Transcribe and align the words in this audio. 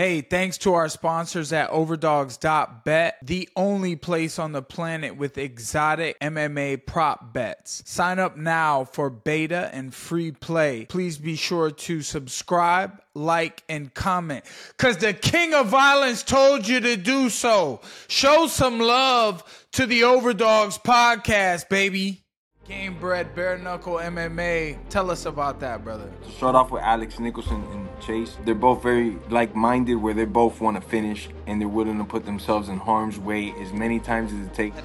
Hey, 0.00 0.22
thanks 0.22 0.56
to 0.56 0.72
our 0.72 0.88
sponsors 0.88 1.52
at 1.52 1.68
Overdogs.bet, 1.68 3.18
the 3.22 3.50
only 3.54 3.96
place 3.96 4.38
on 4.38 4.52
the 4.52 4.62
planet 4.62 5.18
with 5.18 5.36
exotic 5.36 6.18
MMA 6.20 6.86
prop 6.86 7.34
bets. 7.34 7.82
Sign 7.84 8.18
up 8.18 8.34
now 8.34 8.84
for 8.84 9.10
beta 9.10 9.68
and 9.74 9.92
free 9.92 10.32
play. 10.32 10.86
Please 10.86 11.18
be 11.18 11.36
sure 11.36 11.70
to 11.70 12.00
subscribe, 12.00 12.98
like, 13.14 13.62
and 13.68 13.92
comment 13.92 14.46
because 14.68 14.96
the 14.96 15.12
king 15.12 15.52
of 15.52 15.66
violence 15.66 16.22
told 16.22 16.66
you 16.66 16.80
to 16.80 16.96
do 16.96 17.28
so. 17.28 17.82
Show 18.08 18.46
some 18.46 18.78
love 18.78 19.44
to 19.72 19.84
the 19.84 20.04
Overdogs 20.04 20.78
podcast, 20.78 21.68
baby. 21.68 22.24
Game 22.66 22.98
bred 22.98 23.34
bare 23.34 23.58
knuckle 23.58 23.96
MMA. 23.96 24.78
Tell 24.88 25.10
us 25.10 25.26
about 25.26 25.60
that, 25.60 25.84
brother. 25.84 26.10
Start 26.36 26.54
off 26.54 26.70
with 26.70 26.82
Alex 26.82 27.18
Nicholson 27.18 27.62
and 27.72 27.89
Chase, 28.00 28.36
they're 28.44 28.54
both 28.54 28.82
very 28.82 29.16
like-minded, 29.28 29.96
where 29.96 30.14
they 30.14 30.24
both 30.24 30.60
want 30.60 30.80
to 30.80 30.88
finish 30.88 31.28
and 31.46 31.60
they're 31.60 31.68
willing 31.68 31.98
to 31.98 32.04
put 32.04 32.24
themselves 32.24 32.68
in 32.68 32.78
harm's 32.78 33.18
way 33.18 33.52
as 33.60 33.72
many 33.72 33.98
times 33.98 34.32
as 34.32 34.46
it 34.46 34.54
takes. 34.54 34.76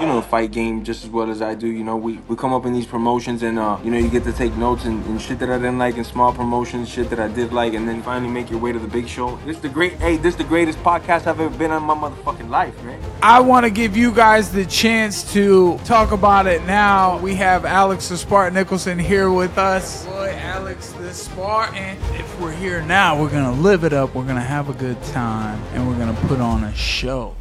You 0.00 0.06
know, 0.06 0.22
fight 0.28 0.50
game 0.50 0.84
just 0.84 1.04
as 1.04 1.10
well 1.10 1.30
as 1.30 1.40
I 1.40 1.54
do. 1.54 1.66
You 1.66 1.84
know, 1.84 1.96
we, 1.96 2.18
we 2.28 2.36
come 2.36 2.52
up 2.52 2.66
in 2.66 2.72
these 2.72 2.86
promotions 2.86 3.42
and 3.42 3.58
uh, 3.58 3.78
you 3.84 3.90
know 3.90 3.98
you 3.98 4.08
get 4.08 4.24
to 4.24 4.32
take 4.32 4.54
notes 4.56 4.84
and, 4.84 5.04
and 5.06 5.20
shit 5.20 5.38
that 5.38 5.50
I 5.50 5.56
didn't 5.56 5.78
like 5.78 5.96
in 5.96 6.04
small 6.04 6.32
promotions, 6.32 6.88
shit 6.88 7.10
that 7.10 7.20
I 7.20 7.28
did 7.28 7.52
like, 7.52 7.74
and 7.74 7.88
then 7.88 8.02
finally 8.02 8.30
make 8.30 8.50
your 8.50 8.58
way 8.58 8.72
to 8.72 8.78
the 8.78 8.88
big 8.88 9.08
show. 9.08 9.36
This 9.46 9.56
is 9.56 9.62
the 9.62 9.68
great. 9.68 9.94
Hey, 9.94 10.16
this 10.16 10.34
is 10.34 10.38
the 10.38 10.44
greatest 10.44 10.78
podcast 10.80 11.26
I've 11.26 11.40
ever 11.40 11.50
been 11.50 11.70
on 11.70 11.82
my 11.82 11.94
motherfucking 11.94 12.48
life, 12.48 12.80
man. 12.82 13.00
I 13.22 13.40
want 13.40 13.64
to 13.64 13.70
give 13.70 13.96
you 13.96 14.12
guys 14.12 14.52
the 14.52 14.66
chance 14.66 15.32
to 15.32 15.78
talk 15.84 16.12
about 16.12 16.46
it 16.46 16.62
now. 16.64 17.18
We 17.18 17.34
have 17.36 17.64
Alex 17.64 18.08
the 18.08 18.16
Spartan 18.16 18.54
Nicholson 18.54 18.98
here 18.98 19.30
with 19.30 19.56
us. 19.58 20.04
Boy, 20.06 20.34
Alex 20.38 20.92
the 20.92 21.12
Spartan. 21.12 21.96
If 22.14 22.40
we're 22.44 22.52
here 22.52 22.82
now, 22.82 23.18
we're 23.18 23.30
going 23.30 23.42
to 23.42 23.58
live 23.62 23.84
it 23.84 23.94
up. 23.94 24.14
We're 24.14 24.24
going 24.24 24.34
to 24.34 24.42
have 24.42 24.68
a 24.68 24.74
good 24.74 25.02
time 25.04 25.58
and 25.72 25.88
we're 25.88 25.96
going 25.96 26.14
to 26.14 26.20
put 26.26 26.42
on 26.42 26.62
a 26.62 26.74
show. 26.74 27.34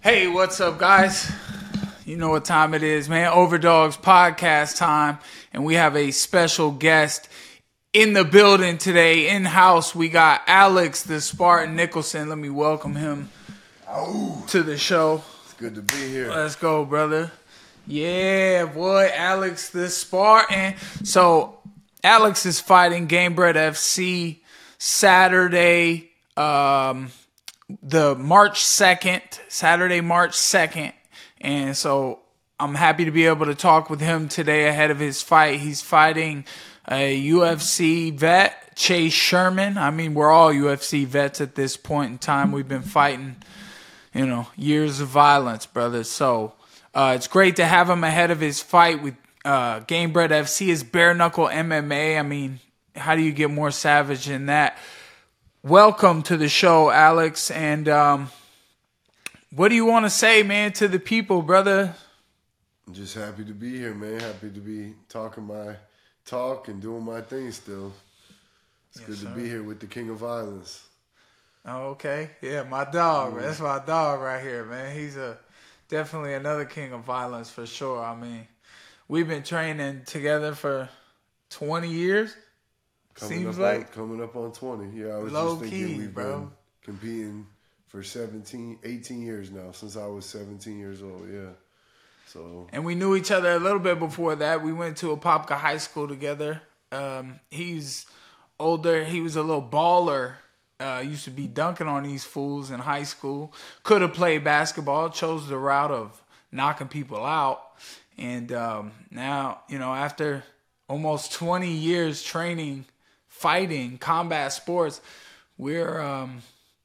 Hey, 0.00 0.26
what's 0.26 0.60
up, 0.60 0.80
guys? 0.80 1.30
You 2.04 2.16
know 2.16 2.30
what 2.30 2.44
time 2.44 2.74
it 2.74 2.82
is, 2.82 3.08
man. 3.08 3.30
Overdogs 3.32 3.96
podcast 3.96 4.78
time. 4.78 5.18
And 5.52 5.64
we 5.64 5.74
have 5.74 5.94
a 5.94 6.10
special 6.10 6.72
guest 6.72 7.28
in 7.92 8.14
the 8.14 8.24
building 8.24 8.78
today, 8.78 9.28
in 9.28 9.44
house. 9.44 9.94
We 9.94 10.08
got 10.08 10.42
Alex 10.48 11.04
the 11.04 11.20
Spartan 11.20 11.76
Nicholson. 11.76 12.28
Let 12.28 12.38
me 12.38 12.50
welcome 12.50 12.96
him 12.96 13.30
to 14.48 14.64
the 14.64 14.76
show. 14.76 15.22
It's 15.44 15.54
good 15.54 15.76
to 15.76 15.82
be 15.82 16.08
here. 16.08 16.30
Let's 16.30 16.56
go, 16.56 16.84
brother. 16.84 17.30
Yeah, 17.90 18.66
boy, 18.66 19.10
Alex 19.14 19.70
the 19.70 19.88
Spartan. 19.88 20.74
So, 21.04 21.58
Alex 22.04 22.44
is 22.44 22.60
fighting 22.60 23.08
Gamebred 23.08 23.54
FC 23.54 24.40
Saturday, 24.76 26.10
um, 26.36 27.10
the 27.82 28.14
March 28.14 28.62
2nd, 28.62 29.22
Saturday, 29.48 30.02
March 30.02 30.32
2nd. 30.32 30.92
And 31.40 31.74
so, 31.74 32.20
I'm 32.60 32.74
happy 32.74 33.06
to 33.06 33.10
be 33.10 33.24
able 33.24 33.46
to 33.46 33.54
talk 33.54 33.88
with 33.88 34.02
him 34.02 34.28
today 34.28 34.68
ahead 34.68 34.90
of 34.90 34.98
his 34.98 35.22
fight. 35.22 35.58
He's 35.60 35.80
fighting 35.80 36.44
a 36.86 37.26
UFC 37.30 38.12
vet, 38.12 38.76
Chase 38.76 39.14
Sherman. 39.14 39.78
I 39.78 39.90
mean, 39.90 40.12
we're 40.12 40.30
all 40.30 40.52
UFC 40.52 41.06
vets 41.06 41.40
at 41.40 41.54
this 41.54 41.78
point 41.78 42.12
in 42.12 42.18
time. 42.18 42.52
We've 42.52 42.68
been 42.68 42.82
fighting, 42.82 43.36
you 44.12 44.26
know, 44.26 44.48
years 44.56 45.00
of 45.00 45.08
violence, 45.08 45.64
brother. 45.64 46.04
So 46.04 46.52
uh, 46.98 47.12
it's 47.14 47.28
great 47.28 47.54
to 47.56 47.64
have 47.64 47.88
him 47.88 48.02
ahead 48.02 48.32
of 48.32 48.40
his 48.40 48.60
fight 48.60 49.00
with 49.00 49.14
uh, 49.44 49.78
Gamebred 49.80 50.30
FC, 50.30 50.66
his 50.66 50.82
bare 50.82 51.14
knuckle 51.14 51.46
MMA. 51.46 52.18
I 52.18 52.22
mean, 52.22 52.58
how 52.96 53.14
do 53.14 53.22
you 53.22 53.30
get 53.30 53.52
more 53.52 53.70
savage 53.70 54.26
than 54.26 54.46
that? 54.46 54.76
Welcome 55.62 56.22
to 56.24 56.36
the 56.36 56.48
show, 56.48 56.90
Alex. 56.90 57.52
And 57.52 57.88
um, 57.88 58.30
what 59.54 59.68
do 59.68 59.76
you 59.76 59.84
want 59.84 60.06
to 60.06 60.10
say, 60.10 60.42
man, 60.42 60.72
to 60.72 60.88
the 60.88 60.98
people, 60.98 61.40
brother? 61.40 61.94
I'm 62.88 62.94
just 62.94 63.14
happy 63.14 63.44
to 63.44 63.52
be 63.54 63.78
here, 63.78 63.94
man. 63.94 64.18
Happy 64.18 64.50
to 64.50 64.60
be 64.60 64.94
talking 65.08 65.44
my 65.44 65.76
talk 66.26 66.66
and 66.66 66.82
doing 66.82 67.04
my 67.04 67.20
thing 67.20 67.52
still. 67.52 67.92
It's 68.90 68.98
Yes, 69.00 69.06
good 69.06 69.18
sir. 69.18 69.28
to 69.28 69.34
be 69.36 69.48
here 69.48 69.62
with 69.62 69.78
the 69.78 69.86
King 69.86 70.10
of 70.10 70.16
Violence. 70.16 70.82
Oh, 71.64 71.90
okay. 71.90 72.30
Yeah, 72.42 72.64
my 72.64 72.84
dog. 72.90 73.34
man. 73.34 73.42
That's 73.42 73.60
my 73.60 73.78
dog 73.84 74.20
right 74.20 74.42
here, 74.42 74.64
man. 74.64 74.96
He's 74.96 75.16
a 75.16 75.38
definitely 75.88 76.34
another 76.34 76.64
king 76.64 76.92
of 76.92 77.02
violence 77.02 77.50
for 77.50 77.66
sure. 77.66 78.02
I 78.02 78.14
mean, 78.14 78.46
we've 79.08 79.28
been 79.28 79.42
training 79.42 80.02
together 80.06 80.54
for 80.54 80.88
20 81.50 81.88
years. 81.88 82.34
Coming 83.14 83.38
Seems 83.38 83.56
up 83.58 83.62
like 83.62 83.78
on, 83.78 83.84
coming 83.92 84.22
up 84.22 84.36
on 84.36 84.52
20. 84.52 84.96
Yeah, 84.96 85.08
I 85.08 85.18
was 85.18 85.32
Low 85.32 85.58
just 85.58 85.62
thinking 85.62 85.88
key, 85.88 85.98
we've 85.98 86.14
bro. 86.14 86.38
been 86.38 86.50
competing 86.82 87.46
for 87.88 88.02
17, 88.02 88.78
18 88.84 89.22
years 89.22 89.50
now, 89.50 89.72
since 89.72 89.96
I 89.96 90.06
was 90.06 90.24
17 90.26 90.78
years 90.78 91.02
old. 91.02 91.26
Yeah. 91.32 91.50
So, 92.26 92.68
and 92.72 92.84
we 92.84 92.94
knew 92.94 93.16
each 93.16 93.30
other 93.30 93.52
a 93.52 93.58
little 93.58 93.78
bit 93.78 93.98
before 93.98 94.36
that. 94.36 94.62
We 94.62 94.72
went 94.72 94.98
to 94.98 95.16
Apopka 95.16 95.56
High 95.56 95.78
School 95.78 96.06
together. 96.06 96.60
Um, 96.92 97.40
he's 97.50 98.06
older. 98.60 99.04
He 99.04 99.20
was 99.20 99.36
a 99.36 99.42
little 99.42 99.62
baller. 99.62 100.34
Uh, 100.80 101.02
used 101.04 101.24
to 101.24 101.30
be 101.30 101.46
dunking 101.48 101.88
on 101.88 102.04
these 102.04 102.24
fools 102.24 102.70
in 102.70 102.78
high 102.78 103.02
school. 103.02 103.52
Could 103.82 104.02
have 104.02 104.14
played 104.14 104.44
basketball. 104.44 105.10
Chose 105.10 105.48
the 105.48 105.58
route 105.58 105.90
of 105.90 106.22
knocking 106.52 106.88
people 106.88 107.24
out. 107.24 107.62
And 108.16 108.52
um, 108.52 108.92
now, 109.10 109.62
you 109.68 109.78
know, 109.78 109.92
after 109.92 110.44
almost 110.88 111.32
20 111.32 111.70
years 111.70 112.22
training, 112.22 112.84
fighting, 113.28 113.98
combat 113.98 114.52
sports, 114.52 115.00
we're, 115.56 116.00
um, 116.00 116.42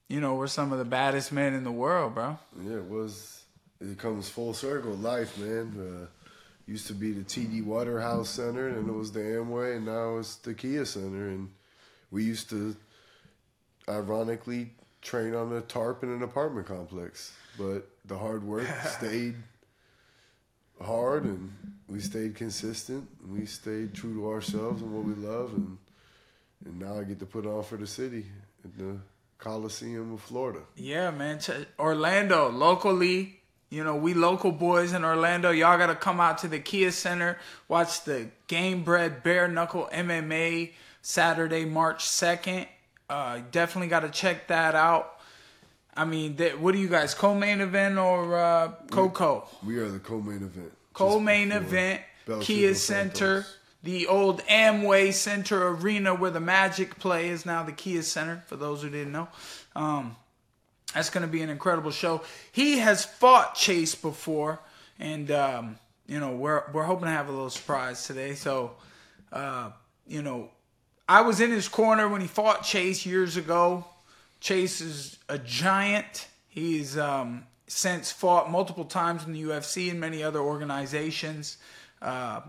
you 0.10 0.20
know, 0.20 0.36
we're 0.36 0.48
some 0.48 0.72
of 0.72 0.80
the 0.80 0.86
baddest 0.86 1.32
men 1.32 1.54
in 1.54 1.64
the 1.64 1.72
world, 1.72 2.16
bro. 2.16 2.38
yeah, 2.64 2.78
it 2.78 2.90
was, 2.90 3.44
it 3.80 3.98
comes 3.98 4.30
full 4.30 4.54
circle. 4.54 4.94
Life, 4.94 5.38
man. 5.38 5.74
Uh, 6.04 6.06
used 6.66 6.88
to 6.88 6.94
be 6.94 7.12
the 7.12 7.24
TD 7.24 7.64
Waterhouse 7.64 8.30
Center, 8.30 8.70
and 8.70 8.88
it 8.88 8.94
was 8.94 9.12
the 9.12 9.20
Amway, 9.20 9.76
and 9.78 9.86
now 9.86 10.18
it's 10.18 10.36
the 10.38 10.54
Kia 10.54 10.86
Center. 10.86 11.28
And 11.28 11.50
we 12.12 12.24
used 12.24 12.50
to, 12.52 12.76
ironically, 13.88 14.72
train 15.02 15.36
on 15.36 15.54
a 15.54 15.62
tarp 15.62 16.04
in 16.04 16.10
an 16.10 16.24
apartment 16.24 16.68
complex. 16.68 17.34
But 17.58 17.88
the 18.06 18.18
hard 18.18 18.44
work 18.44 18.68
stayed 18.86 19.36
hard, 20.82 21.26
and 21.26 21.54
we 21.88 22.00
stayed 22.00 22.36
consistent. 22.36 23.08
And 23.22 23.40
we 23.40 23.46
stayed 23.46 23.94
true 23.94 24.16
to 24.16 24.30
ourselves 24.30 24.82
and 24.82 24.94
what 24.94 25.06
we 25.06 25.14
love, 25.14 25.54
and 25.54 25.78
and 26.66 26.80
now 26.80 26.98
I 26.98 27.04
get 27.04 27.20
to 27.20 27.26
put 27.26 27.46
on 27.46 27.64
for 27.64 27.78
the 27.78 27.88
city 27.88 28.26
at 28.64 28.78
the 28.78 28.98
Coliseum 29.38 30.14
of 30.14 30.22
Florida. 30.22 30.62
Yeah, 30.76 31.12
man. 31.12 31.40
Orlando, 31.78 32.50
locally, 32.50 33.42
you 33.70 33.84
know, 33.84 33.96
we 33.96 34.14
local 34.14 34.52
boys 34.52 34.94
in 34.94 35.04
Orlando. 35.04 35.52
Y'all 35.52 35.78
got 35.78 35.88
to 35.88 35.96
come 35.96 36.20
out 36.20 36.38
to 36.40 36.48
the 36.48 36.60
Kia 36.60 36.92
Center, 36.92 37.38
watch 37.68 38.04
the 38.06 38.30
Game 38.48 38.84
Bred 38.84 39.24
Bare 39.24 39.48
Knuckle 39.48 39.90
MMA 39.92 40.72
Saturday, 41.02 41.66
March 41.66 42.06
2nd. 42.06 42.68
Uh, 43.14 43.42
definitely 43.52 43.90
got 43.90 44.00
to 44.00 44.10
check 44.10 44.48
that 44.48 44.74
out. 44.74 45.20
I 45.96 46.04
mean, 46.04 46.36
th- 46.36 46.58
what 46.58 46.72
do 46.72 46.80
you 46.80 46.88
guys, 46.88 47.14
co 47.14 47.36
main 47.36 47.62
event 47.62 48.00
or 48.00 48.36
uh, 48.36 48.72
co-co? 48.90 49.48
We 49.64 49.78
are 49.78 49.88
the 49.88 50.00
co-main 50.00 50.38
event. 50.42 50.72
Co-main 50.94 51.52
event, 51.52 52.02
Kia 52.42 52.74
Center, 52.74 53.44
Santos. 53.44 53.58
the 53.84 54.08
old 54.08 54.42
Amway 54.46 55.14
Center 55.14 55.68
Arena 55.68 56.16
where 56.16 56.32
the 56.32 56.40
Magic 56.40 56.98
play 56.98 57.30
is 57.30 57.46
now 57.46 57.62
the 57.62 57.72
Kia 57.72 58.02
Center. 58.02 58.44
For 58.48 58.56
those 58.56 58.82
who 58.82 58.90
didn't 58.90 59.12
know, 59.12 59.28
um, 59.76 60.16
that's 60.96 61.12
going 61.12 61.22
to 61.26 61.32
be 61.32 61.44
an 61.44 61.52
incredible 61.52 61.92
show. 61.92 62.22
He 62.52 62.80
has 62.80 63.06
fought 63.06 63.54
Chase 63.54 63.94
before, 63.94 64.60
and 64.98 65.30
um, 65.30 65.78
you 66.08 66.20
know 66.20 66.32
we're 66.36 66.64
we're 66.74 66.86
hoping 66.86 67.06
to 67.06 67.12
have 67.12 67.28
a 67.30 67.32
little 67.32 67.52
surprise 67.52 68.08
today. 68.08 68.34
So, 68.34 68.72
uh, 69.32 69.70
you 70.08 70.24
know, 70.24 70.50
I 71.08 71.22
was 71.22 71.42
in 71.42 71.52
his 71.52 71.68
corner 71.68 72.08
when 72.08 72.22
he 72.22 72.28
fought 72.28 72.64
Chase 72.64 73.06
years 73.06 73.36
ago. 73.36 73.86
Chase 74.40 74.82
is 74.82 75.18
a 75.28 75.38
giant. 75.38 76.28
He's 76.48 76.98
um, 76.98 77.44
since 77.68 78.12
fought 78.12 78.50
multiple 78.50 78.86
times 78.86 79.26
in 79.26 79.34
the 79.34 79.44
UFC 79.44 79.90
and 79.90 80.00
many 80.00 80.24
other 80.24 80.40
organizations. 80.40 81.58
Uh, 82.02 82.42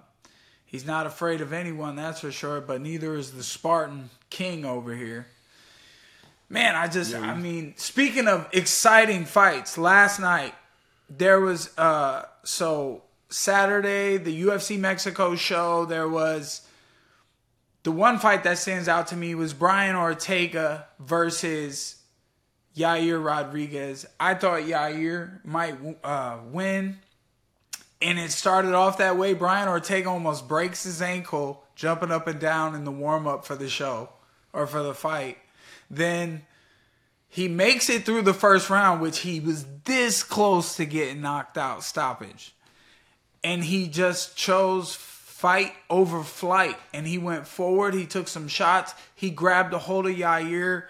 he's 0.64 0.86
not 0.86 1.06
afraid 1.06 1.40
of 1.40 1.52
anyone, 1.52 1.96
that's 1.96 2.20
for 2.20 2.30
sure. 2.30 2.60
But 2.60 2.80
neither 2.80 3.16
is 3.16 3.32
the 3.32 3.42
Spartan 3.42 4.10
King 4.30 4.64
over 4.64 4.94
here. 4.94 5.26
Man, 6.48 6.76
I 6.76 6.86
just, 6.88 7.14
I 7.14 7.34
mean, 7.34 7.74
speaking 7.76 8.28
of 8.28 8.48
exciting 8.52 9.24
fights, 9.24 9.78
last 9.78 10.20
night 10.20 10.54
there 11.08 11.40
was, 11.40 11.76
uh, 11.78 12.26
so 12.44 13.02
Saturday, 13.28 14.18
the 14.18 14.42
UFC 14.44 14.78
Mexico 14.78 15.34
show, 15.34 15.84
there 15.84 16.08
was 16.08 16.60
the 17.84 17.92
one 17.92 18.19
fight 18.19 18.44
that 18.44 18.58
stands 18.58 18.88
out 18.88 19.08
to 19.08 19.16
me 19.16 19.34
was 19.34 19.52
Brian 19.52 19.94
Ortega 19.94 20.88
versus 20.98 21.96
Yair 22.75 23.22
Rodriguez. 23.22 24.06
I 24.19 24.34
thought 24.34 24.62
Yair 24.62 25.44
might 25.44 25.76
uh, 26.02 26.38
win, 26.50 26.98
and 28.00 28.19
it 28.19 28.31
started 28.31 28.72
off 28.72 28.98
that 28.98 29.19
way. 29.19 29.34
Brian 29.34 29.69
Ortega 29.69 30.08
almost 30.08 30.48
breaks 30.48 30.84
his 30.84 31.02
ankle 31.02 31.62
jumping 31.76 32.10
up 32.10 32.26
and 32.26 32.40
down 32.40 32.75
in 32.75 32.84
the 32.84 32.90
warm 32.90 33.26
up 33.26 33.44
for 33.44 33.54
the 33.54 33.69
show 33.69 34.08
or 34.54 34.66
for 34.66 34.82
the 34.82 34.94
fight. 34.94 35.36
Then 35.90 36.46
he 37.28 37.48
makes 37.48 37.90
it 37.90 38.06
through 38.06 38.22
the 38.22 38.32
first 38.32 38.70
round, 38.70 39.02
which 39.02 39.20
he 39.20 39.40
was 39.40 39.66
this 39.84 40.22
close 40.22 40.76
to 40.76 40.86
getting 40.86 41.20
knocked 41.20 41.58
out 41.58 41.84
stoppage. 41.84 42.54
And 43.42 43.62
he 43.62 43.88
just 43.88 44.38
chose 44.38 44.94
fight 45.44 45.75
over 45.91 46.23
flight. 46.23 46.79
And 46.94 47.06
he 47.06 47.19
went 47.19 47.46
forward. 47.46 47.93
He 47.93 48.06
took 48.06 48.29
some 48.29 48.49
shots. 48.49 48.94
He 49.14 49.29
grabbed 49.29 49.75
a 49.75 49.79
hold 49.79 50.06
of 50.06 50.17
Yair. 50.17 50.85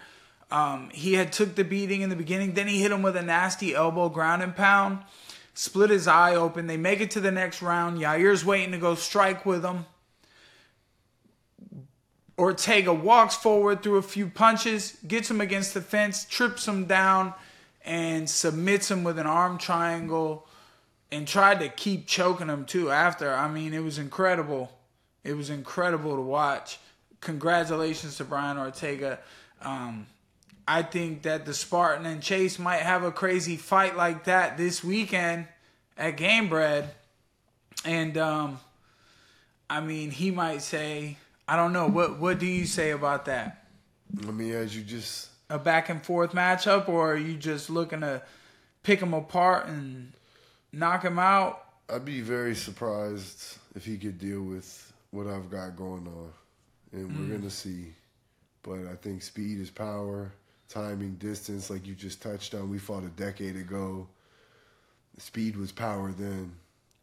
Um, 0.49 0.91
he 0.91 1.15
had 1.15 1.33
took 1.33 1.57
the 1.57 1.65
beating 1.65 2.03
in 2.03 2.09
the 2.09 2.15
beginning. 2.15 2.55
Then 2.55 2.69
he 2.69 2.81
hit 2.81 2.93
him 2.93 3.03
with 3.03 3.17
a 3.17 3.23
nasty 3.23 3.75
elbow 3.75 4.09
ground 4.09 4.45
and 4.45 4.55
pound. 4.55 5.01
Split 5.55 5.91
his 5.91 6.07
eye 6.07 6.37
open. 6.37 6.69
They 6.69 6.77
make 6.77 7.01
it 7.01 7.11
to 7.13 7.21
the 7.21 7.33
next 7.33 7.63
round. 7.63 7.99
Yair's 7.99 8.45
waiting 8.45 8.71
to 8.71 8.79
go 8.79 8.95
strike 8.95 9.45
with 9.45 9.65
him. 9.65 9.87
Ortega 12.39 12.95
walks 12.95 13.35
forward 13.35 13.83
through 13.83 13.97
a 13.97 14.03
few 14.03 14.29
punches, 14.29 14.97
gets 15.05 15.29
him 15.29 15.41
against 15.41 15.75
the 15.75 15.81
fence, 15.81 16.25
trips 16.25 16.69
him 16.69 16.85
down, 16.85 17.35
and 17.85 18.31
submits 18.31 18.89
him 18.89 19.03
with 19.03 19.19
an 19.19 19.27
arm 19.27 19.59
triangle 19.59 20.47
and 21.11 21.29
tried 21.29 21.61
to 21.61 21.69
keep 21.69 22.07
choking 22.07 22.49
him 22.49 22.65
too 22.65 22.91
after. 22.91 23.33
I 23.33 23.49
mean, 23.49 23.73
it 23.75 23.83
was 23.83 23.99
incredible. 23.99 24.73
It 25.23 25.37
was 25.37 25.51
incredible 25.51 26.17
to 26.17 26.23
watch. 26.23 26.79
Congratulations 27.21 28.17
to 28.19 28.25
Brian 28.25 28.59
Ortega. 28.59 29.19
Um, 29.63 30.07
I 30.67 30.83
think 30.83 31.23
that 31.23 31.45
the 31.47 31.55
Spartan 31.55 32.07
and 32.07 32.23
Chase 32.23 32.59
might 32.59 32.81
have 32.81 33.03
a 33.05 33.13
crazy 33.13 33.57
fight 33.57 33.97
like 33.97 34.25
that 34.25 34.57
this 34.57 34.83
weekend 34.83 35.47
at 35.97 36.17
Gamebred. 36.17 36.89
And 37.85 38.17
um, 38.19 38.61
I 39.69 39.81
mean, 39.81 40.11
he 40.11 40.31
might 40.31 40.63
say, 40.63 41.17
I 41.47 41.57
don't 41.57 41.73
know. 41.73 41.87
What 41.87 42.19
what 42.19 42.39
do 42.39 42.47
you 42.47 42.67
say 42.67 42.91
about 42.91 43.27
that? 43.27 43.67
I 44.27 44.31
mean, 44.31 44.53
as 44.53 44.77
you 44.77 44.83
just 44.83 45.29
A 45.51 45.59
back 45.59 45.89
and 45.89 46.03
forth 46.03 46.33
matchup, 46.33 46.89
or 46.89 47.13
are 47.13 47.17
you 47.17 47.37
just 47.37 47.69
looking 47.69 48.01
to 48.01 48.23
pick 48.83 49.01
him 49.01 49.13
apart 49.13 49.67
and 49.67 50.13
knock 50.79 51.03
him 51.03 51.19
out? 51.19 51.65
I'd 51.89 52.05
be 52.05 52.21
very 52.21 52.55
surprised 52.55 53.59
if 53.75 53.85
he 53.85 53.99
could 53.99 54.19
deal 54.19 54.43
with 54.43 54.93
what 55.11 55.27
I've 55.27 55.51
got 55.51 55.77
going 55.77 56.07
on, 56.07 56.33
and 56.93 57.17
we're 57.19 57.37
gonna 57.37 57.51
see. 57.51 57.93
But 58.63 58.87
I 58.87 58.95
think 58.97 59.23
speed 59.23 59.61
is 59.61 59.71
power, 59.71 60.33
timing, 60.69 61.15
distance, 61.17 61.71
like 61.71 61.87
you 61.87 61.95
just 61.95 62.23
touched 62.23 62.55
on. 62.55 62.71
We 62.71 62.79
fought 62.79 63.05
a 63.05 63.09
decade 63.09 63.57
ago. 63.57 64.09
Speed 65.19 65.57
was 65.57 65.71
power 65.71 66.13
then, 66.13 66.53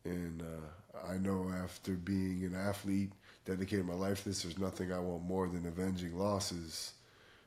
and 0.04 0.42
uh, 0.42 1.08
I 1.10 1.18
know 1.18 1.52
after 1.64 1.94
being 1.94 2.44
an 2.44 2.56
athlete, 2.56 3.12
dedicated 3.46 3.86
my 3.86 3.94
life 3.94 4.24
to 4.24 4.30
this, 4.30 4.44
there's 4.44 4.60
nothing 4.60 4.92
I 4.92 5.00
want 5.00 5.24
more 5.24 5.48
than 5.48 5.66
avenging 5.66 6.18
losses. 6.18 6.94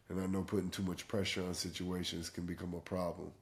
And 0.09 0.21
I 0.21 0.27
know 0.27 0.43
putting 0.43 0.71
too 0.71 0.83
much 0.83 1.09
pressure 1.09 1.43
on 1.43 1.55
situations 1.55 2.31
can 2.31 2.45
become 2.45 2.75
a 2.75 2.81
problem. 2.81 3.33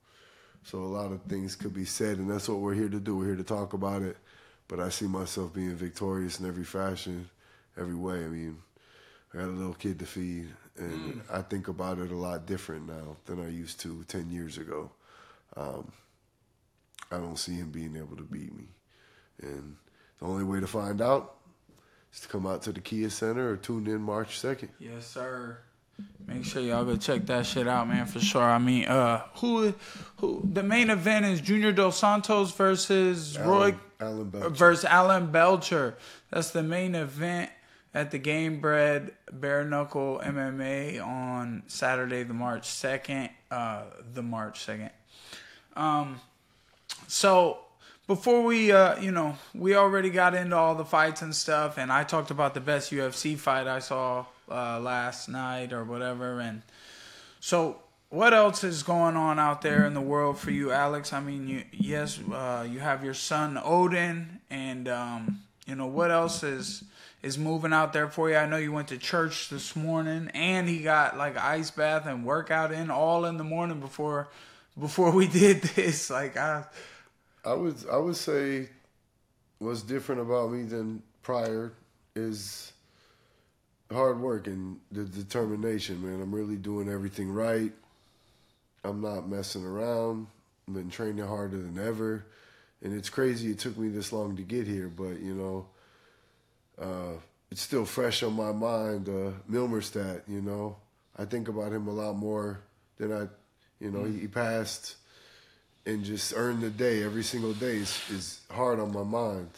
So 0.64 0.78
a 0.78 0.80
lot 0.80 1.12
of 1.12 1.22
things 1.22 1.56
could 1.56 1.74
be 1.74 1.84
said, 1.84 2.18
and 2.18 2.30
that's 2.30 2.48
what 2.48 2.58
we're 2.58 2.74
here 2.74 2.88
to 2.88 3.00
do. 3.00 3.16
We're 3.16 3.26
here 3.26 3.36
to 3.36 3.44
talk 3.44 3.72
about 3.72 4.02
it. 4.02 4.16
But 4.68 4.80
I 4.80 4.88
see 4.88 5.06
myself 5.06 5.52
being 5.52 5.74
victorious 5.74 6.40
in 6.40 6.46
every 6.46 6.64
fashion, 6.64 7.28
every 7.76 7.94
way. 7.94 8.24
I 8.24 8.28
mean, 8.28 8.58
I 9.32 9.38
got 9.38 9.46
a 9.46 9.48
little 9.48 9.74
kid 9.74 9.98
to 9.98 10.06
feed, 10.06 10.48
and 10.76 11.20
I 11.30 11.42
think 11.42 11.68
about 11.68 11.98
it 11.98 12.10
a 12.10 12.16
lot 12.16 12.46
different 12.46 12.86
now 12.86 13.16
than 13.26 13.40
I 13.40 13.48
used 13.48 13.80
to 13.80 14.04
10 14.04 14.30
years 14.30 14.58
ago. 14.58 14.90
Um, 15.56 15.92
I 17.10 17.16
don't 17.16 17.38
see 17.38 17.54
him 17.54 17.70
being 17.70 17.96
able 17.96 18.16
to 18.16 18.22
beat 18.22 18.56
me. 18.56 18.68
And 19.42 19.76
the 20.18 20.26
only 20.26 20.44
way 20.44 20.60
to 20.60 20.66
find 20.66 21.02
out 21.02 21.34
is 22.12 22.20
to 22.20 22.28
come 22.28 22.46
out 22.46 22.62
to 22.62 22.72
the 22.72 22.80
Kia 22.80 23.10
Center 23.10 23.50
or 23.50 23.56
tune 23.56 23.86
in 23.86 24.00
March 24.00 24.40
2nd. 24.40 24.68
Yes, 24.78 25.06
sir. 25.06 25.58
Make 26.26 26.44
sure 26.44 26.62
y'all 26.62 26.84
go 26.84 26.96
check 26.96 27.26
that 27.26 27.46
shit 27.46 27.68
out, 27.68 27.88
man, 27.88 28.06
for 28.06 28.20
sure. 28.20 28.42
I 28.42 28.58
mean, 28.58 28.86
uh, 28.86 29.22
who, 29.34 29.74
who? 30.16 30.40
The 30.50 30.62
main 30.62 30.88
event 30.88 31.26
is 31.26 31.40
Junior 31.40 31.72
Dos 31.72 31.98
Santos 31.98 32.52
versus 32.52 33.38
Roy 33.38 33.74
Alan, 33.74 33.80
Alan 34.00 34.30
Belcher. 34.30 34.48
versus 34.50 34.84
Alan 34.84 35.30
Belcher. 35.30 35.96
That's 36.30 36.50
the 36.50 36.62
main 36.62 36.94
event 36.94 37.50
at 37.94 38.10
the 38.10 38.18
Game 38.18 38.60
Bred 38.60 39.12
Bare 39.30 39.64
Knuckle 39.64 40.20
MMA 40.24 41.04
on 41.04 41.64
Saturday, 41.66 42.22
the 42.22 42.34
March 42.34 42.66
second. 42.66 43.30
Uh, 43.50 43.82
the 44.14 44.22
March 44.22 44.64
second. 44.64 44.90
Um, 45.76 46.20
so 47.08 47.58
before 48.06 48.42
we, 48.42 48.72
uh, 48.72 48.98
you 49.00 49.10
know, 49.10 49.36
we 49.54 49.74
already 49.74 50.10
got 50.10 50.34
into 50.34 50.56
all 50.56 50.74
the 50.74 50.84
fights 50.84 51.22
and 51.22 51.34
stuff, 51.34 51.78
and 51.78 51.92
I 51.92 52.04
talked 52.04 52.30
about 52.30 52.54
the 52.54 52.60
best 52.60 52.90
UFC 52.90 53.36
fight 53.36 53.66
I 53.66 53.80
saw 53.80 54.26
uh, 54.50 54.80
last 54.80 55.28
night 55.28 55.72
or 55.72 55.84
whatever, 55.84 56.40
and 56.40 56.62
so. 57.40 57.78
What 58.08 58.34
else 58.34 58.62
is 58.62 58.82
going 58.82 59.16
on 59.16 59.38
out 59.38 59.62
there 59.62 59.86
in 59.86 59.94
the 59.94 60.00
world 60.02 60.36
for 60.36 60.50
you, 60.50 60.70
Alex? 60.70 61.14
I 61.14 61.20
mean, 61.20 61.48
you, 61.48 61.64
yes, 61.72 62.20
uh, 62.30 62.68
you 62.70 62.78
have 62.78 63.02
your 63.02 63.14
son 63.14 63.58
Odin, 63.64 64.38
and 64.50 64.86
um, 64.86 65.40
you 65.64 65.74
know 65.74 65.86
what 65.86 66.10
else 66.10 66.42
is 66.42 66.84
is 67.22 67.38
moving 67.38 67.72
out 67.72 67.92
there 67.92 68.08
for 68.08 68.28
you. 68.28 68.36
I 68.36 68.46
know 68.46 68.56
you 68.56 68.72
went 68.72 68.88
to 68.88 68.98
church 68.98 69.48
this 69.48 69.76
morning, 69.76 70.30
and 70.34 70.68
he 70.68 70.82
got 70.82 71.16
like 71.16 71.36
ice 71.36 71.70
bath 71.70 72.06
and 72.06 72.24
workout 72.24 72.72
in 72.72 72.90
all 72.90 73.24
in 73.24 73.36
the 73.36 73.44
morning 73.44 73.80
before 73.80 74.28
before 74.78 75.12
we 75.12 75.28
did 75.28 75.62
this. 75.62 76.10
Like 76.10 76.36
I, 76.36 76.64
I 77.44 77.54
would 77.54 77.76
I 77.90 77.96
would 77.96 78.16
say 78.16 78.68
what's 79.58 79.82
different 79.82 80.20
about 80.20 80.50
me 80.50 80.64
than 80.64 81.02
prior 81.22 81.72
is 82.14 82.71
hard 83.92 84.20
work 84.20 84.46
and 84.46 84.78
the 84.90 85.04
determination, 85.04 86.02
man. 86.02 86.20
I'm 86.20 86.34
really 86.34 86.56
doing 86.56 86.88
everything 86.88 87.32
right. 87.32 87.72
I'm 88.84 89.00
not 89.00 89.28
messing 89.28 89.64
around. 89.64 90.26
I've 90.66 90.74
been 90.74 90.90
training 90.90 91.26
harder 91.26 91.58
than 91.58 91.78
ever. 91.78 92.24
And 92.82 92.94
it's 92.94 93.10
crazy 93.10 93.50
it 93.50 93.58
took 93.58 93.76
me 93.76 93.88
this 93.88 94.12
long 94.12 94.36
to 94.36 94.42
get 94.42 94.66
here, 94.66 94.88
but 94.88 95.20
you 95.20 95.34
know, 95.34 95.66
uh, 96.80 97.18
it's 97.50 97.60
still 97.60 97.84
fresh 97.84 98.22
on 98.22 98.34
my 98.34 98.50
mind, 98.50 99.08
uh, 99.08 99.32
Milmerstadt, 99.50 100.22
you 100.26 100.40
know. 100.40 100.76
I 101.16 101.26
think 101.26 101.48
about 101.48 101.72
him 101.72 101.86
a 101.86 101.92
lot 101.92 102.16
more 102.16 102.60
than 102.96 103.12
I 103.12 103.28
you 103.82 103.90
know, 103.90 104.04
he, 104.04 104.20
he 104.20 104.28
passed 104.28 104.94
and 105.84 106.04
just 106.04 106.32
earned 106.36 106.62
the 106.62 106.70
day 106.70 107.02
every 107.02 107.24
single 107.24 107.52
day 107.52 107.78
is, 107.78 108.00
is 108.10 108.40
hard 108.48 108.78
on 108.78 108.92
my 108.92 109.02
mind. 109.02 109.50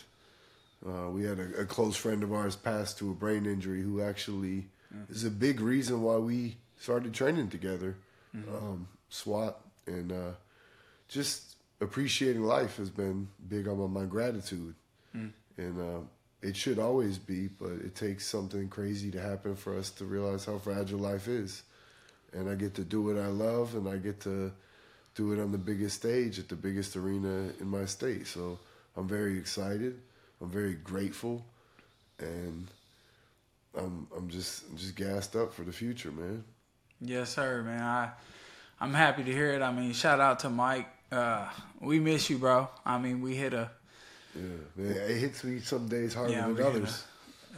Uh, 0.87 1.09
we 1.11 1.25
had 1.25 1.39
a, 1.39 1.61
a 1.61 1.65
close 1.65 1.97
friend 1.97 2.23
of 2.23 2.33
ours 2.33 2.57
pass 2.57 2.93
to 2.95 3.11
a 3.11 3.15
brain 3.15 3.47
injury 3.47 3.83
who 3.83 4.03
actually 4.03 4.67
is 5.11 5.25
a 5.25 5.31
big 5.31 5.61
reason 5.61 6.03
why 6.03 6.17
we 6.17 6.57
started 6.79 7.13
training 7.15 7.49
together. 7.49 7.97
Um, 8.49 8.89
SWAT 9.09 9.61
and 9.87 10.13
uh, 10.13 10.33
just 11.09 11.57
appreciating 11.81 12.43
life 12.43 12.77
has 12.79 12.91
been 12.91 13.29
big 13.49 13.69
on 13.69 13.79
my, 13.79 14.01
my 14.01 14.07
gratitude, 14.07 14.75
and 15.57 15.81
uh, 15.81 16.01
it 16.43 16.57
should 16.57 16.79
always 16.79 17.19
be. 17.19 17.49
But 17.49 17.73
it 17.85 17.95
takes 17.95 18.27
something 18.27 18.69
crazy 18.69 19.11
to 19.13 19.21
happen 19.21 19.55
for 19.57 19.79
us 19.79 19.91
to 19.93 20.05
realize 20.05 20.45
how 20.45 20.59
fragile 20.59 20.99
life 20.99 21.29
is. 21.29 21.63
And 22.33 22.51
I 22.51 22.57
get 22.57 22.75
to 22.75 22.83
do 22.85 23.03
what 23.03 23.17
I 23.17 23.29
love, 23.29 23.75
and 23.77 23.89
I 23.89 23.97
get 23.97 24.21
to 24.23 24.53
do 25.15 25.33
it 25.33 25.41
on 25.41 25.53
the 25.53 25.59
biggest 25.59 25.97
stage 25.97 26.39
at 26.41 26.49
the 26.49 26.57
biggest 26.57 26.97
arena 26.97 27.53
in 27.61 27.69
my 27.69 27.85
state. 27.85 28.27
So 28.27 28.59
I'm 28.97 29.07
very 29.07 29.39
excited. 29.39 30.01
I'm 30.45 30.51
very 30.51 30.75
grateful, 30.75 31.43
and 32.19 32.69
I'm 33.77 34.07
I'm 34.15 34.29
just 34.29 34.65
I'm 34.71 34.77
just 34.77 34.95
gassed 34.95 35.35
up 35.37 35.55
for 35.55 35.63
the 35.63 35.73
future, 35.73 36.11
man. 36.11 36.45
yes, 37.01 37.31
sir, 37.35 37.63
man. 37.63 37.81
I 37.83 38.11
I'm 38.79 38.93
happy 38.93 39.25
to 39.25 39.33
hear 39.33 39.53
it. 39.53 39.63
I 39.63 39.73
mean, 39.73 39.95
shout 39.95 40.21
out 40.21 40.41
to 40.41 40.51
Mike. 40.51 40.87
Uh, 41.11 41.49
we 41.81 41.99
miss 41.99 42.29
you, 42.29 42.37
bro. 42.37 42.69
I 42.85 42.99
mean, 42.99 43.23
we 43.23 43.37
hit 43.37 43.55
a 43.55 43.71
Yeah, 44.37 44.43
man, 44.77 44.97
it 44.97 45.17
hits 45.17 45.43
me 45.45 45.61
some 45.61 45.89
days 45.89 46.13
harder 46.13 46.33
Yeah, 46.33 46.43
than 46.43 46.51
we 46.57 46.63
hit 46.63 46.67
others. 46.67 47.05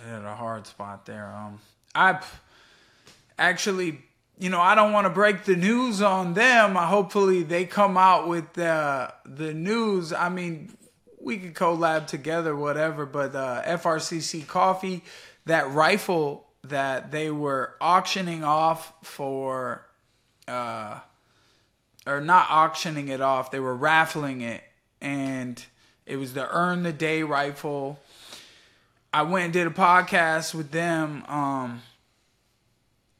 hit 0.09 0.23
a 0.25 0.35
hard 0.37 0.67
spot 0.69 1.07
there. 1.07 1.27
Um, 1.35 1.59
I 1.93 2.21
actually, 3.37 3.99
you 4.39 4.51
know, 4.51 4.61
I 4.61 4.77
don't 4.77 4.93
want 4.93 5.07
to 5.07 5.11
break 5.11 5.45
the 5.45 5.57
news 5.57 6.03
on 6.03 6.35
them. 6.35 6.77
Hopefully 6.77 7.43
they 7.43 7.65
come 7.65 7.97
out 7.97 8.29
with 8.29 8.53
the 8.53 9.13
the 9.25 9.53
news. 9.53 10.13
I 10.13 10.29
mean, 10.29 10.77
we 11.27 11.39
could 11.39 11.55
collab 11.55 12.07
together, 12.07 12.55
whatever. 12.55 13.05
But 13.05 13.35
uh, 13.35 13.61
BRCC 13.65 14.47
Coffee, 14.47 15.03
that 15.45 15.69
rifle 15.73 16.47
that 16.63 17.11
they 17.11 17.33
were 17.33 17.75
auctioning 17.81 18.45
off 18.45 18.93
for, 19.03 19.85
uh, 20.47 21.01
or 22.07 22.21
not 22.21 22.47
auctioning 22.49 23.09
it 23.09 23.21
off, 23.21 23.51
they 23.51 23.59
were 23.59 23.75
raffling 23.75 24.41
it, 24.41 24.63
and 25.01 25.63
it 26.07 26.17
was 26.17 26.33
the 26.33 26.49
Earn 26.49 26.85
the 26.85 26.93
Day 26.93 27.25
rifle. 27.25 27.99
I 29.13 29.23
went 29.23 29.47
and 29.47 29.53
did 29.53 29.67
a 29.67 29.71
podcast 29.71 30.55
with 30.55 30.71
them, 30.71 31.25
um, 31.27 31.83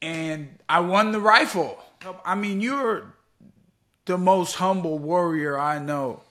and 0.01 0.59
I 0.69 0.79
won 0.79 1.11
the 1.11 1.19
rifle. 1.19 1.77
I 2.23 2.35
mean, 2.35 2.61
you're 2.61 3.13
the 4.05 4.17
most 4.17 4.55
humble 4.55 4.97
warrior 4.97 5.59
I 5.59 5.79
know. 5.79 6.21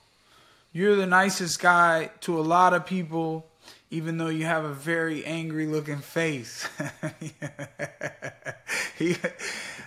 You're 0.77 0.95
the 0.95 1.07
nicest 1.07 1.59
guy 1.59 2.11
to 2.21 2.39
a 2.39 2.41
lot 2.41 2.75
of 2.75 2.85
people, 2.85 3.47
even 3.89 4.19
though 4.19 4.27
you 4.27 4.45
have 4.45 4.63
a 4.63 4.73
very 4.73 5.25
angry 5.25 5.65
looking 5.65 5.97
face. 5.97 6.69
he, 8.99 9.15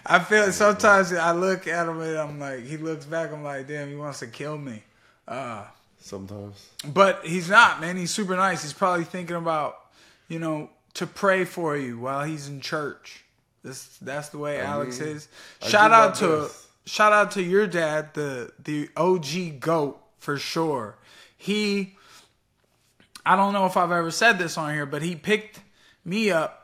I 0.04 0.18
feel 0.18 0.50
sometimes 0.50 1.12
I 1.12 1.30
look 1.30 1.68
at 1.68 1.86
him 1.86 2.00
and 2.00 2.18
I'm 2.18 2.40
like, 2.40 2.64
he 2.64 2.76
looks 2.76 3.04
back, 3.04 3.32
I'm 3.32 3.44
like, 3.44 3.68
damn, 3.68 3.88
he 3.88 3.94
wants 3.94 4.18
to 4.18 4.26
kill 4.26 4.58
me. 4.58 4.82
Uh, 5.28 5.64
Sometimes. 6.00 6.70
but 6.92 7.24
he's 7.24 7.48
not, 7.48 7.80
man. 7.80 7.96
He's 7.96 8.10
super 8.10 8.34
nice. 8.34 8.62
He's 8.62 8.72
probably 8.72 9.04
thinking 9.04 9.36
about, 9.36 9.78
you 10.26 10.40
know, 10.40 10.70
to 10.94 11.06
pray 11.06 11.44
for 11.44 11.76
you 11.76 12.00
while 12.00 12.24
he's 12.24 12.48
in 12.48 12.60
church. 12.60 13.22
This 13.62 13.96
that's 14.02 14.30
the 14.30 14.38
way 14.38 14.58
Alex 14.58 14.98
mean, 14.98 15.10
is. 15.10 15.28
Shout 15.62 15.92
out 15.92 16.16
to 16.16 16.48
best. 16.48 16.66
shout 16.84 17.12
out 17.12 17.30
to 17.32 17.42
your 17.44 17.68
dad, 17.68 18.12
the 18.14 18.50
the 18.58 18.88
OG 18.96 19.60
goat 19.60 19.99
for 20.20 20.36
sure. 20.38 20.96
He 21.36 21.96
I 23.26 23.36
don't 23.36 23.52
know 23.52 23.66
if 23.66 23.76
I've 23.76 23.92
ever 23.92 24.10
said 24.10 24.38
this 24.38 24.56
on 24.56 24.72
here, 24.72 24.86
but 24.86 25.02
he 25.02 25.14
picked 25.14 25.60
me 26.04 26.30
up 26.30 26.56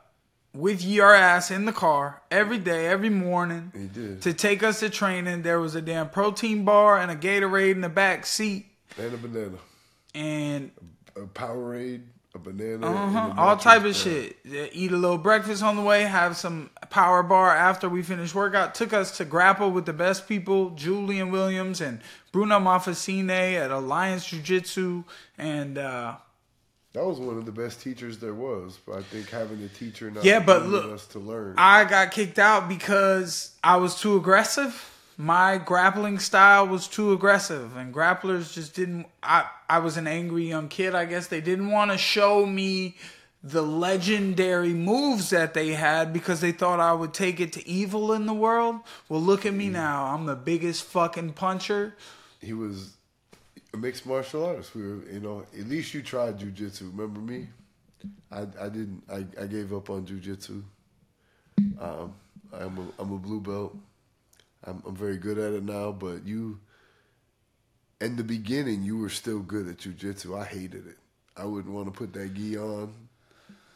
with 0.55 0.83
your 0.83 1.15
ass 1.15 1.51
in 1.51 1.67
the 1.67 1.73
car 1.73 2.23
every 2.31 2.59
day, 2.59 2.87
every 2.87 3.11
morning 3.11 3.71
He 3.77 3.87
did. 3.87 4.23
to 4.23 4.33
take 4.33 4.63
us 4.63 4.81
to 4.81 4.89
training. 4.89 5.43
There 5.43 5.61
was 5.61 5.75
a 5.75 5.83
damn 5.83 6.09
protein 6.09 6.65
bar 6.65 6.99
and 6.99 7.11
a 7.11 7.17
Gatorade 7.17 7.73
in 7.73 7.81
the 7.83 7.91
back 7.91 8.25
seat. 8.25 8.67
And 8.99 9.13
a 9.13 9.17
banana. 9.19 9.59
And 10.15 10.71
A 11.15 11.21
Powerade, 11.27 12.05
a 12.35 12.39
banana. 12.39 12.87
Uh-huh. 12.87 13.35
a 13.37 13.41
All 13.41 13.57
type 13.59 13.85
of 13.85 13.95
shit. 13.95 14.39
Eat 14.47 14.93
a 14.93 14.97
little 14.97 15.19
breakfast 15.19 15.63
on 15.63 15.77
the 15.77 15.83
way, 15.83 16.05
have 16.05 16.39
some 16.39 16.71
power 16.89 17.23
bar 17.23 17.55
after 17.55 17.87
we 17.91 18.03
finished 18.03 18.35
workout. 18.35 18.75
Took 18.75 18.95
us 18.95 19.19
to 19.19 19.27
grapple 19.27 19.71
with 19.71 19.85
the 19.85 19.93
best 19.93 20.27
people, 20.27 20.71
Julian 20.71 21.31
Williams 21.31 21.83
and 21.83 22.01
Bruno 22.37 22.61
Mafasine 22.61 23.31
at 23.31 23.71
Alliance 23.71 24.27
Jiu 24.27 24.43
Jitsu. 24.43 25.05
And 25.39 25.79
uh, 25.79 26.17
That 26.93 27.07
was 27.07 27.19
one 27.19 27.39
of 27.39 27.47
the 27.47 27.53
best 27.53 27.81
teachers 27.81 28.19
there 28.19 28.35
was. 28.35 28.79
I 28.95 29.01
think 29.01 29.31
having 29.31 29.63
a 29.63 29.69
teacher 29.69 30.11
not 30.11 30.23
Yeah, 30.23 30.41
but 30.41 30.67
look, 30.67 30.93
us 30.93 31.07
to 31.09 31.19
learn. 31.19 31.55
I 31.57 31.85
got 31.85 32.11
kicked 32.11 32.39
out 32.39 32.69
because 32.69 33.53
I 33.65 33.77
was 33.77 33.99
too 33.99 34.19
aggressive. 34.19 34.93
My 35.17 35.57
grappling 35.57 36.19
style 36.19 36.67
was 36.67 36.87
too 36.89 37.15
aggressive, 37.15 37.75
and 37.75 37.95
grapplers 37.95 38.53
just 38.53 38.75
didn't. 38.75 39.07
I 39.23 39.47
I 39.67 39.79
was 39.79 39.97
an 39.97 40.07
angry 40.07 40.47
young 40.47 40.69
kid. 40.69 40.95
I 40.95 41.07
guess 41.07 41.29
they 41.29 41.41
didn't 41.41 41.71
want 41.71 41.91
to 41.91 41.97
show 41.97 42.45
me 42.45 42.97
the 43.43 43.63
legendary 43.63 44.75
moves 44.75 45.31
that 45.31 45.55
they 45.55 45.69
had 45.73 46.13
because 46.13 46.43
they 46.43 46.53
thought 46.53 46.81
I 46.81 46.93
would 46.93 47.15
take 47.15 47.41
it 47.41 47.55
to 47.55 47.67
evil 47.67 48.13
in 48.13 48.27
the 48.27 48.35
world. 48.35 48.77
Well, 49.09 49.23
look 49.23 49.47
at 49.47 49.55
me 49.55 49.71
now. 49.71 50.07
I'm 50.13 50.27
the 50.27 50.37
biggest 50.37 50.85
fucking 50.85 51.33
puncher. 51.33 51.95
He 52.41 52.53
was 52.53 52.97
a 53.73 53.77
mixed 53.77 54.07
martial 54.07 54.45
artist. 54.45 54.75
We 54.75 54.83
were, 54.83 55.05
you 55.11 55.21
know, 55.21 55.45
at 55.59 55.67
least 55.67 55.95
you 55.95 56.03
tried 56.03 56.39
jujitsu. 56.39 56.83
Remember 56.97 57.21
me? 57.21 57.49
I, 58.31 58.43
I 58.61 58.69
didn't. 58.69 59.03
I, 59.11 59.25
I 59.41 59.47
gave 59.47 59.73
up 59.73 59.91
on 59.91 60.07
jujitsu. 60.07 60.63
Um, 61.81 62.15
I'm 62.53 62.79
a, 62.79 63.03
I'm 63.03 63.13
a 63.13 63.19
blue 63.19 63.41
belt. 63.41 63.77
I'm, 64.65 64.83
I'm 64.87 64.97
very 64.97 65.17
good 65.17 65.39
at 65.39 65.53
it 65.53 65.65
now. 65.65 65.93
But 65.93 66.27
you, 66.27 66.61
in 68.01 68.17
the 68.17 68.25
beginning, 68.25 68.83
you 68.83 68.99
were 68.99 69.09
still 69.09 69.41
good 69.41 69.69
at 69.69 69.79
jujitsu. 69.79 70.39
I 70.39 70.45
hated 70.45 70.87
it. 70.87 70.99
I 71.37 71.45
wouldn't 71.45 71.73
want 71.73 71.87
to 71.87 71.93
put 71.93 72.13
that 72.15 72.35
gi 72.35 72.57
on. 72.57 72.93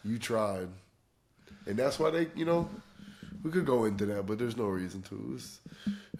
You 0.03 0.19
tried, 0.19 0.69
and 1.67 1.77
that's 1.77 1.99
why 1.99 2.11
they, 2.11 2.29
you 2.35 2.47
know, 2.47 2.69
we 3.43 3.51
could 3.51 3.65
go 3.67 3.85
into 3.85 4.07
that, 4.07 4.27
but 4.27 4.39
there's 4.39 4.57
no 4.57 4.67
reason 4.67 5.03
to. 5.03 5.33
It's, 5.35 5.59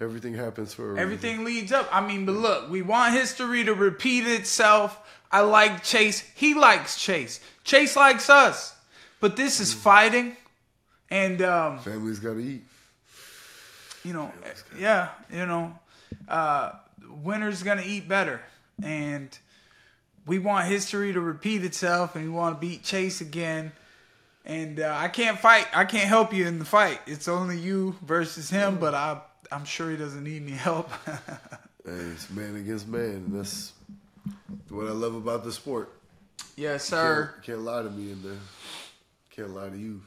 everything 0.01 0.35
happens 0.35 0.73
for 0.75 0.85
a 0.85 0.93
reason. 0.93 1.03
Everything 1.03 1.45
leads 1.45 1.73
up. 1.73 1.89
I 1.93 2.01
mean, 2.07 2.25
but 2.27 2.33
look, 2.37 2.71
we 2.71 2.83
want 2.83 3.15
history 3.15 3.65
to 3.65 3.75
repeat 3.75 4.27
itself. 4.27 4.99
I 5.31 5.41
like 5.41 5.83
Chase. 5.85 6.21
He 6.35 6.55
likes 6.55 6.99
Chase. 6.99 7.41
Chase 7.65 7.95
likes 7.97 8.29
us. 8.31 8.75
But 9.21 9.37
this 9.37 9.61
is 9.61 9.73
fighting. 9.73 10.37
And 11.11 11.43
um, 11.43 11.79
Family's 11.81 12.19
got 12.21 12.35
to 12.35 12.41
eat. 12.41 12.63
you 14.05 14.13
know, 14.13 14.33
yeah, 14.79 15.09
you 15.33 15.45
know, 15.45 15.79
uh, 16.29 16.73
winner's 17.23 17.63
gonna 17.63 17.83
eat 17.85 18.09
better, 18.09 18.41
and 18.83 19.37
we 20.25 20.39
want 20.39 20.69
history 20.69 21.13
to 21.13 21.21
repeat 21.21 21.65
itself, 21.65 22.15
and 22.15 22.25
we 22.25 22.31
want 22.31 22.57
to 22.57 22.61
beat 22.67 22.83
Chase 22.85 23.21
again. 23.21 23.73
And 24.45 24.81
uh, 24.81 24.97
I 24.99 25.09
can't 25.09 25.39
fight. 25.39 25.67
I 25.75 25.85
can't 25.85 26.09
help 26.09 26.33
you 26.33 26.47
in 26.47 26.59
the 26.59 26.65
fight. 26.65 27.01
It's 27.07 27.29
only 27.29 27.59
you 27.59 27.97
versus 28.03 28.51
him. 28.51 28.79
But 28.79 28.95
I, 28.95 29.21
I'm 29.53 29.65
sure 29.65 29.91
he 29.91 29.97
doesn't 29.97 30.25
need 30.25 30.43
any 30.43 30.53
help. 30.53 30.91
Hey, 31.83 31.93
it's 31.93 32.29
man 32.29 32.57
against 32.57 32.87
man, 32.87 33.25
that's 33.31 33.73
what 34.69 34.87
I 34.87 34.91
love 34.91 35.15
about 35.15 35.45
the 35.45 35.51
sport. 35.51 35.91
yes, 36.55 36.85
sir. 36.85 37.31
Can't, 37.37 37.43
can't 37.43 37.61
lie 37.61 37.83
to 37.83 37.89
me 37.89 38.13
in 38.13 38.23
there. 38.23 38.39
Can't 39.31 39.55
lie 39.55 39.71
to 39.71 39.79
you. 39.79 40.03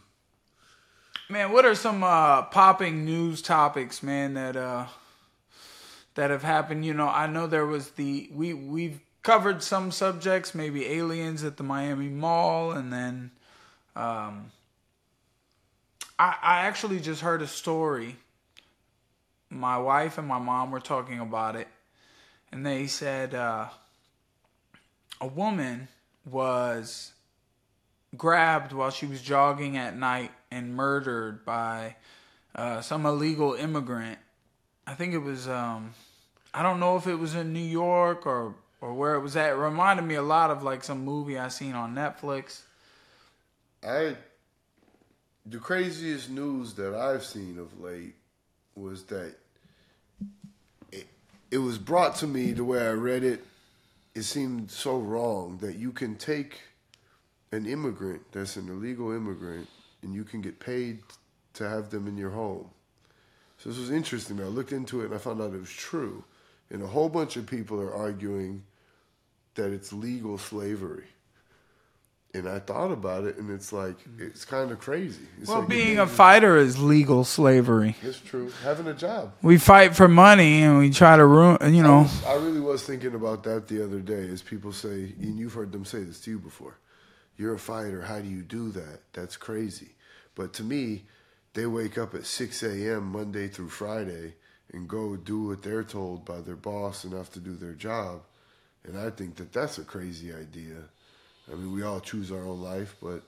Man, 1.30 1.52
what 1.52 1.66
are 1.66 1.74
some 1.74 2.04
uh, 2.04 2.44
popping 2.44 3.06
news 3.06 3.42
topics, 3.42 4.04
man, 4.04 4.36
that 4.36 4.56
uh, 4.56 4.86
that 6.13 6.30
have 6.30 6.44
happened? 6.44 6.86
You 6.86 6.94
know, 6.94 7.08
I 7.08 7.25
know 7.25 7.48
there 7.48 7.66
was 7.66 7.90
the 7.92 8.30
we 8.32 8.54
we've 8.54 9.00
covered 9.24 9.63
some 9.63 9.90
subjects, 9.92 10.54
maybe 10.54 10.86
aliens 10.86 11.44
at 11.44 11.58
the 11.58 11.63
Miami 11.63 12.08
Mall, 12.08 12.72
and 12.72 12.94
then 12.94 13.32
um, 13.96 14.52
I 16.18 16.36
I 16.42 16.60
actually 16.62 17.00
just 17.00 17.22
heard 17.22 17.42
a 17.42 17.48
story. 17.48 18.18
My 19.50 19.78
wife 19.78 20.18
and 20.18 20.28
my 20.28 20.40
mom 20.40 20.72
were 20.72 20.80
talking 20.80 21.20
about 21.20 21.56
it, 21.56 21.68
and 22.52 22.66
they 22.66 22.88
said 22.88 23.36
uh, 23.36 23.68
a 25.22 25.28
woman 25.28 25.88
was 26.26 27.14
grabbed 28.16 28.74
while 28.74 28.92
she 28.92 29.06
was 29.06 29.22
jogging 29.22 29.78
at 29.78 29.96
night 29.96 30.32
and 30.52 30.76
murdered 30.76 31.44
by 31.46 31.96
uh, 32.56 32.82
some 32.82 33.06
illegal 33.06 33.54
immigrant. 33.54 34.20
I 34.86 34.94
think 34.94 35.14
it 35.14 35.20
was 35.20 35.48
um, 35.48 35.94
I 36.54 36.62
don't 36.62 36.80
know 36.80 36.96
if 36.98 37.08
it 37.08 37.16
was 37.16 37.36
in 37.36 37.54
New 37.54 37.60
York 37.60 38.26
or 38.26 38.56
or 38.82 38.94
where 38.94 39.16
it 39.16 39.22
was 39.22 39.36
at. 39.36 39.52
It 39.52 39.56
reminded 39.56 40.04
me 40.04 40.16
a 40.16 40.22
lot 40.22 40.52
of 40.52 40.62
like 40.62 40.84
some 40.84 41.06
movie 41.06 41.40
I 41.40 41.48
seen 41.48 41.74
on 41.74 41.96
Netflix. 41.96 42.62
I 43.86 44.16
the 45.46 45.58
craziest 45.58 46.30
news 46.30 46.74
that 46.75 46.96
I've 46.96 47.25
seen 47.25 47.60
of 47.60 47.80
late 47.82 48.16
was 48.75 49.04
that 49.06 49.36
it, 50.92 51.06
it 51.52 51.58
was 51.58 51.78
brought 51.78 52.16
to 52.18 52.28
me 52.28 52.54
the 52.54 52.63
way 52.63 52.86
I 52.88 52.92
read 52.92 53.24
it. 53.24 53.44
It 54.16 54.24
seemed 54.24 54.72
so 54.72 54.98
wrong 54.98 55.58
that 55.62 55.75
you 55.75 55.92
can 55.92 56.16
take 56.16 56.62
an 57.52 57.66
immigrant 57.66 58.22
that's 58.32 58.56
an 58.56 58.70
illegal 58.70 59.12
immigrant 59.12 59.68
and 60.02 60.13
you 60.13 60.24
can 60.24 60.42
get 60.42 60.60
paid 60.60 61.00
to 61.56 61.68
have 61.68 61.90
them 61.90 62.08
in 62.08 62.18
your 62.18 62.30
home. 62.30 62.70
So 63.58 63.70
this 63.70 63.78
was 63.78 63.92
interesting. 63.92 64.40
I 64.40 64.46
looked 64.46 64.72
into 64.72 65.02
it 65.02 65.06
and 65.06 65.13
I 65.13 65.18
found 65.18 65.42
out 65.42 65.54
it 65.54 65.60
was 65.60 65.70
true. 65.70 66.24
And 66.70 66.82
a 66.82 66.88
whole 66.88 67.10
bunch 67.10 67.38
of 67.38 67.46
people 67.46 67.80
are 67.80 67.94
arguing 67.94 68.63
that 69.56 69.72
it's 69.72 69.94
legal 69.94 70.38
slavery. 70.38 71.06
And 72.36 72.50
I 72.50 72.58
thought 72.58 72.92
about 72.92 73.25
it, 73.25 73.38
and 73.38 73.52
it's 73.52 73.72
like 73.72 73.96
it's 74.18 74.44
kind 74.44 74.72
of 74.72 74.80
crazy. 74.80 75.22
It's 75.40 75.48
Well, 75.50 75.60
like 75.60 75.70
being 75.70 76.00
a 76.00 76.08
fighter 76.08 76.58
is 76.58 76.82
legal 76.82 77.24
slavery. 77.24 77.96
it's 78.02 78.20
true. 78.20 78.52
Having 78.63 78.88
a 78.88 78.96
job. 78.96 79.34
We 79.44 79.60
fight 79.60 79.96
for 79.96 80.08
money 80.08 80.63
and 80.63 80.80
we 80.80 80.90
try 80.90 81.16
to 81.16 81.25
ruin. 81.25 81.75
You 81.75 81.84
know, 81.84 82.08
I 82.28 82.34
really 82.36 82.60
was 82.60 82.84
thinking 82.84 83.13
about 83.13 83.44
that 83.44 83.68
the 83.68 83.84
other 83.84 84.00
day. 84.00 84.28
As 84.30 84.42
people 84.42 84.72
say, 84.74 85.13
and 85.22 85.38
you've 85.38 85.54
heard 85.54 85.72
them 85.72 85.86
say 85.86 86.02
this 86.04 86.22
to 86.22 86.32
you 86.32 86.40
before. 86.40 86.80
You're 87.38 87.54
a 87.54 87.60
fighter. 87.60 88.02
How 88.02 88.20
do 88.20 88.28
you 88.28 88.42
do 88.42 88.70
that? 88.72 89.02
That's 89.13 89.38
crazy. 89.38 89.90
But 90.34 90.54
to 90.54 90.63
me, 90.63 91.04
they 91.54 91.68
wake 91.68 92.00
up 92.00 92.16
at 92.16 92.25
6 92.25 92.63
a.m. 92.63 93.12
Monday 93.12 93.48
through 93.48 93.70
Friday 93.70 94.34
and 94.72 94.88
go 94.88 95.16
do 95.16 95.44
what 95.50 95.62
they're 95.62 95.84
told 95.84 96.25
by 96.25 96.42
their 96.42 96.56
boss 96.56 97.04
and 97.04 97.13
have 97.13 97.30
to 97.34 97.40
do 97.40 97.54
their 97.56 97.74
job. 97.74 98.22
And 98.84 98.98
I 98.98 99.12
think 99.12 99.36
that 99.36 99.54
that's 99.54 99.78
a 99.78 99.84
crazy 99.84 100.34
idea. 100.34 100.78
I 101.52 101.56
mean, 101.56 101.74
we 101.74 101.84
all 101.84 102.00
choose 102.00 102.32
our 102.32 102.44
own 102.44 102.62
life, 102.62 102.96
but 103.02 103.22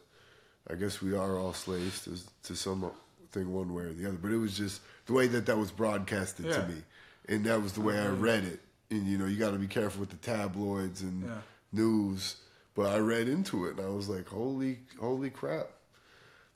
I 0.70 0.76
guess 0.76 1.02
we 1.02 1.16
are 1.16 1.38
all 1.38 1.54
slaves 1.54 2.04
to, 2.06 2.18
to 2.48 2.56
something 2.56 2.92
one 3.34 3.74
way 3.74 3.84
or 3.84 3.94
the 3.94 4.08
other. 4.08 4.18
But 4.18 4.32
it 4.32 4.38
was 4.38 4.58
just 4.58 4.82
the 5.06 5.14
way 5.14 5.28
that 5.28 5.46
that 5.46 5.58
was 5.58 5.72
broadcasted 5.72 6.46
Yeah. 6.48 6.54
to 6.54 6.62
me. 6.68 6.82
And 7.28 7.44
that 7.46 7.62
was 7.62 7.74
the 7.74 7.82
way 7.82 8.00
I 8.00 8.08
read 8.10 8.44
it. 8.44 8.60
And, 8.90 9.06
you 9.08 9.18
know, 9.18 9.26
you 9.26 9.38
got 9.38 9.52
to 9.52 9.58
be 9.58 9.68
careful 9.68 10.00
with 10.02 10.10
the 10.12 10.18
tabloids 10.18 11.02
and 11.02 11.24
Yeah. 11.26 11.42
news. 11.72 12.38
But 12.76 12.94
I 12.94 13.00
read 13.00 13.28
into 13.28 13.66
it 13.66 13.78
and 13.78 13.86
I 13.86 13.90
was 13.90 14.10
like, 14.10 14.28
holy, 14.28 14.80
holy 15.00 15.30
crap. 15.30 15.70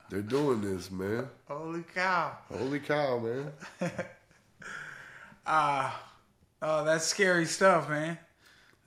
They're 0.09 0.21
doing 0.21 0.61
this, 0.61 0.89
man. 0.89 1.29
holy 1.47 1.83
cow! 1.83 2.37
Holy 2.51 2.79
cow, 2.79 3.19
man. 3.19 3.51
Ah 5.45 6.05
Oh, 6.61 6.83
that's 6.83 7.05
scary 7.05 7.45
stuff, 7.45 7.89
man. 7.89 8.17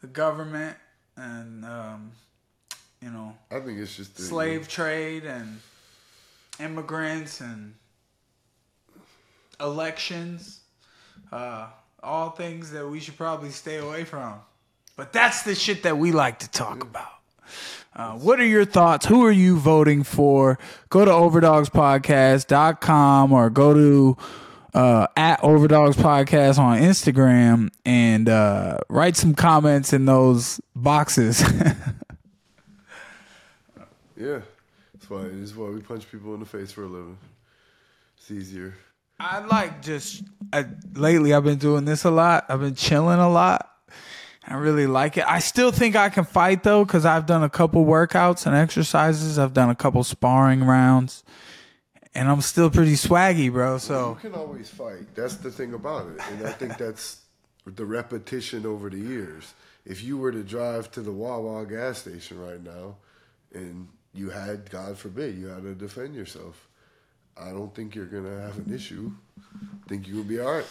The 0.02 0.06
government 0.06 0.76
and 1.16 1.64
um, 1.64 2.12
you 3.02 3.10
know 3.10 3.34
I 3.50 3.60
think 3.60 3.78
it's 3.78 3.96
just 3.96 4.16
the, 4.16 4.22
slave 4.22 4.68
trade 4.68 5.24
and 5.24 5.60
immigrants 6.60 7.40
and 7.40 7.74
elections, 9.60 10.60
uh, 11.30 11.68
all 12.02 12.30
things 12.30 12.72
that 12.72 12.88
we 12.88 12.98
should 13.00 13.16
probably 13.16 13.50
stay 13.50 13.78
away 13.78 14.04
from. 14.04 14.34
But 14.96 15.12
that's 15.12 15.42
the 15.42 15.54
shit 15.54 15.84
that 15.84 15.96
we 15.98 16.12
like 16.12 16.38
to 16.40 16.50
talk 16.50 16.82
about. 16.82 17.08
Uh, 17.94 18.12
what 18.12 18.40
are 18.40 18.46
your 18.46 18.64
thoughts? 18.64 19.04
Who 19.06 19.24
are 19.26 19.32
you 19.32 19.58
voting 19.58 20.02
for? 20.02 20.58
Go 20.88 21.04
to 21.04 21.10
overdogspodcast.com 21.10 23.32
or 23.32 23.50
go 23.50 23.74
to 23.74 24.16
uh, 24.74 25.06
at 25.16 25.44
Overdogs 25.44 25.98
Podcast 25.98 26.58
on 26.58 26.78
Instagram 26.78 27.68
and 27.84 28.30
uh, 28.30 28.78
write 28.88 29.16
some 29.16 29.34
comments 29.34 29.92
in 29.92 30.06
those 30.06 30.58
boxes. 30.74 31.44
Yeah, 34.16 34.40
that's 34.92 35.08
why 35.08 35.22
it 35.22 35.34
is 35.34 35.54
why 35.54 35.68
we 35.68 35.80
punch 35.80 36.10
people 36.10 36.34
in 36.34 36.40
the 36.40 36.46
face 36.46 36.72
for 36.72 36.84
a 36.84 36.86
living. 36.86 37.18
It's 38.16 38.30
easier. 38.30 38.74
I 39.18 39.38
like 39.40 39.82
just 39.82 40.22
uh, 40.52 40.64
lately. 40.94 41.32
I've 41.32 41.44
been 41.44 41.58
doing 41.58 41.84
this 41.84 42.04
a 42.04 42.10
lot. 42.10 42.46
I've 42.48 42.60
been 42.60 42.74
chilling 42.74 43.18
a 43.18 43.30
lot. 43.30 43.68
I 44.46 44.54
really 44.54 44.88
like 44.88 45.16
it. 45.16 45.24
I 45.26 45.38
still 45.38 45.70
think 45.70 45.94
I 45.94 46.08
can 46.08 46.24
fight 46.24 46.64
though, 46.64 46.84
because 46.84 47.04
I've 47.04 47.26
done 47.26 47.44
a 47.44 47.50
couple 47.50 47.84
workouts 47.84 48.46
and 48.46 48.56
exercises. 48.56 49.38
I've 49.38 49.54
done 49.54 49.70
a 49.70 49.74
couple 49.74 50.02
sparring 50.02 50.64
rounds, 50.64 51.22
and 52.14 52.28
I'm 52.28 52.40
still 52.40 52.68
pretty 52.68 52.94
swaggy, 52.94 53.52
bro. 53.52 53.78
So 53.78 54.18
you 54.22 54.30
can 54.30 54.38
always 54.38 54.68
fight. 54.68 55.14
That's 55.14 55.36
the 55.36 55.50
thing 55.50 55.74
about 55.74 56.08
it, 56.08 56.20
and 56.30 56.46
I 56.46 56.52
think 56.52 56.76
that's 56.76 57.20
the 57.64 57.84
repetition 57.84 58.66
over 58.66 58.90
the 58.90 58.98
years. 58.98 59.54
If 59.84 60.02
you 60.02 60.18
were 60.18 60.32
to 60.32 60.42
drive 60.42 60.90
to 60.92 61.00
the 61.00 61.12
Wawa 61.12 61.64
gas 61.66 61.98
station 61.98 62.40
right 62.40 62.62
now, 62.62 62.96
and 63.54 63.88
you 64.14 64.30
had, 64.30 64.70
God 64.70 64.98
forbid, 64.98 65.36
you 65.36 65.46
had 65.46 65.62
to 65.62 65.74
defend 65.74 66.14
yourself, 66.14 66.68
I 67.36 67.50
don't 67.50 67.74
think 67.74 67.94
you're 67.94 68.06
gonna 68.06 68.40
have 68.40 68.58
an 68.58 68.72
issue. 68.74 69.10
I 69.52 69.88
think 69.88 70.06
you'll 70.06 70.24
be 70.24 70.40
all 70.40 70.52
right. 70.52 70.66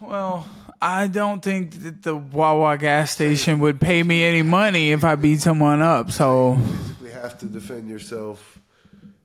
Well, 0.00 0.46
I 0.80 1.06
don't 1.06 1.42
think 1.42 1.82
that 1.82 2.02
the 2.02 2.16
Wawa 2.16 2.76
gas 2.78 3.10
station 3.10 3.58
would 3.60 3.80
pay 3.80 4.02
me 4.02 4.24
any 4.24 4.42
money 4.42 4.92
if 4.92 5.04
I 5.04 5.14
beat 5.14 5.40
someone 5.40 5.80
up. 5.80 6.10
So 6.10 6.54
basically 6.54 7.10
have 7.10 7.38
to 7.38 7.46
defend 7.46 7.88
yourself, 7.88 8.58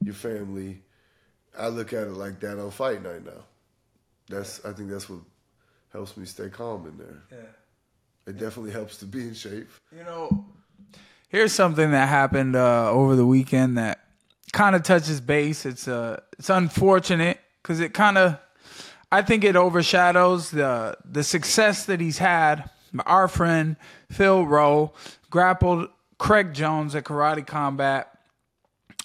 your 0.01 0.13
family. 0.13 0.81
I 1.57 1.67
look 1.67 1.91
at 1.93 2.03
it 2.03 2.11
like 2.13 2.39
that 2.41 2.59
on 2.59 2.71
fight 2.71 3.03
night 3.03 3.25
now. 3.25 3.43
That's 4.29 4.63
I 4.63 4.71
think 4.71 4.89
that's 4.89 5.09
what 5.09 5.19
helps 5.91 6.15
me 6.15 6.25
stay 6.25 6.49
calm 6.49 6.87
in 6.87 6.97
there. 6.97 7.23
Yeah. 7.31 7.47
It 8.27 8.37
definitely 8.37 8.71
helps 8.71 8.97
to 8.97 9.05
be 9.05 9.21
in 9.21 9.33
shape. 9.33 9.69
You 9.91 10.03
know, 10.03 10.45
here's 11.29 11.53
something 11.53 11.91
that 11.91 12.09
happened 12.09 12.55
uh, 12.55 12.91
over 12.91 13.15
the 13.15 13.25
weekend 13.25 13.77
that 13.77 13.99
kind 14.51 14.75
of 14.75 14.83
touches 14.83 15.21
base. 15.21 15.65
It's 15.65 15.87
uh, 15.87 16.19
it's 16.37 16.49
unfortunate 16.49 17.39
because 17.61 17.79
it 17.79 17.93
kind 17.93 18.17
of, 18.17 18.37
I 19.11 19.21
think 19.21 19.43
it 19.43 19.55
overshadows 19.55 20.51
the 20.51 20.97
the 21.05 21.23
success 21.23 21.85
that 21.85 22.01
he's 22.01 22.17
had. 22.17 22.69
Our 23.05 23.27
friend 23.27 23.77
Phil 24.11 24.45
Rowe 24.45 24.93
grappled 25.29 25.89
Craig 26.17 26.53
Jones 26.53 26.95
at 26.95 27.05
Karate 27.05 27.45
Combat. 27.45 28.11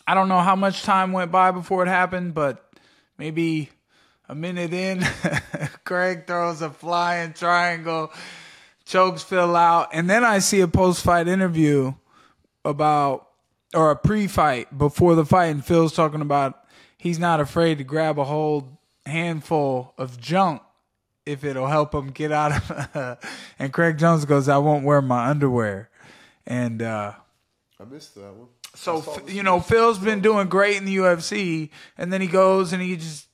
I 0.06 0.14
don't 0.14 0.28
know 0.28 0.40
how 0.40 0.56
much 0.56 0.82
time 0.82 1.12
went 1.12 1.30
by 1.30 1.50
before 1.50 1.84
it 1.84 1.88
happened, 1.88 2.34
but 2.34 2.64
maybe 3.18 3.70
a 4.28 4.34
minute 4.34 4.72
in, 4.72 5.02
Craig 5.84 6.26
throws 6.26 6.62
a 6.62 6.70
flying 6.70 7.34
triangle, 7.34 8.10
chokes 8.86 9.22
Phil 9.22 9.54
out, 9.54 9.90
and 9.92 10.08
then 10.08 10.24
I 10.24 10.38
see 10.38 10.60
a 10.60 10.68
post-fight 10.68 11.28
interview 11.28 11.94
about 12.64 13.28
or 13.74 13.90
a 13.90 13.96
pre-fight 13.96 14.76
before 14.76 15.14
the 15.14 15.24
fight, 15.24 15.46
and 15.46 15.64
Phil's 15.64 15.94
talking 15.94 16.20
about 16.20 16.64
he's 16.96 17.18
not 17.18 17.40
afraid 17.40 17.78
to 17.78 17.84
grab 17.84 18.18
a 18.18 18.24
whole 18.24 18.78
handful 19.04 19.92
of 19.98 20.20
junk 20.20 20.62
if 21.26 21.42
it'll 21.44 21.66
help 21.66 21.94
him 21.94 22.10
get 22.10 22.30
out 22.32 22.52
of. 22.52 23.18
and 23.58 23.72
Craig 23.72 23.98
Jones 23.98 24.24
goes, 24.24 24.48
"I 24.48 24.58
won't 24.58 24.84
wear 24.84 25.02
my 25.02 25.28
underwear," 25.28 25.90
and. 26.46 26.82
uh 26.82 27.12
I 27.80 27.84
missed 27.84 28.14
that 28.14 28.32
one. 28.32 28.48
so 28.74 28.98
I 28.98 29.00
saw 29.00 29.14
f- 29.14 29.26
the 29.26 29.32
you 29.32 29.42
know. 29.42 29.60
Phil's 29.60 29.98
been 29.98 30.20
doing 30.20 30.48
great 30.48 30.76
in 30.76 30.84
the 30.84 30.96
UFC, 30.96 31.70
and 31.98 32.12
then 32.12 32.20
he 32.20 32.28
goes 32.28 32.72
and 32.72 32.80
he 32.80 32.96
just 32.96 33.26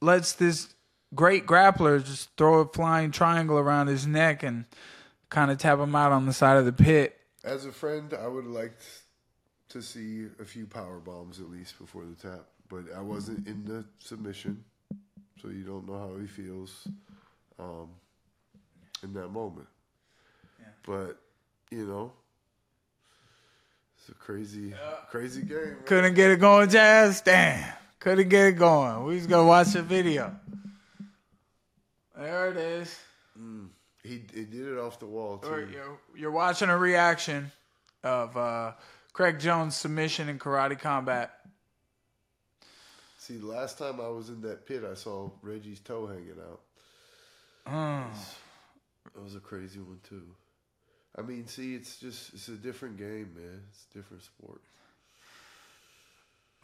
lets 0.00 0.32
this 0.32 0.74
great 1.14 1.46
grappler 1.46 2.04
just 2.04 2.28
throw 2.36 2.60
a 2.60 2.68
flying 2.68 3.12
triangle 3.12 3.56
around 3.58 3.86
his 3.86 4.06
neck 4.06 4.42
and 4.42 4.64
kind 5.30 5.50
of 5.50 5.58
tap 5.58 5.78
him 5.78 5.94
out 5.94 6.10
on 6.12 6.26
the 6.26 6.32
side 6.32 6.56
of 6.56 6.64
the 6.64 6.72
pit. 6.72 7.18
As 7.46 7.64
a 7.64 7.70
friend, 7.70 8.12
I 8.12 8.26
would 8.26 8.42
have 8.42 8.52
liked 8.52 8.82
to 9.68 9.80
see 9.80 10.26
a 10.40 10.44
few 10.44 10.66
power 10.66 10.98
bombs 10.98 11.38
at 11.38 11.48
least 11.48 11.78
before 11.78 12.02
the 12.04 12.28
tap, 12.28 12.44
but 12.68 12.84
I 12.94 13.00
wasn't 13.00 13.46
in 13.46 13.64
the 13.64 13.84
submission, 14.00 14.64
so 15.40 15.48
you 15.48 15.62
don't 15.62 15.86
know 15.86 15.96
how 15.96 16.16
he 16.20 16.26
feels 16.26 16.88
um, 17.60 17.88
in 19.04 19.12
that 19.12 19.28
moment. 19.28 19.68
But 20.84 21.20
you 21.70 21.86
know, 21.86 22.12
it's 23.96 24.08
a 24.08 24.14
crazy, 24.14 24.74
crazy 25.08 25.42
game. 25.42 25.58
man. 25.58 25.76
Couldn't 25.84 26.14
get 26.14 26.32
it 26.32 26.40
going, 26.40 26.68
Jazz. 26.68 27.20
Damn, 27.20 27.72
couldn't 28.00 28.28
get 28.28 28.46
it 28.46 28.58
going. 28.58 29.04
We 29.04 29.18
just 29.18 29.28
gonna 29.28 29.46
watch 29.46 29.68
the 29.68 29.82
video. 29.82 30.34
There 32.16 32.50
it 32.50 32.56
is. 32.56 32.98
He, 34.06 34.22
he 34.32 34.44
did 34.44 34.66
it 34.68 34.78
off 34.78 34.98
the 34.98 35.06
wall 35.06 35.40
Or 35.44 35.60
too. 35.62 35.72
You're, 35.72 35.98
you're 36.16 36.30
watching 36.30 36.68
a 36.68 36.78
reaction 36.78 37.50
of 38.04 38.36
uh, 38.36 38.72
Craig 39.12 39.38
Jones' 39.38 39.76
submission 39.76 40.28
in 40.28 40.38
Karate 40.38 40.78
Combat. 40.78 41.32
See, 43.18 43.38
last 43.38 43.78
time 43.78 44.00
I 44.00 44.08
was 44.08 44.28
in 44.28 44.40
that 44.42 44.66
pit, 44.66 44.84
I 44.88 44.94
saw 44.94 45.30
Reggie's 45.42 45.80
toe 45.80 46.06
hanging 46.06 46.36
out. 46.40 46.60
Mm. 47.66 48.12
That 49.14 49.22
was 49.22 49.34
a 49.34 49.40
crazy 49.40 49.80
one 49.80 49.98
too. 50.08 50.22
I 51.18 51.22
mean, 51.22 51.46
see, 51.46 51.74
it's 51.74 51.98
just 51.98 52.34
it's 52.34 52.48
a 52.48 52.52
different 52.52 52.98
game, 52.98 53.32
man. 53.34 53.62
It's 53.70 53.86
a 53.90 53.98
different 53.98 54.22
sport. 54.22 54.60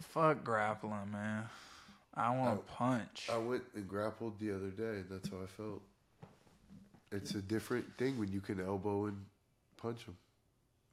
Fuck 0.02 0.44
grappling, 0.44 1.10
man. 1.10 1.44
I 2.14 2.36
want 2.36 2.66
to 2.66 2.72
punch. 2.72 3.28
I 3.32 3.38
went 3.38 3.62
and 3.74 3.88
grappled 3.88 4.38
the 4.38 4.54
other 4.54 4.68
day, 4.68 5.02
that's 5.10 5.30
how 5.30 5.38
I 5.42 5.46
felt. 5.46 5.82
It's 7.12 7.34
a 7.34 7.42
different 7.42 7.98
thing 7.98 8.18
when 8.18 8.32
you 8.32 8.40
can 8.40 8.60
elbow 8.60 9.06
and 9.06 9.16
punch 9.76 10.06
them. 10.06 10.16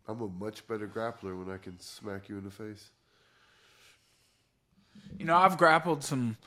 I'm 0.07 0.21
a 0.21 0.27
much 0.27 0.67
better 0.67 0.87
grappler 0.87 1.37
when 1.37 1.53
I 1.53 1.57
can 1.57 1.79
smack 1.79 2.29
you 2.29 2.37
in 2.37 2.43
the 2.43 2.51
face. 2.51 2.89
You 5.17 5.25
know, 5.25 5.37
I've 5.37 5.57
grappled 5.57 6.03
some. 6.03 6.37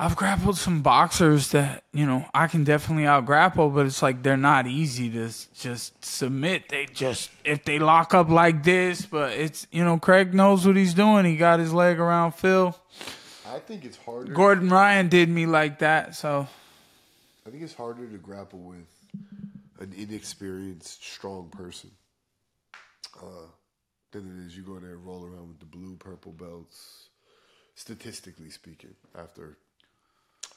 I've 0.00 0.14
grappled 0.14 0.56
some 0.56 0.80
boxers 0.80 1.50
that 1.50 1.82
you 1.92 2.06
know 2.06 2.24
I 2.32 2.46
can 2.46 2.62
definitely 2.62 3.06
out 3.06 3.26
grapple, 3.26 3.68
but 3.68 3.84
it's 3.84 4.00
like 4.00 4.22
they're 4.22 4.36
not 4.36 4.68
easy 4.68 5.10
to 5.10 5.30
just 5.58 6.04
submit. 6.04 6.68
They 6.68 6.86
just 6.86 7.30
if 7.44 7.64
they 7.64 7.80
lock 7.80 8.14
up 8.14 8.28
like 8.28 8.62
this, 8.62 9.04
but 9.04 9.32
it's 9.32 9.66
you 9.72 9.84
know 9.84 9.98
Craig 9.98 10.32
knows 10.32 10.64
what 10.64 10.76
he's 10.76 10.94
doing. 10.94 11.24
He 11.24 11.36
got 11.36 11.58
his 11.58 11.72
leg 11.72 11.98
around 11.98 12.32
Phil. 12.32 12.78
I 13.50 13.58
think 13.58 13.84
it's 13.84 13.96
harder. 13.96 14.32
Gordon 14.32 14.68
Ryan 14.68 15.08
did 15.08 15.28
me 15.28 15.46
like 15.46 15.80
that, 15.80 16.14
so 16.14 16.46
I 17.48 17.50
think 17.50 17.62
it's 17.62 17.72
harder 17.72 18.06
to 18.06 18.18
grapple 18.18 18.58
with 18.58 19.06
an 19.80 19.94
inexperienced, 19.96 21.02
strong 21.02 21.48
person 21.48 21.90
uh, 23.22 23.46
than 24.12 24.26
it 24.26 24.46
is 24.46 24.54
you 24.54 24.62
go 24.62 24.78
there 24.78 24.90
and 24.90 25.06
roll 25.06 25.24
around 25.24 25.48
with 25.48 25.58
the 25.58 25.64
blue, 25.64 25.96
purple 25.96 26.32
belts. 26.32 27.08
Statistically 27.74 28.50
speaking, 28.50 28.94
after 29.16 29.56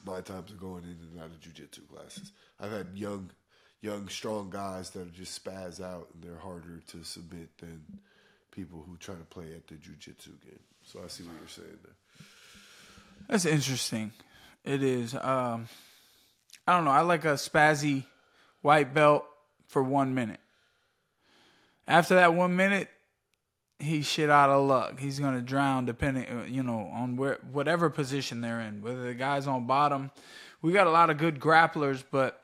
my 0.04 0.20
times 0.20 0.50
of 0.50 0.60
going 0.60 0.84
in 0.84 0.98
and 1.10 1.18
out 1.18 1.30
of 1.30 1.40
jujitsu 1.40 1.88
classes, 1.88 2.32
I've 2.60 2.72
had 2.72 2.88
young, 2.94 3.30
young, 3.80 4.08
strong 4.08 4.50
guys 4.50 4.90
that 4.90 5.06
are 5.06 5.10
just 5.12 5.42
spaz 5.42 5.80
out 5.80 6.08
and 6.12 6.22
they're 6.22 6.40
harder 6.40 6.82
to 6.88 7.04
submit 7.04 7.56
than 7.56 7.80
people 8.50 8.84
who 8.86 8.98
try 8.98 9.14
to 9.14 9.24
play 9.24 9.54
at 9.54 9.66
the 9.66 9.76
jujitsu 9.76 10.42
game. 10.44 10.60
So 10.84 11.00
I 11.02 11.08
see 11.08 11.22
what 11.22 11.36
you're 11.38 11.48
saying 11.48 11.78
there. 11.82 12.26
that's 13.28 13.46
interesting. 13.46 14.12
It 14.62 14.82
is. 14.82 15.14
Um, 15.14 15.68
I 16.66 16.76
don't 16.76 16.84
know. 16.84 16.90
I 16.90 17.00
like 17.00 17.24
a 17.24 17.34
spazzy 17.34 18.04
white 18.60 18.94
belt 18.94 19.24
for 19.66 19.82
one 19.82 20.14
minute. 20.14 20.40
After 21.88 22.14
that 22.14 22.34
one 22.34 22.54
minute, 22.54 22.88
he's 23.78 24.06
shit 24.06 24.30
out 24.30 24.50
of 24.50 24.66
luck. 24.66 25.00
He's 25.00 25.18
gonna 25.18 25.42
drown, 25.42 25.84
depending, 25.84 26.26
uh, 26.26 26.44
you 26.46 26.62
know, 26.62 26.90
on 26.92 27.16
where 27.16 27.38
whatever 27.50 27.90
position 27.90 28.40
they're 28.40 28.60
in. 28.60 28.80
Whether 28.80 29.04
the 29.04 29.14
guy's 29.14 29.46
on 29.46 29.66
bottom, 29.66 30.10
we 30.60 30.72
got 30.72 30.86
a 30.86 30.90
lot 30.90 31.10
of 31.10 31.18
good 31.18 31.40
grapplers, 31.40 32.04
but 32.10 32.40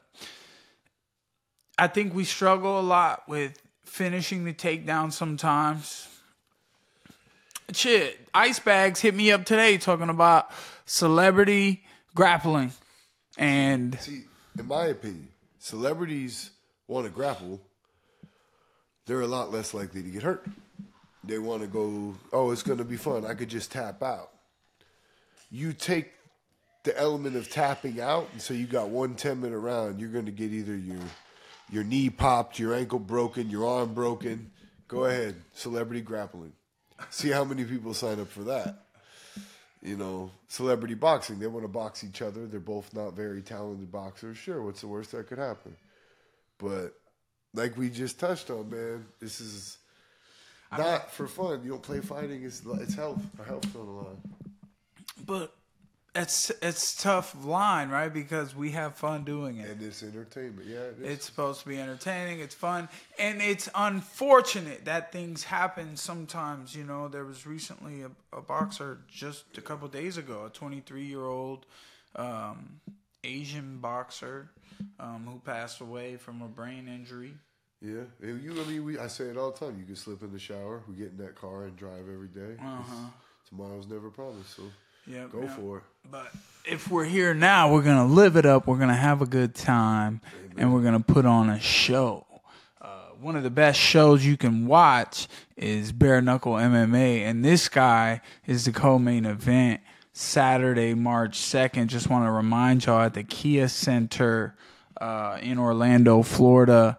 I 1.78 1.86
think 1.86 2.12
we 2.12 2.24
struggle 2.24 2.80
a 2.80 2.82
lot 2.82 3.28
with 3.28 3.62
finishing 3.84 4.44
the 4.44 4.52
takedown 4.52 5.12
sometimes. 5.12 6.08
Shit, 7.72 8.18
Ice 8.34 8.58
Bagz 8.58 8.98
hit 8.98 9.14
me 9.14 9.30
up 9.30 9.44
today 9.44 9.78
talking 9.78 10.08
about 10.08 10.50
celebrity 10.86 11.84
grappling, 12.14 12.72
and 13.38 13.98
See, 14.00 14.24
in 14.58 14.66
my 14.66 14.86
opinion, 14.86 15.28
celebrities 15.58 16.50
want 16.86 17.06
to 17.06 17.12
grapple. 17.12 17.60
They're 19.06 19.22
a 19.22 19.26
lot 19.26 19.50
less 19.50 19.72
likely 19.72 20.02
to 20.02 20.10
get 20.10 20.22
hurt. 20.22 20.46
They 21.24 21.38
want 21.38 21.62
to 21.62 21.68
go, 21.68 22.14
oh, 22.32 22.50
it's 22.50 22.62
going 22.62 22.78
to 22.78 22.84
be 22.84 22.96
fun. 22.96 23.24
I 23.24 23.34
could 23.34 23.48
just 23.48 23.72
tap 23.72 24.02
out. 24.02 24.30
You 25.50 25.72
take 25.72 26.12
the 26.84 26.98
element 26.98 27.36
of 27.36 27.50
tapping 27.50 28.00
out, 28.00 28.28
and 28.32 28.42
so 28.42 28.54
you 28.54 28.66
got 28.66 28.90
one 28.90 29.14
10 29.14 29.40
minute 29.40 29.58
round, 29.58 30.00
you're 30.00 30.10
going 30.10 30.26
to 30.26 30.32
get 30.32 30.52
either 30.52 30.76
your 30.76 31.00
your 31.70 31.84
knee 31.84 32.08
popped, 32.08 32.58
your 32.58 32.74
ankle 32.74 32.98
broken, 32.98 33.50
your 33.50 33.66
arm 33.66 33.92
broken, 33.92 34.50
Go 34.88 35.04
ahead, 35.04 35.34
celebrity 35.54 36.00
grappling. 36.00 36.54
See 37.10 37.28
how 37.28 37.44
many 37.44 37.64
people 37.64 37.92
sign 37.92 38.18
up 38.18 38.28
for 38.28 38.44
that. 38.44 38.86
You 39.82 39.96
know, 39.96 40.30
celebrity 40.48 40.94
boxing. 40.94 41.38
They 41.38 41.46
want 41.46 41.64
to 41.64 41.68
box 41.68 42.02
each 42.02 42.20
other. 42.20 42.46
They're 42.46 42.58
both 42.58 42.92
not 42.94 43.14
very 43.14 43.42
talented 43.42 43.92
boxers. 43.92 44.36
Sure, 44.36 44.62
what's 44.62 44.80
the 44.80 44.88
worst 44.88 45.12
that 45.12 45.28
could 45.28 45.38
happen? 45.38 45.76
But 46.58 46.94
like 47.54 47.76
we 47.76 47.88
just 47.88 48.18
touched 48.18 48.50
on, 48.50 48.70
man, 48.70 49.06
this 49.20 49.40
is 49.40 49.78
not 50.76 51.12
for 51.12 51.28
fun. 51.28 51.62
You 51.62 51.70
don't 51.70 51.82
play 51.82 52.00
fighting. 52.00 52.42
It's 52.42 52.62
it's 52.64 52.94
health. 52.94 53.22
Our 53.38 53.44
health's 53.44 53.74
on 53.76 53.86
the 53.86 53.92
line. 53.92 54.22
But 55.24 55.54
it's 56.18 56.50
it's 56.62 57.00
tough 57.00 57.36
line, 57.44 57.88
right? 57.88 58.12
Because 58.12 58.54
we 58.54 58.72
have 58.72 58.96
fun 58.96 59.24
doing 59.24 59.58
it. 59.58 59.70
And 59.70 59.82
it's 59.82 60.02
entertainment. 60.02 60.66
Yeah, 60.66 60.78
it. 60.78 60.96
It's 61.02 61.26
supposed 61.26 61.62
to 61.62 61.68
be 61.68 61.80
entertaining. 61.80 62.40
It's 62.40 62.54
fun, 62.54 62.88
and 63.18 63.40
it's 63.40 63.68
unfortunate 63.74 64.84
that 64.84 65.12
things 65.12 65.44
happen 65.44 65.96
sometimes. 65.96 66.74
You 66.74 66.84
know, 66.84 67.08
there 67.08 67.24
was 67.24 67.46
recently 67.46 68.02
a, 68.02 68.10
a 68.36 68.40
boxer 68.40 68.98
just 69.08 69.44
a 69.56 69.60
couple 69.60 69.88
days 69.88 70.16
ago, 70.16 70.46
a 70.46 70.50
23 70.50 71.04
year 71.04 71.24
old 71.24 71.66
um, 72.16 72.80
Asian 73.24 73.78
boxer 73.78 74.50
um, 74.98 75.26
who 75.30 75.38
passed 75.40 75.80
away 75.80 76.16
from 76.16 76.42
a 76.42 76.48
brain 76.48 76.88
injury. 76.88 77.34
Yeah, 77.80 78.02
and 78.20 78.42
you. 78.42 78.60
I 78.60 78.64
mean, 78.66 78.84
we. 78.84 78.98
I 78.98 79.06
say 79.06 79.24
it 79.24 79.36
all 79.36 79.52
the 79.52 79.58
time. 79.58 79.78
You 79.78 79.84
can 79.84 79.96
slip 79.96 80.22
in 80.22 80.32
the 80.32 80.38
shower. 80.38 80.82
We 80.88 80.96
get 80.96 81.12
in 81.12 81.18
that 81.18 81.36
car 81.36 81.64
and 81.64 81.76
drive 81.76 82.08
every 82.12 82.28
day. 82.28 82.56
Uh-huh. 82.60 83.10
Tomorrow's 83.48 83.86
never 83.86 84.10
promised. 84.10 84.56
So 84.56 84.64
Yeah, 85.08 85.24
go 85.32 85.46
for 85.48 85.78
it. 85.78 85.84
But 86.10 86.30
if 86.66 86.90
we're 86.90 87.04
here 87.04 87.32
now, 87.32 87.72
we're 87.72 87.82
gonna 87.82 88.06
live 88.06 88.36
it 88.36 88.44
up. 88.44 88.66
We're 88.66 88.78
gonna 88.78 88.94
have 88.94 89.22
a 89.22 89.26
good 89.26 89.54
time, 89.54 90.20
and 90.56 90.72
we're 90.72 90.82
gonna 90.82 91.00
put 91.00 91.24
on 91.24 91.48
a 91.48 91.58
show. 91.58 92.26
Uh, 92.80 92.86
one 93.20 93.34
of 93.34 93.42
the 93.42 93.50
best 93.50 93.80
shows 93.80 94.24
you 94.24 94.36
can 94.36 94.66
watch 94.66 95.26
is 95.56 95.92
Bare 95.92 96.20
Knuckle 96.20 96.52
MMA, 96.52 97.22
and 97.22 97.42
this 97.42 97.68
guy 97.68 98.20
is 98.46 98.66
the 98.66 98.72
co-main 98.72 99.24
event 99.24 99.80
Saturday, 100.12 100.92
March 100.94 101.36
second. 101.38 101.88
Just 101.88 102.10
want 102.10 102.26
to 102.26 102.30
remind 102.30 102.84
y'all 102.84 103.00
at 103.02 103.14
the 103.14 103.22
Kia 103.22 103.68
Center 103.68 104.56
uh, 105.00 105.38
in 105.40 105.58
Orlando, 105.58 106.22
Florida. 106.22 106.98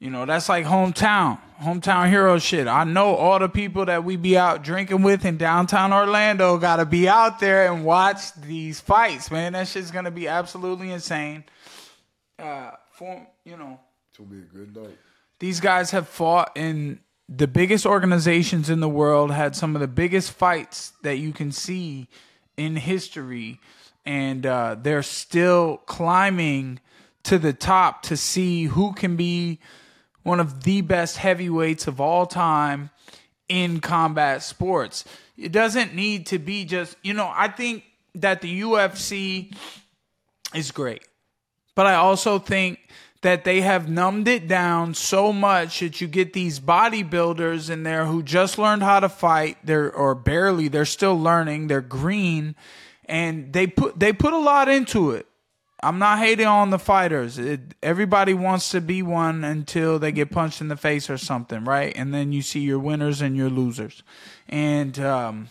You 0.00 0.08
know, 0.08 0.24
that's 0.24 0.48
like 0.48 0.64
hometown, 0.64 1.38
hometown 1.62 2.08
hero 2.08 2.38
shit. 2.38 2.66
I 2.66 2.84
know 2.84 3.14
all 3.14 3.38
the 3.38 3.50
people 3.50 3.84
that 3.84 4.02
we 4.02 4.16
be 4.16 4.36
out 4.36 4.64
drinking 4.64 5.02
with 5.02 5.26
in 5.26 5.36
downtown 5.36 5.92
Orlando 5.92 6.56
got 6.56 6.76
to 6.76 6.86
be 6.86 7.06
out 7.06 7.38
there 7.38 7.70
and 7.70 7.84
watch 7.84 8.32
these 8.34 8.80
fights, 8.80 9.30
man. 9.30 9.52
That 9.52 9.68
shit's 9.68 9.90
going 9.90 10.06
to 10.06 10.10
be 10.10 10.26
absolutely 10.26 10.90
insane. 10.90 11.44
Uh, 12.38 12.70
for, 12.92 13.26
you 13.44 13.58
know, 13.58 13.78
gonna 14.16 14.30
be 14.30 14.38
a 14.38 14.40
good 14.40 14.74
night. 14.74 14.98
these 15.38 15.60
guys 15.60 15.90
have 15.90 16.08
fought 16.08 16.52
in 16.56 17.00
the 17.28 17.46
biggest 17.46 17.86
organizations 17.86 18.70
in 18.70 18.80
the 18.80 18.88
world, 18.88 19.30
had 19.30 19.54
some 19.54 19.76
of 19.76 19.80
the 19.80 19.88
biggest 19.88 20.32
fights 20.32 20.92
that 21.02 21.18
you 21.18 21.32
can 21.32 21.52
see 21.52 22.08
in 22.56 22.76
history, 22.76 23.60
and 24.04 24.46
uh, 24.46 24.76
they're 24.80 25.02
still 25.02 25.78
climbing 25.86 26.80
to 27.22 27.38
the 27.38 27.52
top 27.52 28.02
to 28.02 28.16
see 28.16 28.64
who 28.64 28.92
can 28.92 29.16
be 29.16 29.58
one 30.22 30.40
of 30.40 30.64
the 30.64 30.80
best 30.80 31.16
heavyweights 31.16 31.86
of 31.86 32.00
all 32.00 32.26
time 32.26 32.90
in 33.48 33.80
combat 33.80 34.42
sports. 34.42 35.04
It 35.36 35.52
doesn't 35.52 35.94
need 35.94 36.26
to 36.26 36.38
be 36.38 36.64
just, 36.64 36.96
you 37.02 37.14
know, 37.14 37.32
I 37.34 37.48
think 37.48 37.84
that 38.14 38.40
the 38.40 38.60
UFC 38.62 39.54
is 40.54 40.70
great. 40.70 41.06
But 41.74 41.86
I 41.86 41.94
also 41.94 42.38
think 42.38 42.78
that 43.22 43.44
they 43.44 43.60
have 43.60 43.88
numbed 43.88 44.28
it 44.28 44.48
down 44.48 44.94
so 44.94 45.32
much 45.32 45.80
that 45.80 46.00
you 46.00 46.08
get 46.08 46.32
these 46.32 46.58
bodybuilders 46.58 47.68
in 47.68 47.82
there 47.82 48.06
who 48.06 48.22
just 48.22 48.58
learned 48.58 48.82
how 48.82 49.00
to 49.00 49.08
fight, 49.08 49.58
they're 49.64 49.92
or 49.92 50.14
barely, 50.14 50.68
they're 50.68 50.84
still 50.84 51.18
learning, 51.18 51.66
they're 51.66 51.80
green, 51.80 52.54
and 53.04 53.52
they 53.52 53.66
put 53.66 53.98
they 53.98 54.12
put 54.12 54.32
a 54.32 54.38
lot 54.38 54.68
into 54.68 55.10
it. 55.10 55.26
I'm 55.82 55.98
not 55.98 56.18
hating 56.18 56.46
on 56.46 56.70
the 56.70 56.78
fighters. 56.78 57.38
It, 57.38 57.60
everybody 57.82 58.34
wants 58.34 58.70
to 58.70 58.80
be 58.80 59.02
one 59.02 59.44
until 59.44 59.98
they 59.98 60.12
get 60.12 60.30
punched 60.30 60.60
in 60.60 60.68
the 60.68 60.76
face 60.76 61.08
or 61.08 61.16
something, 61.16 61.64
right? 61.64 61.92
And 61.96 62.12
then 62.12 62.32
you 62.32 62.42
see 62.42 62.60
your 62.60 62.78
winners 62.78 63.22
and 63.22 63.36
your 63.36 63.50
losers. 63.50 64.02
And 64.48 64.98
um, 64.98 65.48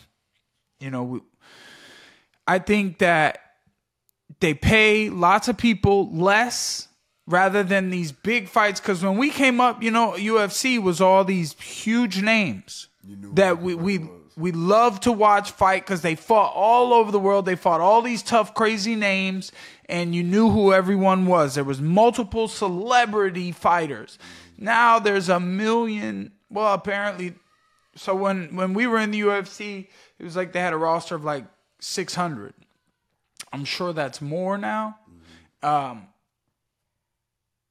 you 0.79 0.91
know, 0.91 1.03
we, 1.03 1.19
I 2.47 2.59
think 2.59 2.99
that 2.99 3.39
they 4.39 4.53
pay 4.53 5.09
lots 5.09 5.47
of 5.47 5.57
people 5.57 6.09
less 6.15 6.87
rather 7.27 7.63
than 7.63 7.89
these 7.89 8.11
big 8.11 8.49
fights 8.49 8.79
because 8.79 9.03
when 9.03 9.15
we 9.17 9.29
came 9.29 9.61
up 9.61 9.83
you 9.83 9.91
know 9.91 10.13
ufc 10.13 10.81
was 10.81 10.99
all 10.99 11.23
these 11.23 11.53
huge 11.59 12.21
names 12.21 12.87
that 13.03 13.61
we 13.61 13.75
we 13.75 13.99
we 14.35 14.51
love 14.51 14.99
to 14.99 15.11
watch 15.11 15.51
fight 15.51 15.85
because 15.85 16.01
they 16.01 16.15
fought 16.15 16.51
all 16.55 16.91
over 16.91 17.11
the 17.11 17.19
world 17.19 17.45
they 17.45 17.55
fought 17.55 17.81
all 17.81 18.01
these 18.01 18.23
tough 18.23 18.53
crazy 18.55 18.95
names 18.95 19.51
and 19.89 20.15
you 20.15 20.23
knew 20.23 20.49
who 20.49 20.71
everyone 20.71 21.25
was 21.25 21.55
there 21.55 21.63
was 21.63 21.81
multiple 21.81 22.47
celebrity 22.47 23.51
fighters 23.51 24.17
now 24.57 24.99
there's 24.99 25.27
a 25.27 25.39
million 25.39 26.31
well 26.49 26.73
apparently 26.73 27.33
so 27.95 28.15
when 28.15 28.55
when 28.55 28.73
we 28.73 28.87
were 28.87 28.99
in 28.99 29.11
the 29.11 29.19
ufc 29.21 29.87
it 30.17 30.23
was 30.23 30.35
like 30.35 30.53
they 30.53 30.59
had 30.61 30.73
a 30.73 30.77
roster 30.77 31.15
of 31.15 31.23
like 31.23 31.45
600 31.79 32.53
I'm 33.51 33.65
sure 33.65 33.93
that's 33.93 34.21
more 34.21 34.57
now. 34.57 34.97
Um, 35.63 36.07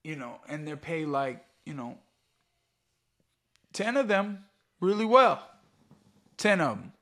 you 0.02 0.16
know, 0.16 0.40
and 0.48 0.66
they're 0.66 0.76
paid 0.76 1.06
like, 1.06 1.44
you 1.64 1.74
know, 1.74 1.98
10 3.72 3.96
of 3.96 4.08
them 4.08 4.44
really 4.80 5.04
well. 5.04 5.42
10 6.38 6.60
of 6.60 6.78
them. 6.78 6.92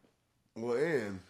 Well, 0.55 0.77
and 0.77 1.21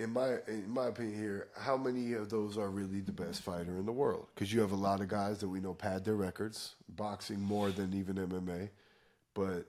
in 0.00 0.12
my 0.12 0.36
in 0.48 0.70
my 0.70 0.86
opinion 0.86 1.20
here, 1.20 1.48
how 1.56 1.76
many 1.76 2.14
of 2.14 2.30
those 2.30 2.56
are 2.56 2.70
really 2.70 3.00
the 3.00 3.12
best 3.12 3.42
fighter 3.42 3.78
in 3.78 3.86
the 3.86 3.92
world? 3.92 4.26
Because 4.34 4.52
you 4.52 4.60
have 4.60 4.72
a 4.72 4.76
lot 4.76 5.00
of 5.00 5.08
guys 5.08 5.38
that 5.38 5.48
we 5.48 5.60
know 5.60 5.74
pad 5.74 6.04
their 6.04 6.16
records, 6.16 6.74
boxing 6.88 7.40
more 7.40 7.70
than 7.70 7.92
even 7.92 8.16
MMA, 8.16 8.70
but 9.34 9.66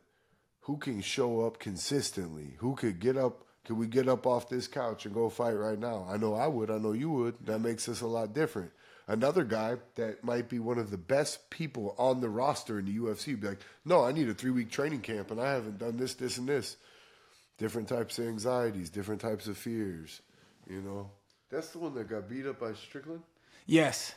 who 0.61 0.77
can 0.77 1.01
show 1.01 1.45
up 1.45 1.59
consistently? 1.59 2.55
Who 2.59 2.75
could 2.75 2.99
get 2.99 3.17
up? 3.17 3.45
Could 3.65 3.77
we 3.77 3.87
get 3.87 4.07
up 4.07 4.25
off 4.25 4.49
this 4.49 4.67
couch 4.67 5.05
and 5.05 5.13
go 5.13 5.29
fight 5.29 5.53
right 5.53 5.77
now? 5.77 6.07
I 6.09 6.17
know 6.17 6.33
I 6.33 6.47
would. 6.47 6.71
I 6.71 6.77
know 6.77 6.93
you 6.93 7.11
would. 7.11 7.35
That 7.45 7.59
makes 7.59 7.87
us 7.89 8.01
a 8.01 8.07
lot 8.07 8.33
different. 8.33 8.71
Another 9.07 9.43
guy 9.43 9.75
that 9.95 10.23
might 10.23 10.49
be 10.49 10.59
one 10.59 10.77
of 10.77 10.89
the 10.89 10.97
best 10.97 11.49
people 11.49 11.93
on 11.97 12.21
the 12.21 12.29
roster 12.29 12.79
in 12.79 12.85
the 12.85 12.97
UFC 12.97 13.27
would 13.27 13.41
be 13.41 13.47
like, 13.49 13.59
no, 13.83 14.03
I 14.03 14.11
need 14.11 14.29
a 14.29 14.33
three 14.33 14.51
week 14.51 14.71
training 14.71 15.01
camp 15.01 15.31
and 15.31 15.41
I 15.41 15.51
haven't 15.51 15.79
done 15.79 15.97
this, 15.97 16.13
this, 16.13 16.37
and 16.37 16.47
this 16.47 16.77
different 17.61 17.87
types 17.87 18.17
of 18.17 18.25
anxieties, 18.25 18.89
different 18.89 19.21
types 19.21 19.45
of 19.47 19.55
fears. 19.55 20.21
You 20.67 20.81
know, 20.81 21.11
that's 21.51 21.69
the 21.69 21.77
one 21.77 21.93
that 21.93 22.09
got 22.09 22.27
beat 22.27 22.47
up 22.47 22.59
by 22.59 22.73
Strickland. 22.73 23.21
Yes. 23.67 24.15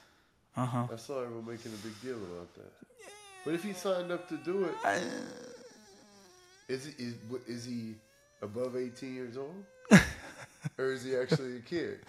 Uh 0.56 0.64
huh. 0.64 0.86
I 0.90 0.96
saw 0.96 1.22
everyone 1.22 1.46
making 1.46 1.72
a 1.72 1.86
big 1.86 2.00
deal 2.00 2.16
about 2.16 2.54
that. 2.54 2.72
But 3.44 3.52
if 3.52 3.62
he 3.62 3.74
signed 3.74 4.10
up 4.10 4.26
to 4.30 4.38
do 4.38 4.64
it, 4.64 4.74
is 6.68 6.86
he 6.86 7.04
is, 7.04 7.14
is 7.46 7.64
he 7.66 7.96
above 8.40 8.76
eighteen 8.76 9.14
years 9.14 9.36
old, 9.36 9.64
or 10.78 10.92
is 10.92 11.04
he 11.04 11.14
actually 11.14 11.56
a 11.56 11.60
kid? 11.60 12.00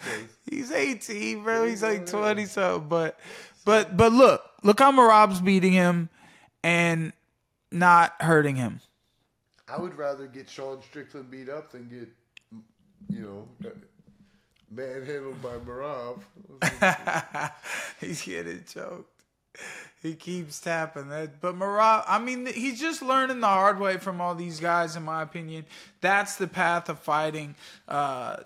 He's 0.50 0.72
18, 0.72 1.42
bro. 1.42 1.66
He's 1.66 1.82
like 1.82 2.06
20 2.06 2.46
something. 2.46 2.88
But, 2.88 3.18
but, 3.64 3.96
but 3.96 4.12
look, 4.12 4.42
look 4.62 4.78
how 4.78 4.92
Merab's 4.92 5.40
beating 5.40 5.72
him 5.72 6.08
and 6.62 7.12
not 7.70 8.14
hurting 8.20 8.56
him. 8.56 8.80
I 9.68 9.80
would 9.80 9.96
rather 9.96 10.26
get 10.26 10.48
Sean 10.48 10.80
Strickland 10.82 11.30
beat 11.30 11.48
up 11.48 11.72
than 11.72 11.88
get, 11.88 12.08
you 13.10 13.22
know, 13.22 13.70
manhandled 14.70 15.42
by 15.42 15.56
Merab. 15.58 16.20
he's 18.00 18.22
getting 18.22 18.62
choked. 18.64 19.10
He 20.02 20.14
keeps 20.14 20.60
tapping 20.60 21.08
that. 21.08 21.40
But 21.40 21.58
Merab, 21.58 22.04
I 22.06 22.18
mean, 22.18 22.46
he's 22.46 22.78
just 22.78 23.02
learning 23.02 23.40
the 23.40 23.48
hard 23.48 23.80
way 23.80 23.96
from 23.96 24.20
all 24.20 24.34
these 24.34 24.60
guys, 24.60 24.94
in 24.94 25.02
my 25.02 25.22
opinion. 25.22 25.64
That's 26.00 26.36
the 26.36 26.46
path 26.46 26.88
of 26.88 27.00
fighting. 27.00 27.56
Uh, 27.88 28.36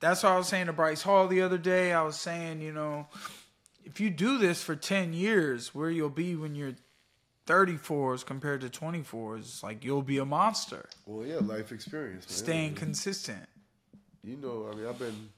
that's 0.00 0.22
what 0.22 0.32
I 0.32 0.36
was 0.36 0.48
saying 0.48 0.66
to 0.66 0.72
Bryce 0.72 1.02
Hall 1.02 1.28
the 1.28 1.42
other 1.42 1.58
day. 1.58 1.92
I 1.92 2.02
was 2.02 2.16
saying, 2.16 2.60
you 2.60 2.72
know, 2.72 3.06
if 3.84 4.00
you 4.00 4.10
do 4.10 4.36
this 4.36 4.62
for 4.62 4.76
10 4.76 5.12
years, 5.12 5.74
where 5.74 5.90
you'll 5.90 6.10
be 6.10 6.34
when 6.36 6.54
you're 6.54 6.74
34s 7.46 8.24
compared 8.24 8.60
to 8.60 8.68
24s, 8.68 9.62
like 9.62 9.84
you'll 9.84 10.02
be 10.02 10.18
a 10.18 10.24
monster. 10.24 10.88
Well, 11.06 11.26
yeah, 11.26 11.36
life 11.36 11.72
experience. 11.72 12.28
Man. 12.28 12.36
Staying 12.36 12.74
consistent. 12.74 13.48
You 14.22 14.36
know, 14.36 14.68
I 14.70 14.76
mean, 14.76 14.86
I've 14.86 14.98
been 14.98 15.30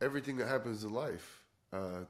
everything 0.00 0.36
that 0.38 0.48
happens 0.48 0.84
in 0.84 0.92
life. 0.92 1.42
Uh, 1.72 2.04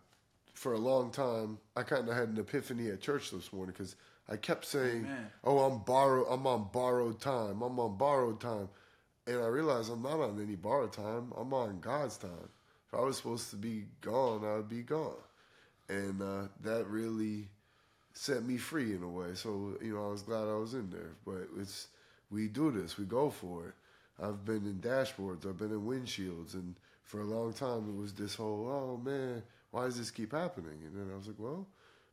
for 0.52 0.74
a 0.74 0.78
long 0.78 1.10
time, 1.10 1.58
I 1.76 1.82
kind 1.82 2.08
of 2.08 2.14
had 2.14 2.28
an 2.28 2.38
epiphany 2.38 2.90
at 2.90 3.00
church 3.00 3.32
this 3.32 3.52
morning 3.52 3.74
because 3.76 3.96
I 4.28 4.36
kept 4.36 4.64
saying, 4.64 5.04
Amen. 5.04 5.26
"Oh, 5.42 5.58
I'm 5.58 5.80
borrow, 5.80 6.24
I'm 6.26 6.46
on 6.46 6.68
borrowed 6.72 7.20
time. 7.20 7.60
I'm 7.60 7.78
on 7.78 7.96
borrowed 7.96 8.40
time," 8.40 8.68
and 9.26 9.38
I 9.40 9.46
realized 9.46 9.90
I'm 9.90 10.02
not 10.02 10.20
on 10.20 10.40
any 10.40 10.54
borrowed 10.54 10.92
time. 10.92 11.32
I'm 11.36 11.52
on 11.52 11.80
God's 11.80 12.16
time. 12.16 12.48
If 12.86 12.94
I 12.94 13.02
was 13.02 13.16
supposed 13.16 13.50
to 13.50 13.56
be 13.56 13.86
gone, 14.00 14.44
I 14.44 14.56
would 14.56 14.68
be 14.68 14.82
gone, 14.82 15.16
and 15.88 16.22
uh, 16.22 16.42
that 16.62 16.86
really 16.86 17.48
set 18.14 18.44
me 18.44 18.56
free 18.56 18.94
in 18.94 19.02
a 19.02 19.08
way. 19.08 19.34
So 19.34 19.76
you 19.82 19.94
know, 19.94 20.06
I 20.06 20.10
was 20.10 20.22
glad 20.22 20.48
I 20.48 20.56
was 20.56 20.74
in 20.74 20.90
there. 20.90 21.12
But 21.24 21.48
it's 21.60 21.88
we 22.30 22.48
do 22.48 22.70
this, 22.70 22.96
we 22.98 23.04
go 23.04 23.30
for 23.30 23.68
it. 23.68 23.74
I've 24.22 24.44
been 24.44 24.66
in 24.66 24.80
dashboards, 24.80 25.46
I've 25.46 25.58
been 25.58 25.72
in 25.72 25.82
windshields, 25.82 26.54
and 26.54 26.74
for 27.02 27.20
a 27.20 27.24
long 27.24 27.52
time 27.52 27.88
it 27.88 28.00
was 28.00 28.12
this 28.12 28.34
whole, 28.34 28.68
oh 28.68 28.96
man, 29.04 29.42
why 29.70 29.84
does 29.84 29.98
this 29.98 30.10
keep 30.10 30.32
happening? 30.32 30.78
And 30.84 30.96
then 30.96 31.12
I 31.12 31.16
was 31.16 31.26
like, 31.26 31.38
well, 31.38 31.66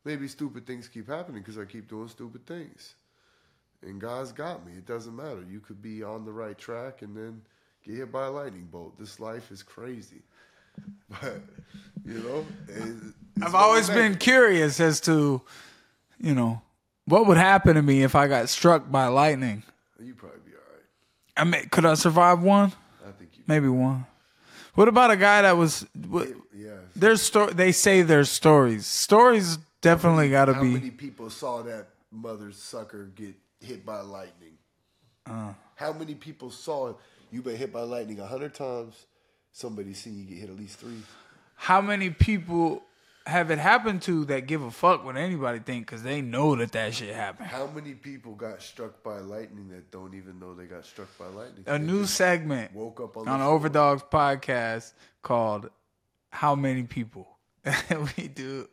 maybe 0.03 0.27
stupid 0.27 0.65
things 0.65 0.87
keep 0.87 1.07
happening 1.07 1.41
because 1.41 1.57
I 1.57 1.65
keep 1.65 1.87
doing 1.87 2.07
stupid 2.07 2.45
things. 2.45 2.95
And 3.83 3.99
God's 3.99 4.31
got 4.31 4.65
me. 4.65 4.73
It 4.73 4.85
doesn't 4.85 5.15
matter. 5.15 5.43
You 5.49 5.59
could 5.59 5.81
be 5.81 6.03
on 6.03 6.25
the 6.25 6.31
right 6.31 6.57
track 6.57 7.01
and 7.01 7.15
then 7.15 7.41
get 7.83 7.95
hit 7.95 8.11
by 8.11 8.25
a 8.25 8.31
lightning 8.31 8.67
bolt. 8.71 8.97
This 8.99 9.19
life 9.19 9.51
is 9.51 9.63
crazy. 9.63 10.21
But 11.09 11.41
you 12.05 12.19
know, 12.19 12.45
it, 12.69 12.95
I've 13.43 13.55
always 13.55 13.89
been 13.89 14.15
curious 14.15 14.79
as 14.79 15.01
to, 15.01 15.41
you 16.21 16.33
know, 16.35 16.61
what 17.05 17.25
would 17.27 17.37
happen 17.37 17.75
to 17.75 17.81
me 17.81 18.03
if 18.03 18.15
I 18.15 18.27
got 18.27 18.47
struck 18.49 18.89
by 18.91 19.07
lightning. 19.07 19.63
You'd 19.99 20.17
probably 20.17 20.39
be 20.45 20.51
all 20.53 20.73
right. 20.73 20.83
I 21.37 21.43
mean, 21.43 21.69
could 21.69 21.85
I 21.85 21.95
survive 21.95 22.41
one? 22.41 22.71
I 23.05 23.11
think 23.11 23.31
you. 23.37 23.43
Maybe 23.47 23.67
one. 23.67 24.05
What 24.75 24.87
about 24.87 25.11
a 25.11 25.17
guy 25.17 25.41
that 25.41 25.57
was? 25.57 25.85
What, 26.07 26.29
Yeah. 26.55 26.75
there's 26.95 27.21
sto- 27.21 27.49
They 27.49 27.71
say 27.71 28.01
there's 28.03 28.29
stories. 28.29 28.85
Stories 28.87 29.57
definitely 29.81 30.29
got 30.29 30.45
to 30.45 30.53
be. 30.53 30.57
How 30.57 30.63
many 30.63 30.91
people 30.91 31.29
saw 31.29 31.61
that 31.63 31.87
mother 32.11 32.51
sucker 32.51 33.05
get 33.15 33.35
hit 33.59 33.85
by 33.85 33.99
lightning? 34.01 34.53
Uh. 35.25 35.53
How 35.75 35.91
many 35.93 36.15
people 36.15 36.51
saw 36.51 36.93
you 37.31 37.41
been 37.41 37.57
hit 37.57 37.73
by 37.73 37.81
lightning 37.81 38.19
a 38.19 38.25
hundred 38.25 38.53
times? 38.53 39.05
Somebody 39.51 39.93
seen 39.93 40.17
you 40.17 40.23
get 40.25 40.37
hit 40.37 40.49
at 40.49 40.55
least 40.55 40.79
three. 40.79 41.01
How 41.55 41.81
many 41.81 42.09
people 42.11 42.83
have 43.31 43.49
it 43.51 43.57
happened 43.59 44.01
to 44.03 44.25
that 44.25 44.45
give 44.47 44.61
a 44.61 44.69
fuck 44.71 45.03
what 45.03 45.17
anybody 45.17 45.59
think 45.59 45.85
because 45.85 46.03
they 46.03 46.21
know 46.21 46.55
that 46.55 46.71
that 46.73 46.93
shit 46.93 47.15
happened? 47.15 47.47
How 47.49 47.67
many 47.67 47.93
people 47.93 48.33
got 48.35 48.61
struck 48.61 49.01
by 49.03 49.17
lightning 49.19 49.69
that 49.69 49.91
don't 49.91 50.13
even 50.13 50.39
know 50.39 50.53
they 50.53 50.65
got 50.65 50.85
struck 50.85 51.07
by 51.17 51.25
lightning? 51.27 51.63
A 51.67 51.79
They 51.79 51.85
new 51.85 52.05
segment 52.05 52.73
woke 52.73 52.99
up 53.01 53.17
on, 53.17 53.27
on. 53.27 53.41
Overdogs 53.41 54.03
podcast 54.03 54.93
called 55.23 55.69
"How 56.29 56.53
Many 56.55 56.83
People." 56.83 57.27
we 58.17 58.27
do 58.27 58.67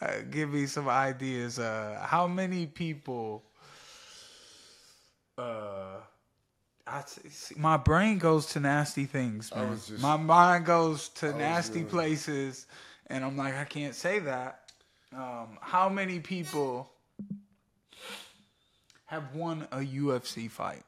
uh, 0.00 0.12
give 0.30 0.50
me 0.52 0.66
some 0.66 0.88
ideas. 0.88 1.58
Uh, 1.58 2.04
how 2.06 2.26
many 2.26 2.66
people? 2.66 3.44
Uh, 5.36 5.96
I 6.86 7.02
see, 7.06 7.54
my 7.58 7.76
brain 7.76 8.18
goes 8.18 8.46
to 8.52 8.60
nasty 8.60 9.06
things, 9.06 9.52
man. 9.54 9.74
just- 9.74 10.00
my 10.00 10.16
mind 10.16 10.66
goes 10.66 11.08
to 11.20 11.32
nasty 11.36 11.80
gonna- 11.80 11.90
places, 11.90 12.66
and 13.08 13.24
I'm 13.24 13.36
like, 13.36 13.54
I 13.54 13.64
can't 13.64 13.94
say 13.94 14.18
that. 14.20 14.60
Um, 15.14 15.58
how 15.60 15.88
many 15.88 16.18
people 16.20 16.90
have 19.06 19.34
won 19.34 19.66
a 19.70 19.78
UFC 19.78 20.50
fight? 20.50 20.82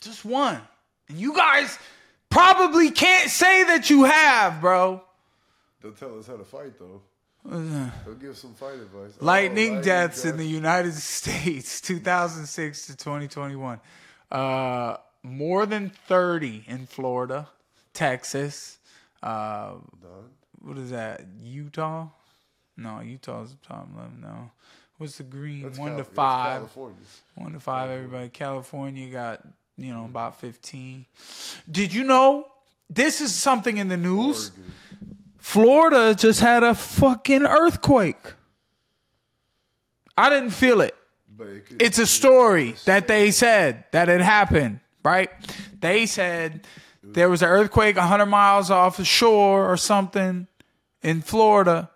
Just 0.00 0.24
one. 0.24 0.60
And 1.08 1.18
you 1.18 1.34
guys 1.34 1.78
probably 2.30 2.90
can't 2.90 3.30
say 3.30 3.64
that 3.64 3.90
you 3.90 4.04
have, 4.04 4.60
bro. 4.60 5.02
They'll 5.82 5.92
tell 5.92 6.18
us 6.18 6.26
how 6.26 6.36
to 6.36 6.44
fight 6.44 6.78
though. 6.78 7.02
Uh, 7.50 7.90
They'll 8.04 8.14
give 8.14 8.36
some 8.36 8.52
fight 8.54 8.74
advice. 8.74 9.12
Oh, 9.20 9.24
Lightning 9.24 9.80
deaths 9.80 10.24
in 10.24 10.36
the. 10.36 10.46
United 10.46 10.92
States, 10.94 11.80
2006 11.80 12.86
to 12.86 12.96
2021. 12.96 13.80
Uh, 14.30 14.96
more 15.22 15.66
than 15.66 15.90
30 15.90 16.64
in 16.66 16.86
Florida, 16.86 17.48
Texas. 17.92 18.78
Uh, 19.22 19.72
what 20.62 20.78
is 20.78 20.90
that? 20.90 21.24
Utah? 21.42 22.08
No, 22.76 23.00
Utah's 23.00 23.50
the 23.50 23.66
top 23.66 23.88
11. 23.94 24.20
No. 24.20 24.50
What's 24.98 25.18
the 25.18 25.22
green? 25.24 25.62
That's 25.62 25.78
One 25.78 25.96
to 25.96 26.04
five. 26.04 26.62
One 27.34 27.52
to 27.52 27.60
five, 27.60 27.90
everybody. 27.90 28.28
California 28.28 29.10
got, 29.10 29.46
you 29.76 29.92
know, 29.92 30.04
about 30.04 30.40
15. 30.40 31.06
Did 31.70 31.92
you 31.94 32.04
know 32.04 32.46
this 32.88 33.20
is 33.20 33.34
something 33.34 33.78
in 33.78 33.88
the 33.88 33.96
news? 33.96 34.50
Oregon. 34.50 34.72
Florida 35.38 36.14
just 36.14 36.40
had 36.40 36.62
a 36.62 36.74
fucking 36.74 37.44
earthquake. 37.44 38.34
I 40.16 40.28
didn't 40.28 40.50
feel 40.50 40.82
it. 40.82 40.94
But 41.34 41.46
it 41.48 41.66
could, 41.66 41.82
It's 41.82 41.98
a 41.98 42.06
story 42.06 42.74
that 42.84 43.08
they 43.08 43.30
said 43.30 43.84
that 43.92 44.10
it 44.10 44.20
happened, 44.20 44.80
right? 45.02 45.30
They 45.80 46.04
said 46.04 46.66
there 47.02 47.30
was 47.30 47.42
an 47.42 47.48
earthquake 47.48 47.96
100 47.96 48.26
miles 48.26 48.70
off 48.70 48.96
the 48.96 49.04
shore 49.04 49.70
or 49.70 49.76
something 49.76 50.46
in 51.02 51.22
Florida. 51.22 51.90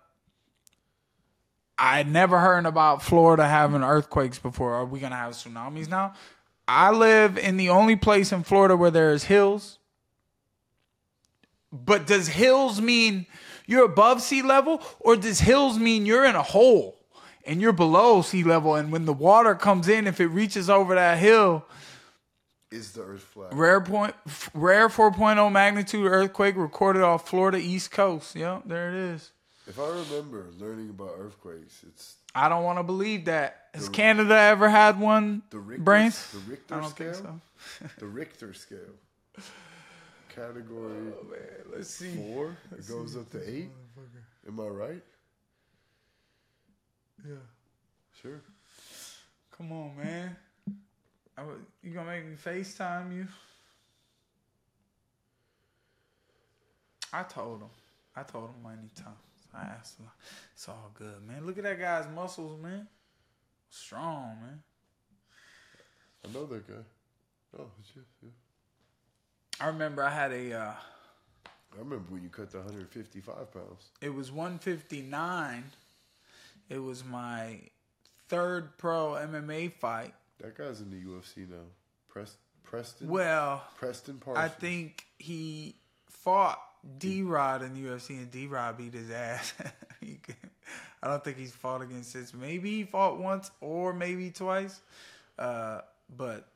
I 1.77 1.97
had 1.97 2.09
never 2.09 2.39
heard 2.39 2.65
about 2.65 3.03
Florida 3.03 3.47
having 3.47 3.83
earthquakes 3.83 4.39
before. 4.39 4.73
Are 4.73 4.85
we 4.85 4.99
going 4.99 5.11
to 5.11 5.17
have 5.17 5.33
tsunamis 5.33 5.89
now? 5.89 6.13
I 6.67 6.91
live 6.91 7.37
in 7.37 7.57
the 7.57 7.69
only 7.69 7.95
place 7.95 8.31
in 8.31 8.43
Florida 8.43 8.75
where 8.75 8.91
there's 8.91 9.25
hills. 9.25 9.77
But 11.71 12.07
does 12.07 12.29
hills 12.29 12.81
mean 12.81 13.27
you're 13.67 13.85
above 13.85 14.21
sea 14.21 14.41
level 14.41 14.81
or 14.99 15.15
does 15.15 15.39
hills 15.39 15.77
mean 15.77 16.05
you're 16.05 16.25
in 16.25 16.35
a 16.35 16.41
hole 16.41 16.97
and 17.45 17.61
you're 17.61 17.73
below 17.73 18.21
sea 18.21 18.43
level 18.43 18.75
and 18.75 18.91
when 18.91 19.05
the 19.05 19.13
water 19.13 19.53
comes 19.55 19.87
in 19.87 20.07
if 20.07 20.19
it 20.19 20.27
reaches 20.27 20.69
over 20.69 20.95
that 20.95 21.17
hill 21.17 21.65
is 22.75 22.91
the 22.93 23.01
earth 23.03 23.21
flat? 23.23 23.53
rare 23.53 23.81
point 23.81 24.15
rare 24.53 24.89
4.0 24.89 25.51
magnitude 25.51 26.05
earthquake 26.11 26.55
recorded 26.57 27.01
off 27.01 27.27
Florida 27.27 27.57
east 27.57 27.91
coast. 27.91 28.35
Yep, 28.35 28.63
there 28.65 28.89
it 28.89 28.95
is. 29.15 29.31
If 29.67 29.79
I 29.79 29.87
remember 29.87 30.47
learning 30.59 30.89
about 30.91 31.11
earthquakes, 31.17 31.83
it's 31.87 32.15
I 32.35 32.49
don't 32.49 32.63
want 32.63 32.77
to 32.79 32.83
believe 32.83 33.25
that. 33.25 33.67
Has 33.73 33.89
Canada 33.89 34.35
ever 34.37 34.69
had 34.69 34.99
one? 34.99 35.41
the 35.49 35.59
Richter, 35.59 35.83
Brains? 35.83 36.31
the 36.31 36.39
Richter 36.51 36.75
I 36.75 36.79
don't 36.81 36.89
scale. 36.91 37.13
think 37.13 37.25
so. 37.25 37.87
The 37.99 38.05
Richter 38.07 38.53
scale. 38.53 38.79
Category 40.29 41.13
Oh 41.19 41.23
man, 41.29 41.39
Let's 41.73 41.89
see. 41.89 42.13
four. 42.15 42.57
It 42.77 42.87
goes 42.87 43.15
up 43.15 43.29
to 43.31 43.49
eight. 43.49 43.69
Am 44.47 44.59
I 44.59 44.63
right? 44.63 45.03
Yeah. 47.27 47.35
Sure. 48.21 48.41
Come 49.57 49.71
on, 49.71 49.95
man. 49.97 50.35
I 51.37 51.43
would- 51.43 51.65
you 51.81 51.93
gonna 51.93 52.09
make 52.09 52.25
me 52.25 52.35
FaceTime 52.35 53.13
you? 53.13 53.27
I 57.11 57.23
told 57.23 57.61
him. 57.61 57.69
I 58.15 58.23
told 58.23 58.49
him 58.49 58.63
many 58.63 58.89
times. 58.95 59.17
I 59.53 59.63
asked 59.63 59.99
him. 59.99 60.09
It's 60.53 60.67
all 60.67 60.91
good, 60.93 61.25
man. 61.25 61.45
Look 61.45 61.57
at 61.57 61.63
that 61.63 61.79
guy's 61.79 62.07
muscles, 62.09 62.59
man. 62.61 62.87
Strong, 63.69 64.37
man. 64.41 64.63
I 66.25 66.33
know 66.33 66.45
that 66.45 66.67
guy. 66.67 66.83
Oh, 67.57 67.71
it's 67.79 67.95
you. 67.95 68.03
Yeah. 68.21 68.29
I 69.61 69.67
remember 69.67 70.03
I 70.03 70.09
had 70.09 70.31
a. 70.33 70.53
Uh, 70.53 70.73
I 71.45 71.77
remember 71.77 72.11
when 72.11 72.23
you 72.23 72.29
cut 72.29 72.51
the 72.51 72.59
155 72.59 73.51
pounds. 73.53 73.89
it 74.01 74.13
was 74.13 74.31
159. 74.31 75.63
It 76.69 76.79
was 76.79 77.03
my 77.03 77.59
third 78.27 78.77
pro 78.77 79.11
MMA 79.13 79.69
fight. 79.69 80.13
That 80.41 80.57
guy's 80.57 80.81
in 80.81 80.89
the 80.89 80.97
UFC 81.01 81.49
now. 81.49 81.55
Prest, 82.09 82.37
Preston. 82.63 83.07
Well, 83.09 83.63
Preston 83.77 84.21
I 84.35 84.47
think 84.47 85.05
he 85.17 85.75
fought 86.07 86.59
D 86.97 87.21
Rod 87.23 87.61
in 87.63 87.73
the 87.73 87.81
UFC 87.89 88.11
and 88.11 88.29
D 88.31 88.47
Rod 88.47 88.77
beat 88.77 88.93
his 88.93 89.11
ass. 89.11 89.53
I 91.03 91.07
don't 91.07 91.23
think 91.23 91.37
he's 91.37 91.53
fought 91.53 91.81
against 91.81 92.13
this. 92.13 92.33
Maybe 92.33 92.77
he 92.77 92.83
fought 92.83 93.17
once 93.19 93.51
or 93.61 93.93
maybe 93.93 94.31
twice. 94.31 94.81
Uh, 95.37 95.81
but 96.15 96.47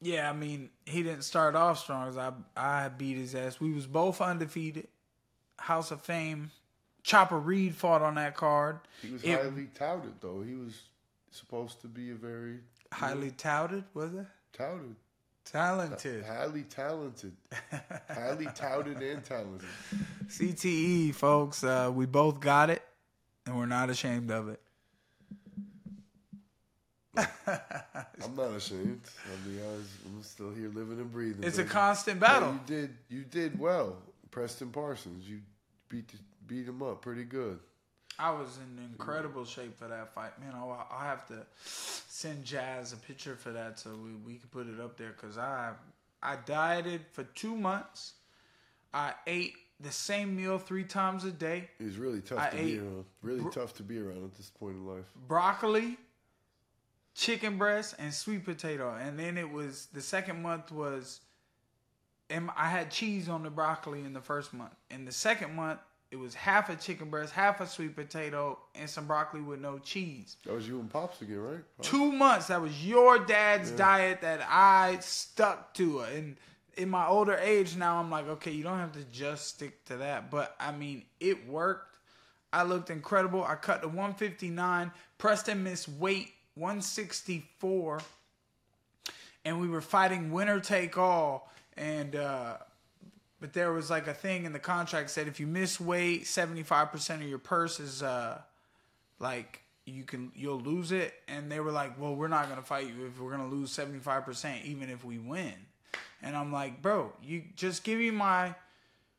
yeah, 0.00 0.30
I 0.30 0.32
mean, 0.32 0.70
he 0.86 1.02
didn't 1.02 1.22
start 1.24 1.54
off 1.56 1.78
strong 1.80 2.08
as 2.08 2.16
I 2.16 2.32
I 2.56 2.88
beat 2.88 3.16
his 3.16 3.34
ass. 3.34 3.60
We 3.60 3.72
was 3.72 3.86
both 3.86 4.20
undefeated. 4.20 4.88
House 5.58 5.90
of 5.90 6.00
Fame. 6.02 6.50
Chopper 7.02 7.38
Reed 7.38 7.74
fought 7.74 8.02
on 8.02 8.16
that 8.16 8.36
card. 8.36 8.80
he 9.02 9.10
was 9.10 9.24
It- 9.24 9.40
highly 9.40 9.66
touted 9.74 10.14
though. 10.20 10.42
He 10.42 10.54
was 10.54 10.74
supposed 11.30 11.80
to 11.82 11.86
be 11.88 12.10
a 12.10 12.14
very 12.14 12.58
highly 12.92 13.30
touted, 13.30 13.84
was 13.94 14.14
it? 14.14 14.26
touted, 14.52 14.96
Talented. 15.44 16.24
highly 16.24 16.62
talented, 16.64 17.32
highly 18.08 18.46
touted 18.54 19.02
and 19.02 19.24
talented. 19.24 19.68
CTE, 20.28 21.14
folks. 21.14 21.62
Uh, 21.64 21.90
we 21.94 22.06
both 22.06 22.40
got 22.40 22.70
it, 22.70 22.82
and 23.46 23.56
we're 23.56 23.66
not 23.66 23.88
ashamed 23.90 24.30
of 24.30 24.48
it. 24.48 24.60
I'm 27.16 28.36
not 28.36 28.52
ashamed. 28.54 29.00
I'll 29.30 29.50
be 29.50 29.58
honest. 29.60 29.90
I'm 30.06 30.22
still 30.22 30.50
here 30.52 30.68
living 30.68 31.00
and 31.00 31.10
breathing. 31.12 31.42
It's 31.42 31.58
a 31.58 31.62
baby. 31.62 31.70
constant 31.72 32.20
But 32.20 32.26
battle. 32.28 32.52
You 32.52 32.60
did. 32.66 32.94
You 33.08 33.24
did 33.24 33.58
well, 33.58 33.96
Preston 34.30 34.70
Parsons. 34.70 35.28
You 35.28 35.40
beat 35.88 36.12
beat 36.46 36.66
him 36.68 36.82
up 36.82 37.02
pretty 37.02 37.24
good. 37.24 37.58
I 38.18 38.30
was 38.32 38.58
in 38.58 38.82
incredible 38.84 39.44
shape 39.44 39.78
for 39.78 39.86
that 39.86 40.12
fight, 40.12 40.38
man. 40.40 40.52
I'll, 40.54 40.86
I'll 40.90 40.98
have 40.98 41.26
to 41.28 41.46
send 41.64 42.44
Jazz 42.44 42.92
a 42.92 42.96
picture 42.96 43.36
for 43.36 43.52
that 43.52 43.78
so 43.78 43.90
we, 43.90 44.10
we 44.32 44.38
can 44.38 44.48
put 44.50 44.66
it 44.66 44.80
up 44.80 44.96
there 44.96 45.14
because 45.18 45.38
I 45.38 45.72
I 46.22 46.36
dieted 46.44 47.02
for 47.12 47.24
two 47.24 47.56
months. 47.56 48.14
I 48.92 49.12
ate 49.26 49.54
the 49.80 49.92
same 49.92 50.34
meal 50.34 50.58
three 50.58 50.84
times 50.84 51.24
a 51.24 51.30
day. 51.30 51.68
He's 51.78 51.96
really 51.96 52.20
tough 52.20 52.40
I 52.40 52.50
to 52.50 52.56
be 52.56 52.78
around. 52.78 53.04
Really 53.22 53.50
tough 53.52 53.74
to 53.74 53.82
be 53.82 53.98
around 54.00 54.24
at 54.24 54.34
this 54.34 54.50
point 54.50 54.76
in 54.76 54.86
life. 54.86 55.06
broccoli, 55.28 55.96
chicken 57.14 57.58
breast, 57.58 57.94
and 57.98 58.12
sweet 58.12 58.44
potato. 58.44 58.96
And 59.00 59.18
then 59.18 59.38
it 59.38 59.48
was 59.50 59.86
the 59.92 60.00
second 60.00 60.42
month 60.42 60.72
was, 60.72 61.20
and 62.28 62.50
I 62.56 62.68
had 62.68 62.90
cheese 62.90 63.28
on 63.28 63.44
the 63.44 63.50
broccoli 63.50 64.00
in 64.00 64.12
the 64.12 64.20
first 64.20 64.52
month. 64.52 64.74
In 64.90 65.04
the 65.04 65.12
second 65.12 65.54
month, 65.54 65.78
it 66.10 66.16
was 66.16 66.34
half 66.34 66.70
a 66.70 66.76
chicken 66.76 67.10
breast, 67.10 67.32
half 67.32 67.60
a 67.60 67.66
sweet 67.66 67.94
potato, 67.94 68.58
and 68.74 68.88
some 68.88 69.06
broccoli 69.06 69.42
with 69.42 69.60
no 69.60 69.78
cheese. 69.78 70.36
That 70.46 70.54
was 70.54 70.66
you 70.66 70.80
and 70.80 70.88
Pops 70.88 71.20
again, 71.20 71.38
right? 71.38 71.76
Pops? 71.76 71.88
Two 71.88 72.12
months. 72.12 72.46
That 72.46 72.62
was 72.62 72.86
your 72.86 73.18
dad's 73.18 73.70
diet 73.72 74.22
that 74.22 74.40
I 74.48 74.98
stuck 75.00 75.74
to. 75.74 76.00
And 76.00 76.36
in 76.78 76.88
my 76.88 77.06
older 77.06 77.36
age 77.36 77.76
now, 77.76 78.00
I'm 78.00 78.10
like, 78.10 78.26
okay, 78.26 78.52
you 78.52 78.62
don't 78.62 78.78
have 78.78 78.92
to 78.92 79.04
just 79.12 79.48
stick 79.48 79.84
to 79.86 79.98
that. 79.98 80.30
But 80.30 80.56
I 80.58 80.72
mean, 80.72 81.04
it 81.20 81.46
worked. 81.46 81.96
I 82.54 82.62
looked 82.62 82.88
incredible. 82.88 83.44
I 83.44 83.56
cut 83.56 83.82
to 83.82 83.88
159. 83.88 84.90
Preston 85.18 85.62
missed 85.62 85.90
weight 85.90 86.32
164. 86.54 88.00
And 89.44 89.60
we 89.60 89.68
were 89.68 89.82
fighting 89.82 90.32
winner 90.32 90.58
take 90.58 90.96
all. 90.96 91.52
And 91.76 92.16
uh 92.16 92.56
but 93.40 93.52
there 93.52 93.72
was 93.72 93.90
like 93.90 94.06
a 94.06 94.14
thing 94.14 94.44
in 94.44 94.52
the 94.52 94.58
contract 94.58 95.10
said 95.10 95.28
if 95.28 95.40
you 95.40 95.46
miss 95.46 95.80
weight, 95.80 96.24
75% 96.24 97.14
of 97.16 97.22
your 97.22 97.38
purse 97.38 97.80
is 97.80 98.02
uh 98.02 98.40
like 99.20 99.60
you 99.84 100.04
can 100.04 100.30
you'll 100.34 100.60
lose 100.60 100.92
it. 100.92 101.14
And 101.28 101.50
they 101.50 101.60
were 101.60 101.72
like 101.72 102.00
well 102.00 102.14
we're 102.14 102.28
not 102.28 102.48
to 102.60 102.66
fight 102.66 102.86
you 102.86 103.06
if 103.06 103.20
we're 103.20 103.30
to 103.48 103.54
lose 103.54 103.70
75% 103.70 104.64
even 104.64 104.90
if 104.90 105.04
we 105.04 105.18
win. 105.18 105.54
And 106.22 106.36
i'm 106.36 106.52
like 106.52 106.82
bro 106.82 107.12
you 107.22 107.44
just 107.54 107.84
give 107.84 107.98
me 107.98 108.10
my 108.10 108.54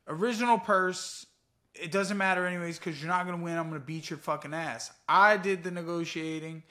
original 0.08 0.58
purse. 0.58 1.26
It 1.74 1.92
doesn't 1.92 2.16
matter 2.16 2.46
anyways 2.46 2.78
because 2.78 3.00
you're 3.00 3.10
not 3.10 3.26
to 3.38 3.44
win. 3.44 3.56
I'm 3.56 3.68
to 3.80 3.86
beat 3.86 4.10
your 4.10 4.18
fucking 4.18 4.52
ass. 4.52 4.90
I 5.08 5.36
did 5.36 5.62
the 5.62 5.70
negotiating 5.70 6.64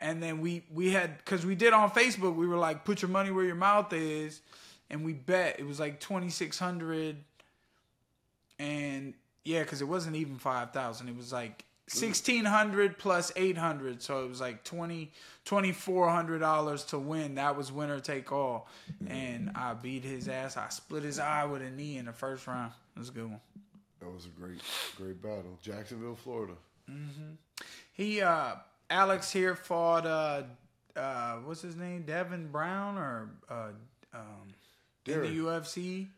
and 0.00 0.22
then 0.22 0.40
we 0.40 0.62
we 0.72 0.90
had 0.90 1.16
because 1.18 1.46
we 1.46 1.54
did 1.54 1.72
on 1.72 1.90
facebook 1.90 2.34
we 2.34 2.46
were 2.46 2.56
like 2.56 2.84
put 2.84 3.02
your 3.02 3.08
money 3.08 3.30
where 3.30 3.44
your 3.44 3.54
mouth 3.54 3.92
is 3.92 4.40
and 4.90 5.04
we 5.04 5.12
bet 5.12 5.58
it 5.58 5.66
was 5.66 5.80
like 5.80 6.00
2600 6.00 7.16
and 8.58 9.14
yeah, 9.44 9.62
because 9.62 9.80
it 9.80 9.86
wasn't 9.88 10.16
even 10.16 10.36
five 10.38 10.72
thousand. 10.72 11.08
It 11.08 11.16
was 11.16 11.32
like 11.32 11.64
sixteen 11.86 12.44
hundred 12.44 12.98
plus 12.98 13.30
eight 13.36 13.56
hundred, 13.56 14.02
so 14.02 14.24
it 14.24 14.28
was 14.28 14.40
like 14.40 14.64
twenty 14.64 15.12
twenty 15.44 15.72
four 15.72 16.08
hundred 16.08 16.40
dollars 16.40 16.82
to 16.86 16.98
win. 16.98 17.36
That 17.36 17.56
was 17.56 17.70
winner 17.70 18.00
take 18.00 18.32
all, 18.32 18.68
and 19.06 19.52
I 19.54 19.74
beat 19.74 20.02
his 20.04 20.28
ass. 20.28 20.56
I 20.56 20.68
split 20.70 21.04
his 21.04 21.18
eye 21.20 21.44
with 21.44 21.62
a 21.62 21.70
knee 21.70 21.96
in 21.96 22.06
the 22.06 22.12
first 22.12 22.46
round. 22.46 22.72
It 22.96 22.98
was 22.98 23.08
a 23.10 23.12
good 23.12 23.30
one. 23.30 23.40
That 24.00 24.10
was 24.12 24.26
a 24.26 24.40
great, 24.40 24.60
great 24.96 25.22
battle. 25.22 25.58
Jacksonville, 25.62 26.16
Florida. 26.16 26.54
He 27.92 28.20
uh 28.20 28.56
Alex 28.90 29.30
here 29.30 29.54
fought 29.54 30.06
uh 30.06 30.42
uh 30.96 31.36
what's 31.44 31.62
his 31.62 31.76
name 31.76 32.02
Devin 32.02 32.48
Brown 32.48 32.96
or 32.98 33.30
uh 33.48 33.68
um 34.14 34.48
in 35.08 35.20
the 35.22 35.28
UFC 35.28 36.08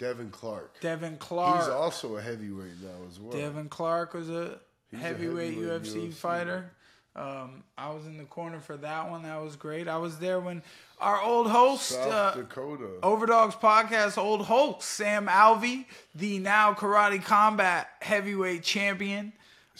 Devin 0.00 0.30
Clark. 0.30 0.80
Devin 0.80 1.18
Clark. 1.18 1.60
He's 1.60 1.68
also 1.68 2.16
a 2.16 2.22
heavyweight 2.22 2.80
now 2.82 3.06
as 3.08 3.20
well. 3.20 3.32
Devin 3.38 3.68
Clark 3.68 4.14
was 4.14 4.30
a 4.30 4.58
He's 4.90 4.98
a 4.98 5.02
heavyweight, 5.02 5.54
heavyweight 5.54 5.82
UFC, 5.82 6.08
UFC, 6.08 6.14
fighter. 6.14 6.72
Um, 7.14 7.64
I 7.76 7.90
was 7.90 8.06
in 8.06 8.16
the 8.16 8.24
corner 8.24 8.60
for 8.60 8.76
that 8.78 9.10
one. 9.10 9.24
That 9.24 9.42
was 9.42 9.56
great. 9.56 9.88
I 9.88 9.98
was 9.98 10.18
there 10.18 10.40
when 10.40 10.62
our 11.00 11.20
old 11.20 11.50
host, 11.50 11.88
South 11.88 12.12
uh, 12.12 12.34
Dakota. 12.34 12.86
Overdogs 13.02 13.56
podcast, 13.56 14.16
old 14.16 14.46
host 14.46 14.82
Sam 14.82 15.26
Alvey, 15.26 15.84
the 16.14 16.38
now 16.38 16.72
Karate 16.72 17.22
Combat 17.22 17.88
heavyweight 18.00 18.62
champion. 18.62 19.32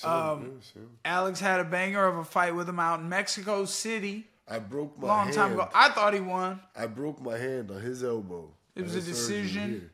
Um. 0.05 0.61
Alex 1.05 1.41
had 1.41 1.61
a 1.61 1.65
banger 1.65 2.07
of 2.07 2.17
a 2.17 2.25
fight 2.25 2.55
with 2.55 2.69
him 2.69 2.79
out 2.79 3.01
in 3.01 3.09
Mexico 3.09 3.65
City 3.65 4.30
I 4.51 4.59
broke 4.59 4.99
my 4.99 5.07
long 5.07 5.25
hand. 5.27 5.37
time 5.37 5.53
ago. 5.53 5.69
I 5.73 5.91
thought 5.91 6.13
he 6.13 6.21
won. 6.21 6.61
I 6.75 6.87
broke 6.87 7.23
my 7.23 7.39
hand 7.39 7.71
on 7.71 7.81
his 7.81 8.03
elbow. 8.03 8.51
It 8.75 8.83
was 8.83 8.97
a 8.97 9.01
decision? 9.01 9.91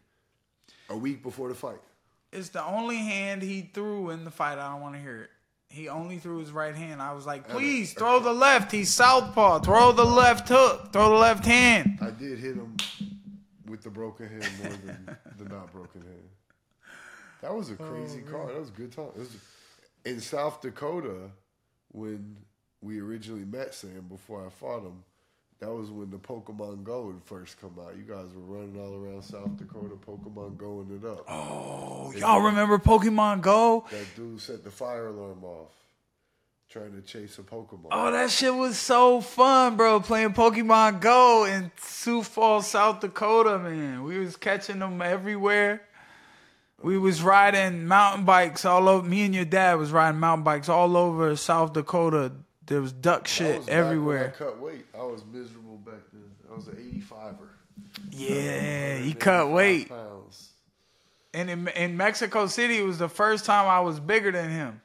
A 0.89 0.97
week 0.97 1.23
before 1.23 1.49
the 1.51 1.55
fight. 1.55 1.81
It's 2.33 2.49
the 2.49 2.65
only 2.65 2.97
hand 2.97 3.43
he 3.43 3.71
threw 3.75 4.11
in 4.11 4.25
the 4.25 4.31
fight. 4.31 4.59
I 4.59 4.73
don't 4.73 4.81
want 4.81 4.95
to 4.95 5.01
hear 5.01 5.23
it. 5.23 5.31
He 5.69 5.89
only 5.89 6.19
threw 6.19 6.39
his 6.39 6.53
right 6.53 6.75
hand. 6.75 7.03
I 7.03 7.13
was 7.13 7.27
like, 7.27 7.49
please 7.49 7.93
throw 7.93 8.19
the 8.21 8.33
left. 8.33 8.73
He's 8.73 8.95
southpaw. 8.95 9.61
Throw 9.61 9.93
the 9.93 10.05
left 10.05 10.49
hook. 10.49 10.93
Throw 10.93 11.11
the 11.11 11.17
left 11.17 11.45
hand. 11.45 11.99
I 12.01 12.11
did 12.11 12.39
hit 12.39 12.55
him 12.55 12.77
with 13.67 13.83
the 13.83 13.91
broken 13.91 14.29
hand 14.29 14.49
more 14.63 14.73
than 14.73 15.17
the 15.39 15.45
not 15.45 15.73
broken 15.73 16.03
hand. 16.03 16.29
That 17.43 17.55
was 17.55 17.71
a 17.71 17.75
oh, 17.75 17.85
crazy 17.85 18.23
card. 18.23 18.51
That 18.51 18.61
was 18.61 18.69
a 18.69 18.73
good 18.73 18.93
time. 18.93 19.09
It 19.17 19.19
was 19.19 19.37
in 20.05 20.21
South 20.21 20.63
Dakota 20.63 21.31
when 21.93 22.37
we 22.87 23.01
originally 23.01 23.45
met 23.45 23.75
Sam 23.75 24.07
before 24.09 24.47
I 24.47 24.49
fought 24.49 24.83
him. 24.83 25.03
That 25.59 25.73
was 25.73 25.91
when 25.91 26.11
the 26.11 26.19
Pokemon 26.19 26.85
Go 26.85 27.11
had 27.11 27.23
first 27.25 27.59
come 27.61 27.75
out. 27.81 27.97
You 27.97 28.03
guys 28.03 28.27
were 28.35 28.59
running 28.59 28.79
all 28.79 28.95
around 28.95 29.23
South 29.23 29.57
Dakota, 29.57 29.95
Pokemon 30.07 30.59
going 30.59 31.01
it 31.03 31.07
up. 31.07 31.25
Oh, 31.29 32.13
y'all 32.15 32.43
remember 32.43 32.79
Pokemon 32.79 33.41
Go? 33.41 33.87
That 33.91 34.07
dude 34.15 34.41
set 34.41 34.63
the 34.65 34.71
fire 34.71 35.07
alarm 35.07 35.43
off, 35.43 35.73
trying 36.69 36.93
to 36.93 37.01
chase 37.01 37.39
a 37.39 37.43
Pokemon. 37.43 37.89
Oh, 37.91 38.13
that 38.13 38.31
shit 38.31 38.55
was 38.55 38.77
so 38.77 39.23
fun, 39.23 39.77
bro. 39.77 39.99
Playing 40.01 40.35
Pokemon 40.35 41.01
Go 41.01 41.47
in 41.47 41.73
Sioux 41.81 42.23
Falls, 42.23 42.67
South 42.67 43.01
Dakota, 43.01 43.59
man. 43.59 44.03
We 44.03 44.19
was 44.19 44.37
catching 44.37 44.81
them 44.81 45.01
everywhere. 45.01 45.81
We 46.83 46.99
was 46.99 47.23
riding 47.23 47.87
mountain 47.87 48.27
bikes 48.27 48.67
all 48.67 48.91
over. 48.91 49.09
Me 49.09 49.25
and 49.25 49.35
your 49.35 49.47
dad 49.47 49.79
was 49.79 49.91
riding 49.91 50.21
mountain 50.21 50.45
bikes 50.45 50.69
all 50.69 50.99
over 50.99 51.35
South 51.35 51.73
Dakota. 51.73 52.33
There 52.67 52.81
was 52.81 52.93
duck 52.93 53.29
shit 53.29 53.59
was 53.59 53.69
everywhere. 53.69 54.35
I 54.35 54.39
cut 54.39 54.59
weight. 54.61 54.87
I 54.95 55.03
was 55.05 55.25
miserable 55.25 55.77
back 55.79 56.01
then. 56.13 56.25
I 56.51 56.55
was 56.55 56.67
an 56.69 56.75
85er. 56.75 57.49
Yeah, 58.11 58.99
he 58.99 59.13
cut 59.15 59.51
weight. 59.51 59.89
Pounds. 59.89 60.51
And 61.33 61.51
in, 61.51 61.69
in 61.69 61.97
Mexico 61.97 62.47
City, 62.47 62.79
it 62.79 62.85
was 62.85 62.99
the 62.99 63.09
first 63.09 63.45
time 63.45 63.69
I 63.69 63.81
was 63.81 64.01
bigger 64.01 64.33
than 64.33 64.51
him. 64.51 64.81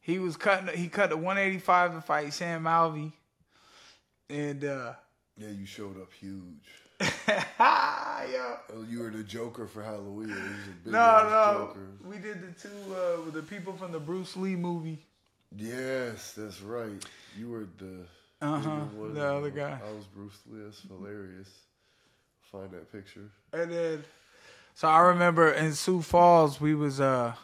He 0.00 0.18
was 0.18 0.36
cutting. 0.36 0.76
He 0.76 0.88
cut 0.88 1.10
to 1.10 1.16
185 1.16 1.94
to 1.94 2.00
fight 2.00 2.32
Sam 2.32 2.64
Alvey, 2.64 3.12
and 4.28 4.64
uh, 4.64 4.92
Yeah, 5.36 5.48
you 5.48 5.66
showed 5.66 6.00
up 6.00 6.12
huge. 6.12 6.42
yeah. 7.00 8.56
Oh, 8.72 8.84
you 8.88 9.00
were 9.00 9.10
the 9.10 9.22
Joker 9.22 9.66
for 9.66 9.82
Halloween. 9.82 10.28
He 10.28 10.34
was 10.34 10.42
a 10.42 10.84
big 10.84 10.92
No, 10.92 11.28
no, 11.28 11.66
Joker. 11.68 11.80
we 12.04 12.18
did 12.18 12.40
the 12.42 12.60
two 12.60 12.94
uh, 12.94 13.22
with 13.24 13.34
the 13.34 13.42
people 13.42 13.72
from 13.72 13.92
the 13.92 14.00
Bruce 14.00 14.36
Lee 14.36 14.56
movie. 14.56 15.04
Yes, 15.54 16.32
that's 16.36 16.60
right. 16.62 17.04
You 17.38 17.50
were 17.50 17.66
the 17.78 18.06
Uh-huh, 18.46 18.70
one. 18.96 19.14
the 19.14 19.24
other 19.26 19.50
guy. 19.50 19.78
I 19.86 19.92
was 19.92 20.04
Bruce 20.06 20.38
Lee. 20.50 20.60
That's 20.64 20.80
hilarious. 20.82 21.48
Find 22.52 22.70
that 22.72 22.90
picture. 22.92 23.30
And 23.52 23.70
then, 23.70 24.04
so 24.74 24.88
I 24.88 25.00
remember 25.00 25.50
in 25.50 25.72
Sioux 25.74 26.02
Falls, 26.02 26.60
we 26.60 26.74
was 26.74 27.00
uh, 27.00 27.34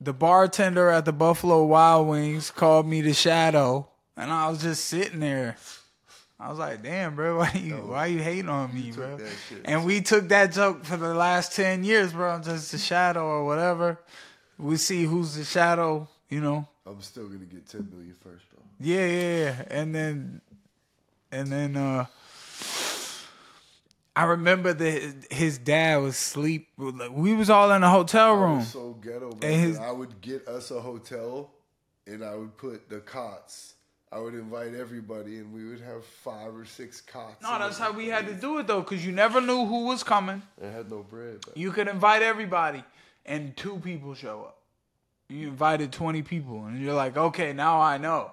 the 0.00 0.12
bartender 0.12 0.88
at 0.90 1.04
the 1.04 1.12
Buffalo 1.12 1.64
Wild 1.64 2.08
Wings 2.08 2.50
called 2.50 2.86
me 2.86 3.00
the 3.02 3.12
Shadow, 3.12 3.88
and 4.16 4.30
I 4.30 4.48
was 4.48 4.62
just 4.62 4.84
sitting 4.86 5.20
there. 5.20 5.56
I 6.38 6.48
was 6.48 6.58
like, 6.58 6.82
"Damn, 6.82 7.16
bro, 7.16 7.36
why 7.40 7.52
you 7.52 7.74
why 7.74 8.06
you 8.06 8.18
hating 8.20 8.48
on 8.48 8.72
me, 8.74 8.92
bro?" 8.92 9.18
And 9.64 9.84
we 9.84 10.00
took 10.00 10.28
that 10.28 10.52
joke 10.52 10.84
for 10.84 10.96
the 10.96 11.12
last 11.14 11.52
ten 11.54 11.84
years, 11.84 12.12
bro. 12.14 12.30
I'm 12.30 12.42
just 12.42 12.72
the 12.72 12.78
Shadow 12.78 13.24
or 13.26 13.44
whatever. 13.44 13.98
We 14.58 14.76
see 14.78 15.04
who's 15.04 15.34
the 15.34 15.44
Shadow, 15.44 16.08
you 16.30 16.40
know. 16.40 16.66
I'm 16.90 17.00
still 17.02 17.26
gonna 17.28 17.44
get 17.44 17.66
10 17.68 17.88
million 17.90 18.14
first 18.22 18.44
though. 18.54 18.62
Yeah, 18.80 19.06
yeah, 19.06 19.36
yeah. 19.44 19.62
And 19.70 19.94
then, 19.94 20.40
and 21.30 21.46
then, 21.48 21.76
uh, 21.76 22.06
I 24.16 24.24
remember 24.24 24.72
that 24.74 25.26
his 25.30 25.58
dad 25.58 25.98
was 26.02 26.16
sleep. 26.16 26.68
We 26.76 27.32
was 27.34 27.48
all 27.48 27.70
in 27.72 27.82
a 27.82 27.90
hotel 27.90 28.34
room. 28.34 28.58
was 28.58 28.68
so 28.68 28.94
ghetto, 28.94 29.30
man. 29.40 29.44
And 29.44 29.60
his- 29.60 29.78
I 29.78 29.90
would 29.92 30.20
get 30.20 30.48
us 30.48 30.70
a 30.70 30.80
hotel, 30.80 31.50
and 32.06 32.24
I 32.24 32.34
would 32.34 32.56
put 32.56 32.88
the 32.88 33.00
cots. 33.00 33.74
I 34.12 34.18
would 34.18 34.34
invite 34.34 34.74
everybody, 34.74 35.38
and 35.38 35.52
we 35.54 35.64
would 35.68 35.80
have 35.80 36.04
five 36.04 36.54
or 36.56 36.64
six 36.64 37.00
cots. 37.00 37.40
No, 37.42 37.56
that's 37.60 37.78
how 37.78 37.92
we 37.92 38.08
had 38.08 38.26
to 38.26 38.34
do 38.34 38.58
it 38.58 38.66
though, 38.66 38.80
because 38.80 39.06
you 39.06 39.12
never 39.12 39.40
knew 39.40 39.64
who 39.64 39.84
was 39.86 40.02
coming. 40.02 40.42
I 40.60 40.66
had 40.66 40.90
no 40.90 41.04
bread. 41.04 41.38
You 41.54 41.70
could 41.70 41.86
invite 41.86 42.20
everybody, 42.22 42.82
and 43.24 43.56
two 43.56 43.76
people 43.78 44.14
show 44.14 44.42
up. 44.48 44.59
You 45.30 45.48
invited 45.48 45.92
twenty 45.92 46.22
people, 46.22 46.64
and 46.64 46.80
you're 46.80 46.94
like, 46.94 47.16
okay, 47.16 47.52
now 47.52 47.80
I 47.80 47.98
know. 47.98 48.32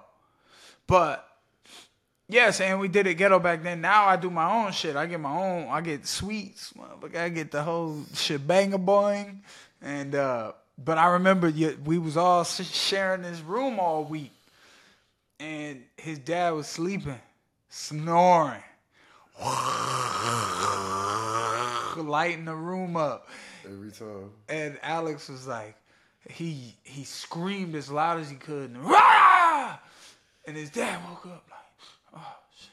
But 0.88 1.24
yes, 2.28 2.60
and 2.60 2.80
we 2.80 2.88
did 2.88 3.06
it 3.06 3.14
ghetto 3.14 3.38
back 3.38 3.62
then. 3.62 3.80
Now 3.80 4.06
I 4.06 4.16
do 4.16 4.30
my 4.30 4.50
own 4.50 4.72
shit. 4.72 4.96
I 4.96 5.06
get 5.06 5.20
my 5.20 5.32
own. 5.32 5.68
I 5.68 5.80
get 5.80 6.06
sweets. 6.06 6.72
Motherfucker, 6.72 7.16
I 7.16 7.28
get 7.28 7.52
the 7.52 7.62
whole 7.62 8.02
shebang 8.14 8.72
boing. 8.72 9.38
And 9.80 10.14
uh, 10.14 10.52
but 10.76 10.98
I 10.98 11.12
remember 11.12 11.52
we 11.84 11.98
was 11.98 12.16
all 12.16 12.42
sharing 12.44 13.22
this 13.22 13.40
room 13.40 13.78
all 13.78 14.04
week, 14.04 14.32
and 15.38 15.84
his 15.96 16.18
dad 16.18 16.50
was 16.50 16.66
sleeping, 16.66 17.20
snoring, 17.68 18.62
lighting 21.96 22.44
the 22.44 22.54
room 22.54 22.96
up. 22.96 23.28
Every 23.64 23.90
time. 23.90 24.30
And 24.48 24.78
Alex 24.82 25.28
was 25.28 25.46
like, 25.46 25.76
he 26.28 26.76
he 26.84 27.04
screamed 27.04 27.74
as 27.74 27.90
loud 27.90 28.20
as 28.20 28.30
he 28.30 28.36
could, 28.36 28.70
and, 28.70 28.84
Rah! 28.84 29.78
and 30.46 30.56
his 30.56 30.70
dad 30.70 31.00
woke 31.08 31.26
up 31.26 31.44
like, 31.50 32.22
oh 32.22 32.36
shit. 32.56 32.70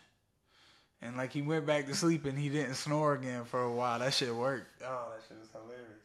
And 1.01 1.17
like 1.17 1.31
he 1.31 1.41
went 1.41 1.65
back 1.65 1.87
to 1.87 1.95
sleep 1.95 2.25
and 2.25 2.37
he 2.37 2.49
didn't 2.49 2.75
snore 2.75 3.13
again 3.13 3.45
for 3.45 3.61
a 3.61 3.71
while. 3.71 3.99
That 3.99 4.13
shit 4.13 4.33
worked. 4.33 4.81
Oh, 4.83 5.07
that 5.11 5.21
shit 5.27 5.37
was 5.39 5.49
hilarious. 5.51 5.95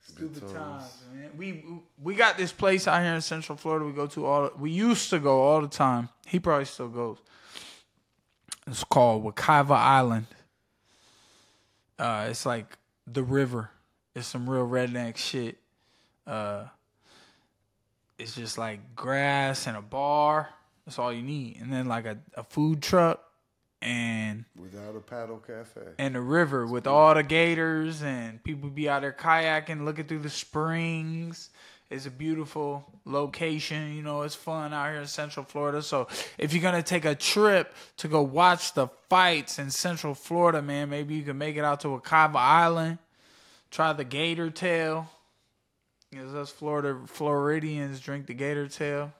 Stupid 0.00 0.40
times. 0.40 0.52
times, 0.52 0.92
man. 1.14 1.30
We 1.36 1.64
we 2.02 2.14
got 2.14 2.36
this 2.36 2.52
place 2.52 2.88
out 2.88 3.02
here 3.02 3.14
in 3.14 3.20
Central 3.20 3.56
Florida. 3.56 3.84
We 3.84 3.92
go 3.92 4.06
to 4.08 4.26
all. 4.26 4.50
We 4.58 4.70
used 4.70 5.10
to 5.10 5.18
go 5.18 5.42
all 5.42 5.60
the 5.60 5.68
time. 5.68 6.08
He 6.26 6.40
probably 6.40 6.64
still 6.64 6.88
goes. 6.88 7.18
It's 8.66 8.84
called 8.84 9.24
Wekiva 9.24 9.70
Island. 9.70 10.26
Uh, 11.98 12.26
it's 12.30 12.46
like 12.46 12.76
the 13.06 13.22
river. 13.22 13.70
It's 14.14 14.26
some 14.26 14.48
real 14.48 14.66
redneck 14.66 15.16
shit. 15.16 15.59
Uh, 16.26 16.64
it's 18.18 18.34
just 18.34 18.58
like 18.58 18.94
grass 18.94 19.66
and 19.66 19.76
a 19.76 19.82
bar. 19.82 20.48
That's 20.84 20.98
all 20.98 21.12
you 21.12 21.22
need, 21.22 21.58
and 21.60 21.72
then 21.72 21.86
like 21.86 22.04
a, 22.06 22.18
a 22.34 22.42
food 22.44 22.82
truck 22.82 23.22
and 23.82 24.44
Without 24.58 24.94
a 24.96 25.00
paddle 25.00 25.38
cafe. 25.38 25.80
and 25.98 26.14
the 26.14 26.20
river 26.20 26.66
with 26.66 26.86
all 26.86 27.14
the 27.14 27.22
gators 27.22 28.02
and 28.02 28.42
people 28.44 28.68
be 28.68 28.88
out 28.88 29.00
there 29.02 29.12
kayaking, 29.18 29.84
looking 29.84 30.04
through 30.06 30.18
the 30.18 30.30
springs. 30.30 31.50
It's 31.88 32.06
a 32.06 32.10
beautiful 32.10 32.84
location. 33.04 33.94
You 33.94 34.02
know, 34.02 34.22
it's 34.22 34.34
fun 34.34 34.72
out 34.72 34.90
here 34.90 35.00
in 35.00 35.06
Central 35.06 35.44
Florida. 35.44 35.82
So 35.82 36.08
if 36.38 36.52
you're 36.52 36.62
gonna 36.62 36.82
take 36.82 37.04
a 37.04 37.14
trip 37.14 37.74
to 37.98 38.08
go 38.08 38.22
watch 38.22 38.74
the 38.74 38.88
fights 39.08 39.58
in 39.58 39.70
Central 39.70 40.14
Florida, 40.14 40.60
man, 40.62 40.90
maybe 40.90 41.14
you 41.14 41.22
can 41.22 41.38
make 41.38 41.56
it 41.56 41.64
out 41.64 41.80
to 41.80 41.88
Wekiva 41.88 42.36
Island. 42.36 42.98
Try 43.70 43.92
the 43.92 44.04
gator 44.04 44.50
tail. 44.50 45.10
Because 46.10 46.34
us 46.34 46.50
Florida 46.50 46.98
Floridians 47.06 48.00
drink 48.00 48.26
the 48.26 48.34
gator 48.34 48.66
tail. 48.66 49.12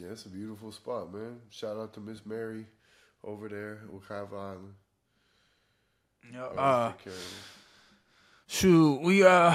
Yeah, 0.00 0.08
it's 0.08 0.26
a 0.26 0.28
beautiful 0.28 0.72
spot, 0.72 1.12
man. 1.12 1.38
Shout 1.50 1.76
out 1.76 1.94
to 1.94 2.00
Miss 2.00 2.26
Mary 2.26 2.66
over 3.24 3.48
there 3.48 3.80
at 3.84 3.88
Wekiva 3.88 4.32
Island. 4.32 4.74
Uh, 6.34 6.38
Always 6.58 6.94
take 6.94 7.04
care 7.04 7.12
of 7.12 7.18
us. 7.18 7.34
Shoot, 8.48 9.00
we 9.02 9.24
uh 9.24 9.54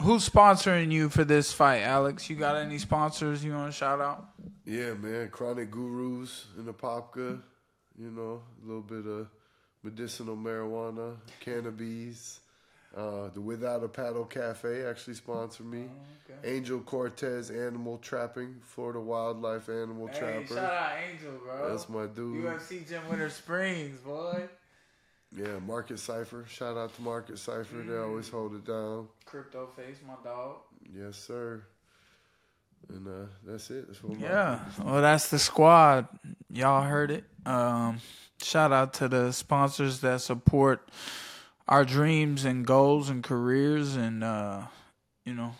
who's 0.00 0.28
sponsoring 0.28 0.90
you 0.90 1.08
for 1.08 1.24
this 1.24 1.52
fight, 1.52 1.82
Alex? 1.82 2.28
You 2.28 2.36
got 2.36 2.56
any 2.56 2.78
sponsors 2.78 3.44
you 3.44 3.52
want 3.52 3.72
to 3.72 3.76
shout 3.76 4.00
out? 4.00 4.28
Yeah, 4.64 4.94
man. 4.94 5.28
Chronic 5.28 5.70
Gurus 5.70 6.46
in 6.58 6.66
the 6.66 6.74
Popka. 6.74 7.40
You 7.98 8.10
know, 8.10 8.42
a 8.62 8.66
little 8.66 8.82
bit 8.82 9.06
of 9.06 9.28
medicinal 9.82 10.36
marijuana, 10.36 11.16
cannabis. 11.40 12.40
Uh, 12.96 13.28
the 13.32 13.40
Without 13.40 13.82
a 13.82 13.88
Paddle 13.88 14.24
Cafe 14.24 14.84
actually 14.84 15.14
sponsored 15.14 15.66
me. 15.66 15.88
Angel 16.44 16.80
Cortez 16.80 17.50
Animal 17.50 17.98
Trapping, 17.98 18.56
Florida 18.64 19.00
Wildlife 19.00 19.68
Animal 19.68 20.08
Trapper. 20.08 20.46
Shout 20.54 20.58
out 20.58 20.92
Angel, 21.10 21.32
bro. 21.44 21.70
That's 21.70 21.88
my 21.88 22.06
dude. 22.06 22.44
UFC 22.44 22.88
Gym 22.88 23.08
Winter 23.08 23.30
Springs, 23.30 24.00
boy. 24.00 24.48
Yeah, 25.36 25.58
Market 25.66 25.98
Cipher. 25.98 26.44
Shout 26.48 26.76
out 26.76 26.94
to 26.96 27.02
Market 27.02 27.38
Cipher. 27.38 27.82
They 27.82 27.96
always 27.96 28.28
hold 28.28 28.54
it 28.54 28.66
down. 28.66 29.08
Crypto 29.24 29.68
Face, 29.76 29.98
my 30.06 30.14
dog. 30.22 30.56
Yes, 30.94 31.16
sir. 31.16 31.62
And 32.88 33.06
uh, 33.06 33.26
that's 33.44 33.70
it. 33.70 33.86
That's 33.86 34.18
Yeah, 34.20 34.60
well, 34.84 35.00
that's 35.00 35.30
the 35.30 35.38
squad. 35.38 36.08
Y'all 36.50 36.82
heard 36.82 37.10
it. 37.10 37.24
Um, 37.46 38.00
shout 38.42 38.72
out 38.72 38.94
to 38.94 39.08
the 39.08 39.32
sponsors 39.32 40.00
that 40.00 40.20
support 40.20 40.90
our 41.72 41.86
dreams 41.86 42.44
and 42.44 42.66
goals 42.66 43.08
and 43.08 43.24
careers, 43.24 43.96
and 43.96 44.22
uh, 44.22 44.60
you 45.24 45.32
know, 45.32 45.54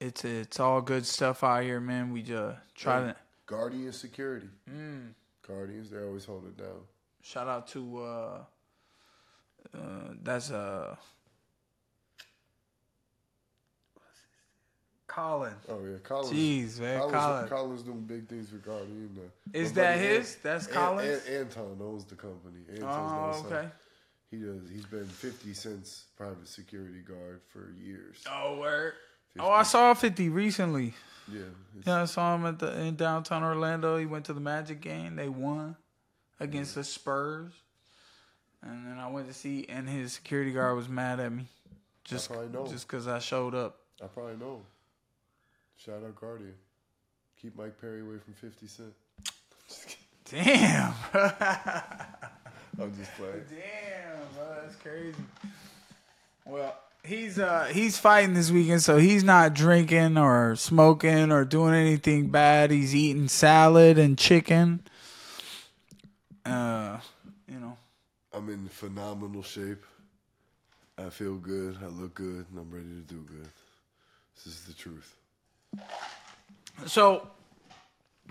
it's 0.00 0.24
it's 0.24 0.58
all 0.58 0.80
good 0.80 1.06
stuff 1.06 1.44
out 1.44 1.62
here, 1.62 1.78
man. 1.78 2.12
We 2.12 2.22
just 2.22 2.56
try 2.74 2.98
to 3.00 3.16
Guardian 3.46 3.92
Security. 3.92 4.48
Mm. 4.68 5.12
Guardians, 5.46 5.88
they 5.88 6.02
always 6.02 6.24
hold 6.24 6.46
it 6.46 6.56
down. 6.56 6.80
shout 7.22 7.46
out 7.46 7.68
to 7.68 8.02
uh, 8.02 8.38
uh, 9.72 9.78
that's 10.20 10.50
uh, 10.50 10.96
Colin. 15.06 15.54
Oh 15.68 15.78
yeah, 15.84 15.98
Collins. 16.02 16.32
Jeez, 16.32 16.80
man, 16.80 16.98
Collins, 16.98 17.14
Colin. 17.14 17.48
Collins 17.48 17.82
doing 17.84 18.00
big 18.00 18.28
things 18.28 18.50
for 18.50 18.56
Guardian. 18.56 19.16
Is 19.52 19.72
that 19.74 20.00
his? 20.00 20.38
That's 20.42 20.66
An- 20.66 20.98
An- 20.98 21.20
Anton 21.28 21.78
owns 21.80 22.04
the 22.04 22.16
company. 22.16 22.64
Anton's 22.68 22.84
Oh, 22.84 23.46
okay. 23.46 23.68
He 24.32 24.38
does. 24.38 24.68
He's 24.72 24.86
been 24.86 25.06
Fifty 25.06 25.52
Cent's 25.54 26.06
private 26.16 26.48
security 26.48 27.02
guard 27.06 27.42
for 27.52 27.74
years. 27.80 28.24
Oh, 28.28 28.58
word. 28.58 28.94
Oh, 29.38 29.50
I 29.50 29.62
saw 29.62 29.92
50 29.94 30.28
recently. 30.30 30.94
Yeah. 31.30 31.42
Yeah, 31.86 32.02
I 32.02 32.04
saw 32.06 32.34
him 32.34 32.46
at 32.46 32.58
the 32.58 32.78
in 32.80 32.96
downtown 32.96 33.44
Orlando. 33.44 33.96
He 33.98 34.06
went 34.06 34.24
to 34.26 34.32
the 34.32 34.40
Magic 34.40 34.80
game. 34.80 35.16
They 35.16 35.28
won 35.28 35.76
against 36.40 36.74
the 36.74 36.82
Spurs. 36.84 37.52
And 38.62 38.86
then 38.86 38.98
I 38.98 39.08
went 39.08 39.28
to 39.28 39.34
see, 39.34 39.66
and 39.68 39.88
his 39.88 40.12
security 40.14 40.52
guard 40.52 40.76
was 40.76 40.88
mad 40.88 41.18
at 41.20 41.32
me, 41.32 41.46
just 42.04 42.30
probably 42.30 42.48
know. 42.48 42.66
just 42.66 42.86
because 42.86 43.06
I 43.08 43.18
showed 43.18 43.54
up. 43.54 43.78
I 44.02 44.06
probably 44.06 44.36
know. 44.36 44.56
him. 44.56 44.62
Shout 45.76 46.02
out 46.06 46.14
Guardian. 46.16 46.54
Keep 47.40 47.56
Mike 47.56 47.80
Perry 47.80 48.00
away 48.02 48.18
from 48.18 48.34
Fifty 48.34 48.66
Cent. 48.68 48.92
Damn, 50.30 50.94
I'm 52.80 52.94
just 52.96 53.12
playing. 53.16 53.44
damn, 53.50 53.50
bro, 53.50 54.01
that's 54.62 54.76
crazy. 54.76 55.14
Well, 56.44 56.76
he's 57.04 57.38
uh 57.38 57.64
he's 57.72 57.98
fighting 57.98 58.34
this 58.34 58.50
weekend, 58.50 58.82
so 58.82 58.98
he's 58.98 59.24
not 59.24 59.54
drinking 59.54 60.16
or 60.16 60.56
smoking 60.56 61.32
or 61.32 61.44
doing 61.44 61.74
anything 61.74 62.28
bad. 62.28 62.70
He's 62.70 62.94
eating 62.94 63.28
salad 63.28 63.98
and 63.98 64.18
chicken. 64.18 64.82
Uh, 66.44 66.98
you 67.48 67.58
know. 67.58 67.76
I'm 68.32 68.48
in 68.48 68.68
phenomenal 68.68 69.42
shape. 69.42 69.84
I 70.98 71.10
feel 71.10 71.36
good. 71.36 71.78
I 71.82 71.86
look 71.86 72.14
good, 72.14 72.46
and 72.50 72.58
I'm 72.58 72.70
ready 72.70 72.86
to 72.86 73.14
do 73.14 73.24
good. 73.26 73.48
This 74.34 74.46
is 74.46 74.64
the 74.64 74.72
truth. 74.72 75.16
So, 76.86 77.28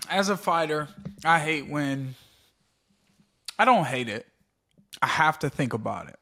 as 0.08 0.28
a 0.28 0.36
fighter, 0.36 0.88
I 1.24 1.38
hate 1.38 1.68
when 1.68 2.14
I 3.58 3.64
don't 3.64 3.84
hate 3.84 4.08
it. 4.08 4.26
I 5.00 5.06
have 5.06 5.38
to 5.40 5.50
think 5.50 5.72
about 5.72 6.08
it 6.08 6.18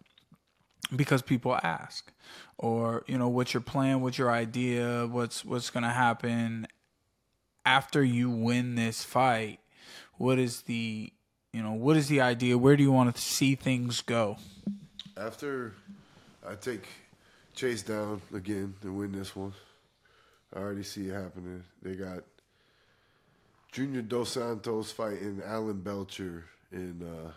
because 0.94 1.22
people 1.22 1.58
ask, 1.62 2.12
or 2.58 3.04
you 3.06 3.18
know, 3.18 3.28
what's 3.28 3.54
your 3.54 3.60
plan? 3.60 4.00
What's 4.00 4.18
your 4.18 4.30
idea? 4.30 5.06
What's 5.06 5.44
what's 5.44 5.70
gonna 5.70 5.92
happen 5.92 6.66
after 7.64 8.02
you 8.02 8.30
win 8.30 8.74
this 8.74 9.04
fight? 9.04 9.60
What 10.16 10.38
is 10.38 10.62
the 10.62 11.12
you 11.52 11.62
know 11.62 11.72
what 11.72 11.96
is 11.96 12.08
the 12.08 12.20
idea? 12.20 12.58
Where 12.58 12.76
do 12.76 12.82
you 12.82 12.92
want 12.92 13.14
to 13.14 13.20
see 13.20 13.54
things 13.54 14.00
go? 14.00 14.36
After 15.16 15.74
I 16.46 16.54
take 16.54 16.86
Chase 17.54 17.82
down 17.82 18.22
again 18.34 18.74
and 18.82 18.96
win 18.96 19.12
this 19.12 19.34
one, 19.36 19.52
I 20.54 20.60
already 20.60 20.82
see 20.82 21.08
it 21.08 21.14
happening. 21.14 21.64
They 21.82 21.94
got 21.94 22.24
Junior 23.72 24.02
Dos 24.02 24.30
Santos 24.30 24.90
fighting 24.90 25.42
Alan 25.44 25.80
Belcher. 25.80 26.44
in 26.72 27.02
uh, 27.02 27.30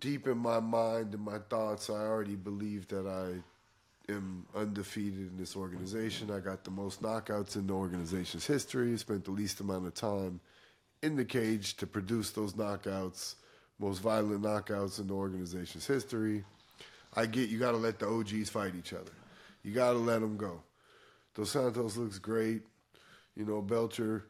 deep 0.00 0.26
in 0.26 0.38
my 0.38 0.60
mind 0.60 1.14
and 1.14 1.24
my 1.24 1.38
thoughts, 1.38 1.90
I 1.90 2.00
already 2.00 2.36
believe 2.36 2.88
that 2.88 3.06
I 3.06 4.12
am 4.12 4.46
undefeated 4.56 5.30
in 5.30 5.36
this 5.36 5.54
organization. 5.54 6.30
I 6.30 6.40
got 6.40 6.64
the 6.64 6.70
most 6.70 7.02
knockouts 7.02 7.56
in 7.56 7.66
the 7.66 7.74
organization's 7.74 8.46
history, 8.46 8.96
spent 8.98 9.24
the 9.24 9.30
least 9.30 9.60
amount 9.60 9.86
of 9.86 9.94
time 9.94 10.40
in 11.02 11.16
the 11.16 11.24
cage 11.24 11.76
to 11.76 11.86
produce 11.86 12.30
those 12.30 12.54
knockouts, 12.54 13.36
most 13.78 14.00
violent 14.00 14.42
knockouts 14.42 14.98
in 14.98 15.06
the 15.06 15.14
organization's 15.14 15.86
history. 15.86 16.44
I 17.14 17.26
get 17.26 17.48
you 17.48 17.58
got 17.58 17.72
to 17.72 17.76
let 17.76 17.98
the 17.98 18.08
OGs 18.08 18.50
fight 18.50 18.74
each 18.76 18.92
other. 18.92 19.12
You 19.62 19.72
got 19.72 19.92
to 19.92 19.98
let 19.98 20.20
them 20.20 20.36
go. 20.36 20.62
Dos 21.34 21.50
Santos 21.50 21.96
looks 21.96 22.18
great, 22.18 22.62
you 23.36 23.44
know, 23.44 23.62
Belcher, 23.62 24.24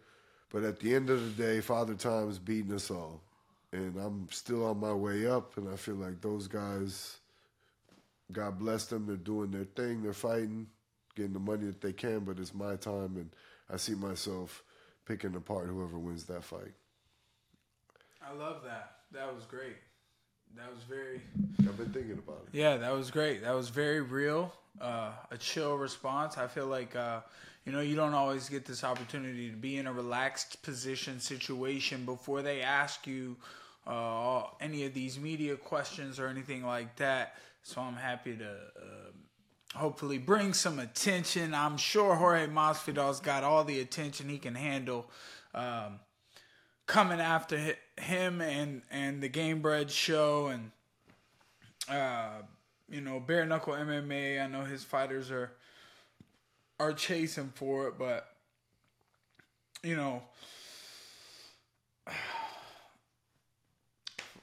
but 0.51 0.65
at 0.65 0.81
the 0.81 0.95
end 0.95 1.11
of 1.11 1.37
the 1.37 1.43
day, 1.43 1.61
Father 1.61 1.95
Time 1.95 2.29
is 2.29 2.39
beating 2.39 2.73
us 2.75 2.91
all. 2.91 3.21
And 3.73 3.97
I'm 3.97 4.29
still 4.31 4.67
on 4.67 4.81
my 4.81 4.93
way 4.93 5.27
up, 5.27 5.57
and 5.57 5.69
I 5.69 5.77
feel 5.77 5.95
like 5.95 6.21
those 6.21 6.49
guys, 6.49 7.19
God 8.33 8.59
bless 8.59 8.87
them, 8.87 9.07
they're 9.07 9.17
doing 9.17 9.53
their 9.53 9.65
thing, 9.65 10.03
they're 10.03 10.13
fighting, 10.13 10.67
getting 11.15 11.33
the 11.33 11.39
money 11.39 11.67
that 11.67 11.81
they 11.81 11.93
can, 11.93 12.21
but 12.21 12.39
it's 12.39 12.53
my 12.53 12.75
time, 12.77 13.17
and 13.17 13.31
I 13.73 13.77
see 13.77 13.95
myself 13.95 14.65
picking 15.07 15.37
apart 15.37 15.69
whoever 15.69 15.99
wins 15.99 16.25
that 16.25 16.43
fight. 16.43 16.73
I 18.21 18.35
love 18.35 18.63
that. 18.65 18.93
That 19.13 19.35
was 19.35 19.45
great. 19.45 19.77
That 20.57 20.73
was 20.73 20.83
very 20.83 21.21
I've 21.61 21.77
been 21.77 21.93
thinking 21.93 22.19
about 22.19 22.47
it. 22.47 22.59
Yeah, 22.59 22.77
that 22.77 22.93
was 22.93 23.11
great. 23.11 23.43
That 23.43 23.55
was 23.55 23.69
very 23.69 24.01
real. 24.01 24.53
Uh, 24.81 25.13
a 25.31 25.39
chill 25.39 25.77
response. 25.77 26.39
I 26.39 26.47
feel 26.47 26.67
like 26.67 26.97
uh, 26.97 27.21
you 27.65 27.73
know 27.73 27.81
you 27.81 27.97
don't 27.97 28.15
always 28.15 28.49
get 28.49 28.65
this 28.65 28.83
opportunity 28.83 29.51
to 29.51 29.57
be 29.57 29.79
in 29.79 29.87
a 29.87 29.93
relaxed 29.93 30.63
position 30.63 31.21
situation 31.21 32.05
before 32.05 32.43
they 32.43 32.63
ask 32.63 33.07
you 33.07 33.37
uh, 33.87 34.43
any 34.61 34.85
of 34.85 34.95
these 34.95 35.19
media 35.19 35.57
questions 35.57 36.19
or 36.19 36.29
anything 36.29 36.65
like 36.65 36.97
that. 36.97 37.35
So 37.63 37.81
I'm 37.81 37.97
happy 37.97 38.37
to 38.37 38.51
uh, 38.51 39.79
hopefully 39.79 40.19
bring 40.19 40.55
some 40.55 40.79
attention. 40.79 41.55
I'm 41.55 41.77
sure 41.77 42.15
Jorge 42.15 42.47
Masvidal's 42.47 43.21
got 43.21 43.45
all 43.45 43.65
the 43.65 43.81
attention 43.81 44.29
he 44.29 44.39
can 44.39 44.55
handle. 44.55 45.11
Um, 45.55 46.01
coming 46.87 47.21
after 47.21 47.77
him 47.99 48.41
and 48.41 48.83
and 48.91 49.23
the 49.23 49.29
Gamebred 49.29 49.91
show 49.91 50.49
and 50.49 50.71
uh, 51.89 52.43
you 52.89 53.01
know 53.01 53.21
bare 53.21 53.47
knuckle 53.47 53.75
MMA. 53.75 54.43
I 54.43 54.47
know 54.47 54.65
his 54.65 54.85
fighters 54.85 55.31
are 55.31 55.53
are 56.79 56.93
chasing 56.93 57.53
for 57.55 57.89
it, 57.89 57.95
but 57.99 58.27
you 59.83 59.97
know. 59.97 60.23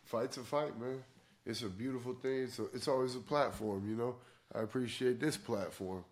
Fight's 0.07 0.37
a 0.37 0.41
fight, 0.41 0.79
man. 0.79 1.03
It's 1.45 1.63
a 1.63 1.67
beautiful 1.67 2.13
thing. 2.13 2.47
A, 2.59 2.63
it's 2.73 2.87
always 2.87 3.15
a 3.15 3.19
platform, 3.19 3.87
you 3.89 3.95
know. 3.95 4.15
I 4.55 4.61
appreciate 4.61 5.19
this 5.19 5.35
platform. 5.35 6.05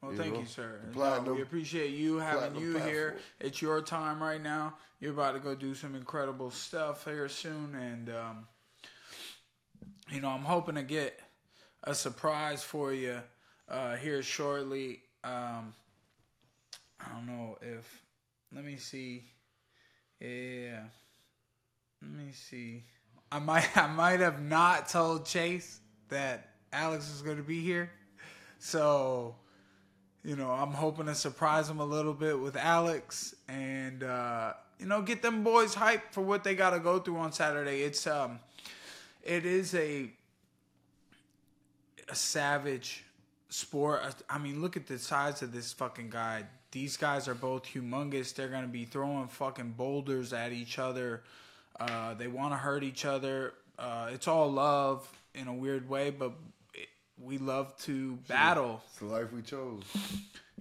Well, 0.00 0.12
you 0.12 0.18
thank 0.18 0.34
know? 0.34 0.40
you, 0.40 0.46
sir. 0.46 0.80
Platinum, 0.92 1.24
no, 1.26 1.34
we 1.34 1.42
appreciate 1.42 1.90
you 1.90 2.18
having 2.18 2.54
you 2.54 2.72
platform. 2.72 2.94
here. 2.94 3.16
It's 3.40 3.60
your 3.60 3.82
time 3.82 4.22
right 4.22 4.40
now. 4.40 4.74
You're 5.00 5.12
about 5.12 5.32
to 5.32 5.40
go 5.40 5.56
do 5.56 5.74
some 5.74 5.96
incredible 5.96 6.52
stuff 6.52 7.04
here 7.04 7.28
soon, 7.28 7.74
and 7.74 8.08
um, 8.10 8.46
you 10.10 10.20
know 10.20 10.28
I'm 10.28 10.44
hoping 10.44 10.76
to 10.76 10.82
get 10.82 11.18
a 11.82 11.94
surprise 11.94 12.62
for 12.62 12.92
you 12.92 13.20
uh, 13.68 13.96
here 13.96 14.22
shortly. 14.22 15.02
Um, 15.24 15.74
I 17.00 17.12
don't 17.12 17.26
know 17.26 17.58
if. 17.60 18.02
Let 18.54 18.64
me 18.64 18.76
see. 18.76 19.24
Yeah. 20.20 20.84
Let 22.00 22.10
me 22.12 22.32
see. 22.32 22.84
I 23.32 23.38
might 23.38 23.68
I 23.76 23.86
might 23.86 24.20
have 24.20 24.42
not 24.42 24.88
told 24.88 25.26
Chase 25.26 25.80
that 26.08 26.50
Alex 26.72 27.10
is 27.12 27.22
going 27.22 27.36
to 27.36 27.42
be 27.42 27.60
here. 27.60 27.90
So, 28.58 29.36
you 30.22 30.36
know, 30.36 30.50
I'm 30.50 30.72
hoping 30.72 31.06
to 31.06 31.14
surprise 31.14 31.68
him 31.68 31.80
a 31.80 31.84
little 31.84 32.12
bit 32.12 32.38
with 32.38 32.56
Alex 32.56 33.34
and 33.48 34.02
uh, 34.02 34.52
you 34.78 34.86
know, 34.86 35.02
get 35.02 35.22
them 35.22 35.44
boys 35.44 35.74
hyped 35.74 36.12
for 36.12 36.22
what 36.22 36.42
they 36.42 36.54
got 36.54 36.70
to 36.70 36.80
go 36.80 36.98
through 36.98 37.18
on 37.18 37.32
Saturday. 37.32 37.82
It's 37.82 38.06
um 38.06 38.40
it 39.22 39.44
is 39.44 39.74
a 39.74 40.10
a 42.08 42.14
savage 42.14 43.04
sport. 43.48 44.02
I 44.28 44.38
mean, 44.38 44.60
look 44.60 44.76
at 44.76 44.86
the 44.86 44.98
size 44.98 45.42
of 45.42 45.52
this 45.52 45.72
fucking 45.72 46.10
guy. 46.10 46.44
These 46.72 46.96
guys 46.96 47.28
are 47.28 47.34
both 47.34 47.64
humongous. 47.64 48.34
They're 48.34 48.48
going 48.48 48.62
to 48.62 48.68
be 48.68 48.84
throwing 48.84 49.28
fucking 49.28 49.74
boulders 49.76 50.32
at 50.32 50.52
each 50.52 50.78
other. 50.78 51.22
Uh, 51.80 52.14
they 52.14 52.28
want 52.28 52.52
to 52.52 52.58
hurt 52.58 52.84
each 52.84 53.04
other. 53.06 53.54
Uh, 53.78 54.10
it's 54.12 54.28
all 54.28 54.52
love 54.52 55.10
in 55.34 55.48
a 55.48 55.54
weird 55.54 55.88
way, 55.88 56.10
but 56.10 56.32
we 57.18 57.38
love 57.38 57.76
to 57.78 58.18
battle. 58.28 58.82
It's 58.90 58.98
the 58.98 59.06
life 59.06 59.32
we 59.32 59.40
chose. 59.40 59.82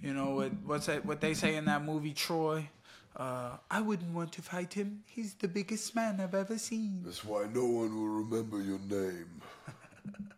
You 0.01 0.13
know 0.13 0.31
what? 0.31 0.51
What's 0.65 0.85
that? 0.85 1.05
What 1.05 1.19
they 1.19 1.33
say 1.33 1.55
in 1.55 1.65
that 1.65 1.83
movie 1.83 2.13
Troy? 2.13 2.69
Uh, 3.15 3.57
I 3.69 3.81
wouldn't 3.81 4.13
want 4.13 4.31
to 4.33 4.41
fight 4.41 4.73
him. 4.73 5.03
He's 5.07 5.33
the 5.33 5.49
biggest 5.49 5.93
man 5.93 6.21
I've 6.21 6.35
ever 6.35 6.57
seen. 6.57 7.01
That's 7.03 7.25
why 7.25 7.47
no 7.53 7.65
one 7.65 7.93
will 7.95 8.23
remember 8.23 8.61
your 8.61 8.79
name. 8.79 9.41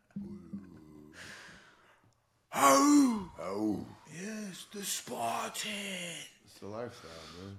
How? 2.50 3.30
How? 3.38 3.78
Yes, 4.12 4.66
the 4.74 4.84
Spartan. 4.84 5.72
It's 6.46 6.60
the 6.60 6.68
lifestyle, 6.68 7.12
man. 7.40 7.58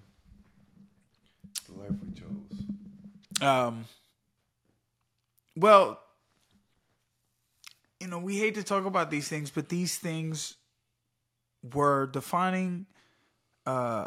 It's 1.51 1.61
the 1.61 1.79
life 1.79 1.93
we 2.05 2.21
chose. 2.21 2.72
Um. 3.41 3.87
Well, 5.57 6.01
you 8.01 8.09
know, 8.09 8.19
we 8.19 8.39
hate 8.39 8.55
to 8.57 8.65
talk 8.65 8.85
about 8.85 9.11
these 9.11 9.29
things, 9.29 9.51
but 9.51 9.69
these 9.69 9.97
things 9.97 10.57
were 11.73 12.07
defining 12.07 12.87
uh, 13.65 14.07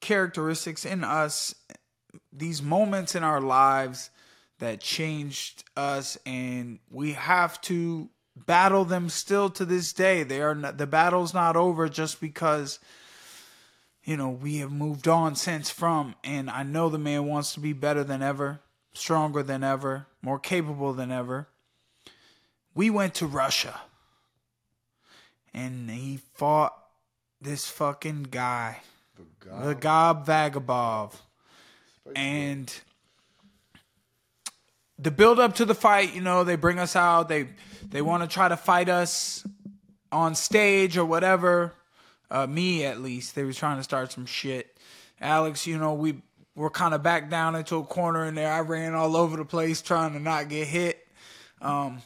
characteristics 0.00 0.84
in 0.84 1.04
us, 1.04 1.54
these 2.32 2.62
moments 2.62 3.14
in 3.14 3.22
our 3.22 3.40
lives 3.40 4.10
that 4.60 4.80
changed 4.80 5.64
us, 5.76 6.16
and 6.24 6.78
we 6.90 7.12
have 7.12 7.60
to 7.62 8.08
battle 8.34 8.84
them 8.84 9.08
still 9.08 9.50
to 9.50 9.64
this 9.64 9.92
day. 9.92 10.22
They 10.22 10.40
are 10.40 10.54
not, 10.54 10.78
the 10.78 10.86
battle's 10.86 11.34
not 11.34 11.56
over 11.56 11.88
just 11.88 12.20
because 12.20 12.78
you 14.04 14.16
know 14.16 14.30
we 14.30 14.58
have 14.58 14.72
moved 14.72 15.08
on 15.08 15.34
since 15.34 15.70
from. 15.70 16.14
And 16.24 16.50
I 16.50 16.62
know 16.62 16.88
the 16.88 16.98
man 16.98 17.26
wants 17.26 17.54
to 17.54 17.60
be 17.60 17.72
better 17.72 18.04
than 18.04 18.22
ever, 18.22 18.60
stronger 18.92 19.42
than 19.42 19.64
ever, 19.64 20.06
more 20.22 20.38
capable 20.38 20.92
than 20.92 21.10
ever 21.10 21.48
we 22.74 22.90
went 22.90 23.14
to 23.14 23.26
Russia 23.26 23.80
and 25.54 25.90
he 25.90 26.18
fought 26.34 26.74
this 27.40 27.66
fucking 27.68 28.24
guy, 28.30 28.80
the 29.50 29.74
Gob, 29.74 30.26
Vagabov. 30.26 31.12
And 32.16 32.72
the 34.98 35.10
build 35.10 35.38
up 35.38 35.56
to 35.56 35.64
the 35.64 35.74
fight, 35.74 36.14
you 36.14 36.20
know, 36.20 36.44
they 36.44 36.56
bring 36.56 36.78
us 36.78 36.96
out, 36.96 37.28
they 37.28 37.48
they 37.88 38.00
want 38.00 38.22
to 38.22 38.28
try 38.28 38.48
to 38.48 38.56
fight 38.56 38.88
us 38.88 39.46
on 40.10 40.34
stage 40.34 40.96
or 40.96 41.04
whatever. 41.04 41.74
Uh, 42.32 42.46
me 42.46 42.82
at 42.86 43.02
least, 43.02 43.34
they 43.34 43.44
was 43.44 43.58
trying 43.58 43.76
to 43.76 43.82
start 43.82 44.10
some 44.10 44.24
shit. 44.24 44.78
Alex, 45.20 45.66
you 45.66 45.76
know, 45.76 45.92
we 45.92 46.22
were 46.54 46.70
kind 46.70 46.94
of 46.94 47.02
back 47.02 47.28
down 47.28 47.54
into 47.54 47.76
a 47.76 47.84
corner 47.84 48.24
in 48.24 48.34
there. 48.34 48.50
I 48.50 48.60
ran 48.60 48.94
all 48.94 49.16
over 49.16 49.36
the 49.36 49.44
place 49.44 49.82
trying 49.82 50.14
to 50.14 50.18
not 50.18 50.48
get 50.48 50.66
hit. 50.66 51.06
Um, 51.60 52.00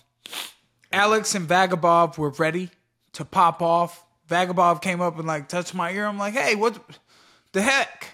Alex 0.93 1.37
and 1.37 1.49
Vagabov 1.49 2.19
were 2.19 2.31
ready 2.31 2.71
to 3.13 3.25
pop 3.25 3.63
off. 3.63 4.05
Vagabov 4.29 4.83
came 4.83 5.01
up 5.01 5.17
and 5.17 5.29
like 5.29 5.49
touched 5.49 5.75
my 5.75 5.93
ear. 5.93 6.07
I'm 6.07 6.19
like, 6.19 6.35
hey, 6.35 6.57
what 6.57 6.77
the 7.53 7.63
heck? 7.63 8.09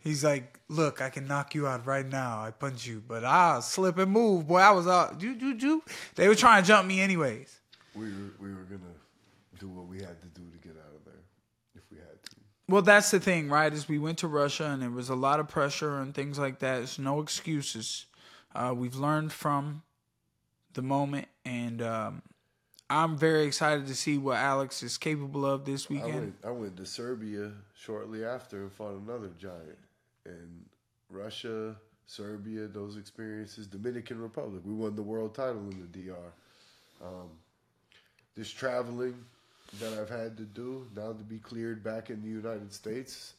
He's 0.00 0.22
like, 0.22 0.60
look, 0.68 1.00
I 1.00 1.08
can 1.08 1.26
knock 1.26 1.54
you 1.54 1.66
out 1.66 1.86
right 1.86 2.06
now. 2.06 2.42
I 2.42 2.50
punch 2.50 2.86
you, 2.86 3.02
but 3.08 3.24
I'll 3.24 3.62
slip 3.62 3.96
and 3.96 4.12
move. 4.12 4.46
Boy, 4.46 4.58
I 4.58 4.72
was 4.72 4.86
out. 4.86 5.18
Do, 5.18 5.34
do, 5.34 5.54
do. 5.54 5.82
They 6.16 6.28
were 6.28 6.34
trying 6.34 6.62
to 6.62 6.68
jump 6.68 6.86
me 6.86 7.00
anyways. 7.00 7.60
We 7.94 8.04
were, 8.04 8.32
we 8.38 8.48
were 8.50 8.64
going 8.64 8.82
to 8.82 9.58
do 9.58 9.68
what 9.68 9.88
we 9.88 9.96
had 9.96 10.20
to 10.22 10.28
do 10.28 10.42
to 10.50 10.58
get 10.58 10.76
out 10.76 10.94
of 10.94 11.04
there 11.04 11.24
if 11.74 11.82
we 11.90 11.98
had 11.98 12.22
to. 12.22 12.36
Well, 12.68 12.82
that's 12.82 13.10
the 13.10 13.18
thing, 13.18 13.48
right? 13.48 13.72
Is 13.72 13.88
we 13.88 13.98
went 13.98 14.18
to 14.18 14.28
Russia 14.28 14.66
and 14.66 14.82
there 14.82 14.90
was 14.90 15.08
a 15.08 15.14
lot 15.14 15.40
of 15.40 15.48
pressure 15.48 15.98
and 15.98 16.14
things 16.14 16.38
like 16.38 16.58
that. 16.58 16.76
There's 16.76 16.98
no 16.98 17.20
excuses. 17.20 18.04
Uh, 18.54 18.74
we've 18.76 18.96
learned 18.96 19.32
from 19.32 19.82
the 20.74 20.82
moment, 20.82 21.28
and 21.44 21.80
um, 21.80 22.22
I'm 22.90 23.16
very 23.16 23.44
excited 23.44 23.86
to 23.86 23.94
see 23.94 24.18
what 24.18 24.36
Alex 24.36 24.82
is 24.82 24.98
capable 24.98 25.46
of 25.46 25.64
this 25.64 25.88
weekend. 25.88 26.12
I 26.12 26.18
went, 26.18 26.34
I 26.44 26.50
went 26.50 26.76
to 26.76 26.86
Serbia 26.86 27.52
shortly 27.74 28.24
after 28.24 28.62
and 28.62 28.72
fought 28.72 29.00
another 29.00 29.30
giant, 29.38 29.78
and 30.26 30.64
Russia, 31.10 31.74
Serbia, 32.06 32.66
those 32.66 32.96
experiences. 32.96 33.66
Dominican 33.66 34.20
Republic, 34.20 34.62
we 34.64 34.74
won 34.74 34.94
the 34.94 35.02
world 35.02 35.34
title 35.34 35.68
in 35.70 35.80
the 35.80 35.98
DR. 35.98 36.32
Um, 37.02 37.30
this 38.34 38.50
traveling 38.50 39.24
that 39.80 39.92
I've 39.98 40.08
had 40.08 40.36
to 40.38 40.44
do 40.44 40.86
now 40.96 41.12
to 41.12 41.24
be 41.24 41.38
cleared 41.38 41.82
back 41.82 42.10
in 42.10 42.22
the 42.22 42.28
United 42.28 42.72
States, 42.72 43.34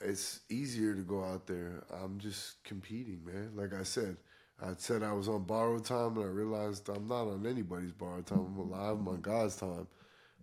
it's 0.00 0.40
easier 0.48 0.94
to 0.94 1.02
go 1.02 1.22
out 1.22 1.46
there. 1.46 1.84
I'm 2.02 2.18
just 2.18 2.62
competing, 2.64 3.20
man. 3.24 3.52
Like 3.54 3.78
I 3.78 3.82
said, 3.82 4.16
I 4.62 4.72
said 4.76 5.02
I 5.02 5.12
was 5.12 5.28
on 5.28 5.44
borrowed 5.44 5.84
time, 5.84 6.16
and 6.16 6.24
I 6.24 6.28
realized 6.28 6.88
I'm 6.88 7.06
not 7.08 7.28
on 7.28 7.46
anybody's 7.46 7.92
borrowed 7.92 8.26
time. 8.26 8.46
I'm 8.46 8.58
alive. 8.58 8.98
I'm 8.98 9.08
on 9.08 9.20
God's 9.20 9.56
time. 9.56 9.86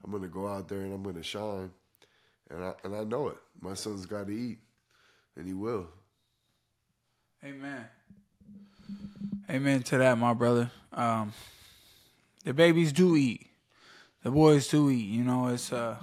I'm 0.03 0.11
gonna 0.11 0.27
go 0.27 0.47
out 0.47 0.67
there 0.67 0.81
and 0.81 0.93
I'm 0.93 1.03
gonna 1.03 1.23
shine, 1.23 1.71
and 2.49 2.63
I 2.63 2.73
and 2.83 2.95
I 2.95 3.03
know 3.03 3.29
it. 3.29 3.37
My 3.59 3.73
son's 3.73 4.05
got 4.05 4.27
to 4.27 4.33
eat, 4.33 4.59
and 5.35 5.47
he 5.47 5.53
will. 5.53 5.87
Amen. 7.43 7.85
Amen 9.49 9.83
to 9.83 9.97
that, 9.97 10.17
my 10.17 10.33
brother. 10.33 10.71
Um, 10.91 11.33
the 12.43 12.53
babies 12.53 12.91
do 12.91 13.15
eat. 13.15 13.46
The 14.27 14.31
boys 14.31 14.67
do 14.67 14.89
eat. 14.89 15.05
You 15.05 15.23
know, 15.23 15.47
it's 15.47 15.71
uh, 15.71 15.95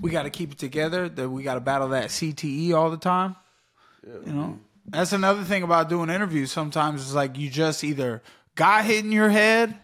we 0.00 0.10
got 0.10 0.22
to 0.22 0.30
keep 0.30 0.52
it 0.52 0.58
together. 0.58 1.06
That 1.06 1.28
we 1.28 1.42
got 1.42 1.56
to 1.56 1.60
battle 1.60 1.88
that 1.88 2.08
CTE 2.08 2.72
all 2.72 2.88
the 2.88 2.96
time. 2.96 3.36
Yeah, 4.02 4.14
you 4.24 4.32
know, 4.32 4.58
that's 4.86 5.12
another 5.12 5.44
thing 5.44 5.64
about 5.64 5.90
doing 5.90 6.08
interviews. 6.08 6.50
Sometimes 6.50 7.02
it's 7.02 7.12
like 7.12 7.36
you 7.36 7.50
just 7.50 7.84
either 7.84 8.22
got 8.54 8.86
hit 8.86 9.04
in 9.04 9.12
your 9.12 9.28
head 9.28 9.76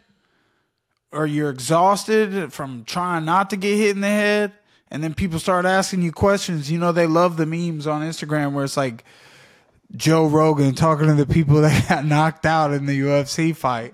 or 1.11 1.27
you're 1.27 1.51
exhausted 1.51 2.55
from 2.55 2.85
trying 2.87 3.27
not 3.27 3.51
to 3.51 3.59
get 3.59 3.77
hit 3.77 3.91
in 3.91 4.01
the 4.01 4.07
head. 4.07 4.53
And 4.91 5.05
then 5.05 5.13
people 5.13 5.39
start 5.39 5.67
asking 5.67 6.01
you 6.01 6.11
questions. 6.11 6.73
You 6.73 6.79
know, 6.79 6.93
they 6.93 7.07
love 7.07 7.37
the 7.37 7.45
memes 7.45 7.87
on 7.87 8.01
Instagram 8.01 8.55
where 8.55 8.65
it's 8.65 8.79
like 8.79 9.05
Joe 9.95 10.27
Rogan 10.27 10.75
talking 10.75 11.09
to 11.09 11.15
the 11.15 11.27
people 11.27 11.61
that 11.61 11.87
got 11.87 12.07
knocked 12.07 12.47
out 12.47 12.73
in 12.73 12.87
the 12.87 12.99
UFC 12.99 13.55
fight. 13.55 13.93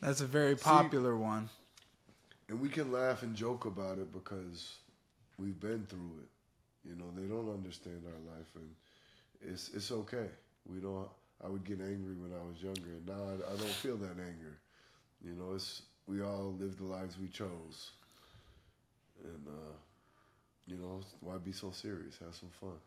That's 0.00 0.20
a 0.20 0.26
very 0.26 0.54
popular 0.54 1.16
See, 1.16 1.22
one. 1.22 1.48
And 2.48 2.60
we 2.60 2.68
can 2.68 2.90
laugh 2.92 3.22
and 3.22 3.34
joke 3.34 3.66
about 3.66 3.98
it 3.98 4.12
because 4.12 4.76
we've 5.38 5.58
been 5.60 5.84
through 5.86 6.20
it. 6.22 6.88
You 6.88 6.96
know, 6.96 7.04
they 7.14 7.28
don't 7.28 7.52
understand 7.52 8.02
our 8.06 8.34
life 8.34 8.46
and 8.54 8.70
it's 9.40 9.70
it's 9.74 9.90
okay. 9.92 10.26
We 10.66 10.80
don't. 10.80 11.08
I 11.44 11.48
would 11.48 11.64
get 11.64 11.80
angry 11.80 12.14
when 12.14 12.32
I 12.32 12.44
was 12.44 12.60
younger, 12.60 12.90
and 12.90 13.06
now 13.06 13.14
I, 13.14 13.52
I 13.52 13.56
don't 13.56 13.68
feel 13.68 13.96
that 13.98 14.18
anger. 14.18 14.58
You 15.24 15.34
know, 15.34 15.54
it's 15.54 15.82
we 16.06 16.22
all 16.22 16.54
live 16.58 16.76
the 16.78 16.84
lives 16.84 17.16
we 17.18 17.28
chose, 17.28 17.92
and 19.22 19.46
uh, 19.46 19.72
you 20.66 20.76
know, 20.76 21.00
why 21.20 21.36
be 21.36 21.52
so 21.52 21.70
serious? 21.70 22.18
Have 22.18 22.34
some 22.34 22.50
fun. 22.60 22.78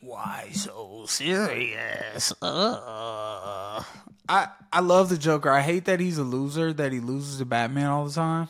Why 0.00 0.50
so 0.52 1.04
serious? 1.06 2.32
Uh. 2.40 3.82
I 4.28 4.48
I 4.72 4.80
love 4.80 5.08
the 5.08 5.18
Joker. 5.18 5.50
I 5.50 5.62
hate 5.62 5.86
that 5.86 6.00
he's 6.00 6.18
a 6.18 6.24
loser. 6.24 6.72
That 6.72 6.92
he 6.92 7.00
loses 7.00 7.38
to 7.38 7.44
Batman 7.44 7.86
all 7.86 8.06
the 8.06 8.12
time. 8.12 8.48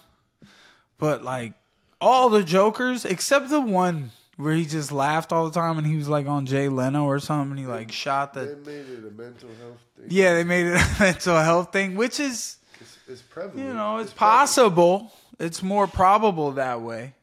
But 0.99 1.25
like 1.25 1.55
all 2.01 2.29
the 2.29 2.43
Jokers 2.43 3.05
except 3.05 3.49
the 3.49 3.61
one 3.61 4.11
where 4.39 4.55
he 4.55 4.65
just 4.65 4.93
laughed 4.93 5.33
all 5.33 5.49
the 5.49 5.61
time 5.61 5.79
and 5.79 5.87
he 5.87 5.97
was 5.97 6.09
like 6.09 6.27
on 6.27 6.47
Jay 6.47 6.69
Leno 6.69 7.05
or 7.05 7.19
something. 7.19 7.51
And 7.51 7.59
he 7.59 7.67
like 7.67 7.91
shot 7.91 8.35
the. 8.35 8.41
They 8.41 8.55
the. 8.55 8.71
made 8.71 8.89
it 8.89 8.99
a 9.07 9.11
mental 9.11 9.49
health 9.61 9.81
thing. 9.97 10.07
Yeah, 10.09 10.35
they 10.35 10.45
made 10.45 10.67
it 10.67 10.75
a 10.77 10.97
mental 11.01 11.37
health 11.37 11.73
thing, 11.73 11.97
which 11.97 12.21
is 12.21 12.59
it's, 12.81 12.99
it's 13.09 13.23
prevalent. 13.23 13.59
you 13.59 13.75
know 13.75 13.99
it's, 13.99 14.13
prevalent. 14.13 14.39
possible. 14.39 15.13
It's 15.41 15.63
more 15.63 15.87
probable 15.87 16.53
that 16.53 16.81
way. 16.81 17.15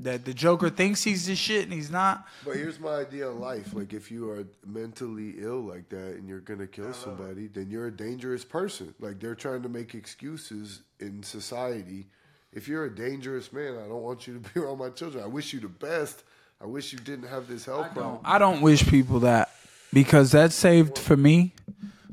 That 0.00 0.24
the 0.24 0.34
Joker 0.34 0.70
thinks 0.70 1.02
he's 1.02 1.26
the 1.26 1.34
shit 1.34 1.64
and 1.64 1.72
he's 1.72 1.90
not. 1.90 2.24
But 2.44 2.54
here's 2.54 2.78
my 2.78 2.96
idea 2.96 3.28
of 3.28 3.36
life. 3.36 3.74
Like, 3.74 3.92
if 3.92 4.12
you 4.12 4.30
are 4.30 4.44
mentally 4.64 5.34
ill 5.38 5.60
like 5.60 5.88
that 5.88 6.14
and 6.14 6.28
you're 6.28 6.40
gonna 6.40 6.68
kill 6.68 6.90
uh-huh. 6.90 6.92
somebody, 6.92 7.48
then 7.48 7.68
you're 7.68 7.86
a 7.86 7.96
dangerous 7.96 8.44
person. 8.44 8.94
Like, 9.00 9.18
they're 9.18 9.34
trying 9.34 9.62
to 9.62 9.68
make 9.68 9.94
excuses 9.94 10.82
in 11.00 11.24
society. 11.24 12.06
If 12.52 12.66
you're 12.68 12.84
a 12.84 12.94
dangerous 12.94 13.52
man, 13.52 13.74
I 13.74 13.88
don't 13.88 14.02
want 14.02 14.26
you 14.26 14.34
to 14.34 14.40
be 14.40 14.60
around 14.60 14.78
my 14.78 14.90
children. 14.90 15.22
I 15.22 15.26
wish 15.26 15.52
you 15.52 15.60
the 15.60 15.68
best. 15.68 16.22
I 16.60 16.66
wish 16.66 16.92
you 16.92 16.98
didn't 16.98 17.28
have 17.28 17.46
this 17.46 17.64
health 17.64 17.92
problem. 17.92 18.18
I 18.24 18.38
don't 18.38 18.60
wish 18.62 18.86
people 18.88 19.20
that 19.20 19.50
because 19.92 20.32
that's 20.32 20.54
saved 20.54 20.98
for 20.98 21.16
me. 21.16 21.52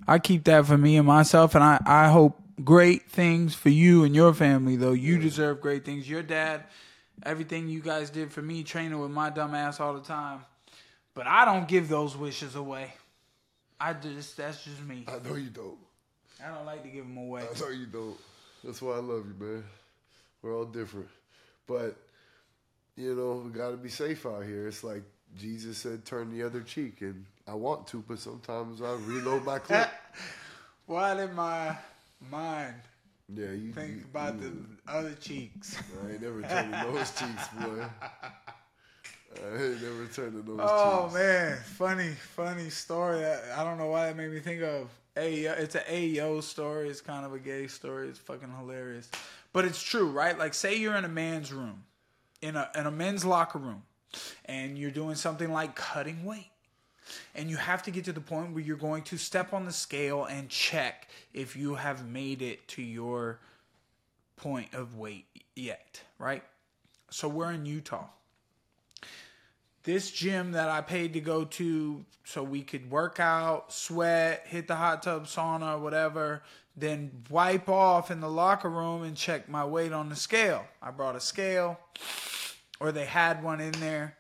I 0.07 0.19
keep 0.19 0.43
that 0.43 0.67
for 0.67 0.77
me 0.77 0.97
and 0.97 1.07
myself, 1.07 1.55
and 1.55 1.63
I, 1.63 1.81
I 1.83 2.09
hope 2.09 2.39
great 2.63 3.09
things 3.09 3.55
for 3.55 3.69
you 3.69 4.03
and 4.03 4.13
your 4.13 4.33
family. 4.35 4.75
Though 4.75 4.93
you 4.93 5.17
deserve 5.17 5.61
great 5.61 5.83
things. 5.83 6.07
Your 6.07 6.21
dad, 6.21 6.65
everything 7.23 7.67
you 7.69 7.81
guys 7.81 8.11
did 8.11 8.31
for 8.31 8.41
me, 8.41 8.61
training 8.63 8.99
with 8.99 9.09
my 9.09 9.31
dumb 9.31 9.55
ass 9.55 9.79
all 9.79 9.95
the 9.95 10.01
time. 10.01 10.41
But 11.15 11.25
I 11.25 11.45
don't 11.45 11.67
give 11.67 11.89
those 11.89 12.15
wishes 12.15 12.55
away. 12.55 12.93
I 13.79 13.93
just 13.93 14.37
that's 14.37 14.63
just 14.63 14.81
me. 14.83 15.05
I 15.07 15.27
know 15.27 15.35
you 15.35 15.49
don't. 15.49 15.77
I 16.43 16.53
don't 16.53 16.65
like 16.65 16.83
to 16.83 16.89
give 16.89 17.05
them 17.05 17.17
away. 17.17 17.41
I 17.41 17.59
know 17.59 17.69
you 17.69 17.85
don't. 17.87 18.17
That's 18.63 18.81
why 18.81 18.93
I 18.93 18.99
love 18.99 19.25
you, 19.25 19.35
man. 19.39 19.63
We're 20.45 20.55
all 20.55 20.65
different. 20.65 21.07
But, 21.65 21.95
you 22.95 23.15
know, 23.15 23.41
we 23.43 23.49
got 23.49 23.71
to 23.71 23.77
be 23.77 23.89
safe 23.89 24.27
out 24.27 24.43
here. 24.45 24.67
It's 24.67 24.83
like 24.83 25.01
Jesus 25.35 25.79
said, 25.79 26.05
turn 26.05 26.29
the 26.29 26.45
other 26.45 26.61
cheek. 26.61 27.01
And 27.01 27.25
I 27.47 27.55
want 27.55 27.87
to, 27.87 28.03
but 28.07 28.19
sometimes 28.19 28.79
I 28.79 28.93
reload 28.93 29.43
my 29.43 29.57
clip. 29.57 29.89
Why 30.85 31.15
did 31.15 31.33
my 31.33 31.75
mind 32.29 32.75
Yeah, 33.35 33.53
you 33.53 33.71
think 33.71 33.95
you- 33.97 34.03
about 34.03 34.39
you- 34.39 34.67
the 34.85 34.91
other 34.91 35.13
cheeks? 35.15 35.77
I 36.07 36.11
ain't 36.11 36.21
never 36.21 36.43
turning 36.43 36.93
those 36.93 37.11
cheeks, 37.15 37.47
boy. 37.59 37.83
I 39.43 39.63
ain't 39.63 39.81
never 39.81 40.05
turning 40.13 40.43
those 40.43 40.59
Oh 40.61 41.05
cheeks. 41.07 41.15
Oh 41.15 41.17
man, 41.17 41.57
funny, 41.57 42.09
funny 42.35 42.69
story. 42.69 43.19
That, 43.21 43.43
I 43.57 43.63
don't 43.63 43.79
know 43.79 43.87
why 43.87 44.05
that 44.05 44.15
made 44.15 44.31
me 44.31 44.39
think 44.41 44.61
of 44.61 44.89
a. 45.17 45.45
It's 45.45 45.73
an 45.73 45.81
Ayo 45.89 46.41
story. 46.43 46.87
It's 46.89 47.01
kind 47.01 47.25
of 47.25 47.33
a 47.33 47.39
gay 47.39 47.65
story. 47.67 48.07
It's 48.09 48.19
fucking 48.19 48.47
hilarious, 48.59 49.09
but 49.55 49.63
it's 49.63 49.81
true, 49.81 50.09
right? 50.09 50.37
Like, 50.37 50.53
say 50.53 50.75
you're 50.75 50.97
in 50.97 51.05
a 51.05 51.09
man's 51.09 51.53
room, 51.53 51.85
in 52.41 52.57
a 52.57 52.69
in 52.75 52.87
a 52.87 52.91
men's 52.91 53.23
locker 53.23 53.57
room, 53.57 53.83
and 54.43 54.77
you're 54.77 54.91
doing 54.91 55.15
something 55.15 55.49
like 55.49 55.77
cutting 55.77 56.25
weight, 56.25 56.51
and 57.33 57.49
you 57.49 57.55
have 57.55 57.81
to 57.83 57.91
get 57.91 58.03
to 58.03 58.11
the 58.11 58.19
point 58.19 58.51
where 58.51 58.61
you're 58.61 58.75
going 58.75 59.03
to 59.03 59.17
step 59.17 59.53
on 59.53 59.63
the 59.63 59.71
scale 59.71 60.25
and 60.25 60.49
check 60.49 61.07
if 61.33 61.55
you 61.55 61.75
have 61.75 62.05
made 62.05 62.41
it 62.41 62.67
to 62.67 62.81
your 62.81 63.39
point 64.35 64.73
of 64.73 64.97
weight 64.97 65.25
yet, 65.55 66.01
right? 66.19 66.43
So 67.09 67.29
we're 67.29 67.53
in 67.53 67.65
Utah 67.65 68.07
this 69.85 70.09
gym 70.09 70.53
that 70.53 70.67
I 70.67 70.81
paid 70.81 71.13
to 71.13 71.21
go 71.21 71.45
to 71.45 72.03
so 72.23 72.43
we 72.43 72.63
could 72.63 72.89
work 72.89 73.19
out, 73.19 73.71
sweat, 73.71 74.43
hit 74.47 74.67
the 74.67 74.75
hot 74.75 75.03
tub 75.03 75.25
sauna, 75.27 75.79
whatever, 75.79 76.41
then 76.77 77.23
wipe 77.29 77.69
off 77.69 78.11
in 78.11 78.19
the 78.19 78.29
locker 78.29 78.69
room 78.69 79.03
and 79.03 79.15
check 79.15 79.47
my 79.47 79.65
weight 79.65 79.93
on 79.93 80.09
the 80.09 80.15
scale. 80.15 80.65
I 80.81 80.91
brought 80.91 81.15
a 81.15 81.21
scale, 81.21 81.79
or 82.79 82.91
they 82.91 83.05
had 83.05 83.43
one 83.43 83.61
in 83.61 83.71
there. 83.73 84.17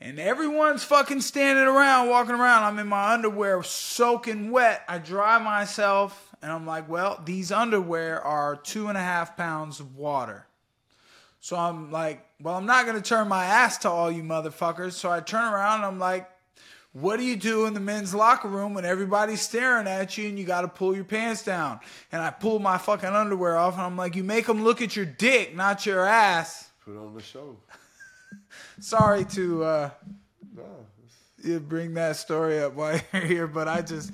And 0.00 0.20
everyone's 0.20 0.84
fucking 0.84 1.22
standing 1.22 1.64
around, 1.64 2.08
walking 2.08 2.34
around. 2.34 2.62
I'm 2.62 2.78
in 2.78 2.86
my 2.86 3.14
underwear, 3.14 3.62
soaking 3.62 4.52
wet. 4.52 4.82
I 4.88 4.98
dry 4.98 5.38
myself, 5.38 6.34
and 6.40 6.52
I'm 6.52 6.66
like, 6.66 6.88
well, 6.88 7.20
these 7.24 7.50
underwear 7.50 8.22
are 8.22 8.54
two 8.54 8.88
and 8.88 8.96
a 8.96 9.02
half 9.02 9.36
pounds 9.36 9.80
of 9.80 9.96
water. 9.96 10.46
So 11.40 11.56
I'm 11.56 11.90
like, 11.90 12.24
well, 12.40 12.56
I'm 12.56 12.66
not 12.66 12.86
gonna 12.86 13.00
turn 13.00 13.26
my 13.26 13.44
ass 13.44 13.78
to 13.78 13.90
all 13.90 14.10
you 14.10 14.22
motherfuckers. 14.22 14.92
So 14.92 15.10
I 15.10 15.20
turn 15.20 15.52
around 15.52 15.76
and 15.76 15.86
I'm 15.86 15.98
like, 15.98 16.28
what 16.92 17.18
do 17.18 17.24
you 17.24 17.36
do 17.36 17.66
in 17.66 17.74
the 17.74 17.80
men's 17.80 18.14
locker 18.14 18.48
room 18.48 18.74
when 18.74 18.84
everybody's 18.84 19.40
staring 19.40 19.86
at 19.86 20.16
you 20.16 20.28
and 20.28 20.38
you 20.38 20.44
got 20.44 20.62
to 20.62 20.68
pull 20.68 20.94
your 20.94 21.04
pants 21.04 21.44
down? 21.44 21.80
And 22.10 22.22
I 22.22 22.30
pull 22.30 22.58
my 22.58 22.78
fucking 22.78 23.08
underwear 23.08 23.56
off 23.56 23.74
and 23.74 23.82
I'm 23.82 23.96
like, 23.96 24.16
you 24.16 24.24
make 24.24 24.46
them 24.46 24.64
look 24.64 24.80
at 24.82 24.96
your 24.96 25.04
dick, 25.04 25.54
not 25.54 25.86
your 25.86 26.04
ass. 26.04 26.70
Put 26.84 26.96
on 26.96 27.14
the 27.14 27.22
show. 27.22 27.56
Sorry 28.80 29.24
to 29.26 29.64
uh, 29.64 29.90
you 31.44 31.60
bring 31.60 31.94
that 31.94 32.16
story 32.16 32.60
up 32.60 32.74
while 32.74 33.00
you're 33.12 33.22
here, 33.22 33.46
but 33.46 33.68
I 33.68 33.82
just. 33.82 34.12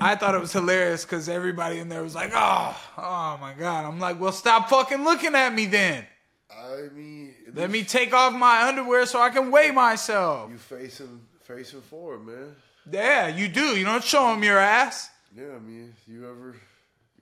I 0.00 0.16
thought 0.16 0.34
it 0.34 0.40
was 0.40 0.52
hilarious 0.52 1.04
because 1.04 1.28
everybody 1.28 1.78
in 1.78 1.88
there 1.88 2.02
was 2.02 2.14
like, 2.14 2.32
"Oh, 2.34 2.76
oh 2.98 3.38
my 3.40 3.54
god!" 3.56 3.84
I'm 3.84 4.00
like, 4.00 4.20
"Well, 4.20 4.32
stop 4.32 4.68
fucking 4.68 5.04
looking 5.04 5.36
at 5.36 5.54
me 5.54 5.66
then. 5.66 6.04
I 6.50 6.88
mean, 6.92 7.34
Let 7.54 7.70
me 7.70 7.84
take 7.84 8.12
off 8.12 8.32
my 8.32 8.66
underwear 8.66 9.06
so 9.06 9.20
I 9.20 9.30
can 9.30 9.52
weigh 9.52 9.70
myself." 9.70 10.50
You 10.50 10.58
facing 10.58 11.20
facing 11.56 11.80
forward, 11.82 12.26
man. 12.26 12.54
Yeah, 12.90 13.28
you 13.28 13.48
do. 13.48 13.76
You 13.78 13.84
don't 13.84 14.02
show 14.02 14.28
them 14.28 14.42
your 14.42 14.58
ass. 14.58 15.10
Yeah, 15.36 15.54
I 15.56 15.58
mean, 15.58 15.94
you 16.06 16.24
ever 16.28 16.56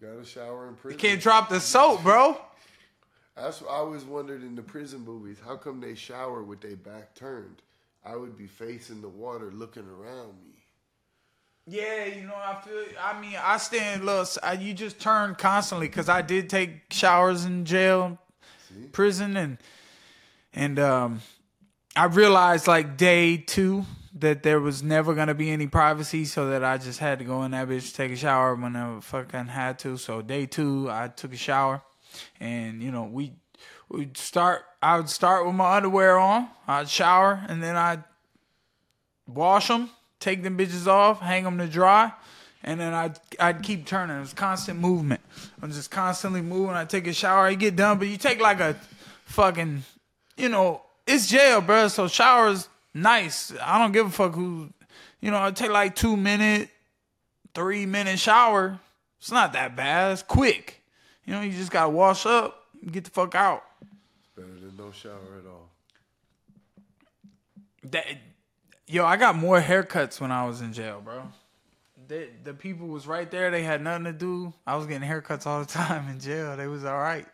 got 0.00 0.20
a 0.20 0.24
shower 0.24 0.68
in 0.68 0.74
prison? 0.74 0.98
You 0.98 1.08
can't 1.08 1.20
drop 1.20 1.48
the 1.48 1.60
soap, 1.60 2.02
bro. 2.02 2.40
That's 3.36 3.60
what 3.62 3.70
I 3.70 3.76
always 3.76 4.04
wondered 4.04 4.42
in 4.42 4.54
the 4.54 4.62
prison 4.62 5.04
movies. 5.04 5.38
How 5.44 5.56
come 5.56 5.80
they 5.80 5.94
shower 5.94 6.42
with 6.42 6.60
their 6.60 6.76
back 6.76 7.14
turned? 7.14 7.62
I 8.04 8.16
would 8.16 8.36
be 8.36 8.46
facing 8.46 9.02
the 9.02 9.08
water, 9.08 9.50
looking 9.52 9.86
around 9.86 10.34
me. 10.44 10.54
Yeah, 11.66 12.06
you 12.06 12.26
know, 12.26 12.34
I 12.34 12.60
feel. 12.62 12.82
I 13.00 13.20
mean, 13.20 13.36
I 13.40 13.58
stand. 13.58 14.04
Look, 14.04 14.28
I, 14.42 14.54
you 14.54 14.74
just 14.74 14.98
turn 14.98 15.34
constantly 15.34 15.86
because 15.86 16.08
I 16.08 16.22
did 16.22 16.50
take 16.50 16.92
showers 16.92 17.44
in 17.44 17.64
jail, 17.64 18.18
prison, 18.92 19.36
and 19.36 19.58
and 20.52 20.78
um, 20.78 21.20
I 21.94 22.06
realized 22.06 22.66
like 22.66 22.96
day 22.96 23.36
two 23.36 23.84
that 24.20 24.42
there 24.42 24.60
was 24.60 24.82
never 24.82 25.14
gonna 25.14 25.34
be 25.34 25.50
any 25.50 25.66
privacy, 25.66 26.24
so 26.24 26.48
that 26.50 26.64
I 26.64 26.78
just 26.78 26.98
had 26.98 27.18
to 27.18 27.24
go 27.24 27.42
in 27.42 27.50
that 27.52 27.68
bitch 27.68 27.94
take 27.94 28.12
a 28.12 28.16
shower 28.16 28.54
whenever 28.54 29.00
fucking 29.00 29.46
had 29.46 29.78
to. 29.80 29.96
So 29.96 30.22
day 30.22 30.46
two, 30.46 30.88
I 30.90 31.08
took 31.08 31.32
a 31.32 31.36
shower, 31.36 31.82
and 32.38 32.82
you 32.82 32.90
know 32.90 33.04
we 33.04 33.32
we 33.88 34.10
start. 34.14 34.62
I 34.82 34.96
would 34.96 35.08
start 35.08 35.46
with 35.46 35.54
my 35.54 35.76
underwear 35.76 36.18
on. 36.18 36.48
I'd 36.66 36.88
shower, 36.88 37.44
and 37.48 37.62
then 37.62 37.76
I'd 37.76 38.04
wash 39.26 39.68
them, 39.68 39.90
take 40.18 40.42
them 40.42 40.56
bitches 40.56 40.86
off, 40.86 41.20
hang 41.20 41.44
them 41.44 41.58
to 41.58 41.66
dry, 41.66 42.12
and 42.62 42.80
then 42.80 42.92
I'd, 42.92 43.18
I'd 43.38 43.62
keep 43.62 43.86
turning. 43.86 44.16
It 44.16 44.20
was 44.20 44.32
constant 44.32 44.78
movement. 44.78 45.20
I'm 45.62 45.70
just 45.72 45.90
constantly 45.90 46.42
moving. 46.42 46.76
I 46.76 46.84
take 46.84 47.06
a 47.06 47.12
shower, 47.12 47.46
I 47.46 47.54
get 47.54 47.76
done, 47.76 47.98
but 47.98 48.08
you 48.08 48.16
take 48.16 48.40
like 48.40 48.60
a 48.60 48.76
fucking, 49.26 49.84
you 50.36 50.48
know, 50.48 50.82
it's 51.06 51.26
jail, 51.26 51.60
bro. 51.60 51.88
So 51.88 52.08
showers 52.08 52.68
nice. 52.94 53.52
I 53.62 53.78
don't 53.78 53.92
give 53.92 54.06
a 54.06 54.10
fuck 54.10 54.34
who, 54.34 54.70
you 55.20 55.30
know, 55.30 55.42
I 55.42 55.50
take 55.50 55.70
like 55.70 55.94
two 55.94 56.16
minute, 56.16 56.68
three 57.54 57.86
minute 57.86 58.18
shower. 58.18 58.78
It's 59.18 59.30
not 59.30 59.52
that 59.52 59.76
bad. 59.76 60.12
It's 60.12 60.22
quick. 60.22 60.82
You 61.24 61.34
know, 61.34 61.42
you 61.42 61.52
just 61.52 61.70
gotta 61.70 61.90
wash 61.90 62.26
up, 62.26 62.66
get 62.90 63.04
the 63.04 63.10
fuck 63.10 63.34
out. 63.34 63.64
Better 64.36 64.48
than 64.48 64.76
no 64.76 64.90
shower 64.90 65.38
at 65.38 65.46
all. 65.46 65.68
That, 67.90 68.06
yo, 68.86 69.04
I 69.04 69.16
got 69.16 69.36
more 69.36 69.60
haircuts 69.60 70.20
when 70.20 70.32
I 70.32 70.46
was 70.46 70.60
in 70.60 70.72
jail, 70.72 71.00
bro. 71.04 71.22
The 72.08 72.28
the 72.42 72.54
people 72.54 72.88
was 72.88 73.06
right 73.06 73.30
there. 73.30 73.50
They 73.50 73.62
had 73.62 73.82
nothing 73.82 74.04
to 74.04 74.12
do. 74.12 74.52
I 74.66 74.76
was 74.76 74.86
getting 74.86 75.08
haircuts 75.08 75.46
all 75.46 75.60
the 75.60 75.66
time 75.70 76.08
in 76.08 76.18
jail. 76.18 76.56
They 76.56 76.66
was 76.66 76.84
all 76.84 76.98
right. 76.98 77.26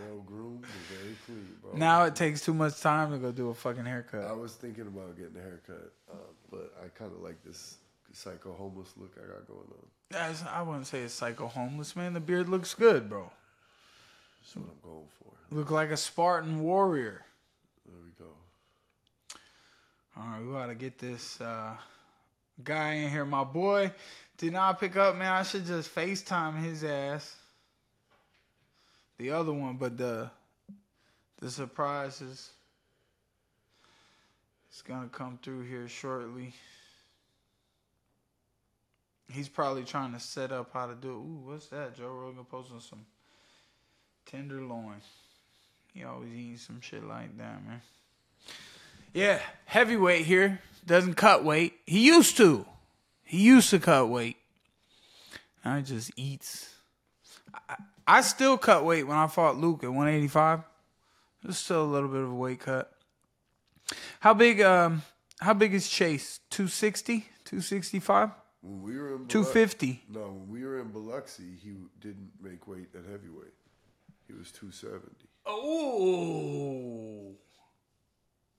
Well 0.00 0.22
groomed 0.26 0.64
and 0.64 0.98
very 0.98 1.16
clean, 1.26 1.48
bro. 1.62 1.72
Now 1.74 2.04
it 2.04 2.16
takes 2.16 2.44
too 2.44 2.54
much 2.54 2.80
time 2.80 3.10
to 3.12 3.18
go 3.18 3.32
do 3.32 3.50
a 3.50 3.54
fucking 3.54 3.84
haircut. 3.84 4.24
I 4.24 4.32
was 4.32 4.54
thinking 4.54 4.86
about 4.86 5.16
getting 5.16 5.36
a 5.36 5.42
haircut, 5.42 5.92
um, 6.10 6.18
but 6.50 6.74
I 6.82 6.88
kind 6.88 7.12
of 7.12 7.20
like 7.20 7.42
this 7.44 7.76
psycho 8.12 8.52
homeless 8.52 8.92
look 8.96 9.12
I 9.16 9.26
got 9.26 9.46
going 9.46 9.60
on. 9.60 9.86
That's, 10.10 10.44
I 10.44 10.62
wouldn't 10.62 10.86
say 10.86 11.00
it's 11.00 11.14
psycho 11.14 11.46
homeless, 11.46 11.94
man. 11.94 12.14
The 12.14 12.20
beard 12.20 12.48
looks 12.48 12.74
good, 12.74 13.08
bro. 13.08 13.30
That's 14.40 14.56
what 14.56 14.66
I'm 14.70 14.90
going 14.90 15.06
for. 15.18 15.54
Look 15.54 15.70
like 15.70 15.90
a 15.90 15.96
Spartan 15.96 16.60
warrior. 16.60 17.24
There 17.86 17.96
we 18.02 18.24
go. 18.24 18.32
All 20.16 20.26
right, 20.26 20.46
we 20.46 20.52
gotta 20.52 20.74
get 20.74 20.98
this. 20.98 21.40
Uh, 21.40 21.74
guy 22.64 22.94
in 22.94 23.10
here. 23.10 23.24
My 23.24 23.44
boy 23.44 23.92
did 24.36 24.52
not 24.52 24.80
pick 24.80 24.96
up, 24.96 25.16
man. 25.16 25.32
I 25.32 25.42
should 25.42 25.66
just 25.66 25.94
FaceTime 25.94 26.62
his 26.62 26.84
ass. 26.84 27.36
The 29.18 29.30
other 29.30 29.52
one, 29.52 29.76
but 29.76 29.98
the 29.98 30.30
the 31.40 31.50
surprise 31.50 32.20
is 32.20 32.50
it's 34.70 34.82
gonna 34.82 35.08
come 35.08 35.38
through 35.42 35.62
here 35.62 35.88
shortly. 35.88 36.52
He's 39.30 39.48
probably 39.48 39.84
trying 39.84 40.12
to 40.14 40.20
set 40.20 40.52
up 40.52 40.70
how 40.72 40.86
to 40.86 40.94
do 40.94 41.10
it. 41.10 41.14
Ooh, 41.14 41.42
what's 41.44 41.66
that? 41.66 41.96
Joe 41.96 42.08
Rogan 42.08 42.44
posting 42.44 42.80
some 42.80 43.04
tenderloin. 44.24 45.02
He 45.92 46.04
always 46.04 46.32
eats 46.32 46.62
some 46.62 46.80
shit 46.80 47.04
like 47.04 47.36
that, 47.38 47.66
man. 47.66 47.82
Yeah, 49.12 49.40
heavyweight 49.64 50.24
here. 50.26 50.60
Doesn't 50.86 51.14
cut 51.14 51.44
weight. 51.44 51.74
He 51.86 52.06
used 52.06 52.36
to. 52.36 52.64
He 53.24 53.42
used 53.42 53.70
to 53.70 53.78
cut 53.78 54.08
weight. 54.08 54.36
Now 55.64 55.76
he 55.76 55.82
just 55.82 56.12
eats. 56.16 56.74
I 58.08 58.22
still 58.22 58.56
cut 58.56 58.86
weight 58.86 59.06
when 59.06 59.18
I 59.18 59.26
fought 59.26 59.58
Luke 59.58 59.84
at 59.84 59.90
185. 59.90 60.60
There's 61.42 61.58
still 61.58 61.84
a 61.84 61.84
little 61.84 62.08
bit 62.08 62.22
of 62.22 62.30
a 62.30 62.34
weight 62.34 62.60
cut. 62.60 62.90
How 64.20 64.32
big 64.32 64.62
um 64.62 65.02
how 65.40 65.52
big 65.52 65.74
is 65.74 65.88
Chase? 65.88 66.40
260? 66.50 67.26
265? 67.44 68.30
When 68.62 68.82
we 68.82 68.96
were 68.98 69.10
in 69.10 69.24
Biloxi, 69.24 69.32
250. 69.32 70.02
No, 70.08 70.20
when 70.20 70.48
we 70.48 70.64
were 70.64 70.80
in 70.80 70.88
Biloxi, 70.88 71.44
he 71.62 71.76
didn't 72.00 72.32
make 72.42 72.66
weight 72.66 72.88
at 72.94 73.04
heavyweight. 73.04 73.54
He 74.26 74.32
was 74.32 74.50
270. 74.52 75.28
Oh. 75.46 77.36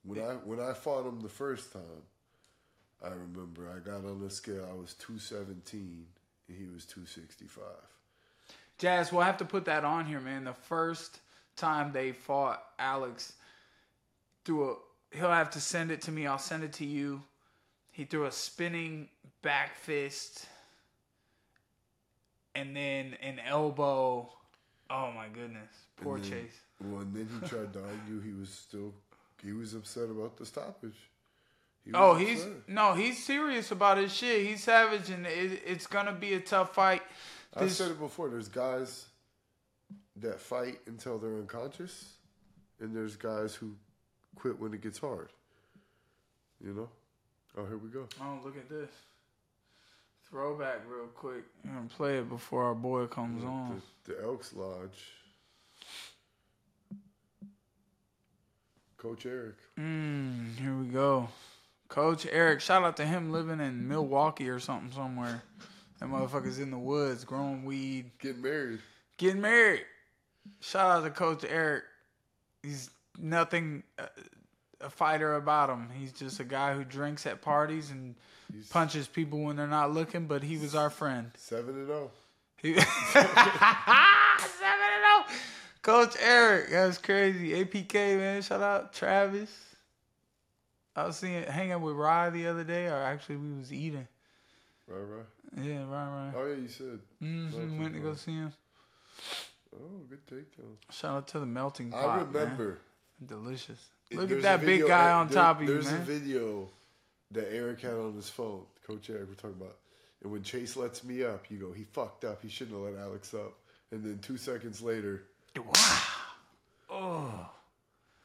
When 0.04 0.20
I 0.20 0.34
when 0.45 0.60
I 0.60 0.74
fought 0.74 1.08
him 1.08 1.22
the 1.22 1.28
first 1.28 1.74
time, 1.74 2.04
I 3.04 3.10
remember 3.10 3.68
I 3.76 3.80
got 3.80 4.06
on 4.06 4.22
the 4.22 4.30
scale. 4.30 4.68
I 4.70 4.76
was 4.76 4.93
217 4.93 6.06
and 6.47 6.58
he 6.58 6.66
was 6.66 6.86
265. 6.86 7.64
Jazz, 8.80 9.11
we'll 9.11 9.21
have 9.23 9.38
to 9.38 9.45
put 9.45 9.65
that 9.65 9.84
on 9.86 10.05
here, 10.05 10.19
man. 10.21 10.45
The 10.45 10.53
first 10.53 11.19
time 11.55 11.91
they 11.91 12.13
fought 12.13 12.63
Alex 12.80 13.34
threw 14.45 14.71
a 14.71 14.75
he'll 15.15 15.30
have 15.32 15.49
to 15.51 15.59
send 15.59 15.91
it 15.91 16.01
to 16.03 16.11
me. 16.11 16.25
I'll 16.25 16.38
send 16.38 16.63
it 16.63 16.73
to 16.73 16.86
you. 16.86 17.21
He 17.91 18.05
threw 18.05 18.25
a 18.25 18.32
spinning 18.32 19.09
back 19.41 19.75
fist 19.75 20.47
and 22.55 22.75
then 22.75 23.15
an 23.21 23.39
elbow. 23.45 24.30
Oh 24.89 25.11
my 25.11 25.27
goodness. 25.27 25.69
Poor 26.01 26.17
then- 26.19 26.30
Chase. 26.32 26.59
Well, 26.82 27.01
and 27.01 27.13
then 27.13 27.27
he 27.41 27.47
tried 27.47 27.73
to 27.73 27.80
argue. 27.84 28.21
He 28.21 28.32
was 28.39 28.49
still 28.49 28.93
he 29.43 29.51
was 29.51 29.73
upset 29.73 30.05
about 30.09 30.38
the 30.38 30.45
stoppage. 30.45 30.95
He 31.84 31.91
Oh, 31.93 32.15
he's 32.15 32.43
upset. 32.43 32.69
no, 32.69 32.93
he's 32.93 33.21
serious 33.23 33.71
about 33.71 33.97
his 33.97 34.13
shit. 34.13 34.45
He's 34.45 34.63
savage, 34.63 35.09
and 35.09 35.25
it, 35.25 35.61
it's 35.65 35.88
gonna 35.88 36.13
be 36.13 36.34
a 36.36 36.39
tough 36.39 36.73
fight. 36.73 37.01
I 37.56 37.68
said 37.68 37.91
it 37.91 38.00
before. 38.00 38.30
There's 38.30 38.47
guys 38.47 39.06
that 40.18 40.39
fight 40.39 40.80
until 40.88 41.18
they're 41.18 41.36
unconscious, 41.36 42.14
and 42.80 42.95
there's 42.95 43.16
guys 43.16 43.56
who 43.56 43.76
quit 44.36 44.60
when 44.60 44.74
it 44.74 44.82
gets 44.82 45.00
hard. 45.00 45.30
You 46.64 46.74
know? 46.74 46.89
Oh, 47.58 47.66
here 47.66 47.78
we 47.78 47.89
go. 47.89 48.08
Oh, 48.22 48.39
look 48.43 48.58
at 48.58 48.70
this 48.70 48.89
throwback, 50.30 50.82
real 50.88 51.08
quick. 51.08 51.43
I'm 51.66 51.74
gonna 51.74 51.88
play 51.88 52.18
it 52.20 52.30
before 52.30 52.64
our 52.64 52.76
boy 52.76 53.08
comes 53.08 53.43
on. 53.43 53.82
The, 54.06 54.14
the 54.14 54.24
Elks 54.24 54.54
Lodge. 54.54 55.14
Coach 58.97 59.26
Eric. 59.26 59.56
Mm, 59.80 60.58
here 60.58 60.76
we 60.76 60.88
go. 60.88 61.30
Coach 61.88 62.28
Eric, 62.30 62.60
shout 62.62 62.84
out 62.84 62.97
to 62.97 63.06
him 63.06 63.32
living 63.32 63.60
in 63.60 63.88
Milwaukee 63.88 64.50
or 64.50 64.60
something 64.60 64.91
somewhere. 64.91 65.41
That 66.00 66.10
motherfucker's 66.10 66.60
in 66.60 66.72
the 66.72 66.78
woods 66.80 67.24
growing 67.26 67.66
weed, 67.66 68.12
Getting 68.20 68.41
married. 68.41 68.80
getting 69.18 69.41
married. 69.41 69.86
Shout 70.62 70.89
out 70.89 71.04
to 71.04 71.10
Coach 71.10 71.43
Eric. 71.47 71.84
He's 72.64 72.89
nothing 73.18 73.84
uh, 73.97 74.06
a 74.82 74.89
fighter 74.89 75.36
about 75.36 75.70
him. 75.70 75.89
He's 75.93 76.12
just 76.14 76.39
a 76.39 76.43
guy 76.45 76.74
who 76.74 76.84
drinks 76.86 77.26
at 77.26 77.41
parties 77.41 77.91
and 77.91 78.16
He's 78.54 78.68
punches 78.70 79.08
people 79.08 79.43
when 79.43 79.58
they're 79.58 79.68
not 79.68 79.93
looking, 79.93 80.26
but 80.26 80.41
he 80.41 80.58
was 80.58 80.74
our 80.74 80.89
friend. 80.89 81.32
7 81.38 81.70
and 81.76 81.89
oh. 81.91 82.12
0. 82.62 82.76
He- 82.76 82.80
Seven 83.12 83.28
and 83.36 85.04
oh. 85.06 85.24
Coach 85.82 86.16
Eric, 86.22 86.72
that's 86.72 86.97
crazy. 86.97 87.64
APK 87.64 88.18
man, 88.18 88.41
shout 88.41 88.62
out 88.62 88.93
Travis. 88.93 89.52
I 90.95 91.06
was 91.06 91.18
seeing 91.18 91.43
hanging 91.43 91.82
with 91.82 91.95
Rye 91.95 92.30
the 92.30 92.47
other 92.47 92.64
day, 92.64 92.88
or 92.88 92.95
actually 92.95 93.38
we 93.38 93.54
was 93.58 93.72
eating. 93.72 94.08
Right, 94.90 95.18
right. 95.18 95.66
Yeah, 95.66 95.84
Rye, 95.84 96.08
Rye. 96.08 96.32
Oh, 96.36 96.48
yeah, 96.48 96.56
you 96.56 96.68
said. 96.68 97.00
hmm 97.20 97.80
went 97.82 97.94
to 97.94 98.00
go 98.00 98.14
see 98.16 98.32
him. 98.34 98.52
Oh, 99.76 100.02
good 100.10 100.26
takedown. 100.26 100.76
Shout 100.92 101.16
out 101.16 101.28
to 101.30 101.40
the 101.40 101.46
melting 101.46 101.92
pot. 101.92 102.04
I 102.06 102.18
man. 102.24 102.28
remember. 102.34 102.80
delicious. 103.26 103.80
It- 104.10 104.18
Look 104.18 104.32
at 104.32 104.42
that 104.42 104.64
a 104.64 104.66
big 104.66 104.88
guy 104.88 105.12
on 105.12 105.28
there- 105.28 105.36
top 105.36 105.58
of 105.62 105.68
you, 105.68 105.76
man. 105.76 105.84
There's 105.84 105.94
a 105.94 105.98
video 106.20 106.70
that 107.32 107.54
Eric 107.54 107.82
had 107.82 107.94
on 107.94 108.16
his 108.16 108.30
phone. 108.30 108.64
Coach 108.88 109.10
Eric, 109.12 109.28
we're 109.30 109.36
talking 109.36 109.58
about. 109.62 109.76
And 110.24 110.32
when 110.32 110.42
Chase 110.42 110.76
lets 110.76 111.04
me 111.04 111.24
up, 111.24 111.46
you 111.52 111.60
go, 111.60 111.72
he 111.72 111.84
fucked 111.84 112.26
up. 112.26 112.42
He 112.42 112.50
shouldn't 112.50 112.76
have 112.76 112.94
let 112.96 113.02
Alex 113.02 113.34
up. 113.36 113.54
And 113.92 114.04
then 114.04 114.20
two 114.20 114.38
seconds 114.38 114.82
later, 114.82 115.24
Wow. 115.56 116.02
Oh, 116.92 117.50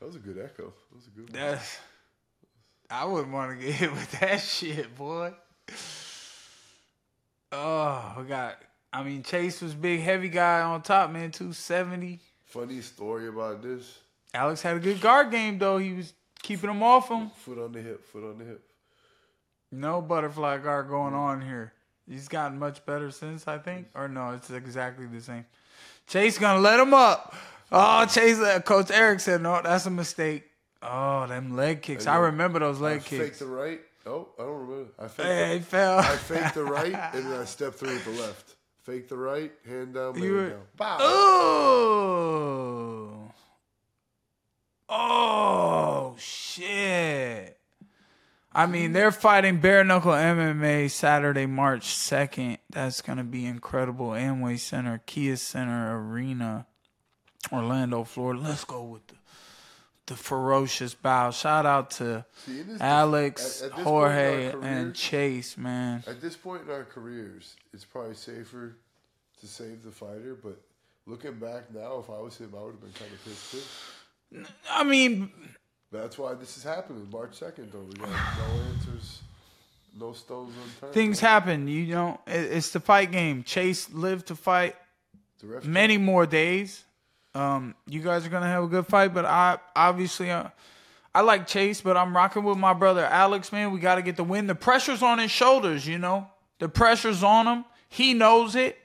that 0.00 0.06
was 0.06 0.16
a 0.16 0.20
good 0.20 0.38
echo. 0.38 0.72
That 0.90 0.94
was 0.96 1.06
a 1.06 1.10
good 1.10 1.30
one. 1.30 1.32
that's. 1.32 1.78
I 2.90 3.04
wouldn't 3.04 3.32
want 3.32 3.58
to 3.58 3.64
get 3.66 3.74
hit 3.74 3.90
with 3.92 4.10
that 4.20 4.40
shit, 4.40 4.94
boy. 4.96 5.32
Oh, 7.54 8.14
we 8.18 8.24
got. 8.24 8.58
I 8.92 9.02
mean, 9.02 9.22
Chase 9.22 9.62
was 9.62 9.74
big, 9.74 10.00
heavy 10.00 10.28
guy 10.28 10.60
on 10.60 10.82
top, 10.82 11.10
man, 11.10 11.30
two 11.30 11.52
seventy. 11.52 12.20
Funny 12.46 12.80
story 12.80 13.26
about 13.26 13.62
this 13.62 13.98
Alex 14.34 14.62
had 14.62 14.76
a 14.76 14.80
good 14.80 15.00
guard 15.00 15.30
game 15.30 15.58
though. 15.58 15.78
He 15.78 15.92
was 15.92 16.12
keeping 16.42 16.68
him 16.68 16.82
off 16.82 17.08
him. 17.08 17.30
foot 17.30 17.58
on 17.58 17.72
the 17.72 17.80
hip, 17.80 18.04
foot 18.04 18.28
on 18.28 18.38
the 18.38 18.44
hip. 18.44 18.62
No 19.70 20.02
butterfly 20.02 20.58
guard 20.58 20.88
going 20.88 21.14
on 21.14 21.40
here. 21.40 21.72
He's 22.08 22.28
gotten 22.28 22.58
much 22.58 22.84
better 22.84 23.10
since, 23.10 23.48
I 23.48 23.58
think. 23.58 23.88
Or 23.94 24.08
no, 24.08 24.32
it's 24.32 24.50
exactly 24.50 25.06
the 25.06 25.20
same. 25.20 25.46
Chase 26.06 26.36
gonna 26.36 26.60
let 26.60 26.80
him 26.80 26.92
up. 26.92 27.34
Oh, 27.72 28.04
Chase, 28.06 28.38
uh, 28.38 28.60
Coach 28.60 28.90
Eric 28.90 29.20
said, 29.20 29.40
no, 29.40 29.60
that's 29.62 29.86
a 29.86 29.90
mistake. 29.90 30.44
Oh, 30.82 31.26
them 31.26 31.56
leg 31.56 31.80
kicks. 31.80 32.06
I 32.06 32.16
remember 32.16 32.58
those 32.58 32.78
leg 32.78 33.04
kicks. 33.04 33.38
the 33.38 33.46
right. 33.46 33.80
Oh, 34.06 34.28
I 34.38 34.42
don't 34.42 34.66
remember. 34.68 34.90
I 34.98 35.08
faked, 35.08 35.28
Hey, 35.28 35.52
he 35.54 35.58
the, 35.60 35.64
fell. 35.64 35.98
I 35.98 36.16
faked 36.16 36.54
the 36.54 36.64
right, 36.64 36.94
and 37.14 37.24
then 37.26 37.40
I 37.40 37.44
stepped 37.46 37.76
through 37.76 37.94
with 37.94 38.04
the 38.04 38.22
left. 38.22 38.54
Fake 38.82 39.08
the 39.08 39.16
right, 39.16 39.50
hand 39.66 39.94
down, 39.94 40.14
You 40.22 40.22
man 40.22 40.32
were- 40.44 40.50
down. 40.50 40.60
Bow. 40.76 40.96
Oh. 41.00 43.30
Oh, 44.88 46.14
shit. 46.18 47.58
I 48.52 48.66
mean, 48.66 48.92
they're 48.92 49.10
fighting 49.10 49.58
bare 49.58 49.82
knuckle 49.82 50.12
MMA 50.12 50.90
Saturday, 50.90 51.46
March 51.46 51.86
2nd. 51.86 52.58
That's 52.70 53.00
going 53.00 53.18
to 53.18 53.24
be 53.24 53.46
incredible. 53.46 54.10
Amway 54.10 54.58
Center, 54.60 55.02
Kia 55.06 55.36
Center 55.36 55.98
Arena, 55.98 56.66
Orlando, 57.52 58.04
Florida. 58.04 58.42
Let's 58.42 58.64
go 58.64 58.84
with 58.84 59.06
the, 59.08 59.14
the 60.06 60.16
ferocious 60.16 60.94
bow. 60.94 61.30
Shout 61.30 61.64
out 61.66 61.90
to 61.92 62.24
See, 62.44 62.62
Alex, 62.80 63.62
at- 63.62 63.70
at 63.70 63.76
this 63.76 63.78
point 63.78 63.78
in 63.78 63.84
Jorge, 63.84 64.52
our 64.52 64.62
and 64.62 64.94
Chase, 64.94 65.56
man. 65.56 66.04
At 66.06 66.20
this 66.20 66.36
point 66.36 66.62
in 66.62 66.70
our 66.70 66.84
careers, 66.84 67.56
it's 67.72 67.84
probably 67.84 68.14
safer 68.14 68.76
to 69.40 69.46
save 69.46 69.82
the 69.82 69.90
fighter. 69.90 70.36
But 70.40 70.60
looking 71.06 71.38
back 71.38 71.72
now, 71.72 71.98
if 71.98 72.10
I 72.10 72.18
was 72.20 72.36
him, 72.36 72.54
I 72.56 72.62
would 72.62 72.72
have 72.72 72.80
been 72.80 72.92
kind 72.92 73.12
of 73.12 73.24
pissed 73.24 73.50
too. 73.52 74.44
I 74.70 74.84
mean, 74.84 75.30
That's 75.92 76.18
why 76.18 76.34
this 76.34 76.56
is 76.56 76.64
happening 76.64 77.08
March 77.10 77.36
second. 77.38 77.70
Though 77.72 77.80
we 77.80 77.94
got 77.94 78.08
no 78.08 78.44
answers, 78.74 79.20
no 79.98 80.12
stones 80.12 80.52
unturned. 80.64 80.92
things 80.92 81.22
right? 81.22 81.28
happen. 81.30 81.68
You 81.68 81.86
know, 81.94 82.20
it, 82.26 82.32
it's 82.52 82.70
the 82.70 82.80
fight 82.80 83.12
game. 83.12 83.44
Chase 83.44 83.88
lived 83.92 84.26
to 84.26 84.34
fight 84.36 84.74
The 85.40 85.60
many 85.62 85.96
more 85.98 86.26
days. 86.26 86.84
Um, 87.34 87.74
you 87.86 88.00
guys 88.00 88.24
are 88.24 88.28
gonna 88.28 88.46
have 88.46 88.64
a 88.64 88.68
good 88.68 88.86
fight, 88.86 89.12
but 89.12 89.24
I 89.24 89.58
obviously 89.74 90.30
uh, 90.30 90.48
I 91.14 91.20
like 91.20 91.46
Chase, 91.46 91.80
but 91.80 91.96
I'm 91.96 92.14
rocking 92.14 92.44
with 92.44 92.58
my 92.58 92.72
brother 92.72 93.04
Alex. 93.04 93.52
Man, 93.52 93.72
we 93.72 93.80
got 93.80 93.96
to 93.96 94.02
get 94.02 94.16
the 94.16 94.24
win. 94.24 94.46
The 94.46 94.54
pressure's 94.54 95.02
on 95.02 95.18
his 95.18 95.30
shoulders. 95.30 95.86
You 95.86 95.98
know, 95.98 96.28
the 96.58 96.68
pressure's 96.68 97.22
on 97.22 97.46
him. 97.46 97.64
He 97.88 98.14
knows 98.14 98.56
it. 98.56 98.78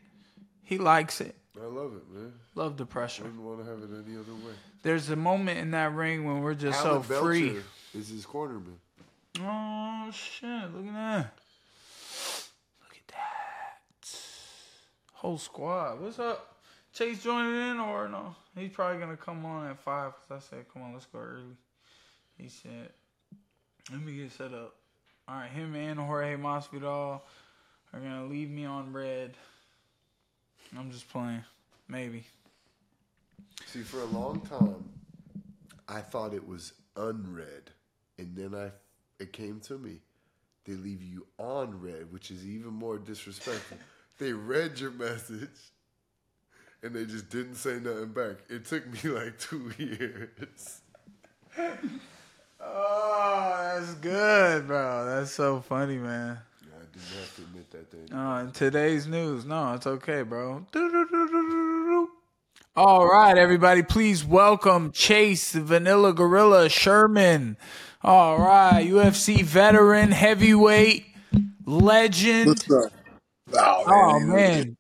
He 0.64 0.78
likes 0.78 1.22
it. 1.22 1.36
I 1.60 1.66
love 1.66 1.94
it, 1.96 2.04
man. 2.14 2.34
Love 2.56 2.78
the 2.78 2.86
pressure. 2.86 3.24
I 3.24 3.28
Wouldn't 3.28 3.44
want 3.44 3.66
to 3.66 3.72
have 3.72 3.80
it 3.80 3.90
any 4.06 4.16
other 4.16 4.34
way. 4.34 4.54
There's 4.84 5.10
a 5.10 5.16
moment 5.16 5.60
in 5.60 5.72
that 5.72 5.94
ring 5.94 6.26
when 6.26 6.42
we're 6.42 6.54
just 6.54 6.80
Alan 6.80 7.04
so 7.04 7.22
free. 7.22 7.50
Belcher 7.50 7.64
is 7.98 8.10
his 8.10 8.26
cornerman. 8.26 8.76
Oh 9.42 10.12
shit! 10.12 10.74
Look 10.74 10.88
at 10.88 10.94
that. 10.94 11.34
Look 12.82 12.98
at 12.98 13.08
that. 13.08 14.10
Whole 15.14 15.38
squad. 15.38 16.02
What's 16.02 16.20
up? 16.20 16.59
Chase 17.00 17.24
joining 17.24 17.56
in 17.56 17.80
or 17.80 18.10
no? 18.10 18.36
He's 18.58 18.72
probably 18.72 19.00
gonna 19.00 19.16
come 19.16 19.46
on 19.46 19.68
at 19.68 19.80
five 19.80 20.12
because 20.16 20.44
I 20.44 20.46
said, 20.50 20.66
"Come 20.68 20.82
on, 20.82 20.92
let's 20.92 21.06
go 21.06 21.20
early." 21.20 21.56
He 22.38 22.50
said, 22.50 22.92
"Let 23.90 24.02
me 24.02 24.18
get 24.18 24.34
set 24.34 24.54
up." 24.54 24.76
All 25.26 25.36
right, 25.36 25.50
him 25.50 25.76
and 25.76 25.98
Jorge 25.98 26.36
Masvidal 26.36 27.22
are 27.94 28.00
gonna 28.02 28.26
leave 28.26 28.50
me 28.50 28.66
on 28.66 28.92
red. 28.92 29.38
I'm 30.76 30.92
just 30.92 31.08
playing, 31.08 31.46
maybe. 31.88 32.26
See, 33.66 33.84
for 33.84 34.02
a 34.02 34.06
long 34.06 34.42
time, 34.42 34.84
I 35.88 36.02
thought 36.02 36.34
it 36.34 36.46
was 36.46 36.74
unread, 36.98 37.72
and 38.18 38.36
then 38.36 38.54
I, 38.54 38.74
it 39.24 39.32
came 39.32 39.62
to 39.62 39.78
me. 39.78 40.02
They 40.66 40.74
leave 40.74 41.02
you 41.02 41.28
on 41.38 41.80
red, 41.80 42.12
which 42.12 42.30
is 42.30 42.46
even 42.46 42.74
more 42.74 42.98
disrespectful. 42.98 43.78
they 44.18 44.34
read 44.34 44.82
your 44.82 44.92
message, 44.92 45.72
and 46.84 46.94
they 46.94 47.06
just 47.06 47.30
didn't 47.30 47.56
say 47.56 47.80
nothing 47.80 48.08
back. 48.08 48.38
It 48.50 48.66
took 48.66 48.86
me 48.92 49.10
like 49.12 49.38
two 49.40 49.72
years. 49.78 50.82
Oh, 52.62 53.74
that's 53.80 53.94
good, 53.96 54.68
bro. 54.68 55.06
That's 55.06 55.32
so 55.32 55.62
funny, 55.62 55.98
man. 55.98 56.38
Yeah, 56.62 56.72
I 56.76 56.84
didn't 56.92 57.18
have 57.18 57.36
to 57.38 57.42
admit 57.44 57.72
that 57.72 57.90
thing. 57.90 58.14
Uh, 58.14 58.40
in 58.42 58.52
today's 58.52 59.08
news, 59.08 59.46
no, 59.46 59.74
it's 59.76 59.88
okay, 59.88 60.24
bro. 60.24 60.66
All 62.76 63.08
right, 63.08 63.38
everybody, 63.38 63.82
please 63.82 64.26
welcome 64.26 64.92
Chase 64.92 65.54
Vanilla 65.54 66.12
Gorilla 66.12 66.68
Sherman. 66.68 67.56
All 68.04 68.38
right, 68.38 68.86
UFC 68.86 69.42
veteran, 69.42 70.12
heavyweight, 70.12 71.06
legend. 71.66 72.48
What's 72.50 72.70
up? 72.72 72.92
Oh, 73.54 73.84
Oh 73.88 74.20
man. 74.20 74.76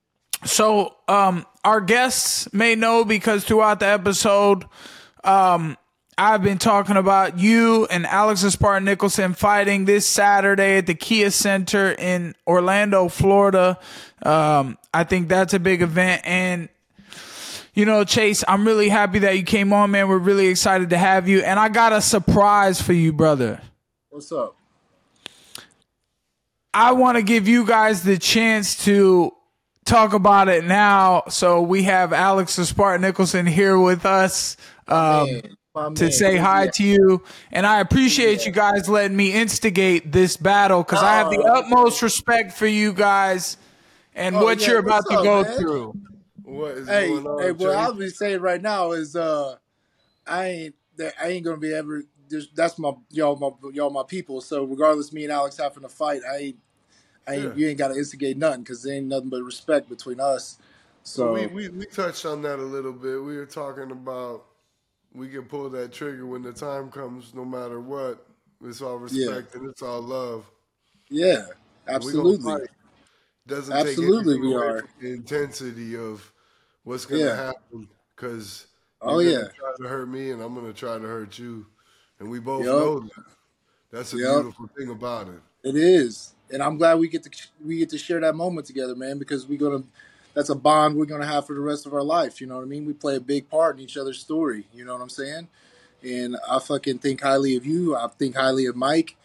So 0.46 0.96
um 1.08 1.46
our 1.64 1.82
guests 1.82 2.52
may 2.54 2.76
know 2.76 3.04
because 3.06 3.44
throughout 3.44 3.80
the 3.80 3.88
episode 3.88 4.66
um 5.24 5.78
I've 6.18 6.44
been 6.44 6.58
talking 6.58 6.98
about 6.98 7.40
you 7.40 7.86
and 7.86 8.06
Alex 8.06 8.42
Spartan 8.42 8.84
Nicholson 8.84 9.34
fighting 9.34 9.86
this 9.86 10.06
Saturday 10.06 10.80
at 10.80 10.86
the 10.86 10.94
Kia 10.94 11.32
Center 11.32 11.94
in 11.94 12.36
Orlando, 12.46 13.08
Florida. 13.08 13.80
Um 14.24 14.78
I 14.94 15.04
think 15.04 15.30
that's 15.30 15.54
a 15.54 15.60
big 15.60 15.82
event 15.82 16.22
and 16.26 16.70
you 17.74 17.86
know, 17.86 18.04
Chase, 18.04 18.44
I'm 18.46 18.66
really 18.66 18.90
happy 18.90 19.20
that 19.20 19.38
you 19.38 19.44
came 19.44 19.72
on, 19.72 19.92
man. 19.92 20.10
We're 20.10 20.18
really 20.18 20.48
excited 20.48 20.90
to 20.90 20.98
have 20.98 21.30
you. 21.30 21.42
And 21.42 21.58
I 21.58 21.70
got 21.70 21.94
a 21.94 22.02
surprise 22.02 22.82
for 22.82 22.92
you, 22.92 23.14
brother. 23.14 23.62
What's 24.10 24.32
up? 24.34 24.58
I 26.74 26.92
want 26.92 27.18
to 27.18 27.24
give 27.24 27.48
you 27.48 27.66
guys 27.66 28.04
the 28.04 28.18
chance 28.18 28.84
to 28.84 29.32
talk 29.90 30.14
about 30.14 30.48
it 30.50 30.64
now. 30.64 31.24
So 31.30 31.62
we 31.62 31.84
have 31.84 32.14
Alex 32.14 32.54
Spartan 32.54 33.02
Nicholson 33.02 33.46
here 33.46 33.78
with 33.78 34.06
us 34.06 34.56
um, 34.88 35.28
Man, 35.28 35.42
to 35.96 36.04
man. 36.06 36.12
say 36.12 36.38
hi 36.38 36.66
Yeah. 36.66 36.72
to 36.76 36.84
you. 36.84 37.24
And 37.52 37.66
I 37.66 37.80
appreciate 37.80 38.46
you 38.46 38.52
guys 38.52 38.88
letting 38.88 39.18
me 39.18 39.34
instigate 39.34 40.12
this 40.12 40.38
battle 40.38 40.84
because 40.84 41.04
I 41.04 41.14
have 41.14 41.30
the 41.30 41.44
Oh, 41.44 41.54
utmost 41.56 42.02
respect 42.02 42.54
for 42.54 42.68
you 42.68 42.94
guys 42.94 43.58
and 44.16 44.36
Oh, 44.36 44.44
what 44.44 44.60
yeah, 44.60 44.68
you're 44.68 44.80
about 44.80 45.02
what's 45.02 45.10
to 45.10 45.18
up, 45.18 45.24
go 45.24 45.44
man? 45.44 45.58
through. 45.58 45.96
What 46.44 46.72
is 46.72 46.88
Hey, 46.88 47.10
going 47.10 47.26
on, 47.28 47.44
hey, 47.44 47.52
what 47.52 47.60
Jay? 47.60 47.76
I'll 47.76 47.94
be 47.94 48.10
saying 48.10 48.42
right 48.42 48.62
now 48.62 48.92
is, 48.92 49.16
uh, 49.16 49.56
I 50.28 50.46
ain't, 50.46 50.76
that 50.98 51.14
I 51.22 51.28
ain't 51.30 51.46
gonna 51.46 51.58
be 51.58 51.74
ever. 51.74 52.04
That's 52.56 52.78
my 52.78 52.94
y'all, 53.10 53.36
my 53.38 53.50
y'all, 53.72 53.90
my 53.90 54.04
people. 54.08 54.42
So 54.42 54.64
regardless, 54.64 55.12
me 55.14 55.24
and 55.24 55.34
Alex 55.34 55.58
having 55.58 55.84
a 55.84 55.90
fight, 55.90 56.22
I 56.30 56.38
ain't, 56.38 56.58
I 56.58 56.69
ain't, 57.34 57.44
Yeah. 57.44 57.54
you 57.56 57.68
ain't 57.70 57.78
got 57.78 57.90
to 57.90 57.96
instigate 57.96 58.38
nothing 58.38 58.62
because 58.62 58.84
there 58.84 58.96
ain't 58.96 59.08
nothing 59.08 59.30
but 59.30 59.42
respect 59.44 59.90
between 59.90 60.20
us. 60.20 60.58
So 61.04 61.34
we, 61.34 61.48
we 61.48 61.70
we 61.70 61.86
touched 61.86 62.26
on 62.26 62.42
that 62.44 62.60
a 62.60 62.64
little 62.64 62.94
bit. 62.94 63.22
We 63.24 63.38
were 63.38 63.46
talking 63.46 63.92
about 63.92 64.46
we 65.14 65.30
can 65.30 65.44
pull 65.46 65.70
that 65.72 65.92
trigger 65.92 66.26
when 66.26 66.44
the 66.44 66.54
time 66.54 66.92
comes, 66.92 67.34
no 67.34 67.44
matter 67.46 67.80
what. 67.80 68.26
It's 68.64 68.82
all 68.82 68.98
respect 68.98 69.56
and 69.56 69.70
it's 69.70 69.82
all 69.82 70.02
love. 70.02 70.46
yeah, 71.10 71.46
absolutely. 71.88 72.54
Doesn't 73.48 73.76
Absolutely 73.76 74.36
take 74.36 74.44
we 74.44 74.56
are. 74.56 74.86
the 75.02 75.14
intensity 75.14 75.98
of 75.98 76.32
what's 76.84 77.06
gonna 77.06 77.24
Yeah. 77.24 77.36
happen. 77.36 77.88
Because 78.16 78.68
Oh, 79.02 79.20
yeah. 79.20 79.48
try 79.56 79.72
to 79.82 79.88
hurt 79.88 80.10
me, 80.10 80.32
and 80.32 80.42
I'm 80.42 80.54
gonna 80.54 80.74
try 80.74 80.98
to 81.00 81.08
hurt 81.08 81.40
you, 81.40 81.66
and 82.20 82.30
we 82.30 82.40
both 82.40 82.66
Yup. 82.66 82.76
know 82.76 83.00
that. 83.00 83.26
That's 83.92 84.14
a 84.14 84.18
Yup. 84.18 84.36
beautiful 84.36 84.70
thing 84.78 84.90
about 84.90 85.30
it. 85.30 85.42
It 85.64 85.76
is, 85.76 86.34
and 86.52 86.62
I'm 86.64 86.78
glad 86.78 87.00
we 87.00 87.08
get 87.08 87.24
to 87.24 87.30
we 87.64 87.78
get 87.78 87.90
to 87.90 87.98
share 87.98 88.20
that 88.22 88.36
moment 88.36 88.68
together, 88.68 88.96
man. 88.96 89.18
Because 89.20 89.48
we're 89.48 89.60
gonna, 89.60 89.84
that's 90.34 90.50
a 90.50 90.56
bond 90.56 90.96
we're 90.96 91.06
gonna 91.06 91.26
have 91.26 91.48
for 91.48 91.54
the 91.54 91.62
rest 91.62 91.86
of 91.86 91.94
our 91.94 92.04
life. 92.04 92.42
You 92.42 92.48
know 92.48 92.56
what 92.56 92.64
I 92.64 92.68
mean? 92.68 92.86
We 92.86 92.94
play 92.94 93.16
a 93.16 93.22
big 93.22 93.50
part 93.50 93.78
in 93.78 93.84
each 93.84 93.98
other's 93.98 94.20
story. 94.20 94.66
You 94.74 94.86
know 94.86 94.94
what 94.94 95.02
I'm 95.02 95.10
saying? 95.10 95.48
And 96.04 96.38
I 96.50 96.60
fucking 96.60 97.00
think 97.00 97.22
highly 97.22 97.56
of 97.56 97.66
you. 97.66 97.96
I 97.96 98.08
think 98.08 98.36
highly 98.36 98.66
of 98.66 98.76
Mike. 98.76 99.16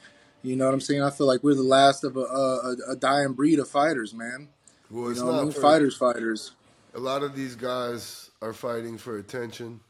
You 0.43 0.57
know 0.57 0.67
what 0.67 0.75
I'm 0.75 0.81
saying? 0.81 1.03
I 1.03 1.11
feel 1.11 1.27
like 1.27 1.43
we're 1.43 1.55
the 1.55 1.63
last 1.63 2.05
of 2.05 2.17
a, 2.17 2.21
a, 2.21 2.77
a 2.91 2.97
dying 2.97 3.33
breed 3.33 3.59
of 3.59 3.69
fighters, 3.69 4.13
man. 4.13 4.49
Well, 4.91 5.05
You 5.05 5.11
it's 5.13 5.21
know 5.21 5.27
what 5.27 5.35
I 5.35 5.37
not 5.39 5.45
mean? 5.45 5.53
Fighters, 5.63 5.97
fighters. 5.97 6.53
A 6.95 6.99
lot 6.99 7.23
of 7.23 7.35
these 7.35 7.57
guys 7.57 8.31
are 8.43 8.53
fighting 8.53 8.99
for 8.99 9.19
attention. 9.19 9.81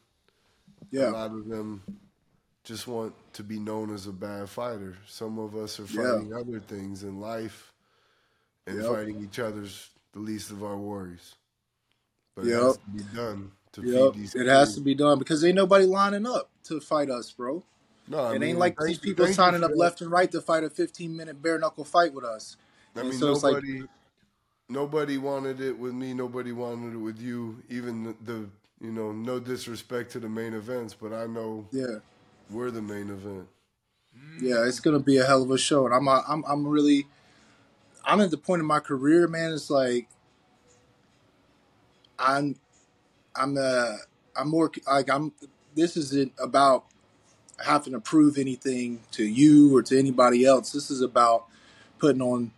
Yeah, 0.91 1.09
a 1.09 1.11
lot 1.11 1.31
of 1.31 1.47
them 1.49 1.83
just 2.63 2.87
want 2.87 3.13
to 3.35 3.43
be 3.43 3.59
known 3.59 3.93
as 3.93 4.07
a 4.07 4.13
bad 4.13 4.49
fighter. 4.49 4.97
Some 5.07 5.39
of 5.39 5.55
us 5.55 5.79
are 5.79 5.87
Yeah. 5.89 6.21
fighting 6.21 6.33
other 6.33 6.59
things 6.61 7.03
in 7.03 7.21
life 7.21 7.73
and 8.67 8.83
Yep. 8.83 8.85
fighting 8.85 9.21
each 9.23 9.39
other's 9.39 9.91
the 10.13 10.19
least 10.19 10.51
of 10.51 10.63
our 10.63 10.77
worries. 10.77 11.35
But 12.35 12.47
it 12.47 12.51
Yep. 12.51 12.59
has 12.59 12.77
to 12.77 12.89
be 12.91 13.03
done 13.15 13.51
to 13.73 13.83
yep. 13.83 13.91
feed 13.93 14.13
these 14.13 14.35
It 14.35 14.47
has 14.47 14.75
to 14.75 14.81
be 14.81 14.95
done 14.95 15.19
because 15.19 15.43
ain't 15.45 15.55
nobody 15.55 15.85
lining 15.85 16.27
up 16.27 16.49
to 16.65 16.79
fight 16.81 17.09
us, 17.09 17.31
bro. 17.31 17.63
No, 18.07 18.23
I 18.25 18.33
it 18.33 18.35
mean, 18.35 18.51
ain't 18.51 18.59
like 18.59 18.79
these 18.79 18.99
people 18.99 19.27
signing 19.27 19.63
up 19.63 19.73
left 19.75 20.01
and 20.01 20.11
right 20.11 20.31
to 20.31 20.41
fight 20.41 20.63
a 20.63 20.69
15 20.69 21.15
minute 21.15 21.41
bare 21.41 21.59
knuckle 21.59 21.85
fight 21.85 22.13
with 22.13 22.25
us. 22.25 22.57
I 22.97 23.03
And 23.03 23.13
mean, 23.13 23.19
so 23.19 23.31
it's 23.31 23.43
like, 23.43 23.59
nobody, 23.59 23.83
nobody 24.69 25.17
wanted 25.17 25.61
it 25.61 25.77
with 25.77 25.93
me. 25.93 26.13
Nobody 26.13 26.51
wanted 26.53 26.95
it 26.95 26.99
with 26.99 27.19
you. 27.19 27.63
Even 27.69 28.03
the, 28.05 28.15
the, 28.23 28.49
you 28.81 28.91
know, 28.91 29.11
no 29.11 29.39
disrespect 29.39 30.11
to 30.13 30.19
the 30.19 30.29
main 30.29 30.53
events, 30.53 30.93
but 30.95 31.13
I 31.13 31.27
know 31.27 31.67
yeah. 31.71 31.99
We're 32.49 32.71
the 32.71 32.81
main 32.81 33.09
event. 33.09 33.47
Yeah, 34.41 34.65
it's 34.65 34.79
gonna 34.79 34.99
be 34.99 35.17
a 35.17 35.25
hell 35.25 35.43
of 35.43 35.51
a 35.51 35.57
show, 35.57 35.85
and 35.85 35.93
I'm 35.93 36.07
I'm 36.07 36.43
I'm 36.45 36.67
really 36.67 37.07
I'm 38.03 38.21
at 38.21 38.31
the 38.31 38.37
point 38.37 38.59
in 38.59 38.65
my 38.65 38.79
career, 38.79 39.27
man. 39.27 39.53
It's 39.53 39.69
like 39.69 40.07
I'm 42.19 42.55
I'm 43.35 43.57
uh 43.57 43.97
I'm 44.35 44.49
more 44.49 44.71
like 44.87 45.09
I'm. 45.09 45.33
This 45.75 45.97
isn't 45.97 46.33
about 46.39 46.85
having 47.63 47.93
to 47.93 47.99
prove 47.99 48.37
anything 48.37 49.01
to 49.11 49.23
you 49.25 49.75
or 49.75 49.81
to 49.83 49.97
anybody 49.97 50.45
else. 50.45 50.71
This 50.71 50.89
is 50.91 51.01
about 51.01 51.45
putting 51.99 52.21
on 52.21 52.51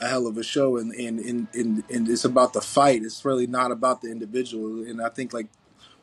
a 0.00 0.08
hell 0.08 0.26
of 0.26 0.36
a 0.36 0.42
show, 0.42 0.76
and 0.76 0.92
and 0.92 1.18
and 1.20 1.48
and, 1.54 1.84
and 1.90 2.08
it's 2.08 2.24
about 2.24 2.52
the 2.52 2.60
fight. 2.60 3.02
It's 3.02 3.24
really 3.24 3.46
not 3.46 3.70
about 3.70 4.02
the 4.02 4.10
individual, 4.10 4.82
and 4.84 5.02
I 5.02 5.08
think 5.08 5.32
like 5.32 5.48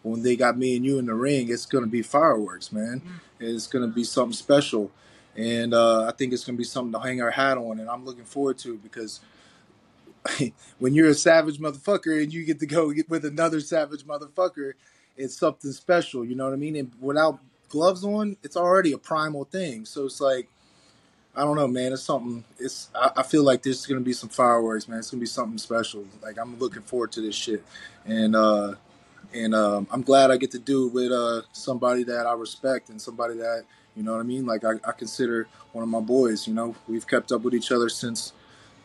when 0.04 0.24
they 0.24 0.36
got 0.36 0.58
me 0.58 0.76
and 0.76 0.86
you 0.86 0.98
in 0.98 1.06
the 1.06 1.14
ring, 1.14 1.50
it's 1.50 1.66
going 1.66 1.84
to 1.84 1.90
be 1.90 2.02
fireworks, 2.02 2.72
man. 2.72 3.02
It's 3.40 3.68
going 3.68 3.88
to 3.88 3.94
be 3.94 4.04
something 4.04 4.34
special. 4.34 4.92
And 5.36 5.74
uh, 5.74 6.06
I 6.06 6.12
think 6.12 6.34
it's 6.34 6.44
going 6.44 6.56
to 6.56 6.58
be 6.58 6.64
something 6.66 6.94
to 6.94 7.00
hang 7.00 7.22
our 7.22 7.32
hat 7.32 7.58
on. 7.58 7.80
And 7.80 7.90
I'm 7.90 8.06
looking 8.06 8.26
forward 8.26 8.58
to 8.60 8.74
it 8.74 8.84
because 8.84 9.20
when 10.80 10.94
you're 10.94 11.10
a 11.10 11.14
savage 11.14 11.60
motherfucker 11.60 12.22
and 12.22 12.34
you 12.34 12.46
get 12.46 12.60
to 12.60 12.66
go 12.66 12.94
with 13.08 13.26
another 13.26 13.60
savage 13.60 14.06
motherfucker, 14.06 14.74
it's 15.18 15.38
something 15.38 15.72
special. 15.72 16.26
You 16.26 16.36
know 16.36 16.46
what 16.46 16.54
I 16.54 16.58
mean? 16.58 16.76
And 16.76 16.92
without 17.00 17.40
gloves 17.70 18.04
on, 18.04 18.38
it's 18.44 18.58
already 18.58 18.94
a 18.94 18.98
primal 18.98 19.46
thing. 19.46 19.86
So 19.86 20.06
it's 20.06 20.22
like, 20.22 20.50
I 21.36 21.44
don't 21.44 21.56
know, 21.56 21.68
man. 21.68 21.94
It's 21.94 22.04
something. 22.04 22.44
It's. 22.58 22.90
I, 22.94 23.12
I 23.18 23.24
feel 23.24 23.44
like 23.44 23.62
there's 23.62 23.86
gonna 23.86 24.02
be 24.02 24.14
some 24.14 24.30
fireworks, 24.30 24.88
man. 24.88 25.00
It's 25.00 25.12
gonna 25.12 25.22
be 25.22 25.28
something 25.28 25.60
special. 25.60 26.06
Like 26.22 26.38
I'm 26.38 26.58
looking 26.60 26.82
forward 26.82 27.12
to 27.14 27.22
this 27.22 27.36
shit, 27.36 27.64
and 28.04 28.36
uh, 28.36 28.74
and 29.34 29.54
um, 29.54 29.88
I'm 29.92 30.02
glad 30.02 30.32
I 30.32 30.38
get 30.38 30.52
to 30.52 30.60
do 30.60 30.88
it 30.88 30.94
with 30.94 31.12
uh, 31.12 31.42
somebody 31.52 32.04
that 32.04 32.26
I 32.26 32.34
respect 32.34 32.90
and 32.90 33.02
somebody 33.02 33.36
that 33.36 33.66
you 33.96 34.04
know 34.04 34.14
what 34.14 34.20
I 34.20 34.24
mean. 34.24 34.46
Like 34.46 34.64
I, 34.64 34.74
I 34.88 34.92
consider 34.92 35.48
one 35.72 35.84
of 35.84 35.90
my 35.90 36.00
boys. 36.00 36.48
You 36.48 36.54
know, 36.54 36.76
we've 36.88 37.08
kept 37.08 37.32
up 37.32 37.42
with 37.42 37.54
each 37.54 37.72
other 37.72 37.90
since 37.90 38.34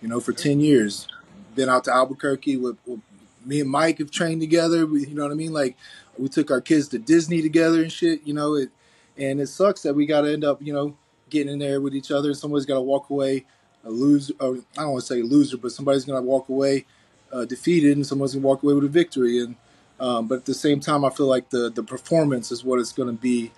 you 0.03 0.09
know 0.09 0.21
for 0.21 0.33
ten 0.33 0.61
years. 0.61 1.07
Been 1.55 1.69
out 1.69 1.85
to 1.85 1.93
Albuquerque 1.93 2.57
with, 2.57 2.77
with 2.85 3.01
me 3.45 3.61
and 3.61 3.71
Mike 3.71 3.99
have 3.99 4.11
trained 4.11 4.41
together. 4.41 4.87
We, 4.87 5.07
you 5.07 5.15
know 5.15 5.23
what 5.23 5.31
I 5.33 5.37
mean? 5.37 5.53
Like 5.53 5.77
we 6.19 6.29
took 6.29 6.51
our 6.51 6.61
kids 6.61 6.89
to 6.89 6.99
Disney 6.99 7.43
together 7.43 7.83
and 7.83 7.93
shit. 7.93 8.27
You 8.27 8.35
know 8.35 8.55
it, 8.55 8.71
and 9.17 9.41
it 9.41 9.47
sucks 9.47 9.83
that 9.83 9.95
we 9.95 10.07
got 10.07 10.23
to 10.23 10.33
end 10.33 10.45
up 10.45 10.61
you 10.61 10.73
know 10.73 10.97
getting 11.31 11.53
in 11.53 11.59
there 11.59 11.81
with 11.81 11.95
each 11.95 12.11
other. 12.11 12.31
and 12.31 12.37
Somebody's 12.37 12.67
got 12.67 12.75
to 12.75 12.81
walk 12.83 13.11
away 13.11 13.45
a 13.85 13.91
loser. 13.91 14.35
Or 14.41 14.57
I 14.77 14.83
don't 14.83 14.93
want 14.93 15.05
to 15.05 15.15
say 15.15 15.23
loser, 15.23 15.57
but 15.57 15.73
somebody's 15.73 16.05
gonna 16.05 16.23
walk 16.23 16.49
away 16.49 16.87
uh, 17.33 17.45
defeated, 17.45 17.97
and 17.97 18.07
someone's 18.07 18.35
gonna 18.35 18.47
walk 18.47 18.63
away 18.63 18.75
with 18.75 18.85
a 18.85 18.89
victory. 18.89 19.41
And 19.41 19.57
um, 20.05 20.29
but 20.29 20.37
at 20.37 20.45
the 20.45 20.55
same 20.55 20.81
time, 20.81 21.05
I 21.05 21.11
feel 21.11 21.27
like 21.27 21.51
the 21.51 21.71
the 21.71 21.83
performance 21.83 22.53
is 22.53 22.65
what 22.65 22.79
is 22.81 22.93
going 22.93 23.09
to 23.09 23.21
be 23.21 23.53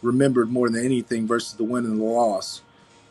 remembered 0.00 0.50
more 0.50 0.68
than 0.68 0.84
anything 0.84 1.26
versus 1.26 1.54
the 1.54 1.64
win 1.64 1.84
and 1.84 2.00
the 2.00 2.04
loss. 2.04 2.62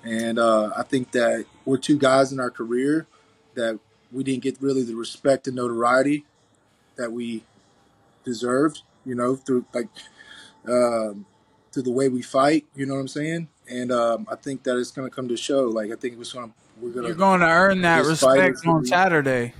And 0.03 0.39
uh, 0.39 0.71
I 0.75 0.83
think 0.83 1.11
that 1.11 1.45
we're 1.65 1.77
two 1.77 1.97
guys 1.97 2.31
in 2.31 2.39
our 2.39 2.49
career 2.49 3.05
that 3.53 3.79
we 4.11 4.23
didn't 4.23 4.43
get 4.43 4.61
really 4.61 4.83
the 4.83 4.95
respect 4.95 5.47
and 5.47 5.55
notoriety 5.55 6.25
that 6.95 7.11
we 7.11 7.43
deserved. 8.23 8.81
You 9.05 9.15
know, 9.15 9.35
through 9.35 9.65
like 9.73 9.89
um, 10.67 11.25
through 11.71 11.83
the 11.83 11.91
way 11.91 12.09
we 12.09 12.21
fight. 12.21 12.65
You 12.75 12.85
know 12.85 12.95
what 12.95 13.01
I'm 13.01 13.07
saying? 13.07 13.47
and 13.71 13.91
um, 13.91 14.27
I 14.29 14.35
think 14.35 14.63
that 14.63 14.77
it's 14.77 14.91
gonna 14.91 15.09
come 15.09 15.27
to 15.29 15.37
show. 15.37 15.63
Like 15.63 15.91
I 15.91 15.95
think 15.95 16.19
it's 16.19 16.33
gonna 16.33 16.51
we're 16.79 16.91
gonna 16.91 17.07
You're 17.07 17.15
going 17.15 17.39
to 17.39 17.47
earn 17.47 17.81
that 17.81 18.05
respect 18.05 18.65
on 18.65 18.85
Saturday. 18.85 19.53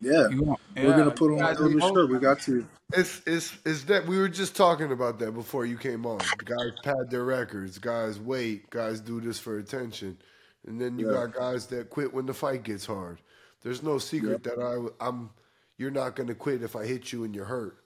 Yeah, 0.00 0.28
want- 0.28 0.60
we're 0.76 0.96
gonna 0.96 1.10
put 1.10 1.32
on 1.32 1.42
a 1.42 1.80
shirt. 1.80 2.10
We 2.10 2.18
got 2.18 2.40
to. 2.42 2.66
It's 2.92 3.22
it's 3.26 3.56
it's 3.64 3.84
that 3.84 4.06
we 4.06 4.18
were 4.18 4.28
just 4.28 4.54
talking 4.54 4.92
about 4.92 5.18
that 5.20 5.32
before 5.32 5.66
you 5.66 5.76
came 5.76 6.06
on. 6.06 6.18
Guys 6.44 6.72
pad 6.84 7.10
their 7.10 7.24
records. 7.24 7.78
Guys 7.78 8.20
wait. 8.20 8.68
Guys 8.70 9.00
do 9.00 9.20
this 9.20 9.38
for 9.38 9.58
attention, 9.58 10.18
and 10.66 10.80
then 10.80 10.98
you 10.98 11.06
Yeah. 11.08 11.26
got 11.26 11.34
guys 11.34 11.66
that 11.68 11.90
quit 11.90 12.12
when 12.14 12.26
the 12.26 12.34
fight 12.34 12.62
gets 12.62 12.86
hard. 12.86 13.20
There's 13.62 13.82
no 13.82 13.98
secret 13.98 14.44
that 14.44 14.58
I 14.60 15.04
I'm. 15.06 15.30
You're 15.78 15.90
not 15.90 16.14
gonna 16.16 16.34
quit 16.34 16.62
if 16.62 16.76
I 16.76 16.84
hit 16.86 17.12
you 17.12 17.24
and 17.24 17.34
you're 17.34 17.44
hurt. 17.46 17.76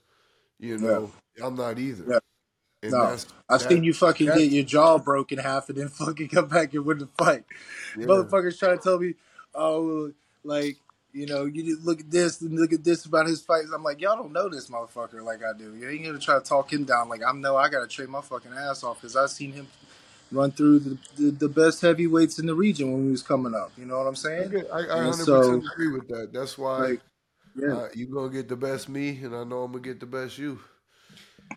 You 0.59 0.79
know, 0.79 1.11
I'm 1.43 1.55
not 1.57 1.79
either. 1.79 2.05
Yeah. 2.07 2.19
And 2.83 2.93
No, 2.93 2.99
that's- 3.03 3.27
I 3.49 3.57
that- 3.59 3.69
seen 3.69 3.85
you 3.85 3.93
fucking 3.95 4.27
get 4.27 4.51
your 4.51 4.65
jaw 4.65 4.99
broken 4.99 5.39
half 5.39 5.69
and 5.71 5.79
then 5.79 5.89
fucking 5.89 6.29
come 6.29 6.49
back 6.49 6.73
and 6.75 6.85
win 6.85 6.99
the 6.99 7.07
fight. 7.19 7.45
Yeah. 7.97 8.07
Motherfuckers 8.07 8.59
trying 8.59 8.77
to 8.79 8.83
tell 8.83 8.99
me, 8.99 9.15
oh, 9.55 10.13
like 10.45 10.79
you 11.13 11.27
know, 11.27 11.45
you 11.45 11.79
look 11.83 12.01
at 12.01 12.11
this 12.11 12.41
and 12.41 12.59
look 12.59 12.73
at 12.73 12.85
this 12.85 13.05
about 13.05 13.27
his 13.27 13.41
fights. 13.43 13.71
I'm 13.75 13.83
like, 13.83 14.01
y'all 14.01 14.17
don't 14.17 14.33
know 14.33 14.49
this 14.49 14.69
motherfucker 14.71 15.23
like 15.23 15.41
I 15.45 15.57
do. 15.59 15.75
You 15.75 15.89
ain't 15.89 16.05
gonna 16.05 16.19
try 16.19 16.35
to 16.39 16.45
talk 16.45 16.73
him 16.73 16.85
down. 16.85 17.09
Like 17.09 17.23
I 17.27 17.33
know 17.33 17.57
I 17.57 17.69
gotta 17.69 17.89
trade 17.89 18.09
my 18.09 18.21
fucking 18.21 18.53
ass 18.53 18.85
off 18.85 19.01
because 19.01 19.17
I 19.17 19.27
seen 19.27 19.53
him 19.53 19.67
run 20.33 20.53
through 20.53 20.79
the, 20.81 20.99
the 21.17 21.31
the 21.33 21.49
best 21.49 21.81
heavyweights 21.83 22.39
in 22.39 22.47
the 22.47 22.55
region 22.55 22.93
when 22.93 23.05
he 23.07 23.11
was 23.11 23.23
coming 23.23 23.55
up. 23.55 23.73
You 23.77 23.87
know 23.87 23.99
what 23.99 24.07
I'm 24.07 24.13
I, 24.13 24.17
saying? 24.17 24.51
get- 24.51 24.69
I, 24.73 24.79
I 24.79 24.99
And 25.05 25.15
100% 25.15 25.25
so- 25.25 25.55
agree 25.55 25.89
with 25.93 26.09
that. 26.09 26.33
That's 26.33 26.57
why 26.57 26.79
Like, 26.79 27.01
yeah, 27.57 27.75
uh, 27.75 27.89
you 27.95 28.07
gonna 28.07 28.33
get 28.33 28.49
the 28.49 28.57
best 28.57 28.89
me, 28.89 29.09
and 29.25 29.35
I 29.35 29.43
know 29.45 29.65
I'm 29.65 29.73
gonna 29.73 29.83
get 29.83 29.99
the 30.01 30.07
best 30.07 30.39
you. 30.39 30.61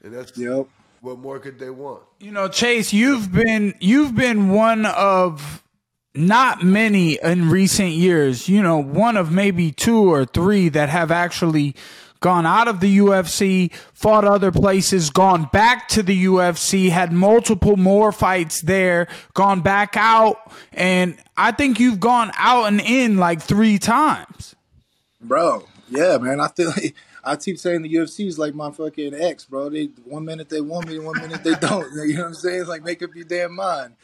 And 0.04 0.12
that's 0.14 0.36
yep. 0.38 0.68
what 1.02 1.20
more 1.20 1.38
could 1.38 1.60
they 1.60 1.70
want? 1.70 2.02
You 2.20 2.32
know, 2.32 2.48
Chase, 2.48 2.92
you've 2.92 3.32
been 3.32 3.76
you've 3.80 4.16
been 4.16 4.50
one 4.50 4.88
of 4.88 5.64
not 6.16 6.64
many 6.64 7.20
in 7.22 7.50
recent 7.50 7.92
years. 7.92 8.48
You 8.48 8.62
know, 8.62 8.78
one 8.78 9.18
of 9.18 9.32
maybe 9.32 9.72
two 9.72 10.12
or 10.12 10.26
three 10.26 10.70
that 10.70 10.90
have 10.90 11.12
actually 11.12 11.76
gone 12.20 12.46
out 12.46 12.70
of 12.70 12.80
the 12.80 13.00
UFC, 13.00 13.72
fought 13.94 14.24
other 14.24 14.52
places, 14.52 15.10
gone 15.10 15.50
back 15.52 15.90
to 15.90 16.02
the 16.02 16.26
UFC, 16.26 16.90
had 16.90 17.12
multiple 17.12 17.76
more 17.76 18.14
fights 18.14 18.62
there, 18.62 19.08
gone 19.34 19.60
back 19.60 19.98
out, 19.98 20.38
and 20.72 21.18
I 21.36 21.52
think 21.52 21.82
you've 21.82 22.00
gone 22.00 22.32
out 22.38 22.66
and 22.68 22.80
in 22.80 23.18
like 23.18 23.42
3 23.42 23.78
times. 23.78 24.56
Bro, 25.20 25.68
yeah, 25.90 26.18
man. 26.18 26.40
I 26.40 26.48
feel 26.48 26.70
like 26.70 26.96
I 27.24 27.36
keep 27.36 27.58
saying 27.58 27.82
the 27.82 27.94
UFC 27.94 28.28
is 28.28 28.40
like 28.40 28.56
my 28.56 28.72
fucking 28.72 29.14
ex, 29.14 29.46
bro. 29.46 29.70
They 29.70 29.86
one 30.06 30.26
minute 30.26 30.50
they 30.50 30.62
want 30.62 30.88
me, 30.88 31.00
one 31.00 31.20
minute 31.22 31.44
they 31.44 31.56
don't. 31.56 31.92
You 31.94 32.16
know 32.16 32.22
what 32.22 32.28
I'm 32.28 32.34
saying? 32.34 32.68
Like 32.68 32.84
make 32.84 33.02
up 33.04 33.16
your 33.16 33.26
damn 33.26 33.54
mind. 33.56 33.96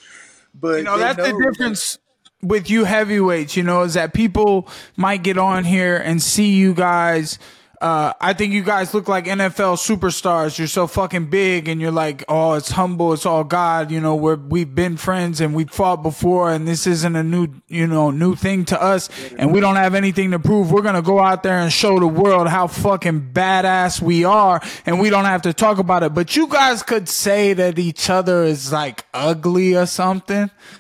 But 0.53 0.77
You 0.77 0.83
know, 0.83 0.97
that's 0.97 1.17
the 1.17 1.31
know, 1.31 1.41
difference 1.41 1.97
with 2.41 2.69
you 2.69 2.85
heavyweights, 2.85 3.55
you 3.55 3.63
know, 3.63 3.81
is 3.83 3.95
that 3.95 4.13
people 4.13 4.67
might 4.95 5.23
get 5.23 5.37
on 5.37 5.63
here 5.65 5.97
and 5.97 6.21
see 6.21 6.51
you 6.53 6.73
guys. 6.73 7.37
Uh, 7.81 8.11
I 8.19 8.33
think 8.33 8.51
you 8.51 8.61
guys 8.61 8.93
look 8.93 9.07
like 9.07 9.23
NFL 9.25 9.77
superstars. 9.77 10.57
You're 10.57 10.67
so 10.67 10.85
fucking 10.85 11.27
big, 11.29 11.69
and 11.69 11.79
you're 11.79 11.91
like, 11.91 12.25
oh, 12.27 12.55
it's 12.55 12.71
humble, 12.71 13.13
it's 13.13 13.25
all 13.25 13.45
God. 13.45 13.89
You 13.89 14.01
know, 14.01 14.15
we're 14.17 14.35
we've 14.35 14.75
been 14.75 14.97
friends 14.97 15.39
and 15.39 15.55
we've 15.55 15.71
fought 15.71 16.03
before, 16.03 16.51
and 16.51 16.67
this 16.67 16.85
isn't 16.85 17.15
a 17.15 17.23
new, 17.23 17.47
you 17.69 17.87
know, 17.87 18.11
new 18.11 18.35
thing 18.35 18.65
to 18.65 18.81
us, 18.81 19.09
and 19.37 19.53
we 19.53 19.61
don't 19.61 19.77
have 19.77 19.95
anything 19.95 20.31
to 20.31 20.39
prove. 20.39 20.73
We're 20.73 20.81
gonna 20.81 21.01
go 21.01 21.19
out 21.19 21.41
there 21.43 21.57
and 21.59 21.71
show 21.71 21.99
the 21.99 22.07
world 22.07 22.49
how 22.49 22.67
fucking 22.67 23.31
badass 23.31 24.01
we 24.01 24.25
are, 24.25 24.61
and 24.85 24.99
we 24.99 25.09
don't 25.09 25.25
have 25.25 25.43
to 25.43 25.53
talk 25.53 25.77
about 25.77 26.03
it. 26.03 26.13
But 26.13 26.35
you 26.35 26.47
guys 26.47 26.83
could 26.83 27.07
say 27.07 27.53
that 27.53 27.79
each 27.79 28.09
other 28.09 28.43
is 28.43 28.73
like 28.73 29.05
ugly 29.13 29.75
or 29.75 29.85
something. 29.85 30.51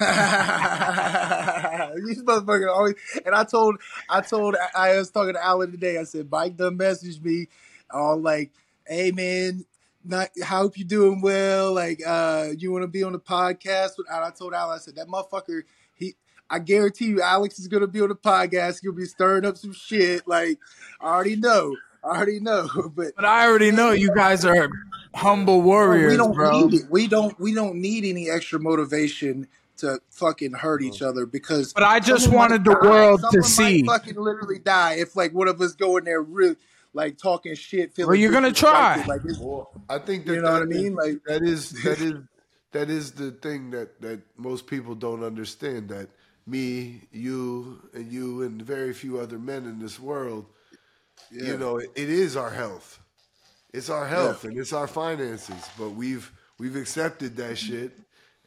These 2.05 2.23
motherfuckers 2.23 2.69
always. 2.69 2.95
And 3.25 3.35
I 3.35 3.43
told, 3.43 3.77
I 4.09 4.21
told, 4.21 4.55
I 4.75 4.97
was 4.97 5.11
talking 5.11 5.33
to 5.33 5.43
Alan 5.43 5.71
today. 5.71 5.97
I 5.97 6.03
said, 6.03 6.29
Mike 6.31 6.55
done 6.57 6.77
messaged 6.89 7.23
me, 7.23 7.47
all 7.91 8.17
like, 8.17 8.51
"Hey 8.87 9.11
man, 9.11 9.65
not 10.03 10.29
I 10.41 10.45
hope 10.45 10.77
you 10.77 10.85
doing 10.85 11.21
well. 11.21 11.73
Like, 11.73 12.01
uh, 12.05 12.47
you 12.57 12.71
want 12.71 12.83
to 12.83 12.87
be 12.87 13.03
on 13.03 13.13
the 13.13 13.19
podcast?" 13.19 13.91
And 13.97 14.23
I 14.23 14.31
told 14.31 14.53
Alan, 14.53 14.75
I 14.77 14.79
said, 14.79 14.95
that 14.95 15.07
motherfucker, 15.07 15.63
he. 15.93 16.15
I 16.49 16.57
guarantee 16.59 17.05
you, 17.05 17.21
Alex 17.21 17.59
is 17.59 17.67
gonna 17.67 17.87
be 17.87 18.01
on 18.01 18.09
the 18.09 18.15
podcast. 18.15 18.79
He'll 18.81 18.91
be 18.91 19.05
stirring 19.05 19.45
up 19.45 19.57
some 19.57 19.73
shit. 19.73 20.27
Like, 20.27 20.57
I 20.99 21.07
already 21.13 21.35
know. 21.35 21.75
I 22.03 22.07
already 22.17 22.39
know. 22.39 22.67
But 22.95 23.15
But 23.15 23.25
I 23.25 23.45
already 23.47 23.71
know 23.71 23.91
you 23.91 24.13
guys 24.15 24.45
are 24.45 24.69
humble 25.13 25.61
warriors, 25.61 26.11
we 26.11 26.17
don't 26.17 26.33
bro. 26.33 26.67
need 26.67 26.81
it. 26.81 26.89
We 26.89 27.07
don't. 27.07 27.39
We 27.39 27.53
don't 27.53 27.75
need 27.75 28.03
any 28.05 28.29
extra 28.29 28.59
motivation 28.59 29.47
to 29.77 29.99
fucking 30.09 30.53
hurt 30.53 30.81
each 30.81 31.01
other 31.01 31.25
because. 31.25 31.71
But 31.73 31.83
I 31.83 31.99
just 31.99 32.29
wanted 32.29 32.63
the 32.65 32.73
die. 32.73 32.89
world 32.89 33.23
to 33.31 33.43
see. 33.43 33.83
Fucking 33.85 34.15
literally 34.15 34.59
die 34.59 34.95
if 34.95 35.15
like 35.15 35.33
one 35.33 35.47
of 35.47 35.61
us 35.61 35.73
go 35.73 35.97
in 35.97 36.05
there 36.05 36.21
really 36.21 36.55
like 36.93 37.17
talking 37.17 37.55
shit. 37.55 37.93
Feeling 37.93 38.09
Well, 38.09 38.19
you're 38.19 38.31
gonna 38.31 38.51
try. 38.51 39.03
Like 39.05 39.21
it's, 39.25 39.37
Well, 39.39 39.71
I 39.89 39.99
think 39.99 40.25
that 40.25 40.33
You 40.35 40.41
know 40.41 40.51
what 40.51 40.61
I 40.63 40.65
that 40.65 40.71
is- 40.71 40.81
mean? 40.83 40.95
Like- 40.95 41.23
that 41.25 41.43
is 41.43 41.69
that 41.83 41.99
is 41.99 42.13
that 42.71 42.89
is 42.89 43.11
the 43.13 43.31
thing 43.31 43.71
that 43.71 44.01
that 44.01 44.21
most 44.37 44.67
people 44.67 44.95
don't 44.95 45.23
understand. 45.23 45.89
That 45.89 46.09
me, 46.47 47.01
you, 47.11 47.79
and 47.93 48.11
you, 48.11 48.41
and 48.43 48.61
very 48.61 48.93
few 48.93 49.19
other 49.19 49.37
men 49.37 49.65
in 49.65 49.77
this 49.79 49.99
world, 49.99 50.47
yeah. 51.31 51.43
you 51.51 51.57
know, 51.57 51.77
it, 51.77 51.89
it 51.95 52.09
is 52.09 52.35
our 52.35 52.49
health. 52.49 52.99
It's 53.71 53.89
our 53.91 54.07
health 54.07 54.45
and 54.45 54.57
it's 54.57 54.73
our 54.73 54.87
finances. 54.87 55.63
But 55.77 55.91
we've 55.91 56.31
we've 56.57 56.75
accepted 56.75 57.35
that 57.37 57.57
shit, 57.57 57.91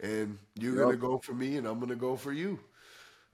and 0.01 0.37
you're 0.57 0.75
Yep. 0.77 0.85
gonna 0.85 0.97
go 0.97 1.19
for 1.19 1.33
me, 1.33 1.57
and 1.59 1.67
I'm 1.67 1.79
gonna 1.79 1.95
go 1.95 2.17
for 2.17 2.33
you. 2.33 2.59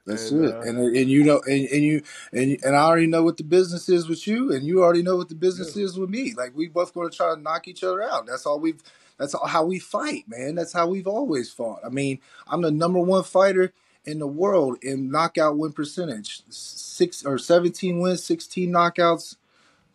That's 0.08 0.30
And, 0.30 0.44
it. 0.44 0.54
uh, 0.54 0.60
and 0.62 0.78
and 0.96 1.10
you 1.10 1.22
know 1.22 1.40
and, 1.46 1.68
and 1.68 1.82
you 1.82 2.02
and 2.32 2.58
and 2.64 2.74
I 2.74 2.80
already 2.80 3.06
know 3.06 3.22
what 3.22 3.36
the 3.36 3.44
business 3.44 3.88
is 3.88 4.08
with 4.08 4.26
you, 4.26 4.52
and 4.52 4.66
you 4.66 4.82
already 4.82 5.02
know 5.02 5.16
what 5.16 5.28
the 5.28 5.34
business 5.34 5.76
is 5.76 5.98
with 5.98 6.08
me. 6.10 6.32
Like 6.34 6.56
we 6.56 6.66
both 6.68 6.94
going 6.94 7.10
to 7.10 7.16
try 7.16 7.34
to 7.34 7.40
knock 7.40 7.68
each 7.68 7.84
other 7.84 8.02
out. 8.02 8.26
That's 8.26 8.46
all 8.46 8.58
we've. 8.58 8.82
That's 9.18 9.34
all, 9.34 9.46
how 9.46 9.64
we 9.64 9.80
fight, 9.80 10.24
man. 10.28 10.54
That's 10.54 10.72
how 10.72 10.86
we've 10.86 11.08
always 11.08 11.50
fought. 11.50 11.80
I 11.84 11.88
mean, 11.88 12.20
I'm 12.46 12.62
the 12.62 12.70
number 12.70 13.00
one 13.00 13.24
fighter 13.24 13.72
in 14.04 14.20
the 14.20 14.28
world 14.28 14.78
in 14.82 15.10
knockout 15.10 15.58
win 15.58 15.72
percentage. 15.72 16.42
Six 16.48 17.26
or 17.26 17.36
17 17.36 17.98
wins, 18.00 18.22
16 18.24 18.70
knockouts, 18.72 19.36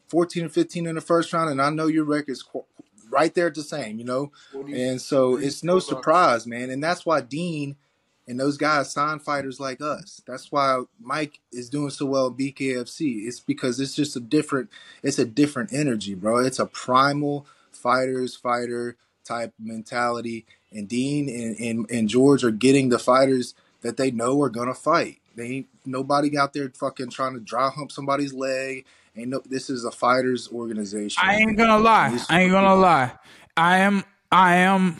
14 0.07 0.43
and 0.43 0.51
15 0.53 0.85
in 0.87 0.95
the 0.95 1.01
first 1.01 1.31
round, 1.33 1.49
and 1.49 1.61
I 1.61 1.69
know 1.69 1.87
your 1.87 2.03
record's 2.03 2.43
qu- 2.43 2.65
right 3.09 3.33
there 3.33 3.47
at 3.47 3.55
the 3.55 3.63
same. 3.63 3.97
You 3.97 4.05
know, 4.05 4.31
and 4.77 5.01
so 5.01 5.37
it's 5.37 5.63
no 5.63 5.75
surprise, 5.79 6.45
man. 6.45 6.69
And 6.69 6.83
that's 6.83 7.05
why 7.05 7.21
Dean 7.21 7.77
and 8.27 8.39
those 8.39 8.57
guys 8.57 8.91
sign 8.91 9.19
fighters 9.19 9.59
like 9.59 9.81
us. 9.81 10.21
That's 10.25 10.51
why 10.51 10.83
Mike 10.99 11.39
is 11.51 11.69
doing 11.69 11.89
so 11.89 12.05
well 12.05 12.27
in 12.27 12.33
BKFC. 12.35 13.27
It's 13.27 13.39
because 13.39 13.79
it's 13.79 13.95
just 13.95 14.15
a 14.15 14.19
different, 14.19 14.69
it's 15.01 15.19
a 15.19 15.25
different 15.25 15.73
energy, 15.73 16.15
bro. 16.15 16.37
It's 16.37 16.59
a 16.59 16.65
primal 16.65 17.45
fighters 17.71 18.35
fighter 18.35 18.95
type 19.25 19.53
mentality. 19.59 20.45
And 20.71 20.87
Dean 20.87 21.29
and, 21.29 21.59
and, 21.59 21.91
and 21.91 22.09
George 22.09 22.43
are 22.43 22.51
getting 22.51 22.89
the 22.89 22.99
fighters 22.99 23.55
that 23.81 23.97
they 23.97 24.11
know 24.11 24.41
are 24.41 24.49
gonna 24.49 24.73
fight. 24.73 25.19
They 25.35 25.47
ain't 25.47 25.67
nobody 25.85 26.37
out 26.37 26.53
there 26.53 26.69
fucking 26.69 27.09
trying 27.09 27.33
to 27.33 27.39
dry 27.39 27.69
hump 27.69 27.91
somebody's 27.91 28.33
leg. 28.33 28.85
Ain't 29.15 29.29
no. 29.29 29.41
This 29.45 29.69
is 29.69 29.83
a 29.85 29.91
fighters 29.91 30.49
organization. 30.51 31.21
I 31.23 31.35
ain't 31.35 31.57
gonna 31.57 31.77
lie. 31.77 32.17
I 32.29 32.41
ain't 32.41 32.51
gonna 32.51 32.75
lie. 32.75 33.13
I 33.55 33.79
am 33.79 34.03
I 34.31 34.57
am 34.57 34.95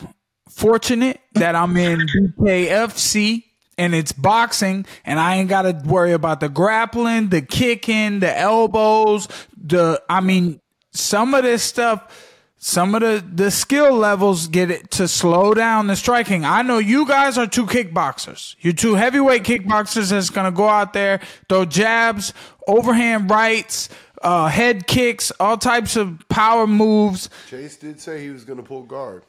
fortunate 0.49 1.19
that 1.33 1.55
I'm 1.55 1.75
in 1.77 1.99
BKFC 2.39 3.43
and 3.77 3.95
it's 3.95 4.11
boxing 4.11 4.85
and 5.05 5.19
I 5.19 5.37
ain't 5.37 5.49
gotta 5.49 5.81
worry 5.85 6.13
about 6.13 6.39
the 6.39 6.49
grappling, 6.49 7.29
the 7.29 7.41
kicking, 7.41 8.19
the 8.19 8.37
elbows, 8.37 9.27
the 9.57 10.01
I 10.09 10.21
mean 10.21 10.59
some 10.91 11.33
of 11.33 11.43
this 11.43 11.63
stuff 11.63 12.29
some 12.65 12.95
of 12.95 13.01
the, 13.01 13.21
the 13.29 13.51
skill 13.51 13.93
levels 13.93 14.47
get 14.47 14.71
it 14.71 14.89
to 14.91 15.05
slow 15.05 15.53
down 15.53 15.87
the 15.87 15.97
striking. 15.97 16.45
I 16.45 16.61
know 16.61 16.77
you 16.77 17.05
guys 17.05 17.37
are 17.37 17.45
two 17.45 17.65
kickboxers. 17.65 18.55
You're 18.61 18.71
two 18.71 18.95
heavyweight 18.95 19.43
kickboxers 19.43 20.11
that's 20.11 20.29
gonna 20.29 20.49
go 20.49 20.69
out 20.69 20.93
there, 20.93 21.19
throw 21.49 21.65
jabs, 21.65 22.33
overhand 22.65 23.29
rights, 23.29 23.89
uh, 24.21 24.47
head 24.47 24.87
kicks, 24.87 25.29
all 25.41 25.57
types 25.57 25.97
of 25.97 26.25
power 26.29 26.65
moves. 26.65 27.29
Chase 27.49 27.75
did 27.75 27.99
say 27.99 28.23
he 28.23 28.29
was 28.29 28.45
gonna 28.45 28.63
pull 28.63 28.83
guard. 28.83 29.23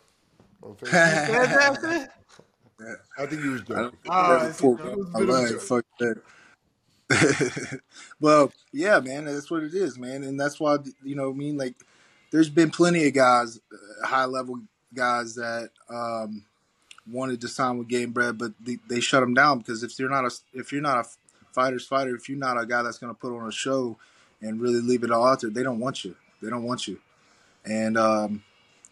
On 0.65 0.75
Facebook. 0.77 2.09
I 3.19 3.27
think 3.27 3.43
he 3.43 3.49
was 3.49 3.63
joking. 3.63 3.97
Never 4.07 4.53
fuck- 4.53 4.79
that 4.79 4.97
was 4.97 5.09
a 5.15 5.17
I 5.17 5.21
bit 5.21 5.29
of 5.29 5.29
a 5.29 5.33
love 5.33 5.45
it. 5.45 5.51
joke. 5.51 5.61
Fuck 5.61 5.85
that. 6.01 7.81
well, 8.21 8.53
yeah, 8.73 8.99
man, 9.01 9.27
that's 9.27 9.51
what 9.51 9.63
it 9.63 9.75
is, 9.75 9.99
man, 9.99 10.25
and 10.25 10.41
that's 10.41 10.59
why 10.59 10.79
you 11.03 11.15
know, 11.15 11.31
I 11.31 11.35
mean, 11.35 11.57
like, 11.57 11.75
there's 12.31 12.49
been 12.49 12.71
plenty 12.71 13.07
of 13.07 13.13
guys, 13.15 13.61
uh, 13.73 14.07
high 14.07 14.25
level 14.25 14.61
guys 14.95 15.35
that 15.35 15.71
um, 15.91 16.45
wanted 17.11 17.41
to 17.43 17.49
sign 17.49 17.79
with 17.79 17.89
Gamebred, 17.89 18.39
but 18.39 18.53
they, 18.59 18.79
they 18.89 19.01
shut 19.01 19.21
them 19.21 19.35
down 19.35 19.59
because 19.59 19.83
if 19.83 19.99
you're 19.99 20.09
not 20.11 20.25
a 20.25 20.31
if 20.55 20.73
you're 20.73 20.81
not 20.83 21.05
a 21.05 21.09
fighter's 21.53 21.87
fighter, 21.87 22.15
if 22.17 22.29
you're 22.29 22.39
not 22.39 22.61
a 22.61 22.67
guy 22.67 22.83
that's 22.83 22.99
going 22.99 23.15
to 23.15 23.21
put 23.21 23.37
on 23.37 23.47
a 23.47 23.53
show 23.53 23.97
and 24.41 24.61
really 24.61 24.81
leave 24.81 25.05
it 25.05 25.11
all 25.11 25.27
out 25.27 25.43
there, 25.43 25.51
they 25.51 25.63
don't 25.63 25.79
want 25.81 26.05
you. 26.05 26.17
They 26.43 26.49
don't 26.51 26.65
want 26.65 26.89
you, 26.89 26.99
and 27.65 27.97
um, 27.99 28.43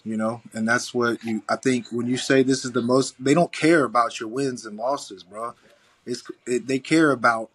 You 0.05 0.17
know, 0.17 0.43
and 0.53 0.67
that's 0.67 0.93
what 0.93 1.23
you. 1.23 1.43
I 1.49 1.57
think 1.57 1.87
when 1.93 2.09
you 2.09 2.17
say 2.17 2.43
this 2.43 2.65
is 2.65 2.73
the 2.73 2.83
most, 2.83 3.23
they 3.23 3.35
don't 3.35 3.53
care 3.53 3.85
about 3.85 4.19
your 4.19 4.29
wins 4.29 4.67
and 4.67 4.77
losses, 4.77 5.23
bro. 5.23 5.55
It's 6.05 6.25
it, 6.45 6.67
they 6.67 6.81
care 6.81 7.13
about 7.13 7.51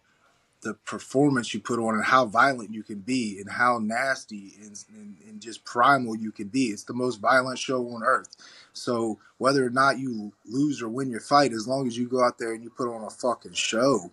the 0.62 0.74
performance 0.74 1.54
you 1.54 1.60
put 1.60 1.78
on 1.78 1.94
and 1.94 2.04
how 2.04 2.24
violent 2.24 2.74
you 2.74 2.82
can 2.82 2.98
be 2.98 3.38
and 3.38 3.48
how 3.50 3.78
nasty 3.78 4.54
and, 4.60 4.84
and, 4.92 5.16
and, 5.28 5.40
just 5.40 5.64
primal 5.64 6.16
you 6.16 6.32
can 6.32 6.48
be. 6.48 6.64
It's 6.64 6.82
the 6.82 6.94
most 6.94 7.20
violent 7.20 7.60
show 7.60 7.88
on 7.90 8.02
earth. 8.02 8.36
So 8.72 9.18
whether 9.38 9.64
or 9.64 9.70
not 9.70 9.98
you 9.98 10.32
lose 10.44 10.82
or 10.82 10.88
win 10.88 11.10
your 11.10 11.20
fight, 11.20 11.52
as 11.52 11.68
long 11.68 11.86
as 11.86 11.96
you 11.96 12.08
go 12.08 12.24
out 12.24 12.38
there 12.38 12.52
and 12.52 12.62
you 12.62 12.70
put 12.70 12.92
on 12.92 13.04
a 13.04 13.10
fucking 13.10 13.52
show, 13.52 14.10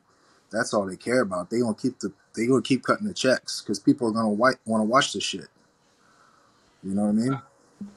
that's 0.52 0.74
all 0.74 0.86
they 0.86 0.96
care 0.96 1.22
about. 1.22 1.50
They 1.50 1.60
gonna 1.60 1.74
keep 1.74 2.00
the 2.00 2.14
they 2.36 2.46
gonna 2.46 2.62
keep 2.62 2.84
cutting 2.84 3.08
the 3.08 3.14
checks 3.14 3.62
because 3.62 3.80
people 3.80 4.08
are 4.08 4.12
gonna 4.12 4.30
want 4.30 4.60
to 4.66 4.84
watch 4.84 5.14
the 5.14 5.22
shit. 5.22 5.48
You 6.84 6.94
know 6.94 7.04
what 7.04 7.10
I 7.10 7.14
mean? 7.14 7.42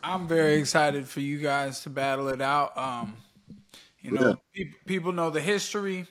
I'm 0.03 0.29
very 0.29 0.55
excited 0.55 1.09
for 1.09 1.21
you 1.21 1.39
guys 1.39 1.81
to 1.83 1.91
battle 1.91 2.29
it 2.29 2.41
out. 2.41 2.77
Um, 2.77 3.17
you 4.01 4.13
know, 4.13 4.29
yeah. 4.55 4.65
pe- 4.65 4.73
people 4.87 5.13
know 5.13 5.31
the 5.31 5.41
history 5.41 6.07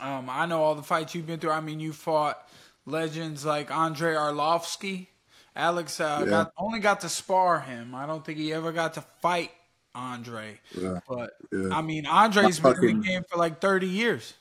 um, 0.00 0.28
I 0.30 0.46
know 0.46 0.62
all 0.62 0.74
the 0.74 0.82
fights 0.82 1.14
you've 1.14 1.26
been 1.26 1.38
through. 1.38 1.50
I 1.50 1.60
mean, 1.60 1.80
you 1.80 1.92
fought 1.92 2.48
legends 2.86 3.44
like 3.44 3.70
Andre 3.70 4.14
Arlovski. 4.14 5.08
Alex 5.54 6.00
uh, 6.00 6.20
yeah. 6.24 6.30
got 6.30 6.52
only 6.56 6.80
got 6.80 7.00
to 7.00 7.08
spar 7.08 7.60
him. 7.60 7.94
I 7.94 8.06
don't 8.06 8.24
think 8.24 8.38
he 8.38 8.52
ever 8.52 8.72
got 8.72 8.94
to 8.94 9.02
fight 9.20 9.50
Andre. 9.94 10.58
Yeah. 10.78 11.00
But. 11.06 11.34
I 11.70 11.82
mean, 11.82 12.06
Andre's 12.06 12.58
been 12.58 12.74
fucking, 12.74 12.88
in 12.88 13.00
the 13.00 13.06
game 13.06 13.22
for 13.30 13.36
like 13.36 13.60
thirty 13.60 13.88
years. 13.88 14.34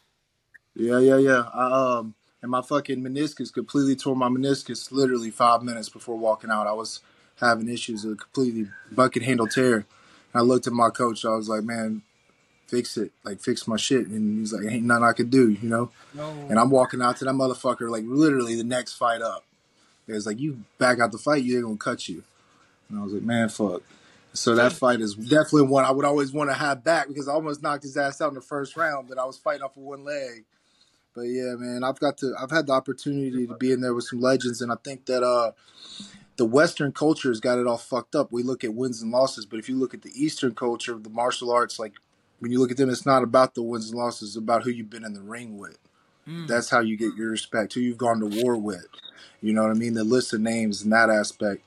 Yeah, 0.73 0.99
yeah, 0.99 1.17
yeah. 1.17 1.43
I, 1.53 1.97
um, 1.97 2.15
and 2.41 2.49
my 2.49 2.61
fucking 2.61 3.03
meniscus 3.03 3.53
completely 3.53 3.95
tore 3.95 4.15
my 4.15 4.29
meniscus 4.29 4.91
literally 4.91 5.31
five 5.31 5.61
minutes 5.63 5.89
before 5.89 6.17
walking 6.17 6.49
out. 6.49 6.65
I 6.65 6.71
was 6.71 7.01
having 7.41 7.67
issues 7.67 8.05
with 8.05 8.13
a 8.13 8.17
completely 8.17 8.67
bucket 8.91 9.23
handle 9.23 9.47
tear. 9.47 9.75
And 9.75 9.85
I 10.35 10.39
looked 10.39 10.67
at 10.67 10.73
my 10.73 10.89
coach. 10.89 11.25
I 11.25 11.29
was 11.29 11.49
like, 11.49 11.63
man, 11.63 12.03
fix 12.67 12.95
it, 12.95 13.11
like 13.25 13.41
fix 13.41 13.67
my 13.67 13.75
shit. 13.75 14.07
And 14.07 14.39
he's 14.39 14.53
like, 14.53 14.71
ain't 14.71 14.85
nothing 14.85 15.03
I 15.03 15.13
could 15.13 15.29
do, 15.29 15.51
you 15.51 15.69
know? 15.69 15.91
No. 16.13 16.29
And 16.49 16.57
I'm 16.57 16.69
walking 16.69 17.01
out 17.01 17.17
to 17.17 17.25
that 17.25 17.33
motherfucker, 17.33 17.89
like 17.89 18.03
literally 18.05 18.55
the 18.55 18.63
next 18.63 18.93
fight 18.93 19.21
up. 19.21 19.43
It's 20.07 20.25
like, 20.25 20.39
you 20.39 20.63
back 20.77 20.99
out 20.99 21.11
the 21.11 21.17
fight, 21.17 21.43
you're 21.43 21.61
gonna 21.61 21.77
cut 21.77 22.07
you. 22.07 22.23
And 22.89 22.99
I 22.99 23.03
was 23.03 23.13
like, 23.13 23.23
man, 23.23 23.49
fuck. 23.49 23.81
So 24.33 24.55
that 24.55 24.71
fight 24.71 25.01
is 25.01 25.15
definitely 25.15 25.63
one 25.63 25.83
I 25.83 25.91
would 25.91 26.05
always 26.05 26.31
want 26.31 26.49
to 26.49 26.53
have 26.53 26.83
back 26.83 27.09
because 27.09 27.27
I 27.27 27.33
almost 27.33 27.61
knocked 27.61 27.83
his 27.83 27.97
ass 27.97 28.21
out 28.21 28.29
in 28.29 28.35
the 28.35 28.41
first 28.41 28.77
round, 28.77 29.09
but 29.09 29.17
I 29.17 29.25
was 29.25 29.37
fighting 29.37 29.63
off 29.63 29.75
of 29.75 29.83
one 29.83 30.05
leg. 30.05 30.45
But 31.13 31.23
yeah, 31.23 31.55
man, 31.57 31.83
I've 31.83 31.99
got 31.99 32.17
to 32.19 32.33
I've 32.39 32.51
had 32.51 32.67
the 32.67 32.73
opportunity 32.73 33.45
to 33.45 33.55
be 33.55 33.73
in 33.73 33.81
there 33.81 33.93
with 33.93 34.05
some 34.05 34.21
legends 34.21 34.61
and 34.61 34.71
I 34.71 34.75
think 34.83 35.05
that 35.07 35.23
uh 35.23 35.51
the 36.41 36.45
Western 36.45 36.91
culture 36.91 37.29
has 37.29 37.39
got 37.39 37.59
it 37.59 37.67
all 37.67 37.77
fucked 37.77 38.15
up. 38.15 38.31
We 38.31 38.41
look 38.41 38.63
at 38.63 38.73
wins 38.73 38.99
and 38.99 39.11
losses, 39.11 39.45
but 39.45 39.59
if 39.59 39.69
you 39.69 39.75
look 39.75 39.93
at 39.93 40.01
the 40.01 40.09
Eastern 40.15 40.55
culture, 40.55 40.93
of 40.93 41.03
the 41.03 41.11
martial 41.11 41.51
arts, 41.51 41.77
like 41.77 41.93
when 42.39 42.51
you 42.51 42.57
look 42.57 42.71
at 42.71 42.77
them, 42.77 42.89
it's 42.89 43.05
not 43.05 43.21
about 43.21 43.53
the 43.53 43.61
wins 43.61 43.91
and 43.91 43.99
losses, 43.99 44.29
it's 44.29 44.37
about 44.37 44.63
who 44.63 44.71
you've 44.71 44.89
been 44.89 45.05
in 45.05 45.13
the 45.13 45.21
ring 45.21 45.59
with. 45.59 45.77
Mm. 46.27 46.47
That's 46.47 46.71
how 46.71 46.79
you 46.79 46.97
get 46.97 47.13
your 47.13 47.29
respect, 47.29 47.73
who 47.73 47.79
you've 47.79 47.99
gone 47.99 48.19
to 48.21 48.43
war 48.43 48.57
with. 48.57 48.87
You 49.39 49.53
know 49.53 49.61
what 49.61 49.69
I 49.69 49.75
mean? 49.75 49.93
The 49.93 50.03
list 50.03 50.33
of 50.33 50.41
names 50.41 50.81
in 50.81 50.89
that 50.89 51.11
aspect. 51.11 51.61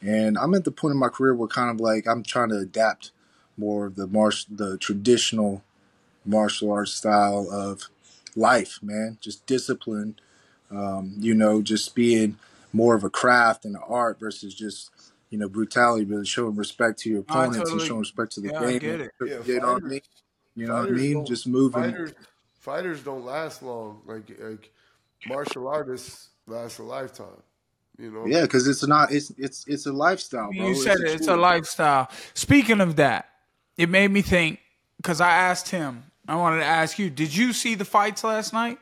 And 0.00 0.38
I'm 0.38 0.54
at 0.54 0.62
the 0.62 0.70
point 0.70 0.92
in 0.92 1.00
my 1.00 1.08
career 1.08 1.34
where 1.34 1.48
kind 1.48 1.72
of 1.72 1.80
like 1.80 2.06
I'm 2.06 2.22
trying 2.22 2.50
to 2.50 2.58
adapt 2.58 3.10
more 3.56 3.86
of 3.86 3.96
the 3.96 4.06
martial, 4.06 4.54
the 4.54 4.78
traditional 4.78 5.64
martial 6.24 6.70
arts 6.70 6.92
style 6.92 7.48
of 7.50 7.88
life, 8.36 8.78
man. 8.80 9.18
Just 9.20 9.44
discipline, 9.46 10.20
um, 10.70 11.16
you 11.18 11.34
know, 11.34 11.62
just 11.62 11.96
being 11.96 12.38
more 12.74 12.94
of 12.94 13.04
a 13.04 13.10
craft 13.10 13.64
and 13.64 13.74
an 13.74 13.82
art 13.88 14.20
versus 14.20 14.54
just 14.54 14.90
you 15.34 15.40
know, 15.40 15.48
brutality, 15.48 16.04
but 16.04 16.24
showing 16.28 16.54
respect 16.54 17.00
to 17.00 17.10
your 17.10 17.20
opponents 17.20 17.56
totally, 17.56 17.72
and 17.72 17.82
showing 17.82 17.98
respect 17.98 18.30
to 18.30 18.40
the 18.40 18.52
yeah, 18.52 18.60
game. 18.60 18.68
I 18.68 18.78
get 18.78 19.00
it. 19.00 19.10
Yeah, 19.20 19.26
you 19.26 19.38
fighters, 19.38 19.62
know 19.62 19.72
what 19.72 19.82
I 19.82 19.86
mean? 19.86 20.00
You 20.54 20.66
know 20.68 20.74
what 20.74 20.86
I 20.86 20.90
mean? 20.90 21.26
Just 21.26 21.48
moving. 21.48 21.82
Fighters, 21.82 22.12
fighters 22.60 23.02
don't 23.02 23.24
last 23.24 23.60
long. 23.60 24.00
Like 24.06 24.30
like 24.40 24.70
martial 25.26 25.66
artists 25.66 26.28
last 26.46 26.78
a 26.78 26.84
lifetime. 26.84 27.42
You 27.98 28.12
know? 28.12 28.26
Yeah, 28.26 28.42
because 28.42 28.68
it's 28.68 28.86
not. 28.86 29.10
It's 29.10 29.30
it's 29.36 29.64
it's 29.66 29.86
a 29.86 29.92
lifestyle, 29.92 30.52
bro. 30.52 30.68
You 30.68 30.76
said 30.76 30.98
it's 31.00 31.14
it. 31.14 31.14
It's 31.16 31.26
a 31.26 31.36
lifestyle. 31.36 32.08
Speaking 32.34 32.80
of 32.80 32.94
that, 32.96 33.28
it 33.76 33.88
made 33.88 34.12
me 34.12 34.22
think 34.22 34.60
because 34.98 35.20
I 35.20 35.30
asked 35.30 35.70
him. 35.70 36.04
I 36.28 36.36
wanted 36.36 36.58
to 36.58 36.64
ask 36.64 36.96
you. 36.96 37.10
Did 37.10 37.34
you 37.34 37.52
see 37.52 37.74
the 37.74 37.84
fights 37.84 38.22
last 38.22 38.52
night? 38.52 38.78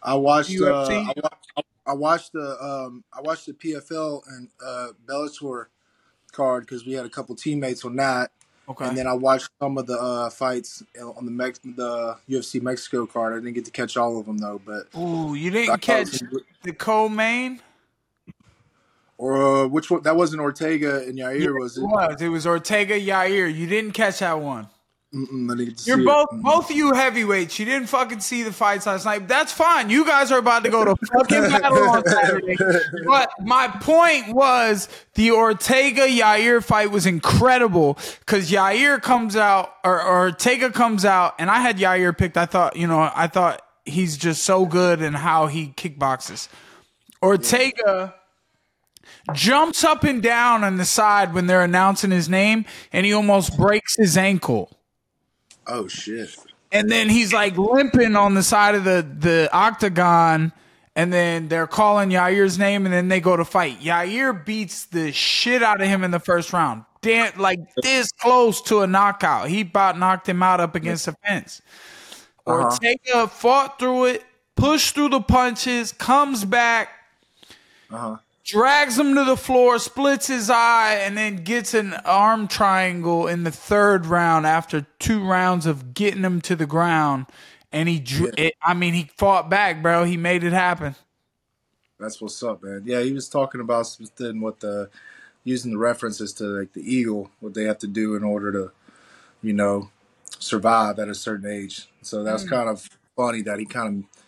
I 0.00 0.14
watched. 0.14 0.56
Uh, 0.60 0.84
I 0.84 1.12
watched 1.16 1.43
I 1.86 1.92
watched 1.92 2.32
the 2.32 2.62
um, 2.62 3.04
I 3.12 3.20
watched 3.20 3.46
the 3.46 3.52
PFL 3.52 4.22
and 4.28 4.48
uh, 4.64 4.88
Bellator 5.06 5.66
card 6.32 6.64
because 6.64 6.86
we 6.86 6.92
had 6.92 7.06
a 7.06 7.10
couple 7.10 7.34
teammates 7.34 7.84
on 7.84 7.96
that. 7.96 8.30
Okay. 8.66 8.86
And 8.86 8.96
then 8.96 9.06
I 9.06 9.12
watched 9.12 9.50
some 9.60 9.76
of 9.76 9.86
the 9.86 9.98
uh, 9.98 10.30
fights 10.30 10.82
on 10.98 11.26
the 11.26 11.30
Mex- 11.30 11.58
the 11.58 12.16
UFC 12.28 12.62
Mexico 12.62 13.06
card. 13.06 13.34
I 13.34 13.36
didn't 13.36 13.52
get 13.52 13.66
to 13.66 13.70
catch 13.70 13.96
all 13.96 14.18
of 14.18 14.26
them 14.26 14.38
though, 14.38 14.60
but 14.64 14.88
oh, 14.94 15.34
you 15.34 15.50
didn't 15.50 15.80
catch 15.82 16.22
the 16.62 16.72
co-main 16.72 17.60
or 19.18 19.64
uh, 19.64 19.66
which 19.66 19.90
one? 19.90 20.02
That 20.02 20.16
wasn't 20.16 20.40
Ortega 20.40 21.02
and 21.02 21.18
Yair, 21.18 21.40
yeah, 21.40 21.50
was 21.50 21.78
it? 21.78 21.82
It 21.82 21.86
was. 21.86 22.22
It 22.22 22.28
was 22.28 22.46
Ortega 22.46 22.98
Yair. 22.98 23.54
You 23.54 23.66
didn't 23.66 23.92
catch 23.92 24.20
that 24.20 24.40
one. 24.40 24.68
You're 25.14 26.04
both 26.04 26.28
it. 26.32 26.42
both 26.42 26.70
of 26.70 26.76
you 26.76 26.92
heavyweights. 26.92 27.58
You 27.60 27.64
didn't 27.64 27.86
fucking 27.86 28.18
see 28.18 28.42
the 28.42 28.52
fights 28.52 28.86
last 28.86 29.04
night. 29.04 29.28
That's 29.28 29.52
fine. 29.52 29.88
You 29.88 30.04
guys 30.04 30.32
are 30.32 30.38
about 30.38 30.64
to 30.64 30.70
go 30.70 30.84
to 30.84 30.96
fucking 31.12 31.42
battle 31.42 31.88
on 31.88 32.04
Saturday. 32.04 32.56
But 33.06 33.30
my 33.40 33.68
point 33.68 34.34
was 34.34 34.88
the 35.14 35.30
Ortega 35.30 36.06
Yair 36.08 36.64
fight 36.64 36.90
was 36.90 37.06
incredible 37.06 37.96
because 38.20 38.50
Yair 38.50 39.00
comes 39.00 39.36
out 39.36 39.72
or, 39.84 40.02
or 40.02 40.18
Ortega 40.22 40.70
comes 40.70 41.04
out, 41.04 41.34
and 41.38 41.50
I 41.50 41.60
had 41.60 41.78
Yair 41.78 42.16
picked. 42.16 42.36
I 42.36 42.46
thought 42.46 42.76
you 42.76 42.86
know 42.88 43.10
I 43.14 43.28
thought 43.28 43.62
he's 43.84 44.16
just 44.16 44.42
so 44.42 44.66
good 44.66 45.00
and 45.00 45.14
how 45.14 45.46
he 45.46 45.68
kickboxes. 45.68 46.48
Ortega. 47.22 48.14
Jumps 49.32 49.84
up 49.84 50.04
and 50.04 50.22
down 50.22 50.64
on 50.64 50.76
the 50.76 50.84
side 50.84 51.32
when 51.32 51.46
they're 51.46 51.62
announcing 51.62 52.10
his 52.10 52.28
name, 52.28 52.66
and 52.92 53.06
he 53.06 53.12
almost 53.12 53.56
breaks 53.56 53.96
his 53.96 54.18
ankle. 54.18 54.70
Oh 55.66 55.88
shit! 55.88 56.36
And 56.72 56.90
then 56.90 57.08
he's 57.08 57.32
like 57.32 57.56
limping 57.56 58.16
on 58.16 58.34
the 58.34 58.42
side 58.42 58.74
of 58.74 58.84
the 58.84 59.06
the 59.18 59.48
octagon, 59.52 60.52
and 60.96 61.12
then 61.12 61.48
they're 61.48 61.66
calling 61.66 62.10
Yair's 62.10 62.58
name, 62.58 62.84
and 62.84 62.92
then 62.94 63.08
they 63.08 63.20
go 63.20 63.36
to 63.36 63.44
fight. 63.44 63.80
Yair 63.80 64.44
beats 64.44 64.86
the 64.86 65.12
shit 65.12 65.62
out 65.62 65.80
of 65.80 65.88
him 65.88 66.04
in 66.04 66.10
the 66.10 66.20
first 66.20 66.52
round. 66.52 66.84
Damn, 67.00 67.38
like 67.38 67.60
this 67.82 68.10
close 68.12 68.62
to 68.62 68.80
a 68.80 68.86
knockout. 68.86 69.48
He 69.48 69.60
about 69.60 69.98
knocked 69.98 70.28
him 70.28 70.42
out 70.42 70.60
up 70.60 70.74
against 70.74 71.06
the 71.06 71.12
fence. 71.26 71.60
Uh-huh. 72.46 72.64
Ortega 72.64 73.26
fought 73.28 73.78
through 73.78 74.06
it, 74.06 74.24
pushed 74.56 74.94
through 74.94 75.10
the 75.10 75.20
punches, 75.20 75.92
comes 75.92 76.44
back. 76.44 76.88
Uh-huh 77.90 78.16
drags 78.44 78.98
him 78.98 79.14
to 79.14 79.24
the 79.24 79.36
floor, 79.36 79.78
splits 79.78 80.26
his 80.26 80.50
eye, 80.50 80.94
and 80.94 81.16
then 81.16 81.36
gets 81.36 81.74
an 81.74 81.94
arm 82.04 82.46
triangle 82.46 83.26
in 83.26 83.44
the 83.44 83.50
third 83.50 84.06
round 84.06 84.46
after 84.46 84.86
two 84.98 85.24
rounds 85.24 85.66
of 85.66 85.94
getting 85.94 86.22
him 86.22 86.40
to 86.42 86.54
the 86.54 86.66
ground. 86.66 87.26
And 87.72 87.88
he, 87.88 87.96
yeah. 87.96 88.30
it, 88.36 88.54
I 88.62 88.74
mean, 88.74 88.94
he 88.94 89.10
fought 89.16 89.50
back, 89.50 89.82
bro. 89.82 90.04
He 90.04 90.16
made 90.16 90.44
it 90.44 90.52
happen. 90.52 90.94
That's 91.98 92.20
what's 92.20 92.40
up, 92.42 92.62
man. 92.62 92.82
Yeah, 92.84 93.00
he 93.00 93.12
was 93.12 93.28
talking 93.28 93.60
about 93.60 93.86
something 93.86 94.40
with 94.40 94.60
the 94.60 94.90
using 95.42 95.72
the 95.72 95.78
references 95.78 96.32
to 96.34 96.44
like 96.44 96.72
the 96.72 96.80
eagle, 96.80 97.30
what 97.40 97.54
they 97.54 97.64
have 97.64 97.78
to 97.78 97.86
do 97.86 98.14
in 98.14 98.24
order 98.24 98.52
to, 98.52 98.72
you 99.42 99.52
know, 99.52 99.90
survive 100.38 100.98
at 100.98 101.08
a 101.08 101.14
certain 101.14 101.50
age. 101.50 101.88
So 102.02 102.22
that's 102.22 102.44
mm. 102.44 102.50
kind 102.50 102.68
of 102.68 102.88
funny 103.16 103.42
that 103.42 103.58
he 103.58 103.64
kind 103.64 104.04
of 104.04 104.23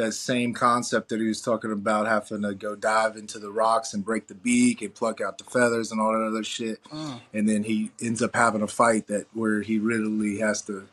that 0.00 0.12
same 0.12 0.52
concept 0.52 1.10
that 1.10 1.20
he 1.20 1.26
was 1.26 1.40
talking 1.40 1.72
about 1.72 2.06
having 2.06 2.42
to 2.42 2.54
go 2.54 2.74
dive 2.74 3.16
into 3.16 3.38
the 3.38 3.50
rocks 3.50 3.94
and 3.94 4.04
break 4.04 4.26
the 4.26 4.34
beak 4.34 4.82
and 4.82 4.94
pluck 4.94 5.20
out 5.20 5.38
the 5.38 5.44
feathers 5.44 5.92
and 5.92 6.00
all 6.00 6.12
that 6.12 6.26
other 6.26 6.42
shit. 6.42 6.82
Mm. 6.84 7.20
And 7.32 7.48
then 7.48 7.62
he 7.64 7.90
ends 8.00 8.22
up 8.22 8.34
having 8.34 8.62
a 8.62 8.66
fight 8.66 9.06
that 9.08 9.26
where 9.32 9.62
he 9.62 9.78
literally 9.78 10.38
has 10.38 10.62
to 10.62 10.88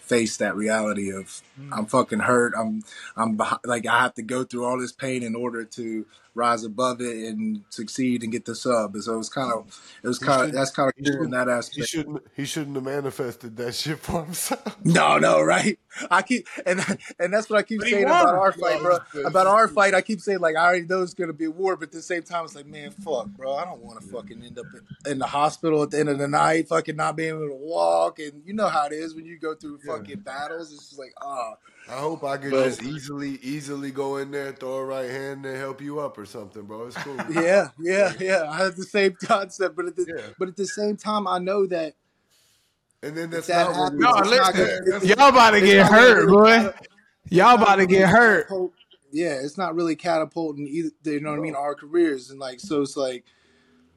face 0.00 0.36
that 0.38 0.56
reality 0.56 1.12
of 1.12 1.42
mm. 1.58 1.68
I'm 1.72 1.86
fucking 1.86 2.20
hurt. 2.20 2.52
I'm 2.58 2.82
I'm 3.16 3.38
like 3.64 3.86
I 3.86 4.00
have 4.00 4.14
to 4.14 4.22
go 4.22 4.44
through 4.44 4.64
all 4.64 4.78
this 4.78 4.92
pain 4.92 5.22
in 5.22 5.34
order 5.34 5.64
to 5.64 6.06
rise 6.34 6.64
above 6.64 7.00
it 7.00 7.28
and 7.28 7.62
succeed 7.70 8.22
and 8.22 8.32
get 8.32 8.44
the 8.44 8.54
sub. 8.54 8.94
And 8.94 9.02
so 9.04 9.14
it 9.14 9.18
was 9.18 9.28
kind 9.28 9.52
of, 9.52 9.66
it 10.02 10.08
was 10.08 10.18
kind 10.18 10.42
of, 10.42 10.52
that's 10.52 10.70
kind 10.70 10.92
of 10.96 11.04
cool 11.04 11.24
in 11.24 11.30
that 11.30 11.48
aspect. 11.48 11.76
He 11.76 11.82
shouldn't, 11.82 12.22
he 12.36 12.44
shouldn't 12.44 12.76
have 12.76 12.84
manifested 12.84 13.56
that 13.56 13.74
shit 13.74 13.98
for 13.98 14.24
himself. 14.24 14.76
No, 14.84 15.18
no, 15.18 15.42
right? 15.42 15.78
I 16.10 16.22
keep, 16.22 16.46
and 16.64 16.80
and 17.18 17.32
that's 17.32 17.50
what 17.50 17.58
I 17.58 17.62
keep 17.62 17.82
saying 17.82 18.04
about 18.04 18.34
our 18.34 18.52
fight, 18.52 18.80
bro. 18.80 18.98
About 19.24 19.46
our 19.46 19.68
fight, 19.68 19.94
I 19.94 20.00
keep 20.00 20.20
saying 20.20 20.38
like 20.38 20.56
I 20.56 20.64
already 20.64 20.86
know 20.86 21.02
it's 21.02 21.14
gonna 21.14 21.32
be 21.32 21.46
a 21.46 21.50
war, 21.50 21.76
but 21.76 21.88
at 21.88 21.92
the 21.92 22.02
same 22.02 22.22
time, 22.22 22.44
it's 22.44 22.54
like, 22.54 22.66
man, 22.66 22.90
fuck, 22.90 23.26
bro, 23.28 23.56
I 23.56 23.64
don't 23.64 23.82
want 23.82 24.00
to 24.00 24.06
fucking 24.06 24.42
end 24.42 24.58
up 24.58 24.66
in, 24.74 25.12
in, 25.12 25.18
the 25.18 25.26
hospital 25.26 25.82
at 25.82 25.90
the 25.90 25.98
end 25.98 26.08
of 26.08 26.18
the 26.18 26.28
night, 26.28 26.68
fucking 26.68 26.96
not 26.96 27.16
being 27.16 27.30
able 27.30 27.48
to 27.48 27.54
walk, 27.54 28.18
and 28.20 28.42
you 28.46 28.54
know 28.54 28.68
how 28.68 28.86
it 28.86 28.92
is 28.92 29.14
when 29.14 29.26
you 29.26 29.38
go 29.38 29.54
through 29.54 29.78
fucking 29.78 30.08
yeah. 30.08 30.16
battles. 30.16 30.72
It's 30.72 30.88
just 30.88 30.98
like, 30.98 31.12
ah. 31.20 31.26
Oh 31.26 31.54
I 31.90 31.98
hope 31.98 32.22
I 32.24 32.36
could 32.36 32.52
But- 32.52 32.64
just 32.66 32.82
easily, 32.82 33.38
easily 33.42 33.90
go 33.90 34.18
in 34.18 34.30
there, 34.30 34.52
throw 34.52 34.76
a 34.76 34.84
right 34.84 35.10
hand, 35.10 35.44
and 35.44 35.56
help 35.56 35.80
you 35.80 35.98
up 36.00 36.16
or 36.18 36.24
something, 36.26 36.62
bro. 36.62 36.86
It's 36.86 36.96
cool. 36.96 37.16
yeah, 37.30 37.68
yeah, 37.80 38.12
yeah. 38.20 38.48
I 38.48 38.58
have 38.58 38.76
the 38.76 38.84
same 38.84 39.16
concept, 39.22 39.74
but 39.76 39.86
at 39.86 39.96
the 39.96 40.06
Yeah. 40.08 40.26
but 40.38 40.48
at 40.48 40.56
the 40.56 40.66
same 40.66 40.96
time, 40.96 41.26
I 41.26 41.38
know 41.38 41.66
that 41.66 41.94
And 43.02 43.16
then 43.16 43.30
that's 43.30 43.46
that 43.48 43.64
not 43.64 43.76
what 43.78 43.92
we 43.94 44.04
happens, 44.04 44.30
No, 44.30 44.36
not 44.36 44.54
listen, 44.54 44.84
gonna- 44.90 45.04
y'all 45.06 45.28
about 45.30 45.50
to 45.52 45.60
get 45.60 45.86
hurt, 45.86 46.26
really 46.26 46.66
boy. 46.68 46.72
Y'all 47.30 47.54
about 47.54 47.76
to 47.76 47.86
get 47.86 48.08
hurt. 48.08 48.48
Yeah, 49.12 49.40
it's 49.42 49.58
not 49.58 49.74
really 49.74 49.96
catapulting 49.96 50.68
either. 50.68 50.90
You 51.04 51.20
know 51.20 51.30
what 51.30 51.38
I 51.38 51.42
mean? 51.42 51.54
Our 51.56 51.74
careers 51.74 52.30
and 52.30 52.38
like, 52.38 52.60
so 52.60 52.82
it's 52.82 52.96
like, 52.96 53.24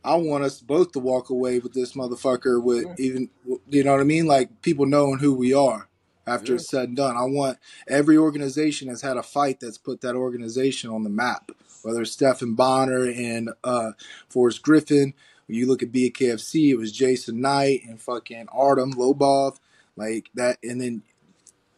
I 0.03 0.15
want 0.15 0.44
us 0.44 0.60
both 0.60 0.91
to 0.94 0.99
walk 0.99 1.30
away 1.30 1.60
with 1.60 1.74
this 1.74 1.94
motherfucker 1.94 2.61
with 2.64 2.86
even, 2.99 3.30
you 3.70 3.84
know 3.84 3.91
what 3.91 4.02
I 4.02 4.06
mean? 4.06 4.26
Like 4.26 4.61
people 4.61 4.86
knowing 4.86 5.20
who 5.20 5.34
we 5.34 5.53
are 5.53 5.88
after 6.26 6.56
it's 6.56 6.70
said 6.70 6.90
and 6.90 6.98
done. 6.98 7.18
I 7.18 7.24
want 7.24 7.58
every 7.88 8.18
organization 8.18 8.88
has 8.90 9.02
had 9.02 9.18
a 9.18 9.24
fight 9.24 9.60
that's 9.60 9.78
put 9.78 10.02
that 10.02 10.16
organization 10.16 10.90
on 10.90 11.04
the 11.04 11.10
map. 11.10 11.52
Whether 11.82 12.02
it's 12.02 12.12
Stephan 12.12 12.56
Bonnar 12.56 13.06
and 13.06 13.50
uh, 13.64 13.91
Forrest 14.30 14.62
Griffin, 14.62 15.14
when 15.48 15.58
you 15.58 15.68
look 15.68 15.84
at 15.84 15.91
BKFC, 15.91 16.70
it 16.70 16.78
was 16.78 16.94
Jason 16.94 17.41
Knight 17.41 17.82
and 17.86 18.00
fucking 18.00 18.48
Artem 18.54 18.94
Lobov, 18.94 19.60
like 19.98 20.30
that, 20.34 20.58
and 20.64 20.80
then 20.80 21.04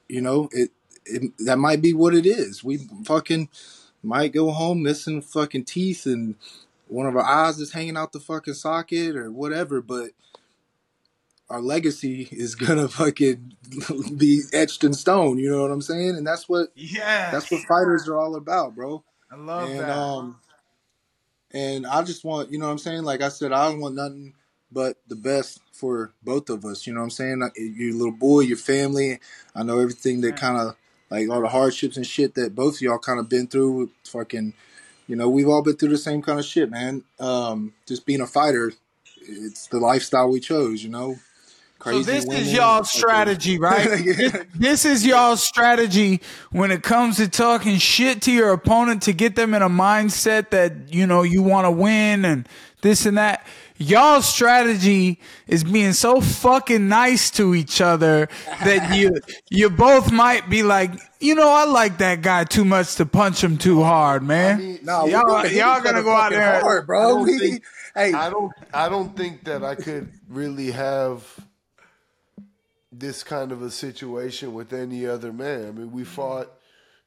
you 0.08 0.22
know 0.22 0.50
it, 0.52 0.72
it 1.06 1.32
that 1.40 1.58
might 1.58 1.82
be 1.82 1.94
what 1.94 2.14
it 2.14 2.26
is 2.26 2.64
we 2.64 2.78
fucking 3.04 3.50
might 4.04 4.34
go 4.34 4.52
home 4.52 4.84
missing 4.84 5.22
fucking 5.22 5.64
teeth 5.64 6.06
and 6.06 6.36
one 6.88 7.08
of 7.08 7.16
our 7.16 7.24
eyes 7.24 7.60
is 7.60 7.74
hanging 7.74 7.98
out 7.98 8.12
the 8.12 8.20
fucking 8.20 8.54
socket 8.54 9.16
or 9.16 9.32
whatever 9.32 9.82
but 9.82 10.12
our 11.50 11.62
legacy 11.62 12.28
is 12.32 12.56
gonna 12.56 12.88
fucking 13.00 13.54
be 14.18 14.42
etched 14.54 14.84
in 14.84 14.94
stone 14.94 15.38
you 15.38 15.50
know 15.50 15.62
what 15.62 15.72
i'm 15.72 15.82
saying? 15.82 16.16
And 16.16 16.26
that's 16.26 16.50
what 16.50 16.70
Yeah, 16.76 17.32
that's 17.32 17.52
what 17.52 17.62
fighters 17.62 18.08
are 18.08 18.18
all 18.18 18.36
about 18.36 18.76
bro. 18.76 19.04
I 19.32 19.36
love 19.36 19.70
and 19.70 19.80
that. 19.82 19.90
um 19.90 20.38
and 21.52 21.86
I 21.88 22.04
just 22.04 22.24
want 22.26 22.52
you 22.52 22.60
know 22.60 22.66
what 22.66 22.72
I'm 22.72 22.78
saying? 22.80 23.04
Like 23.04 23.22
I 23.22 23.30
said 23.30 23.52
I 23.52 23.70
don't 23.70 23.80
want 23.80 23.96
nothing 23.96 24.34
but 24.72 24.98
the 25.08 25.16
best 25.16 25.60
for 25.72 26.14
both 26.24 26.50
of 26.50 26.66
us 26.66 26.86
you 26.88 26.94
know 26.94 27.00
what 27.00 27.06
I'm 27.06 27.10
saying? 27.12 27.50
Your 27.56 27.94
little 27.94 28.12
boy 28.12 28.42
your 28.42 28.58
family 28.58 29.20
I 29.56 29.64
know 29.64 29.80
everything 29.80 30.22
that 30.22 30.38
kind 30.38 30.58
of 30.58 30.76
like 31.10 31.30
all 31.30 31.42
the 31.42 31.48
hardships 31.48 31.98
and 31.98 32.06
shit 32.08 32.34
that 32.36 32.56
both 32.56 32.76
of 32.76 32.82
y'all 32.82 32.98
kind 32.98 33.20
of 33.20 33.30
been 33.30 33.48
through 33.48 33.92
fucking 34.04 34.54
you 35.08 35.16
know 35.16 35.30
we've 35.30 35.48
all 35.48 35.62
been 35.62 35.76
through 35.76 35.90
the 35.90 35.98
same 35.98 36.22
kind 36.22 36.40
of 36.40 36.46
shit 36.46 36.72
man. 36.72 37.04
Um 37.20 37.74
just 37.88 38.06
being 38.06 38.22
a 38.22 38.28
fighter 38.28 38.74
it's 39.28 39.68
the 39.68 39.80
lifestyle 39.80 40.30
we 40.30 40.40
chose 40.40 40.84
you 40.84 40.90
know 40.90 41.16
So 41.92 42.02
this 42.02 42.26
women, 42.26 42.42
is 42.44 42.54
y'all's 42.54 42.92
strategy, 42.92 43.60
right? 43.60 44.04
Yeah. 44.06 44.44
This 44.54 44.86
is 44.86 45.06
y'all's 45.06 45.44
strategy 45.54 46.22
when 46.52 46.72
it 46.72 46.84
comes 46.84 47.18
to 47.18 47.28
talking 47.28 47.78
shit 47.78 48.22
to 48.24 48.32
your 48.32 48.52
opponent 48.52 49.04
to 49.04 49.14
get 49.14 49.36
them 49.36 49.54
in 49.54 49.62
a 49.62 49.70
mindset 49.70 50.50
that, 50.50 50.94
you 50.94 51.06
know, 51.08 51.22
you 51.24 51.42
want 51.44 51.66
to 51.66 51.72
win 51.72 52.26
and 52.26 52.48
this 52.82 53.06
and 53.06 53.18
that. 53.18 53.46
Y'all's 53.78 54.26
strategy 54.28 55.20
is 55.48 55.66
being 55.66 55.92
so 55.92 56.22
fucking 56.22 56.88
nice 56.88 57.30
to 57.32 57.54
each 57.54 57.82
other 57.82 58.30
that 58.64 58.96
you 58.96 59.20
you 59.50 59.70
both 59.70 60.14
might 60.14 60.50
be 60.50 60.64
like, 60.64 60.92
you 61.20 61.36
know, 61.36 61.50
I 61.50 61.66
like 61.66 61.98
that 61.98 62.22
guy 62.22 62.46
too 62.46 62.64
much 62.64 62.96
to 62.96 63.06
punch 63.06 63.44
him 63.44 63.58
too 63.58 63.84
hard, 63.84 64.24
man. 64.24 64.56
I 64.56 64.62
mean, 64.62 64.80
No, 64.84 65.04
we're 65.04 65.12
y'all 65.12 65.24
gonna 65.24 65.50
y'all 65.50 65.78
each 65.78 65.84
gonna 65.84 66.04
go 66.04 66.14
out 66.16 66.32
there. 66.32 66.62
hard, 66.62 66.84
I 66.84 66.86
bro. 66.86 67.16
don't 67.26 67.40
think- 67.40 67.64
hey, 67.96 68.14
I 68.14 68.30
don't 68.30 68.54
I 68.74 68.88
don't 68.88 69.16
think 69.18 69.44
that 69.44 69.62
I 69.66 69.76
could 69.76 70.10
really 70.30 70.72
have 70.72 71.24
this 73.00 73.24
kind 73.24 73.52
of 73.52 73.62
a 73.62 73.72
situation 73.72 74.54
with 74.54 74.74
any 74.74 75.06
other 75.06 75.34
man. 75.34 75.68
I 75.68 75.72
mean, 75.72 75.92
we 75.92 76.04
mm-hmm. 76.04 76.12
fought, 76.12 76.52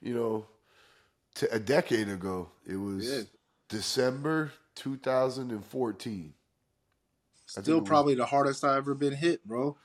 you 0.01 0.15
know, 0.15 0.47
t- 1.35 1.47
a 1.51 1.59
decade 1.59 2.09
ago. 2.09 2.51
It 2.66 2.77
was 2.77 3.09
Yeah. 3.09 3.23
December 3.69 4.52
2014. 4.74 6.35
I 7.56 7.60
still 7.62 7.78
it 7.78 7.81
was- 7.81 7.89
probably 7.89 8.15
the 8.15 8.27
hardest 8.27 8.65
I've 8.65 8.78
ever 8.78 8.94
been 8.94 9.15
hit, 9.15 9.47
bro. 9.47 9.77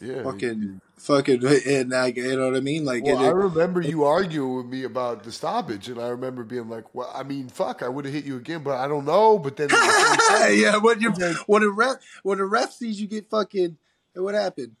Yeah. 0.00 0.22
Fucking, 0.22 0.80
fucking, 0.96 1.44
and 1.66 1.90
like, 1.90 2.16
you 2.16 2.36
know 2.36 2.48
what 2.48 2.56
I 2.56 2.60
mean? 2.60 2.86
Like, 2.86 3.04
Well, 3.04 3.22
it, 3.22 3.26
I 3.26 3.30
remember 3.30 3.82
you 3.82 4.04
arguing 4.04 4.56
with 4.56 4.66
me 4.66 4.84
about 4.84 5.24
the 5.24 5.32
stoppage, 5.32 5.88
and 5.88 6.00
I 6.00 6.08
remember 6.08 6.42
being 6.42 6.70
like, 6.70 6.94
"Well, 6.94 7.10
I 7.14 7.22
mean, 7.22 7.48
fuck, 7.48 7.82
I 7.82 7.88
would 7.88 8.06
have 8.06 8.14
hit 8.14 8.24
you 8.24 8.36
again, 8.36 8.62
but 8.62 8.78
I 8.78 8.88
don't 8.88 9.04
know." 9.04 9.38
But 9.38 9.56
then, 9.56 9.66
at 9.66 9.72
the 9.72 10.22
same 10.26 10.38
time- 10.38 10.58
yeah, 10.58 10.76
when 10.78 11.00
you 11.00 11.10
when 11.46 11.62
the 11.62 11.70
ref 11.70 11.96
when 12.22 12.38
the 12.38 12.46
ref 12.46 12.72
sees 12.72 12.98
you 12.98 13.08
get 13.08 13.28
fucking, 13.28 13.76
what 14.14 14.34
happened? 14.34 14.76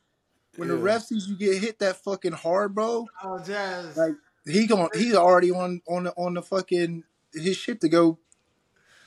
When 0.56 0.68
the 0.68 0.76
Yeah. 0.76 0.82
ref 0.82 1.04
sees 1.04 1.28
you 1.28 1.36
get 1.36 1.58
hit 1.62 1.78
that 1.78 2.02
fucking 2.02 2.32
hard, 2.32 2.74
bro, 2.74 3.06
Oh, 3.22 3.38
Jazz. 3.38 3.96
like 3.96 4.14
he 4.46 4.66
going 4.66 4.88
he 4.94 5.14
already 5.14 5.50
on 5.50 5.80
on 5.88 6.04
the 6.04 6.12
on 6.16 6.34
the 6.34 6.42
fucking 6.42 7.04
his 7.32 7.56
shit 7.56 7.80
to 7.82 7.88
go 7.88 8.18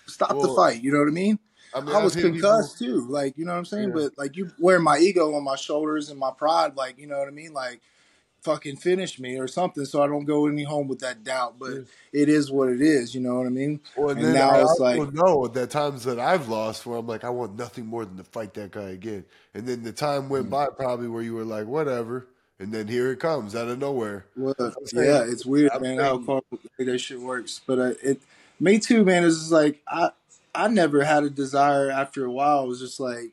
stop 0.07 0.29
the 0.39 0.53
fight. 0.55 0.81
You 0.81 0.91
know 0.91 0.99
what 0.99 1.07
I 1.07 1.11
mean? 1.11 1.39
I 1.75 1.81
mean, 1.81 1.95
I 1.95 2.03
was 2.03 2.13
hit 2.13 2.23
concussed 2.23 2.77
too, 2.77 3.05
like 3.09 3.37
you 3.37 3.45
know 3.45 3.51
what 3.53 3.57
I'm 3.59 3.65
saying. 3.65 3.89
Yeah. 3.89 3.95
But 3.95 4.17
like 4.17 4.37
you 4.37 4.51
wearing 4.59 4.83
my 4.83 4.99
ego 4.99 5.33
on 5.35 5.43
my 5.43 5.55
shoulders 5.55 6.09
and 6.09 6.19
my 6.19 6.31
pride, 6.31 6.75
like 6.75 6.97
you 6.97 7.07
know 7.07 7.17
what 7.17 7.27
I 7.27 7.31
mean. 7.31 7.53
Like 7.53 7.81
fucking 8.43 8.77
finish 8.77 9.19
me 9.19 9.37
or 9.37 9.47
something, 9.47 9.85
so 9.85 10.01
I 10.03 10.07
don't 10.07 10.25
go 10.25 10.47
any 10.47 10.63
home 10.63 10.87
with 10.87 10.99
that 10.99 11.23
doubt. 11.23 11.57
But 11.59 11.85
it 12.11 12.29
is 12.29 12.51
what 12.51 12.69
it 12.69 12.81
is, 12.81 13.15
you 13.15 13.21
know 13.21 13.35
what 13.35 13.47
I 13.47 13.49
mean. 13.49 13.79
Well, 13.95 14.09
and, 14.09 14.23
then 14.23 14.33
now 14.33 14.49
I 14.51 14.61
it's 14.61 14.79
like 14.79 15.13
know 15.13 15.47
the 15.47 15.67
times 15.67 16.03
that 16.03 16.19
I've 16.19 16.49
lost 16.49 16.85
where 16.85 16.97
I'm 16.97 17.07
like, 17.07 17.23
I 17.23 17.29
want 17.29 17.57
nothing 17.57 17.85
more 17.85 18.05
than 18.05 18.17
to 18.17 18.23
fight 18.23 18.53
that 18.55 18.71
guy 18.71 18.89
again. 18.89 19.25
And 19.53 19.67
then 19.67 19.83
the 19.83 19.91
time 19.93 20.29
went 20.29 20.49
by 20.49 20.67
probably 20.67 21.07
where 21.07 21.23
you 21.23 21.33
were 21.35 21.45
like, 21.45 21.65
whatever. 21.67 22.27
And 22.59 22.71
then 22.71 22.87
here 22.87 23.11
it 23.11 23.19
comes 23.19 23.55
out 23.55 23.67
of 23.67 23.79
nowhere. 23.79 24.25
Well, 24.37 24.53
saying- 24.85 25.07
yeah, 25.07 25.23
it's 25.27 25.45
weird, 25.45 25.71
I'm 25.73 25.81
man, 25.81 25.97
how 25.99 26.15
saying- 26.15 26.25
far 26.25 26.41
that 26.79 26.99
shit 26.99 27.19
works. 27.19 27.61
But 27.65 27.79
uh, 27.79 27.93
it, 28.03 28.21
me 28.59 28.79
too, 28.79 29.03
man. 29.03 29.23
Just 29.23 29.51
like 29.51 29.81
I, 29.87 30.11
I 30.53 30.67
never 30.67 31.03
had 31.03 31.23
a 31.23 31.29
desire. 31.29 31.89
After 31.89 32.25
a 32.25 32.31
while, 32.31 32.63
it 32.63 32.67
was 32.67 32.79
just 32.79 32.99
like, 32.99 33.31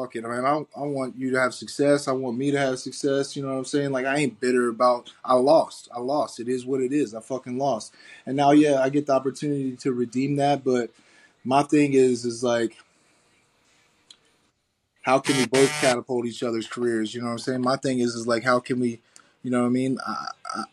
fuck 0.00 0.16
it, 0.16 0.22
man. 0.22 0.44
I, 0.44 0.62
I 0.76 0.82
want 0.82 1.16
you 1.16 1.30
to 1.32 1.40
have 1.40 1.54
success. 1.54 2.08
I 2.08 2.12
want 2.12 2.38
me 2.38 2.50
to 2.50 2.58
have 2.58 2.78
success. 2.78 3.36
You 3.36 3.42
know 3.42 3.50
what 3.50 3.58
I'm 3.58 3.64
saying? 3.64 3.92
Like 3.92 4.06
I 4.06 4.16
ain't 4.16 4.40
bitter 4.40 4.68
about. 4.68 5.12
I 5.24 5.34
lost. 5.34 5.88
I 5.94 6.00
lost. 6.00 6.40
It 6.40 6.48
is 6.48 6.64
what 6.64 6.80
it 6.80 6.92
is. 6.92 7.14
I 7.14 7.20
fucking 7.20 7.58
lost. 7.58 7.94
And 8.26 8.36
now, 8.36 8.52
yeah, 8.52 8.80
I 8.80 8.88
get 8.88 9.06
the 9.06 9.12
opportunity 9.12 9.76
to 9.76 9.92
redeem 9.92 10.36
that. 10.36 10.64
But 10.64 10.90
my 11.44 11.62
thing 11.62 11.94
is, 11.94 12.24
is 12.24 12.42
like. 12.42 12.76
How 15.02 15.18
can 15.18 15.38
we 15.38 15.46
both 15.46 15.70
catapult 15.80 16.26
each 16.26 16.42
other's 16.42 16.66
careers? 16.66 17.14
You 17.14 17.22
know 17.22 17.28
what 17.28 17.32
I'm 17.32 17.38
saying? 17.38 17.62
My 17.62 17.76
thing 17.76 18.00
is, 18.00 18.14
is 18.14 18.26
like, 18.26 18.44
how 18.44 18.60
can 18.60 18.78
we, 18.78 19.00
you 19.42 19.50
know 19.50 19.62
what 19.62 19.68
I 19.68 19.70
mean? 19.70 19.98
I, 20.06 20.26
I, 20.54 20.64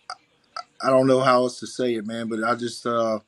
I 0.82 0.90
don't 0.90 1.08
know 1.08 1.22
how 1.22 1.44
else 1.44 1.62
to 1.62 1.66
say 1.66 1.96
it, 1.96 2.06
man. 2.06 2.28
But 2.28 2.44
I 2.44 2.54
just, 2.56 2.86
uh, 2.86 3.20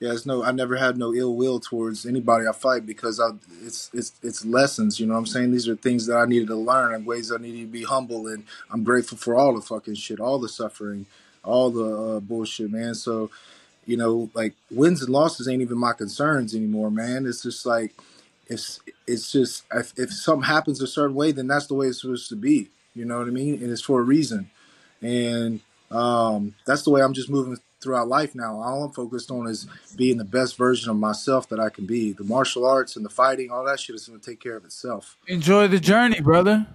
yeah, 0.00 0.12
it's 0.12 0.26
no. 0.26 0.44
I 0.44 0.52
never 0.52 0.76
had 0.76 0.98
no 0.98 1.14
ill 1.14 1.34
will 1.36 1.58
towards 1.58 2.06
anybody 2.06 2.46
I 2.46 2.52
fight 2.52 2.86
because 2.86 3.18
I, 3.18 3.30
it's 3.64 3.90
it's 3.94 4.12
it's 4.22 4.44
lessons. 4.44 5.00
You 5.00 5.06
know 5.06 5.14
what 5.14 5.20
I'm 5.20 5.26
saying? 5.26 5.52
These 5.52 5.68
are 5.68 5.76
things 5.76 6.06
that 6.06 6.18
I 6.18 6.26
needed 6.26 6.48
to 6.48 6.56
learn 6.56 6.94
and 6.94 7.06
ways 7.06 7.32
I 7.32 7.38
needed 7.38 7.62
to 7.62 7.66
be 7.66 7.84
humble. 7.84 8.28
And 8.28 8.44
I'm 8.70 8.84
grateful 8.84 9.18
for 9.18 9.34
all 9.34 9.54
the 9.54 9.62
fucking 9.62 9.94
shit, 9.94 10.20
all 10.20 10.38
the 10.38 10.50
suffering, 10.50 11.06
all 11.44 11.70
the 11.70 12.16
uh, 12.16 12.20
bullshit, 12.20 12.70
man. 12.70 12.94
So, 12.94 13.30
you 13.86 13.96
know, 13.96 14.30
like 14.34 14.54
wins 14.70 15.02
and 15.02 15.10
losses 15.10 15.48
ain't 15.48 15.62
even 15.62 15.78
my 15.78 15.94
concerns 15.94 16.54
anymore, 16.54 16.90
man. 16.90 17.26
It's 17.26 17.42
just 17.42 17.66
like 17.66 17.94
it's 18.48 18.80
it's 19.06 19.32
just 19.32 19.64
if, 19.74 19.94
if 19.98 20.12
something 20.12 20.44
happens 20.48 20.82
a 20.82 20.86
certain 20.86 21.16
way, 21.16 21.32
then 21.32 21.48
that's 21.48 21.66
the 21.68 21.74
way 21.74 21.88
it's 21.88 22.02
supposed 22.02 22.28
to 22.30 22.36
be. 22.36 22.70
You 22.94 23.06
know 23.06 23.18
what 23.18 23.28
I 23.28 23.32
mean? 23.32 23.54
And 23.62 23.72
it's 23.72 23.82
for 23.82 24.00
a 24.00 24.04
reason. 24.04 24.50
And 25.02 25.60
um, 25.90 26.54
that's 26.66 26.82
the 26.82 26.90
way 26.90 27.02
I'm 27.02 27.14
just 27.14 27.30
moving 27.30 27.56
throughout 27.82 28.08
life 28.08 28.34
now. 28.34 28.60
All 28.60 28.84
I'm 28.84 28.92
focused 28.92 29.30
on 29.30 29.46
is 29.46 29.66
being 29.96 30.18
the 30.18 30.24
best 30.24 30.56
version 30.56 30.90
of 30.90 30.96
myself 30.96 31.48
that 31.50 31.60
I 31.60 31.68
can 31.68 31.86
be. 31.86 32.12
The 32.12 32.24
martial 32.24 32.66
arts 32.66 32.96
and 32.96 33.04
the 33.04 33.10
fighting, 33.10 33.50
all 33.50 33.64
that 33.64 33.80
shit 33.80 33.94
is 33.94 34.06
going 34.08 34.20
to 34.20 34.30
take 34.30 34.40
care 34.40 34.56
of 34.56 34.64
itself. 34.64 35.16
Enjoy 35.26 35.68
the 35.68 35.80
journey, 35.80 36.20
brother. 36.20 36.66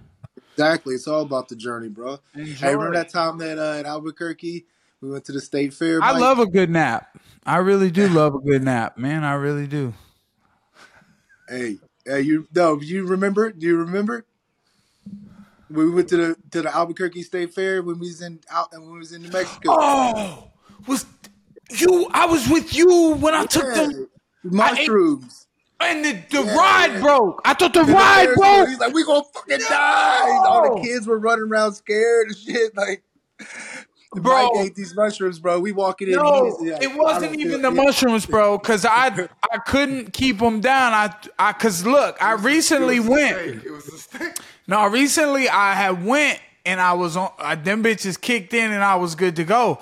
Exactly. 0.53 0.95
It's 0.95 1.07
all 1.07 1.21
about 1.21 1.49
the 1.49 1.55
journey, 1.55 1.89
bro. 1.89 2.19
Enjoy. 2.35 2.53
Hey, 2.53 2.75
remember 2.75 2.95
that 2.95 3.09
time 3.09 3.37
that 3.39 3.57
uh, 3.57 3.79
in 3.79 3.85
Albuquerque 3.85 4.65
we 5.01 5.09
went 5.09 5.25
to 5.25 5.31
the 5.31 5.41
state 5.41 5.73
fair? 5.73 6.01
I 6.01 6.17
love 6.17 6.39
a 6.39 6.45
good 6.45 6.69
nap. 6.69 7.17
I 7.45 7.57
really 7.57 7.89
do 7.89 8.07
love 8.07 8.35
a 8.35 8.39
good 8.39 8.63
nap, 8.63 8.97
man. 8.97 9.23
I 9.23 9.33
really 9.33 9.65
do. 9.65 9.93
Hey, 11.49 11.77
hey, 12.05 12.21
you 12.21 12.47
no, 12.53 12.79
you 12.79 13.05
remember? 13.05 13.51
Do 13.51 13.65
you 13.65 13.77
remember? 13.77 14.25
We 15.69 15.89
went 15.89 16.09
to 16.09 16.17
the 16.17 16.35
to 16.51 16.61
the 16.61 16.75
Albuquerque 16.75 17.23
State 17.23 17.53
Fair 17.53 17.81
when 17.81 17.97
we 17.97 18.07
was 18.07 18.21
in 18.21 18.39
out 18.51 18.73
and 18.73 18.83
when 18.83 18.93
we 18.93 18.99
was 18.99 19.13
in 19.13 19.23
New 19.23 19.31
Mexico. 19.31 19.71
Oh, 19.71 20.50
was 20.87 21.05
you? 21.71 22.07
I 22.13 22.25
was 22.25 22.47
with 22.49 22.73
you 22.75 23.15
when 23.15 23.33
I 23.33 23.45
took 23.45 23.63
Yeah, 23.63 23.87
them, 23.87 24.09
mushrooms. 24.43 25.47
and 25.79 26.03
the, 26.03 26.11
the 26.29 26.43
Yeah, 26.43 26.55
ride 26.55 27.01
broke. 27.01 27.41
I 27.45 27.53
thought 27.53 27.73
the 27.73 27.83
the 27.83 27.91
ride 27.93 28.33
broke. 28.35 28.67
He's 28.69 28.79
like, 28.79 28.93
we 28.93 29.03
gonna 29.05 29.23
fucking 29.33 29.59
die. 29.69 30.37
All 30.45 30.75
the 30.75 30.81
kids 30.81 31.07
were 31.07 31.19
running 31.19 31.45
around 31.49 31.73
scared 31.73 32.27
and 32.27 32.37
shit. 32.37 32.75
Like, 32.75 33.03
Bro. 34.13 34.33
Mike 34.53 34.65
ate 34.65 34.75
these 34.75 34.93
mushrooms, 34.93 35.39
bro. 35.39 35.61
We 35.61 35.71
walking 35.71 36.09
in. 36.09 36.15
No, 36.15 36.21
like, 36.59 36.81
it 36.83 36.93
wasn't 36.93 37.39
even 37.39 37.61
the 37.61 37.71
mushrooms, 37.71 38.25
bro. 38.25 38.59
Cause 38.59 38.83
I 38.83 39.07
I 39.53 39.57
couldn't 39.59 40.11
keep 40.11 40.39
them 40.39 40.59
down. 40.59 40.93
I 40.93 41.15
I 41.39 41.53
cause 41.53 41.85
look, 41.85 42.21
I 42.21 42.33
recently 42.33 42.99
went. 42.99 43.37
It 43.37 43.71
was 43.71 44.09
a. 44.19 44.33
No, 44.67 44.85
recently 44.87 45.47
I 45.47 45.75
had 45.75 46.05
went 46.05 46.41
and 46.65 46.81
I 46.81 46.91
was 46.91 47.15
on. 47.15 47.31
Uh, 47.39 47.55
them 47.55 47.83
bitches 47.83 48.19
kicked 48.19 48.53
in, 48.53 48.73
and 48.73 48.83
I 48.83 48.95
was 48.95 49.15
good 49.15 49.37
to 49.37 49.45
go. 49.45 49.79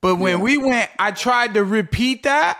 But 0.00 0.16
when 0.16 0.38
yeah. 0.38 0.44
we 0.44 0.56
went, 0.58 0.90
I 0.98 1.10
tried 1.10 1.54
to 1.54 1.64
repeat 1.64 2.22
that, 2.22 2.58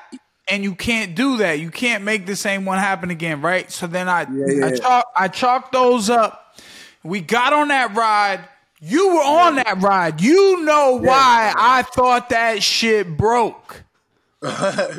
and 0.48 0.62
you 0.62 0.74
can't 0.74 1.14
do 1.14 1.38
that. 1.38 1.58
You 1.60 1.70
can't 1.70 2.04
make 2.04 2.26
the 2.26 2.36
same 2.36 2.64
one 2.64 2.78
happen 2.78 3.10
again, 3.10 3.40
right? 3.40 3.70
So 3.70 3.86
then 3.86 4.08
I 4.08 4.26
yeah, 4.30 4.66
I, 4.66 4.76
chalk, 4.76 5.06
I 5.16 5.28
chalked 5.28 5.72
those 5.72 6.10
up. 6.10 6.56
We 7.02 7.20
got 7.20 7.52
on 7.52 7.68
that 7.68 7.94
ride. 7.94 8.40
You 8.80 9.14
were 9.14 9.22
on 9.22 9.56
that 9.56 9.80
ride. 9.80 10.20
You 10.20 10.62
know 10.64 10.96
why 10.96 11.52
I 11.56 11.82
thought 11.82 12.30
that 12.30 12.62
shit 12.62 13.16
broke. 13.16 13.84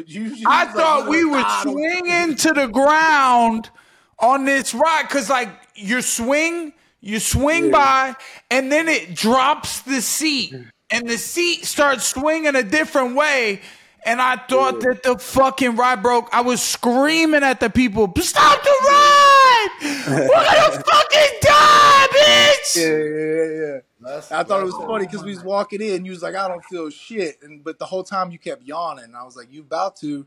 you, 0.05 0.23
you 0.23 0.45
I 0.47 0.65
thought 0.65 1.09
we 1.09 1.26
were 1.26 1.43
swinging 1.63 2.35
to 2.38 2.53
the 2.53 2.68
ground 2.68 3.72
on 4.19 4.45
this 4.45 4.76
ride 4.76 5.03
because, 5.07 5.31
like, 5.31 5.49
you 5.73 6.03
swing, 6.03 6.73
you 6.99 7.19
swing 7.19 7.65
yeah. 7.65 7.72
by, 7.72 8.15
and 8.51 8.72
then 8.72 8.88
it 8.88 9.15
drops 9.15 9.81
the 9.81 9.99
seat, 10.01 10.53
and 10.91 11.07
the 11.07 11.18
seat 11.18 11.65
starts 11.65 12.07
swinging 12.07 12.55
a 12.55 12.63
different 12.63 13.15
way. 13.15 13.61
And 14.03 14.19
I 14.19 14.35
thought 14.35 14.76
yeah. 14.76 14.93
that 14.93 15.03
the 15.03 15.18
fucking 15.19 15.76
ride 15.76 16.01
broke. 16.01 16.27
I 16.31 16.41
was 16.41 16.61
screaming 16.61 17.43
at 17.43 17.59
the 17.59 17.69
people, 17.69 18.11
"Stop 18.19 18.63
the 18.63 18.69
ride! 18.69 19.69
We're 20.07 20.27
gonna 20.27 20.84
fucking 20.88 21.38
die, 21.41 22.07
bitch!" 22.11 22.77
Yeah, 22.77 22.88
yeah, 22.88 23.65
yeah. 23.65 23.80
That's, 23.99 24.31
I 24.31 24.43
thought 24.43 24.61
it 24.61 24.65
was 24.65 24.76
funny 24.76 25.05
because 25.05 25.23
we 25.23 25.30
was 25.35 25.43
walking 25.43 25.81
in. 25.81 26.03
You 26.03 26.11
was 26.11 26.23
like, 26.23 26.34
"I 26.34 26.47
don't 26.47 26.65
feel 26.65 26.89
shit," 26.89 27.43
and 27.43 27.63
but 27.63 27.77
the 27.77 27.85
whole 27.85 28.03
time 28.03 28.31
you 28.31 28.39
kept 28.39 28.63
yawning. 28.63 29.13
I 29.13 29.23
was 29.23 29.35
like, 29.35 29.51
"You 29.51 29.61
about 29.61 29.97
to? 29.97 30.26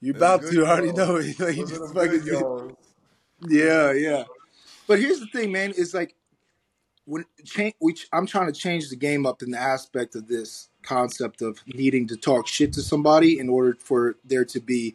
You 0.00 0.12
about 0.12 0.42
to? 0.42 0.64
I 0.64 0.70
already 0.70 0.92
know 0.92 1.16
it." 1.16 1.40
Like, 1.40 1.56
just 1.56 1.92
fucking. 1.92 2.76
Yeah, 3.48 3.92
yeah. 3.92 4.24
But 4.86 5.00
here's 5.00 5.18
the 5.18 5.26
thing, 5.26 5.50
man. 5.50 5.72
Is 5.72 5.92
like 5.92 6.14
when 7.08 7.24
change, 7.44 7.74
which 7.78 8.06
I'm 8.12 8.26
trying 8.26 8.52
to 8.52 8.58
change 8.58 8.90
the 8.90 8.96
game 8.96 9.26
up 9.26 9.42
in 9.42 9.50
the 9.50 9.58
aspect 9.58 10.14
of 10.14 10.28
this 10.28 10.68
concept 10.82 11.40
of 11.42 11.58
needing 11.66 12.06
to 12.08 12.16
talk 12.16 12.46
shit 12.46 12.72
to 12.74 12.82
somebody 12.82 13.38
in 13.38 13.48
order 13.48 13.76
for 13.80 14.16
there 14.24 14.44
to 14.44 14.60
be 14.60 14.94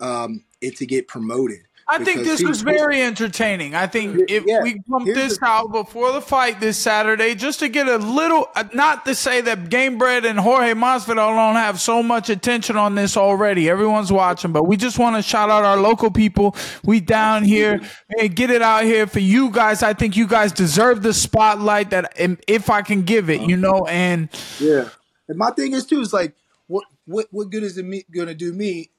um, 0.00 0.44
it 0.62 0.76
to 0.78 0.86
get 0.86 1.08
promoted. 1.08 1.60
I 1.92 2.02
think 2.02 2.24
this 2.24 2.42
was 2.42 2.62
very 2.62 3.02
entertaining. 3.02 3.74
I 3.74 3.86
think 3.86 4.30
if 4.30 4.44
yeah, 4.46 4.62
we 4.62 4.80
pump 4.80 5.04
this 5.04 5.38
the, 5.38 5.44
out 5.44 5.72
before 5.72 6.12
the 6.12 6.22
fight 6.22 6.58
this 6.58 6.78
Saturday, 6.78 7.34
just 7.34 7.58
to 7.58 7.68
get 7.68 7.86
a 7.86 7.98
little, 7.98 8.48
uh, 8.54 8.64
not 8.72 9.04
to 9.04 9.14
say 9.14 9.42
that 9.42 9.64
Gamebred 9.64 10.24
and 10.24 10.38
Jorge 10.38 10.72
Masvidal 10.72 11.16
don't 11.36 11.56
have 11.56 11.80
so 11.80 12.02
much 12.02 12.30
attention 12.30 12.76
on 12.78 12.94
this 12.94 13.16
already. 13.16 13.68
Everyone's 13.68 14.10
watching, 14.10 14.52
but 14.52 14.66
we 14.66 14.78
just 14.78 14.98
want 14.98 15.16
to 15.16 15.22
shout 15.22 15.50
out 15.50 15.64
our 15.64 15.76
local 15.76 16.10
people. 16.10 16.56
We 16.82 17.00
down 17.00 17.44
here 17.44 17.80
and 18.18 18.34
get 18.34 18.50
it 18.50 18.62
out 18.62 18.84
here 18.84 19.06
for 19.06 19.20
you 19.20 19.50
guys. 19.50 19.82
I 19.82 19.92
think 19.92 20.16
you 20.16 20.26
guys 20.26 20.52
deserve 20.52 21.02
the 21.02 21.12
spotlight 21.12 21.90
that, 21.90 22.14
if 22.48 22.70
I 22.70 22.80
can 22.80 23.02
give 23.02 23.28
it, 23.28 23.42
you 23.42 23.56
know. 23.58 23.84
And 23.86 24.30
yeah, 24.58 24.88
and 25.28 25.36
my 25.36 25.50
thing 25.50 25.74
is 25.74 25.84
too 25.84 26.00
is 26.00 26.12
like, 26.12 26.34
what 26.68 26.84
what 27.04 27.26
what 27.30 27.50
good 27.50 27.62
is 27.62 27.76
it 27.76 27.84
me, 27.84 28.04
gonna 28.10 28.34
do 28.34 28.52
me 28.54 28.90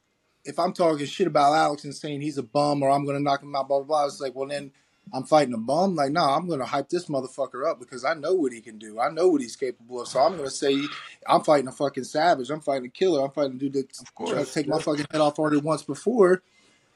if 0.45 0.59
I'm 0.59 0.73
talking 0.73 1.05
shit 1.05 1.27
about 1.27 1.53
Alex 1.53 1.83
and 1.83 1.95
saying 1.95 2.21
he's 2.21 2.37
a 2.37 2.43
bum 2.43 2.83
or 2.83 2.89
I'm 2.89 3.05
gonna 3.05 3.19
knock 3.19 3.43
him 3.43 3.55
out, 3.55 3.67
blah 3.67 3.79
blah 3.79 3.87
blah, 3.87 4.05
it's 4.05 4.21
like, 4.21 4.35
well 4.35 4.47
then 4.47 4.71
I'm 5.13 5.23
fighting 5.23 5.53
a 5.53 5.57
bum. 5.57 5.95
Like, 5.95 6.11
no, 6.11 6.21
I'm 6.21 6.47
gonna 6.47 6.65
hype 6.65 6.89
this 6.89 7.07
motherfucker 7.07 7.69
up 7.69 7.79
because 7.79 8.05
I 8.05 8.13
know 8.13 8.33
what 8.33 8.53
he 8.53 8.61
can 8.61 8.77
do. 8.77 8.99
I 8.99 9.09
know 9.09 9.27
what 9.27 9.41
he's 9.41 9.55
capable 9.55 10.01
of. 10.01 10.07
So 10.07 10.19
I'm 10.19 10.37
gonna 10.37 10.49
say 10.49 10.81
I'm 11.27 11.43
fighting 11.43 11.67
a 11.67 11.71
fucking 11.71 12.05
savage. 12.05 12.49
I'm 12.49 12.61
fighting 12.61 12.85
a 12.85 12.89
killer. 12.89 13.23
I'm 13.23 13.31
fighting 13.31 13.55
a 13.55 13.59
dude 13.59 13.73
that 13.73 13.93
tried 14.25 14.45
to 14.45 14.51
take 14.53 14.67
my 14.67 14.79
fucking 14.79 15.05
head 15.11 15.21
off 15.21 15.39
already 15.39 15.57
once 15.57 15.83
before. 15.83 16.41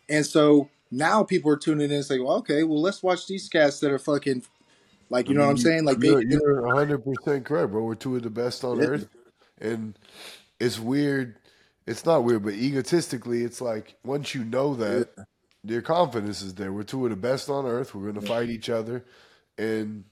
And 0.10 0.26
so 0.26 0.70
now 0.90 1.24
people 1.24 1.52
are 1.52 1.58
tuning 1.58 1.90
in 1.90 1.92
and 1.92 2.06
saying, 2.06 2.24
well, 2.24 2.38
okay, 2.38 2.64
well 2.64 2.82
let's 2.82 3.04
watch 3.04 3.28
these 3.28 3.50
cats 3.50 3.80
that 3.82 3.92
are 3.92 4.00
fucking 4.00 4.44
like 5.10 5.30
you 5.30 5.36
know 5.36 5.46
what 5.46 5.52
I'm 5.52 5.58
saying? 5.58 5.86
Like 5.86 6.04
you're, 6.04 6.22
you're 6.22 6.62
100 6.64 7.04
percent 7.04 7.46
correct, 7.46 7.72
bro. 7.72 7.84
We're 7.84 7.96
two 7.96 8.16
of 8.18 8.24
the 8.24 8.30
best 8.30 8.64
on 8.64 8.82
earth, 8.82 9.08
and 9.62 9.98
it's 10.60 10.80
weird 10.80 11.38
it's 11.88 12.06
not 12.06 12.26
weird, 12.26 12.44
but 12.44 12.54
egotistically, 12.54 13.44
it's 13.44 13.62
like 13.62 13.96
once 14.04 14.36
you 14.36 14.44
know 14.44 14.76
that, 14.76 15.10
yeah. 15.18 15.24
your 15.64 15.82
confidence 15.82 16.42
is 16.42 16.54
there. 16.56 16.72
We're 16.74 16.84
two 16.84 17.06
of 17.06 17.12
the 17.12 17.16
best 17.16 17.50
on 17.50 17.66
earth. 17.66 17.96
We're 17.96 18.12
going 18.12 18.22
to 18.22 18.28
fight 18.28 18.50
each 18.50 18.70
other, 18.70 19.06
and 19.58 20.04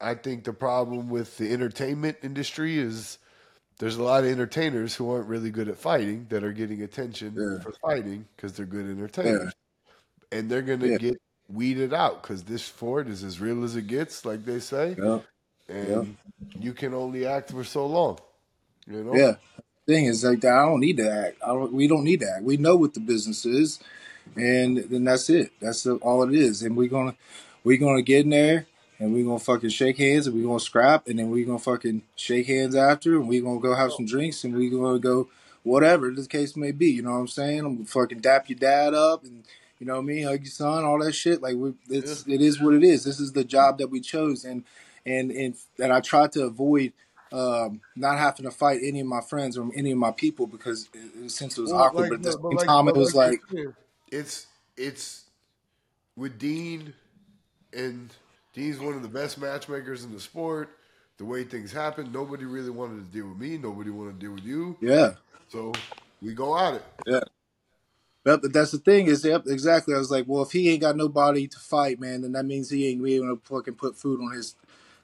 I 0.00 0.14
think 0.14 0.44
the 0.44 0.54
problem 0.54 1.10
with 1.10 1.36
the 1.36 1.52
entertainment 1.52 2.16
industry 2.22 2.78
is 2.78 3.18
there's 3.78 3.96
a 3.96 4.02
lot 4.02 4.24
of 4.24 4.30
entertainers 4.30 4.94
who 4.94 5.12
aren't 5.12 5.28
really 5.28 5.50
good 5.50 5.68
at 5.68 5.76
fighting 5.76 6.26
that 6.30 6.42
are 6.42 6.52
getting 6.52 6.82
attention 6.82 7.34
yeah. 7.36 7.62
for 7.62 7.72
fighting 7.72 8.26
because 8.34 8.54
they're 8.54 8.66
good 8.66 8.86
entertainers, 8.86 9.52
yeah. 10.32 10.38
and 10.38 10.50
they're 10.50 10.62
going 10.62 10.80
to 10.80 10.96
get 10.96 11.20
weeded 11.48 11.92
out 11.92 12.22
because 12.22 12.42
this 12.44 12.64
sport 12.64 13.06
is 13.06 13.22
as 13.22 13.38
real 13.38 13.64
as 13.64 13.76
it 13.76 13.86
gets, 13.86 14.24
like 14.24 14.46
they 14.46 14.60
say, 14.60 14.96
and 15.68 16.16
you 16.58 16.72
can 16.72 16.94
only 16.94 17.26
act 17.26 17.50
for 17.50 17.64
so 17.64 17.86
long. 17.86 18.18
You 18.86 19.04
know? 19.04 19.14
Yeah 19.14 19.34
thing 19.88 20.04
is 20.04 20.22
like 20.22 20.40
that. 20.42 20.52
I 20.52 20.66
don't 20.66 20.80
need 20.80 20.98
to 20.98 21.10
act. 21.10 21.38
I 21.42 21.48
don't, 21.48 21.72
we 21.72 21.88
don't 21.88 22.04
need 22.04 22.20
to 22.20 22.30
act. 22.30 22.44
We 22.44 22.58
know 22.58 22.76
what 22.76 22.94
the 22.94 23.00
business 23.00 23.46
is, 23.46 23.80
and 24.36 24.76
then 24.76 25.04
that's 25.04 25.30
it. 25.30 25.50
That's 25.60 25.86
all 25.86 26.22
it 26.22 26.34
is. 26.34 26.62
And 26.62 26.76
we're 26.76 26.90
gonna 26.90 27.16
we're 27.64 27.78
gonna 27.78 28.02
get 28.02 28.24
in 28.24 28.30
there 28.30 28.66
and 28.98 29.14
we're 29.14 29.24
gonna 29.24 29.38
fucking 29.38 29.70
shake 29.70 29.98
hands 29.98 30.26
and 30.26 30.36
we're 30.36 30.46
gonna 30.46 30.60
scrap 30.60 31.08
and 31.08 31.18
then 31.18 31.30
we're 31.30 31.46
gonna 31.46 31.58
fucking 31.58 32.02
shake 32.16 32.46
hands 32.46 32.76
after 32.76 33.16
and 33.16 33.28
we're 33.28 33.42
gonna 33.42 33.60
go 33.60 33.74
have 33.74 33.92
some 33.92 34.06
drinks 34.06 34.44
and 34.44 34.54
we're 34.54 34.70
gonna 34.70 34.98
go 34.98 35.28
whatever 35.62 36.10
the 36.10 36.26
case 36.26 36.54
may 36.54 36.70
be. 36.70 36.90
You 36.90 37.02
know 37.02 37.12
what 37.12 37.18
I'm 37.20 37.28
saying? 37.28 37.60
I'm 37.60 37.76
gonna 37.76 37.86
fucking 37.86 38.20
dap 38.20 38.48
your 38.50 38.58
dad 38.58 38.92
up 38.94 39.24
and 39.24 39.44
you 39.78 39.86
know 39.86 39.94
what 39.94 40.02
I 40.02 40.06
mean, 40.06 40.24
hug 40.24 40.40
your 40.40 40.50
son, 40.50 40.84
all 40.84 40.98
that 41.02 41.12
shit. 41.12 41.40
Like 41.40 41.56
we, 41.56 41.72
it's 41.88 42.26
yeah. 42.26 42.34
it 42.34 42.42
is 42.42 42.60
what 42.60 42.74
it 42.74 42.84
is. 42.84 43.04
This 43.04 43.20
is 43.20 43.32
the 43.32 43.44
job 43.44 43.78
that 43.78 43.88
we 43.88 44.00
chose 44.00 44.44
and 44.44 44.64
and 45.06 45.30
and 45.30 45.54
and 45.80 45.92
I 45.92 46.00
try 46.00 46.26
to 46.28 46.44
avoid 46.44 46.92
um, 47.32 47.80
not 47.96 48.18
having 48.18 48.44
to 48.44 48.50
fight 48.50 48.80
any 48.82 49.00
of 49.00 49.06
my 49.06 49.20
friends 49.20 49.56
or 49.58 49.68
any 49.74 49.90
of 49.92 49.98
my 49.98 50.10
people 50.10 50.46
because 50.46 50.88
it, 50.94 51.30
since 51.30 51.58
it 51.58 51.62
was 51.62 51.72
well, 51.72 51.82
awkward. 51.82 52.10
Like, 52.10 52.10
but 52.10 52.16
at 52.16 52.22
the 52.22 52.32
same 52.32 52.56
like, 52.56 52.66
time, 52.66 52.88
it 52.88 52.96
was 52.96 53.14
like, 53.14 53.40
like 53.52 53.66
it's 54.10 54.46
it's 54.76 55.24
with 56.16 56.38
Dean, 56.38 56.92
and 57.72 58.12
Dean's 58.52 58.78
one 58.78 58.94
of 58.94 59.02
the 59.02 59.08
best 59.08 59.38
matchmakers 59.38 60.04
in 60.04 60.12
the 60.12 60.20
sport. 60.20 60.70
The 61.18 61.24
way 61.24 61.42
things 61.42 61.72
happened, 61.72 62.12
nobody 62.12 62.44
really 62.44 62.70
wanted 62.70 62.96
to 63.04 63.12
deal 63.12 63.28
with 63.28 63.38
me. 63.38 63.58
Nobody 63.58 63.90
wanted 63.90 64.20
to 64.20 64.26
deal 64.26 64.34
with 64.34 64.44
you. 64.44 64.76
Yeah. 64.80 65.14
So 65.48 65.72
we 66.22 66.32
go 66.32 66.56
at 66.56 66.74
it. 66.74 66.84
Yeah. 67.06 67.20
But 68.24 68.52
that's 68.52 68.72
the 68.72 68.78
thing 68.78 69.06
is, 69.06 69.24
yep, 69.24 69.44
exactly. 69.46 69.94
I 69.94 69.98
was 69.98 70.10
like, 70.10 70.26
well, 70.26 70.42
if 70.42 70.52
he 70.52 70.68
ain't 70.68 70.82
got 70.82 70.96
nobody 70.96 71.46
to 71.46 71.58
fight, 71.58 71.98
man, 71.98 72.20
then 72.20 72.32
that 72.32 72.44
means 72.44 72.68
he 72.68 72.86
ain't 72.88 73.02
gonna 73.02 73.36
fucking 73.42 73.74
put 73.74 73.96
food 73.96 74.20
on 74.20 74.32
his 74.32 74.54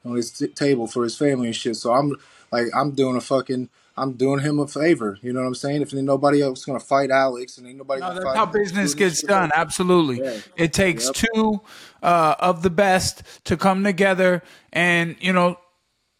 on 0.04 0.16
his 0.16 0.30
t- 0.30 0.48
table 0.48 0.86
for 0.86 1.02
his 1.02 1.16
family 1.16 1.46
and 1.46 1.56
shit. 1.56 1.76
So 1.76 1.92
I'm 1.92 2.14
like, 2.50 2.66
I'm 2.74 2.92
doing 2.92 3.16
a 3.16 3.20
fucking, 3.20 3.68
I'm 3.96 4.12
doing 4.12 4.40
him 4.40 4.58
a 4.58 4.66
favor. 4.66 5.18
You 5.22 5.32
know 5.32 5.40
what 5.40 5.46
I'm 5.46 5.54
saying? 5.54 5.82
If 5.82 5.92
nobody 5.92 6.42
else 6.42 6.64
gonna 6.64 6.80
fight 6.80 7.10
Alex, 7.10 7.58
and 7.58 7.66
ain't 7.66 7.78
nobody. 7.78 8.00
No, 8.00 8.14
that's 8.14 8.36
how 8.36 8.46
business 8.46 8.94
gets 8.94 9.22
done. 9.22 9.50
Absolutely, 9.54 10.20
yeah. 10.22 10.38
it 10.56 10.72
takes 10.72 11.06
yep. 11.06 11.14
two 11.14 11.60
uh, 12.02 12.34
of 12.38 12.62
the 12.62 12.70
best 12.70 13.22
to 13.44 13.56
come 13.56 13.84
together, 13.84 14.42
and 14.72 15.16
you 15.20 15.32
know. 15.32 15.58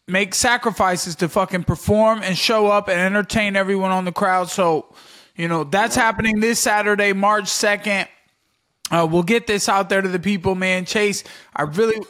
Make 0.07 0.35
sacrifices 0.35 1.15
to 1.15 1.27
fucking 1.27 1.63
perform 1.63 2.21
and 2.21 2.37
show 2.37 2.67
up 2.67 2.89
and 2.89 2.99
entertain 2.99 3.55
everyone 3.55 3.89
on 3.89 4.05
the 4.05 4.11
crowd. 4.11 4.51
So, 4.51 4.93
you 5.35 5.47
know, 5.47 5.63
that's 5.63 5.95
happening 5.95 6.41
this 6.41 6.59
Saturday, 6.59 7.11
March 7.11 7.45
2nd. 7.45 8.07
Uh, 8.91 9.07
we'll 9.09 9.23
get 9.23 9.47
this 9.47 9.67
out 9.67 9.89
there 9.89 10.03
to 10.03 10.07
the 10.07 10.19
people, 10.19 10.53
man. 10.53 10.85
Chase, 10.85 11.23
I 11.55 11.63
really 11.63 12.05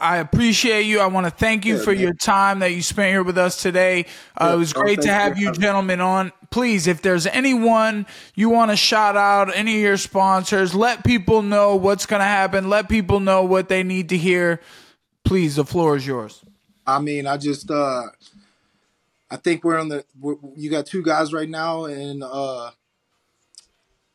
I 0.00 0.18
appreciate 0.18 0.82
you. 0.82 1.00
I 1.00 1.06
want 1.06 1.26
to 1.26 1.30
thank 1.30 1.64
you 1.64 1.78
for 1.78 1.92
man. 1.92 2.00
your 2.00 2.14
time 2.14 2.60
that 2.60 2.72
you 2.72 2.82
spent 2.82 3.10
here 3.10 3.22
with 3.22 3.38
us 3.38 3.60
today. 3.60 4.06
Uh, 4.36 4.52
it 4.54 4.58
was 4.58 4.72
great 4.72 5.00
to 5.02 5.12
have 5.12 5.38
you 5.38 5.52
gentlemen 5.52 6.00
on. 6.00 6.32
Please, 6.50 6.86
if 6.86 7.02
there's 7.02 7.26
anyone 7.26 8.06
you 8.34 8.48
want 8.48 8.70
to 8.70 8.76
shout 8.76 9.16
out, 9.16 9.54
any 9.54 9.76
of 9.76 9.82
your 9.82 9.96
sponsors, 9.96 10.74
let 10.74 11.04
people 11.04 11.42
know 11.42 11.76
what's 11.76 12.06
going 12.06 12.20
to 12.20 12.26
happen. 12.26 12.70
Let 12.70 12.88
people 12.88 13.20
know 13.20 13.44
what 13.44 13.68
they 13.68 13.82
need 13.82 14.08
to 14.10 14.16
hear. 14.16 14.60
Please, 15.24 15.56
the 15.56 15.64
floor 15.64 15.96
is 15.96 16.06
yours. 16.06 16.42
I 16.86 17.00
mean, 17.00 17.26
I 17.26 17.36
just, 17.36 17.70
uh, 17.70 18.04
I 19.30 19.36
think 19.36 19.62
we're 19.64 19.78
on 19.78 19.88
the, 19.88 20.04
we're, 20.18 20.36
you 20.56 20.70
got 20.70 20.86
two 20.86 21.02
guys 21.02 21.32
right 21.32 21.48
now 21.48 21.84
and, 21.84 22.22
uh, 22.22 22.70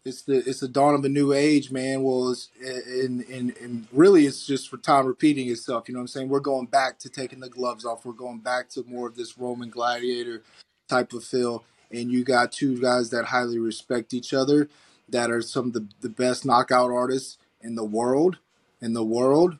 it's 0.05 0.23
the 0.23 0.37
it's 0.47 0.59
the 0.59 0.67
dawn 0.67 0.95
of 0.95 1.05
a 1.05 1.09
new 1.09 1.31
age, 1.31 1.71
man. 1.71 2.03
Well, 2.03 2.31
it's, 2.31 2.49
and, 2.61 3.21
and 3.29 3.55
and 3.57 3.87
really, 3.91 4.25
it's 4.25 4.45
just 4.45 4.69
for 4.69 4.77
time 4.77 5.05
repeating 5.05 5.49
itself. 5.49 5.87
You 5.87 5.93
know 5.93 5.99
what 5.99 6.03
I'm 6.03 6.07
saying? 6.09 6.29
We're 6.29 6.41
going 6.41 6.65
back 6.65 6.99
to 6.99 7.09
taking 7.09 7.39
the 7.39 7.49
gloves 7.49 7.85
off. 7.85 8.05
We're 8.05 8.13
going 8.13 8.39
back 8.39 8.69
to 8.71 8.83
more 8.83 9.07
of 9.07 9.15
this 9.15 9.37
Roman 9.37 9.69
gladiator 9.69 10.43
type 10.89 11.13
of 11.13 11.23
feel. 11.23 11.63
And 11.91 12.11
you 12.11 12.23
got 12.23 12.51
two 12.51 12.81
guys 12.81 13.11
that 13.11 13.25
highly 13.25 13.59
respect 13.59 14.13
each 14.13 14.33
other, 14.33 14.67
that 15.09 15.29
are 15.29 15.41
some 15.41 15.67
of 15.67 15.73
the, 15.73 15.87
the 16.01 16.09
best 16.09 16.45
knockout 16.45 16.91
artists 16.91 17.37
in 17.61 17.75
the 17.75 17.83
world, 17.85 18.39
in 18.81 18.93
the 18.93 19.03
world. 19.05 19.57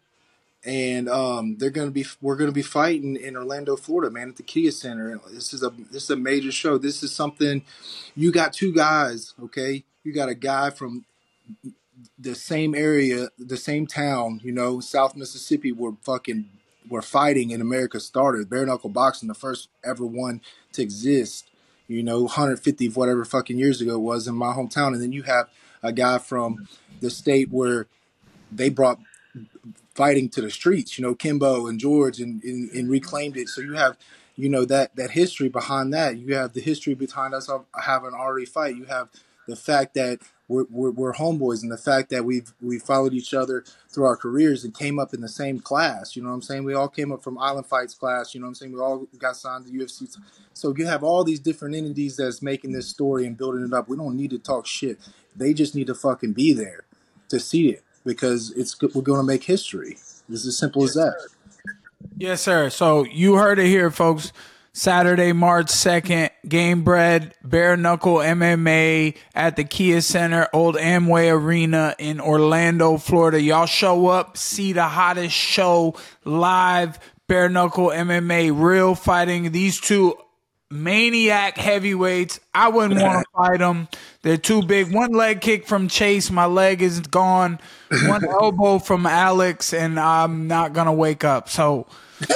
And 0.65 1.10
um, 1.10 1.57
they're 1.57 1.69
gonna 1.69 1.91
be 1.91 2.06
we're 2.22 2.38
gonna 2.38 2.53
be 2.53 2.61
fighting 2.61 3.18
in 3.18 3.35
Orlando, 3.35 3.76
Florida, 3.76 4.10
man, 4.10 4.30
at 4.30 4.38
the 4.38 4.44
Kia 4.44 4.72
Center. 4.72 5.19
This 5.31 5.53
is 5.53 5.61
a 5.61 5.72
this 5.91 6.03
is 6.03 6.10
a 6.10 6.15
major 6.15 6.52
show. 6.52 6.77
This 6.77 7.03
is 7.03 7.14
something. 7.14 7.64
You 8.15 8.31
got 8.31 8.53
two 8.53 8.73
guys, 8.73 9.34
okay 9.44 9.84
you 10.03 10.14
got 10.14 10.30
a 10.30 10.35
guy 10.35 10.69
from 10.69 11.06
the 12.19 12.35
same 12.35 12.76
area, 12.76 13.30
the 13.38 13.57
same 13.57 13.88
town, 13.88 14.41
you 14.44 14.52
know, 14.52 14.80
South 14.80 15.15
Mississippi, 15.15 15.72
where 15.72 15.94
fucking 16.03 16.49
where 16.90 17.02
fighting 17.02 17.52
in 17.52 17.61
America 17.61 17.99
started. 17.99 18.49
Bare 18.49 18.65
knuckle 18.65 18.90
boxing, 18.90 19.30
the 19.30 19.34
first 19.34 19.69
ever 19.84 20.06
one 20.06 20.41
to 20.73 20.81
exist. 20.81 21.49
You 21.88 22.03
know, 22.03 22.23
150 22.23 22.90
whatever 22.90 23.26
fucking 23.26 23.57
years 23.57 23.81
ago 23.81 23.95
it 23.95 23.99
was 23.99 24.27
in 24.27 24.35
my 24.35 24.53
hometown, 24.53 24.94
and 24.94 25.02
then 25.02 25.11
you 25.11 25.23
have 25.23 25.49
a 25.81 25.91
guy 25.91 26.18
from 26.18 26.68
the 26.99 27.10
state 27.10 27.49
where 27.49 27.88
they 28.52 28.69
brought 28.69 28.99
fighting 29.95 30.30
to 30.30 30.41
the 30.41 30.52
streets. 30.52 30.98
You 30.98 31.03
know, 31.03 31.15
Kimbo 31.15 31.68
and 31.68 31.80
George, 31.80 32.20
and, 32.20 32.44
and, 32.44 32.70
and 32.72 32.90
reclaimed 32.90 33.38
it. 33.38 33.49
So 33.49 33.61
you 33.61 33.74
have 33.74 33.98
you 34.36 34.49
know 34.49 34.65
that 34.65 34.95
that 34.95 35.11
history 35.11 35.49
behind 35.49 35.94
that. 35.94 36.18
You 36.18 36.36
have 36.36 36.53
the 36.53 36.61
history 36.61 36.95
behind 36.95 37.34
us 37.34 37.49
having 37.82 38.14
already 38.14 38.45
fight. 38.45 38.76
You 38.76 38.86
have 38.86 39.10
the 39.48 39.56
fact 39.56 39.94
that 39.95 40.20
we're, 40.48 40.65
we're, 40.70 40.91
we're, 40.91 41.14
homeboys 41.14 41.64
and 41.64 41.72
the 41.72 41.78
fact 41.78 42.10
that 42.10 42.26
we've 42.26 42.53
we 42.61 42.78
followed 42.78 43.14
each 43.14 43.34
other 43.34 43.64
through 43.90 44.06
our 44.06 44.18
careers 44.18 44.64
and 44.64 44.74
came 44.74 44.99
up 44.99 45.14
in 45.14 45.22
the 45.22 45.30
same 45.30 45.60
class. 45.60 46.15
You 46.15 46.22
know 46.22 46.30
what 46.30 46.36
I'm 46.36 46.41
saying? 46.41 46.64
We 46.64 46.74
all 46.74 46.90
came 46.90 47.11
up 47.11 47.24
from 47.24 47.38
Island 47.38 47.65
Fights 47.65 47.94
class. 47.94 48.34
You 48.34 48.41
know 48.41 48.45
what 48.45 48.49
I'm 48.49 48.56
saying? 48.56 48.74
We 48.74 48.80
all 48.80 49.07
got 49.18 49.38
signed 49.38 49.65
to 49.65 49.72
UFC. 49.72 50.18
So 50.53 50.74
you 50.76 50.86
have 50.86 51.03
all 51.03 51.24
these 51.24 51.40
different 51.40 51.76
entities 51.76 52.18
that's 52.18 52.41
making 52.41 52.74
this 52.74 52.90
story 52.90 53.26
and 53.26 53.38
building 53.38 53.65
it 53.65 53.74
up. 53.74 53.88
We 53.88 53.98
don't 53.98 54.18
need 54.18 54.32
to 54.32 54.40
talk 54.40 54.65
shit. 54.65 54.99
They 55.36 55.53
just 55.53 55.76
need 55.76 55.88
to 55.88 55.95
fucking 55.95 56.34
be 56.34 56.53
there 56.53 56.84
to 57.30 57.40
see 57.40 57.70
it 57.70 57.84
because 58.06 58.52
it's 58.52 58.80
we're 58.82 59.02
going 59.02 59.20
to 59.20 59.26
make 59.26 59.44
history. 59.44 59.94
It's 60.30 60.46
as 60.46 60.58
simple 60.58 60.84
as 60.84 60.94
that. 60.94 61.16
Yes, 62.18 62.42
sir. 62.42 62.70
So 62.70 63.06
you 63.06 63.36
heard 63.36 63.60
it 63.60 63.68
here, 63.68 63.92
folks. 63.92 64.32
Saturday, 64.76 65.34
March 65.34 65.68
2nd, 65.68 66.32
Gamebred, 66.48 67.34
Bare 67.44 67.78
Knuckle 67.78 68.16
MMA 68.16 69.16
at 69.36 69.56
the 69.56 69.64
Kia 69.64 70.02
Center, 70.02 70.48
Old 70.52 70.76
Amway 70.76 71.32
Arena 71.32 71.96
in 72.00 72.20
Orlando, 72.20 72.98
Florida. 72.98 73.40
Y'all 73.40 73.68
show 73.68 74.08
up, 74.08 74.36
see 74.36 74.74
the 74.74 74.86
hottest 74.86 75.36
show 75.36 75.94
live, 76.26 76.98
Bare 77.28 77.50
Knuckle 77.50 77.90
MMA, 77.90 78.52
real 78.52 78.96
fighting. 78.96 79.52
These 79.52 79.80
two 79.80 80.18
maniac 80.72 81.57
heavyweights. 81.57 82.40
I 82.53 82.69
wouldn't 82.69 83.02
want 83.02 83.19
to 83.19 83.26
fight 83.38 83.60
them. 83.60 83.88
They're 84.22 84.38
too 84.38 84.64
big. 84.64 84.94
One 84.94 85.11
leg 85.11 85.41
kick 85.41 85.68
from 85.68 85.88
Chase, 85.88 86.31
my 86.31 86.45
leg 86.45 86.81
is 86.81 87.02
gone. 87.02 87.60
One 88.07 88.26
elbow 88.30 88.80
from 88.80 89.06
Alex, 89.06 89.73
and 89.73 89.99
I'm 89.99 90.48
not 90.48 90.73
gonna 90.73 90.94
wake 90.94 91.23
up. 91.23 91.49
So 91.49 91.88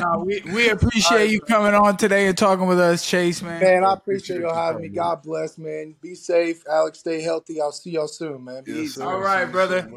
no, 0.00 0.22
we, 0.24 0.42
we 0.52 0.68
appreciate 0.68 1.30
you 1.30 1.40
coming 1.40 1.74
on 1.74 1.96
today 1.96 2.26
and 2.26 2.36
talking 2.36 2.66
with 2.66 2.78
us, 2.78 3.08
Chase, 3.08 3.42
man. 3.42 3.62
Man, 3.62 3.84
I 3.84 3.94
appreciate 3.94 4.40
y'all 4.40 4.54
having 4.54 4.82
me. 4.82 4.88
God 4.88 5.22
bless, 5.22 5.58
man. 5.58 5.94
Be 6.00 6.14
safe. 6.14 6.62
Alex, 6.70 7.00
stay 7.00 7.22
healthy. 7.22 7.60
I'll 7.60 7.72
see 7.72 7.90
y'all 7.90 8.08
soon, 8.08 8.44
man. 8.44 8.64
Yes, 8.66 8.98
All 8.98 9.20
right, 9.20 9.46
brother. 9.46 9.88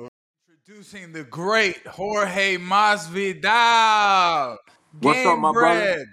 Introducing 0.67 1.11
the 1.11 1.23
great 1.23 1.85
Jorge 1.85 2.57
Masvidal. 2.57 4.57
What's 4.99 5.25
up, 5.25 5.39
my 5.39 5.51
bread. 5.51 5.95
brother? 5.95 6.05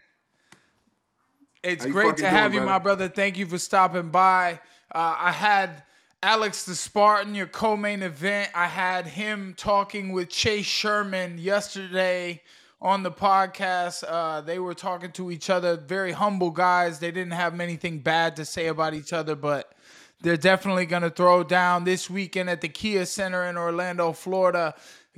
It's 1.62 1.86
great 1.86 2.16
to 2.18 2.28
have 2.28 2.52
doing, 2.52 2.64
you, 2.64 2.68
my 2.68 2.78
brother. 2.78 3.08
Thank 3.08 3.38
you 3.38 3.46
for 3.46 3.58
stopping 3.58 4.10
by. 4.10 4.60
Uh, 4.92 5.16
I 5.18 5.32
had 5.32 5.84
Alex 6.22 6.64
the 6.64 6.74
Spartan, 6.74 7.34
your 7.34 7.46
co-main 7.46 8.02
event. 8.02 8.50
I 8.54 8.66
had 8.66 9.06
him 9.06 9.54
talking 9.56 10.12
with 10.12 10.28
Chase 10.28 10.66
Sherman 10.66 11.38
yesterday 11.38 12.42
on 12.80 13.02
the 13.02 13.12
podcast. 13.12 14.04
Uh, 14.06 14.40
they 14.40 14.58
were 14.58 14.74
talking 14.74 15.12
to 15.12 15.30
each 15.30 15.50
other, 15.50 15.76
very 15.76 16.12
humble 16.12 16.50
guys. 16.50 16.98
They 16.98 17.10
didn't 17.10 17.32
have 17.32 17.58
anything 17.60 18.00
bad 18.00 18.36
to 18.36 18.44
say 18.44 18.66
about 18.66 18.94
each 18.94 19.12
other, 19.12 19.36
but 19.36 19.72
they're 20.20 20.36
definitely 20.36 20.86
going 20.86 21.02
to 21.02 21.10
throw 21.10 21.44
down 21.44 21.84
this 21.84 22.10
weekend 22.10 22.50
at 22.50 22.60
the 22.60 22.68
Kia 22.68 23.06
Center 23.06 23.44
in 23.44 23.56
Orlando, 23.56 24.12
Florida. 24.12 24.74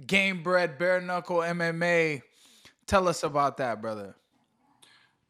Game 0.07 0.43
Gamebred 0.43 0.79
Bare 0.79 1.01
Knuckle 1.01 1.39
MMA. 1.39 2.23
Tell 2.87 3.09
us 3.09 3.23
about 3.23 3.57
that, 3.59 3.81
brother. 3.81 4.15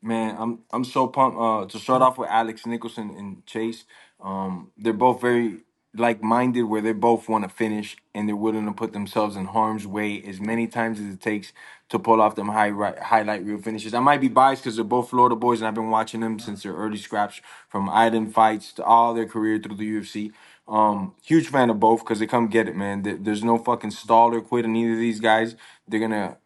Man, 0.04 0.36
I'm 0.38 0.60
I'm 0.72 0.84
so 0.84 1.08
pumped. 1.08 1.38
Uh, 1.38 1.66
to 1.66 1.78
start 1.80 2.02
off 2.02 2.18
with 2.18 2.30
Alex 2.30 2.66
Nicholson 2.66 3.10
and 3.18 3.46
Chase, 3.46 3.84
um, 4.22 4.72
they're 4.78 4.94
both 4.94 5.22
very 5.22 5.62
like-minded, 5.96 6.64
where 6.64 6.82
they 6.82 6.94
both 6.94 7.28
want 7.28 7.44
to 7.44 7.50
finish 7.50 7.98
and 8.14 8.28
they're 8.28 8.36
willing 8.36 8.66
to 8.66 8.72
put 8.72 8.94
themselves 8.94 9.36
in 9.36 9.46
harm's 9.46 9.86
way 9.86 10.22
as 10.26 10.40
many 10.40 10.68
times 10.68 11.00
as 11.00 11.14
it 11.14 11.20
takes 11.20 11.52
to 11.90 12.00
pull 12.00 12.22
off 12.22 12.36
them 12.36 12.48
high 12.48 12.72
highlight 13.02 13.44
reel 13.44 13.58
finishes. 13.58 13.94
I 13.94 14.00
might 14.00 14.22
be 14.22 14.28
biased 14.30 14.64
because 14.64 14.76
they're 14.76 14.86
both 14.86 15.10
Florida 15.10 15.36
boys, 15.36 15.60
and 15.60 15.68
I've 15.68 15.74
been 15.74 15.90
watching 15.90 16.22
them 16.22 16.40
since 16.40 16.64
their 16.64 16.74
early 16.74 16.98
scraps, 16.98 17.42
from 17.68 17.90
Island 17.90 18.34
fights 18.34 18.72
to 18.74 18.84
all 18.84 19.14
their 19.14 19.26
career 19.28 19.58
through 19.60 19.76
the 19.76 20.00
UFC. 20.00 20.32
Um, 20.68 21.14
huge 21.24 21.48
fan 21.48 21.70
of 21.70 21.80
both 21.80 22.00
because 22.00 22.20
they 22.20 22.28
come 22.28 22.48
get 22.48 22.68
it, 22.70 22.76
man. 22.76 23.02
There's 23.22 23.44
no 23.44 23.58
fucking 23.58 23.92
stall 23.92 24.34
or 24.34 24.42
quit 24.42 24.66
in 24.66 24.76
either 24.76 24.94
of 24.94 25.00
these 25.00 25.20
guys. 25.20 25.56
They're 25.88 26.00
gonna 26.00 26.38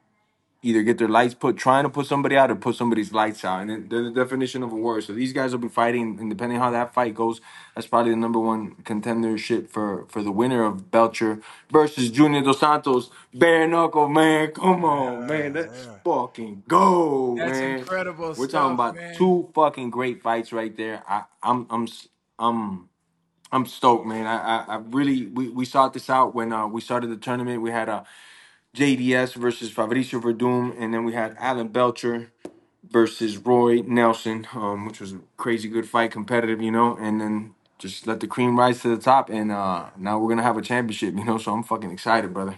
either 0.60 0.82
get 0.82 0.98
their 0.98 1.08
lights 1.08 1.34
put, 1.34 1.56
trying 1.56 1.84
to 1.84 1.88
put 1.88 2.06
somebody 2.06 2.36
out, 2.36 2.50
or 2.50 2.56
put 2.56 2.74
somebody's 2.74 3.12
lights 3.12 3.44
out, 3.44 3.62
and 3.62 3.88
they're 3.88 4.02
the 4.02 4.10
definition 4.10 4.62
of 4.62 4.72
a 4.72 4.74
war. 4.74 5.00
So 5.00 5.12
these 5.12 5.32
guys 5.32 5.52
will 5.52 5.60
be 5.60 5.68
fighting, 5.68 6.18
and 6.18 6.28
depending 6.28 6.58
how 6.58 6.70
that 6.70 6.92
fight 6.92 7.14
goes, 7.14 7.40
that's 7.74 7.86
probably 7.86 8.10
the 8.10 8.16
number 8.16 8.40
one 8.40 8.74
contendership 8.82 9.68
for 9.68 10.06
for 10.08 10.22
the 10.22 10.32
winner 10.32 10.64
of 10.64 10.90
Belcher 10.90 11.40
versus 11.70 12.10
Junior 12.10 12.42
Dos 12.42 12.60
Santos. 12.60 13.10
Bare 13.32 13.68
knuckle, 13.68 14.08
man, 14.08 14.50
come 14.50 14.84
on, 14.84 15.26
man, 15.26 15.52
let's 15.52 15.86
yeah. 15.86 15.94
fucking 16.04 16.64
go, 16.66 17.36
that's 17.38 17.58
man. 17.58 17.78
incredible. 17.78 18.28
We're 18.28 18.48
stuff, 18.48 18.50
talking 18.50 18.74
about 18.74 18.96
man. 18.96 19.14
two 19.14 19.50
fucking 19.54 19.90
great 19.90 20.22
fights 20.22 20.52
right 20.52 20.76
there. 20.76 21.02
I, 21.08 21.24
I'm, 21.42 21.66
I'm, 21.70 21.88
I'm. 22.38 22.88
I'm 23.50 23.64
stoked, 23.64 24.06
man. 24.06 24.26
I, 24.26 24.36
I, 24.36 24.64
I 24.74 24.76
really 24.90 25.24
we, 25.24 25.48
we 25.48 25.64
sought 25.64 25.94
this 25.94 26.10
out 26.10 26.34
when 26.34 26.52
uh, 26.52 26.66
we 26.66 26.82
started 26.82 27.08
the 27.08 27.16
tournament. 27.16 27.62
We 27.62 27.70
had 27.70 27.88
a 27.88 28.04
JDS 28.76 29.34
versus 29.34 29.72
Fabricio 29.72 30.20
Werdum, 30.20 30.74
and 30.78 30.92
then 30.92 31.04
we 31.04 31.12
had 31.12 31.36
Alan 31.38 31.68
Belcher 31.68 32.32
versus 32.88 33.36
Roy 33.36 33.82
Nelson, 33.82 34.46
um, 34.54 34.86
which 34.86 35.00
was 35.00 35.12
a 35.12 35.20
crazy 35.36 35.68
good 35.68 35.88
fight, 35.88 36.10
competitive, 36.10 36.60
you 36.60 36.70
know, 36.70 36.96
and 36.96 37.20
then 37.20 37.54
just 37.78 38.06
let 38.06 38.20
the 38.20 38.26
cream 38.26 38.58
rise 38.58 38.82
to 38.82 38.88
the 38.94 39.00
top, 39.00 39.30
and 39.30 39.52
uh, 39.52 39.86
now 39.96 40.18
we're 40.18 40.28
gonna 40.28 40.42
have 40.42 40.56
a 40.56 40.62
championship, 40.62 41.14
you 41.14 41.24
know. 41.24 41.38
So 41.38 41.52
I'm 41.52 41.62
fucking 41.62 41.90
excited, 41.90 42.34
brother. 42.34 42.56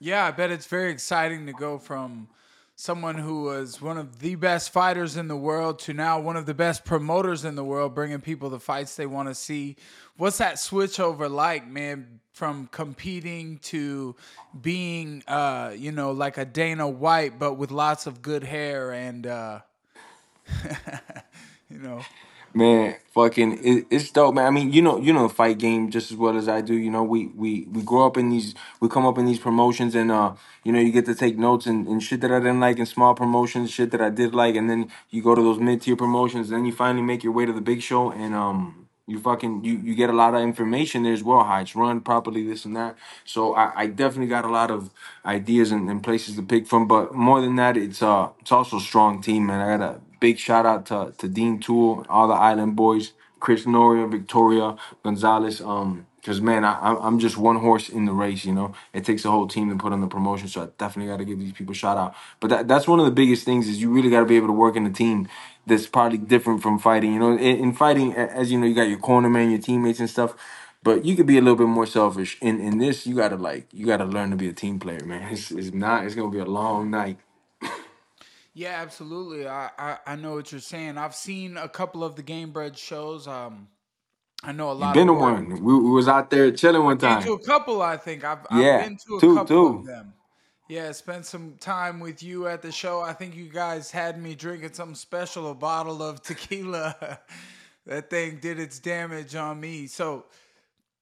Yeah, 0.00 0.26
I 0.26 0.30
bet 0.30 0.50
it's 0.50 0.66
very 0.66 0.92
exciting 0.92 1.46
to 1.46 1.52
go 1.52 1.78
from 1.78 2.28
someone 2.76 3.16
who 3.16 3.42
was 3.42 3.82
one 3.82 3.98
of 3.98 4.20
the 4.20 4.36
best 4.36 4.72
fighters 4.72 5.16
in 5.16 5.26
the 5.26 5.36
world 5.36 5.80
to 5.80 5.92
now 5.92 6.20
one 6.20 6.36
of 6.36 6.46
the 6.46 6.54
best 6.54 6.84
promoters 6.84 7.44
in 7.44 7.56
the 7.56 7.64
world, 7.64 7.92
bringing 7.92 8.20
people 8.20 8.48
the 8.48 8.60
fights 8.60 8.94
they 8.94 9.06
want 9.06 9.28
to 9.28 9.34
see. 9.34 9.74
What's 10.16 10.38
that 10.38 10.60
switch 10.60 11.00
over 11.00 11.28
like, 11.28 11.66
man? 11.66 12.20
From 12.38 12.68
competing 12.70 13.58
to 13.64 14.14
being, 14.62 15.24
uh, 15.26 15.74
you 15.76 15.90
know, 15.90 16.12
like 16.12 16.38
a 16.38 16.44
Dana 16.44 16.88
White, 16.88 17.36
but 17.36 17.54
with 17.54 17.72
lots 17.72 18.06
of 18.06 18.22
good 18.22 18.44
hair 18.44 18.92
and, 18.92 19.26
uh, 19.26 19.58
you 21.68 21.78
know. 21.78 22.00
Man, 22.54 22.94
fucking, 23.10 23.58
it, 23.64 23.86
it's 23.90 24.12
dope, 24.12 24.36
man. 24.36 24.46
I 24.46 24.50
mean, 24.50 24.72
you 24.72 24.82
know, 24.82 25.00
you 25.00 25.12
know 25.12 25.28
fight 25.28 25.58
game 25.58 25.90
just 25.90 26.12
as 26.12 26.16
well 26.16 26.36
as 26.36 26.48
I 26.48 26.60
do. 26.60 26.74
You 26.74 26.92
know, 26.92 27.02
we 27.02 27.26
we 27.26 27.66
we 27.72 27.82
grow 27.82 28.06
up 28.06 28.16
in 28.16 28.30
these, 28.30 28.54
we 28.80 28.88
come 28.88 29.04
up 29.04 29.18
in 29.18 29.26
these 29.26 29.40
promotions, 29.40 29.96
and 29.96 30.12
uh, 30.12 30.34
you 30.62 30.70
know, 30.70 30.78
you 30.78 30.92
get 30.92 31.06
to 31.06 31.16
take 31.16 31.36
notes 31.36 31.66
and, 31.66 31.88
and 31.88 32.00
shit 32.00 32.20
that 32.20 32.30
I 32.30 32.38
didn't 32.38 32.60
like 32.60 32.78
in 32.78 32.86
small 32.86 33.16
promotions, 33.16 33.72
shit 33.72 33.90
that 33.90 34.00
I 34.00 34.10
did 34.10 34.32
like, 34.32 34.54
and 34.54 34.70
then 34.70 34.92
you 35.10 35.22
go 35.22 35.34
to 35.34 35.42
those 35.42 35.58
mid 35.58 35.82
tier 35.82 35.96
promotions, 35.96 36.50
and 36.50 36.58
then 36.58 36.66
you 36.66 36.72
finally 36.72 37.02
make 37.02 37.24
your 37.24 37.32
way 37.32 37.46
to 37.46 37.52
the 37.52 37.60
big 37.60 37.82
show, 37.82 38.12
and 38.12 38.32
um, 38.34 38.87
you 39.08 39.18
fucking 39.18 39.64
you, 39.64 39.78
you 39.78 39.94
get 39.94 40.10
a 40.10 40.12
lot 40.12 40.34
of 40.34 40.42
information 40.42 41.02
there 41.02 41.12
as 41.12 41.22
well 41.22 41.42
how 41.42 41.60
it's 41.60 41.74
run 41.74 42.00
properly 42.00 42.46
this 42.46 42.64
and 42.64 42.76
that 42.76 42.96
so 43.24 43.54
i, 43.54 43.72
I 43.74 43.86
definitely 43.86 44.28
got 44.28 44.44
a 44.44 44.50
lot 44.50 44.70
of 44.70 44.90
ideas 45.24 45.72
and, 45.72 45.88
and 45.90 46.02
places 46.02 46.36
to 46.36 46.42
pick 46.42 46.66
from 46.66 46.86
but 46.86 47.14
more 47.14 47.40
than 47.40 47.56
that 47.56 47.76
it's 47.76 48.02
uh 48.02 48.28
it's 48.40 48.52
also 48.52 48.76
a 48.76 48.80
strong 48.80 49.22
team 49.22 49.46
man 49.46 49.60
i 49.60 49.76
got 49.76 49.96
a 49.96 50.00
big 50.20 50.36
shout 50.36 50.66
out 50.66 50.84
to, 50.86 51.14
to 51.18 51.28
Dean 51.28 51.60
Toole 51.60 52.04
all 52.08 52.28
the 52.28 52.34
island 52.34 52.76
boys 52.76 53.12
chris 53.40 53.66
noria 53.66 54.06
victoria 54.06 54.76
gonzalez 55.02 55.60
um 55.60 56.06
because 56.28 56.42
man, 56.42 56.62
I, 56.62 56.94
I'm 57.00 57.18
just 57.20 57.38
one 57.38 57.56
horse 57.56 57.88
in 57.88 58.04
the 58.04 58.12
race. 58.12 58.44
You 58.44 58.52
know, 58.52 58.74
it 58.92 59.04
takes 59.04 59.24
a 59.24 59.30
whole 59.30 59.48
team 59.48 59.70
to 59.70 59.76
put 59.76 59.94
on 59.94 60.02
the 60.02 60.08
promotion. 60.08 60.46
So 60.48 60.62
I 60.62 60.68
definitely 60.76 61.10
got 61.10 61.18
to 61.18 61.24
give 61.24 61.38
these 61.38 61.52
people 61.52 61.72
a 61.72 61.74
shout 61.74 61.96
out. 61.96 62.14
But 62.40 62.50
that, 62.50 62.68
that's 62.68 62.86
one 62.86 62.98
of 62.98 63.06
the 63.06 63.12
biggest 63.12 63.44
things 63.44 63.66
is 63.66 63.80
you 63.80 63.90
really 63.90 64.10
got 64.10 64.20
to 64.20 64.26
be 64.26 64.36
able 64.36 64.48
to 64.48 64.52
work 64.52 64.76
in 64.76 64.84
a 64.84 64.90
team 64.90 65.28
that's 65.68 65.86
probably 65.86 66.18
different 66.18 66.62
from 66.62 66.78
fighting. 66.78 67.12
You 67.12 67.18
know, 67.18 67.32
in, 67.32 67.58
in 67.58 67.72
fighting, 67.72 68.14
as 68.14 68.50
you 68.50 68.58
know, 68.58 68.66
you 68.66 68.74
got 68.74 68.88
your 68.88 68.98
corner 68.98 69.28
man, 69.28 69.50
your 69.50 69.60
teammates 69.60 70.00
and 70.00 70.10
stuff. 70.10 70.34
But 70.82 71.04
you 71.04 71.16
could 71.16 71.26
be 71.26 71.36
a 71.38 71.40
little 71.40 71.56
bit 71.56 71.66
more 71.66 71.86
selfish. 71.86 72.38
In 72.40 72.60
in 72.60 72.78
this, 72.78 73.06
you 73.06 73.16
gotta 73.16 73.36
like 73.36 73.66
you 73.72 73.86
gotta 73.86 74.04
learn 74.04 74.30
to 74.30 74.36
be 74.36 74.48
a 74.48 74.52
team 74.52 74.78
player, 74.78 75.04
man. 75.04 75.32
It's, 75.32 75.50
it's 75.50 75.72
not. 75.72 76.04
It's 76.04 76.14
gonna 76.14 76.30
be 76.30 76.38
a 76.38 76.44
long 76.44 76.90
night. 76.90 77.18
Yeah, 78.58 78.80
absolutely. 78.82 79.46
I, 79.46 79.70
I, 79.78 79.98
I 80.04 80.16
know 80.16 80.34
what 80.34 80.50
you're 80.50 80.60
saying. 80.60 80.98
I've 80.98 81.14
seen 81.14 81.56
a 81.56 81.68
couple 81.68 82.02
of 82.02 82.16
the 82.16 82.24
Gamebred 82.24 82.76
shows. 82.76 83.28
Um, 83.28 83.68
I 84.42 84.50
know 84.50 84.70
a 84.70 84.72
lot. 84.72 84.88
You've 84.88 85.06
been 85.06 85.06
to 85.06 85.12
one. 85.12 85.62
We, 85.62 85.74
we, 85.74 85.90
was 85.90 86.08
out 86.08 86.28
there 86.30 86.50
chilling 86.50 86.82
one 86.82 86.98
time. 86.98 87.20
Been 87.20 87.28
to 87.28 87.32
a 87.34 87.44
couple, 87.44 87.80
I 87.80 87.96
think. 87.96 88.24
I've, 88.24 88.44
yeah, 88.50 88.78
I've 88.78 88.84
been 88.84 88.96
to 88.96 89.16
a 89.16 89.20
two, 89.20 89.34
couple 89.36 89.46
two. 89.46 89.78
of 89.78 89.86
them. 89.86 90.12
Yeah, 90.68 90.92
spent 90.92 91.24
some 91.24 91.54
time 91.58 91.98
with 91.98 92.22
you 92.22 92.46
at 92.46 92.60
the 92.60 92.70
show. 92.70 93.00
I 93.00 93.14
think 93.14 93.34
you 93.34 93.48
guys 93.48 93.90
had 93.90 94.22
me 94.22 94.34
drinking 94.34 94.74
something 94.74 94.94
special, 94.94 95.50
a 95.50 95.54
bottle 95.54 96.02
of 96.02 96.22
tequila. 96.22 97.20
that 97.86 98.10
thing 98.10 98.38
did 98.38 98.60
its 98.60 98.78
damage 98.78 99.34
on 99.34 99.58
me. 99.58 99.86
So, 99.86 100.26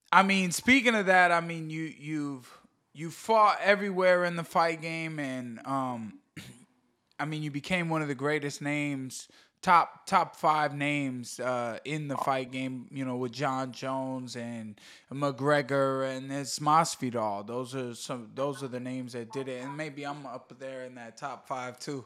I 0.09 0.23
mean, 0.23 0.53
speaking 0.53 0.95
of 0.95 1.07
that, 1.07 1.33
I 1.33 1.41
mean, 1.41 1.69
you 1.69 1.93
you've 1.99 2.49
you 2.93 3.11
fought 3.11 3.57
everywhere 3.61 4.23
in 4.23 4.37
the 4.37 4.43
fight 4.45 4.81
game, 4.81 5.19
and 5.19 5.59
um, 5.65 6.19
I 7.19 7.25
mean, 7.25 7.43
you 7.43 7.51
became 7.51 7.89
one 7.89 8.01
of 8.01 8.07
the 8.07 8.15
greatest 8.15 8.61
names, 8.61 9.27
top 9.61 10.05
top 10.05 10.35
five 10.35 10.75
names 10.75 11.39
uh, 11.39 11.79
in 11.85 12.07
the 12.07 12.17
fight 12.17 12.51
game. 12.51 12.87
You 12.91 13.05
know, 13.05 13.17
with 13.17 13.31
Jon 13.31 13.71
Jones 13.71 14.35
and 14.35 14.79
McGregor 15.11 16.15
and 16.15 16.31
it's 16.31 16.59
Masvidal. 16.59 17.45
Those 17.45 17.75
are 17.75 17.95
some. 17.95 18.31
Those 18.35 18.63
are 18.63 18.67
the 18.67 18.79
names 18.79 19.13
that 19.13 19.31
did 19.31 19.47
it, 19.47 19.63
and 19.63 19.75
maybe 19.75 20.05
I'm 20.05 20.25
up 20.25 20.53
there 20.59 20.85
in 20.85 20.95
that 20.95 21.17
top 21.17 21.47
five 21.47 21.79
too. 21.79 22.05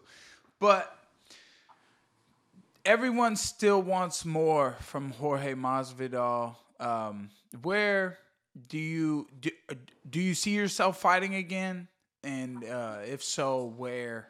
But 0.59 0.95
everyone 2.85 3.35
still 3.35 3.81
wants 3.81 4.25
more 4.25 4.75
from 4.81 5.11
Jorge 5.11 5.53
Masvidal. 5.53 6.55
Um, 6.79 7.29
where 7.61 8.17
do 8.67 8.77
you 8.77 9.27
do, 9.39 9.51
do 10.09 10.19
you 10.19 10.33
see 10.33 10.51
yourself 10.51 10.99
fighting 10.99 11.35
again? 11.35 11.87
And 12.23 12.63
uh, 12.63 12.97
if 13.05 13.23
so, 13.23 13.73
where? 13.77 14.27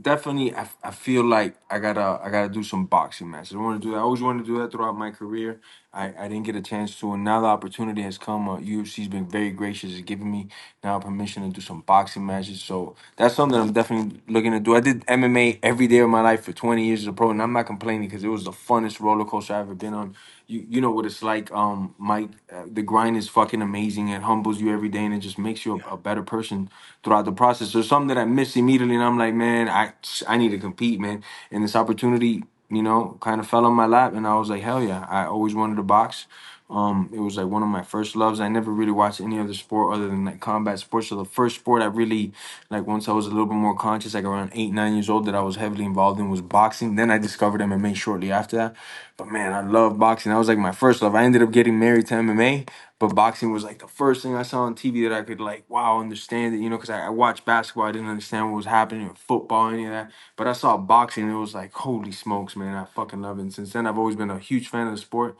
Definitely 0.00 0.54
I, 0.54 0.68
I 0.84 0.90
feel 0.92 1.24
like 1.24 1.56
I 1.70 1.78
gotta 1.78 2.20
I 2.22 2.30
gotta 2.30 2.48
do 2.48 2.62
some 2.64 2.86
boxing 2.86 3.30
matches. 3.30 3.54
I 3.54 3.58
want 3.58 3.80
to 3.82 3.86
do 3.88 3.92
that. 3.92 3.98
I 3.98 4.02
always 4.02 4.22
wanted 4.22 4.40
to 4.40 4.46
do 4.46 4.58
that 4.60 4.72
throughout 4.72 4.96
my 4.96 5.10
career. 5.10 5.60
I, 5.92 6.14
I 6.18 6.28
didn't 6.28 6.44
get 6.44 6.56
a 6.56 6.62
chance 6.62 6.98
to, 7.00 7.12
and 7.14 7.24
now 7.24 7.40
the 7.40 7.48
opportunity 7.48 8.02
has 8.02 8.18
come. 8.18 8.48
Uh, 8.48 8.58
UFC's 8.58 9.08
been 9.08 9.26
very 9.26 9.50
gracious, 9.50 9.96
in 9.96 10.04
giving 10.04 10.30
me 10.30 10.48
now 10.84 10.98
permission 11.00 11.42
to 11.44 11.54
do 11.54 11.60
some 11.60 11.82
boxing 11.82 12.26
matches. 12.26 12.62
So 12.62 12.96
that's 13.16 13.34
something 13.34 13.58
I'm 13.60 13.72
definitely 13.72 14.20
looking 14.28 14.52
to 14.52 14.60
do. 14.60 14.76
I 14.76 14.80
did 14.80 15.06
MMA 15.06 15.60
every 15.62 15.88
day 15.88 15.98
of 15.98 16.10
my 16.10 16.22
life 16.22 16.44
for 16.44 16.52
20 16.52 16.84
years 16.86 17.00
as 17.02 17.06
a 17.08 17.12
pro, 17.12 17.30
and 17.30 17.42
I'm 17.42 17.52
not 17.52 17.66
complaining 17.66 18.08
because 18.08 18.24
it 18.24 18.28
was 18.28 18.44
the 18.44 18.52
funnest 18.52 19.00
roller 19.00 19.24
coaster 19.24 19.54
I've 19.54 19.62
ever 19.66 19.74
been 19.74 19.94
on. 19.94 20.16
You 20.52 20.66
you 20.68 20.80
know 20.80 20.90
what 20.90 21.06
it's 21.06 21.22
like, 21.22 21.50
um, 21.52 21.94
Mike. 21.98 22.30
Uh, 22.52 22.64
the 22.66 22.82
grind 22.82 23.16
is 23.16 23.28
fucking 23.28 23.62
amazing. 23.62 24.08
It 24.08 24.22
humbles 24.22 24.60
you 24.60 24.72
every 24.72 24.88
day, 24.88 25.04
and 25.04 25.14
it 25.14 25.20
just 25.20 25.38
makes 25.38 25.64
you 25.64 25.80
a, 25.80 25.94
a 25.94 25.96
better 25.96 26.22
person 26.22 26.70
throughout 27.02 27.24
the 27.24 27.32
process. 27.32 27.72
There's 27.72 27.88
something 27.88 28.08
that 28.08 28.18
I 28.18 28.24
miss 28.26 28.56
immediately, 28.56 28.96
and 28.96 29.04
I'm 29.04 29.18
like, 29.18 29.34
man, 29.34 29.68
I 29.68 29.92
I 30.28 30.36
need 30.36 30.50
to 30.50 30.58
compete, 30.58 31.00
man. 31.00 31.22
And 31.50 31.64
this 31.64 31.76
opportunity 31.76 32.44
you 32.70 32.82
know, 32.82 33.18
kind 33.20 33.38
of 33.40 33.46
fell 33.46 33.66
on 33.66 33.74
my 33.74 33.86
lap, 33.86 34.14
and 34.14 34.26
I 34.26 34.34
was 34.36 34.48
like, 34.50 34.62
hell 34.62 34.82
yeah! 34.82 35.06
I 35.08 35.26
always 35.26 35.54
wanted 35.54 35.76
to 35.76 35.82
box. 35.82 36.26
Um, 36.72 37.10
it 37.12 37.20
was 37.20 37.36
like 37.36 37.48
one 37.48 37.62
of 37.62 37.68
my 37.68 37.82
first 37.82 38.16
loves. 38.16 38.40
I 38.40 38.48
never 38.48 38.70
really 38.70 38.92
watched 38.92 39.20
any 39.20 39.38
other 39.38 39.52
sport 39.52 39.94
other 39.94 40.08
than 40.08 40.24
like 40.24 40.40
combat 40.40 40.78
sports. 40.78 41.08
So 41.08 41.16
the 41.16 41.26
first 41.26 41.56
sport 41.56 41.82
I 41.82 41.84
really 41.84 42.32
like 42.70 42.86
once 42.86 43.08
I 43.08 43.12
was 43.12 43.26
a 43.26 43.28
little 43.28 43.44
bit 43.44 43.56
more 43.56 43.76
conscious, 43.76 44.14
like 44.14 44.24
around 44.24 44.52
eight, 44.54 44.72
nine 44.72 44.94
years 44.94 45.10
old, 45.10 45.26
that 45.26 45.34
I 45.34 45.42
was 45.42 45.56
heavily 45.56 45.84
involved 45.84 46.18
in 46.18 46.30
was 46.30 46.40
boxing. 46.40 46.96
Then 46.96 47.10
I 47.10 47.18
discovered 47.18 47.60
MMA 47.60 47.94
shortly 47.94 48.32
after 48.32 48.56
that. 48.56 48.74
But 49.18 49.28
man, 49.28 49.52
I 49.52 49.60
love 49.60 49.98
boxing. 49.98 50.32
That 50.32 50.38
was 50.38 50.48
like 50.48 50.56
my 50.56 50.72
first 50.72 51.02
love. 51.02 51.14
I 51.14 51.24
ended 51.24 51.42
up 51.42 51.50
getting 51.52 51.78
married 51.78 52.06
to 52.06 52.14
MMA, 52.14 52.66
but 52.98 53.14
boxing 53.14 53.52
was 53.52 53.64
like 53.64 53.78
the 53.78 53.86
first 53.86 54.22
thing 54.22 54.34
I 54.34 54.42
saw 54.42 54.62
on 54.62 54.74
TV 54.74 55.06
that 55.06 55.14
I 55.14 55.22
could 55.22 55.40
like, 55.40 55.68
wow, 55.68 56.00
understand 56.00 56.54
it, 56.54 56.58
you 56.58 56.70
know, 56.70 56.76
because 56.78 56.88
I, 56.88 57.06
I 57.06 57.10
watched 57.10 57.44
basketball, 57.44 57.84
I 57.84 57.92
didn't 57.92 58.08
understand 58.08 58.46
what 58.46 58.56
was 58.56 58.66
happening 58.66 59.08
in 59.08 59.14
football, 59.14 59.68
any 59.68 59.84
of 59.84 59.90
that. 59.90 60.10
But 60.36 60.46
I 60.46 60.54
saw 60.54 60.78
boxing, 60.78 61.24
and 61.24 61.32
it 61.32 61.36
was 61.36 61.54
like, 61.54 61.74
holy 61.74 62.12
smokes, 62.12 62.56
man, 62.56 62.74
I 62.74 62.86
fucking 62.86 63.20
love 63.20 63.38
it. 63.38 63.42
And 63.42 63.52
since 63.52 63.74
then, 63.74 63.86
I've 63.86 63.98
always 63.98 64.16
been 64.16 64.30
a 64.30 64.38
huge 64.38 64.68
fan 64.68 64.86
of 64.86 64.94
the 64.94 65.00
sport. 65.00 65.36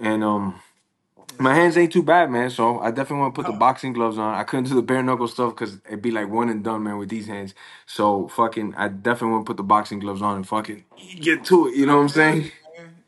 And 0.00 0.24
um, 0.24 0.60
my 1.38 1.54
hands 1.54 1.76
ain't 1.78 1.92
too 1.92 2.02
bad, 2.02 2.30
man. 2.30 2.50
So 2.50 2.80
I 2.80 2.90
definitely 2.90 3.20
want 3.20 3.34
to 3.34 3.42
put 3.42 3.50
the 3.50 3.58
boxing 3.58 3.92
gloves 3.92 4.18
on. 4.18 4.34
I 4.34 4.44
couldn't 4.44 4.66
do 4.68 4.74
the 4.74 4.82
bare 4.82 5.02
knuckle 5.02 5.28
stuff 5.28 5.54
because 5.54 5.78
it'd 5.86 6.02
be 6.02 6.10
like 6.10 6.28
one 6.28 6.48
and 6.48 6.62
done, 6.64 6.82
man, 6.84 6.98
with 6.98 7.08
these 7.08 7.26
hands. 7.26 7.54
So 7.86 8.28
fucking, 8.28 8.74
I 8.76 8.88
definitely 8.88 9.32
want 9.32 9.46
to 9.46 9.50
put 9.50 9.56
the 9.56 9.62
boxing 9.62 10.00
gloves 10.00 10.22
on 10.22 10.36
and 10.36 10.46
fucking 10.48 10.84
get 11.20 11.44
to 11.46 11.68
it. 11.68 11.76
You 11.76 11.86
know 11.86 11.96
what 11.96 12.02
I'm 12.02 12.08
saying? 12.10 12.50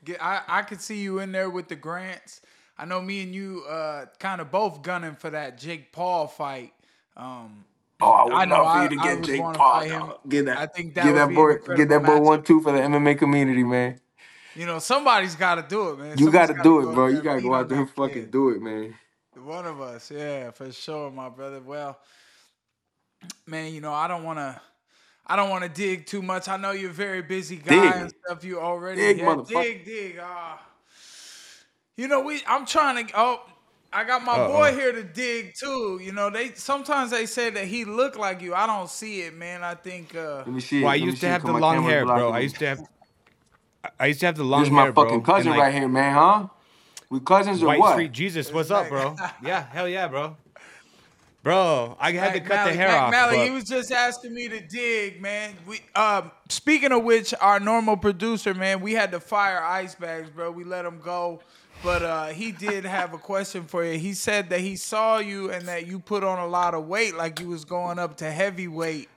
Get, 0.04 0.22
I 0.22 0.42
I 0.48 0.62
could 0.62 0.80
see 0.80 1.00
you 1.00 1.18
in 1.20 1.32
there 1.32 1.50
with 1.50 1.68
the 1.68 1.76
Grants. 1.76 2.40
I 2.78 2.84
know 2.86 3.00
me 3.00 3.22
and 3.22 3.34
you 3.34 3.64
uh 3.68 4.06
kind 4.18 4.40
of 4.40 4.50
both 4.50 4.82
gunning 4.82 5.14
for 5.14 5.30
that 5.30 5.58
Jake 5.58 5.92
Paul 5.92 6.26
fight. 6.26 6.72
Um, 7.16 7.64
Oh, 8.00 8.10
I 8.10 8.24
would 8.24 8.34
I 8.34 8.44
know, 8.46 8.62
love 8.64 8.72
for 8.72 8.82
you 8.82 8.88
to 8.98 9.02
I- 9.04 9.04
get 9.04 9.16
would 9.20 9.24
Jake 9.26 9.40
Paul. 9.54 9.80
fight 9.80 9.90
him. 9.90 10.00
dog. 10.00 10.18
Get 10.28 10.44
that. 10.46 10.58
I 10.58 10.66
think 10.66 10.94
that 10.94 11.04
get 11.04 11.12
would 11.12 11.18
that 11.18 11.28
be 11.28 11.34
an 11.34 11.36
boy. 11.36 11.50
incredible 11.52 11.76
Get 11.76 11.88
that 11.90 12.04
boy 12.04 12.18
matchup. 12.18 12.24
one 12.24 12.42
two 12.42 12.60
for 12.60 12.72
the 12.72 12.78
MMA 12.80 13.16
community, 13.18 13.62
man. 13.62 14.00
You 14.54 14.66
know, 14.66 14.78
somebody's 14.78 15.34
got 15.34 15.56
to 15.56 15.62
do 15.62 15.90
it, 15.90 15.98
man. 15.98 16.18
You 16.18 16.30
got 16.30 16.46
to 16.46 16.54
gotta 16.54 16.62
do 16.62 16.82
go 16.82 16.90
it, 16.90 16.94
bro. 16.94 17.06
You 17.08 17.22
got 17.22 17.36
to 17.36 17.42
go 17.42 17.54
out 17.54 17.68
there 17.68 17.78
and 17.78 17.90
fucking 17.90 18.14
kid. 18.14 18.30
do 18.30 18.50
it, 18.50 18.60
man. 18.60 18.94
One 19.34 19.66
of 19.66 19.80
us, 19.80 20.10
yeah, 20.10 20.50
for 20.50 20.70
sure, 20.72 21.10
my 21.10 21.28
brother. 21.28 21.60
Well, 21.60 21.98
man, 23.46 23.72
you 23.72 23.80
know, 23.80 23.92
I 23.92 24.06
don't 24.06 24.24
want 24.24 24.38
to, 24.38 24.60
I 25.26 25.36
don't 25.36 25.48
want 25.48 25.64
to 25.64 25.70
dig 25.70 26.06
too 26.06 26.20
much. 26.20 26.48
I 26.48 26.56
know 26.58 26.72
you're 26.72 26.90
a 26.90 26.92
very 26.92 27.22
busy 27.22 27.56
guy 27.56 27.92
Dig. 27.92 28.02
and 28.02 28.12
stuff. 28.24 28.44
You 28.44 28.60
already 28.60 29.00
Dig, 29.00 29.18
yeah, 29.18 29.42
dig, 29.48 29.84
dig. 29.84 30.18
Ah, 30.20 30.60
you 31.96 32.08
know, 32.08 32.20
we. 32.20 32.42
I'm 32.46 32.66
trying 32.66 33.06
to. 33.06 33.12
Oh, 33.16 33.40
I 33.92 34.04
got 34.04 34.24
my 34.24 34.46
boy 34.46 34.74
here 34.74 34.92
to 34.92 35.02
dig 35.02 35.54
too. 35.54 36.00
You 36.02 36.12
know, 36.12 36.30
they 36.30 36.52
sometimes 36.54 37.10
they 37.10 37.26
say 37.26 37.50
that 37.50 37.66
he 37.66 37.84
look 37.84 38.18
like 38.18 38.42
you. 38.42 38.54
I 38.54 38.66
don't 38.66 38.88
see 38.88 39.22
it, 39.22 39.34
man. 39.34 39.62
I 39.62 39.74
think. 39.74 40.14
uh 40.14 40.38
Let 40.38 40.48
me 40.48 40.60
see. 40.60 40.82
Well, 40.82 40.90
I 40.90 40.96
used 40.96 41.20
to 41.20 41.28
have 41.28 41.44
the 41.44 41.52
long 41.52 41.82
hair, 41.84 42.04
bro. 42.04 42.32
I 42.32 42.40
used 42.40 42.56
to 42.56 42.66
have. 42.66 42.80
I 43.98 44.06
used 44.06 44.20
to 44.20 44.26
have 44.26 44.36
the 44.36 44.44
long 44.44 44.60
This 44.62 44.68
is 44.68 44.74
hair, 44.74 44.86
my 44.86 44.90
bro. 44.90 45.04
fucking 45.04 45.22
cousin 45.22 45.50
like, 45.50 45.60
right 45.60 45.74
here, 45.74 45.88
man, 45.88 46.14
huh? 46.14 46.46
We 47.10 47.20
cousins 47.20 47.62
or 47.62 47.66
White 47.66 47.80
what? 47.80 47.92
Street 47.92 48.12
Jesus, 48.12 48.52
what's 48.52 48.70
up, 48.70 48.88
bro? 48.88 49.16
Yeah, 49.42 49.66
hell 49.70 49.88
yeah, 49.88 50.08
bro. 50.08 50.36
Bro, 51.42 51.96
I 51.98 52.12
had 52.12 52.34
to 52.34 52.40
cut 52.40 52.50
Mally- 52.50 52.70
the 52.70 52.76
hair 52.76 52.88
Mac 52.88 53.00
off. 53.02 53.10
Mally, 53.10 53.36
but- 53.38 53.44
he 53.46 53.50
was 53.50 53.64
just 53.64 53.90
asking 53.90 54.32
me 54.32 54.48
to 54.48 54.60
dig, 54.60 55.20
man. 55.20 55.54
We 55.66 55.80
um 55.96 56.30
speaking 56.48 56.92
of 56.92 57.02
which, 57.02 57.34
our 57.40 57.58
normal 57.58 57.96
producer, 57.96 58.54
man, 58.54 58.80
we 58.80 58.92
had 58.92 59.10
to 59.10 59.20
fire 59.20 59.60
Ice 59.62 59.96
Bagz, 59.96 60.32
bro. 60.32 60.52
We 60.52 60.62
let 60.64 60.84
him 60.84 61.00
go. 61.00 61.40
But 61.82 62.02
uh, 62.02 62.26
he 62.26 62.52
did 62.52 62.84
have 62.84 63.12
a 63.12 63.18
question 63.18 63.64
for 63.64 63.84
you. 63.84 63.98
He 63.98 64.14
said 64.14 64.50
that 64.50 64.60
he 64.60 64.76
saw 64.76 65.18
you 65.18 65.50
and 65.50 65.66
that 65.66 65.84
you 65.88 65.98
put 65.98 66.22
on 66.22 66.38
a 66.38 66.46
lot 66.46 66.74
of 66.74 66.86
weight, 66.86 67.16
like 67.16 67.40
you 67.40 67.48
was 67.48 67.64
going 67.64 67.98
up 67.98 68.18
to 68.18 68.30
heavyweight. 68.30 69.08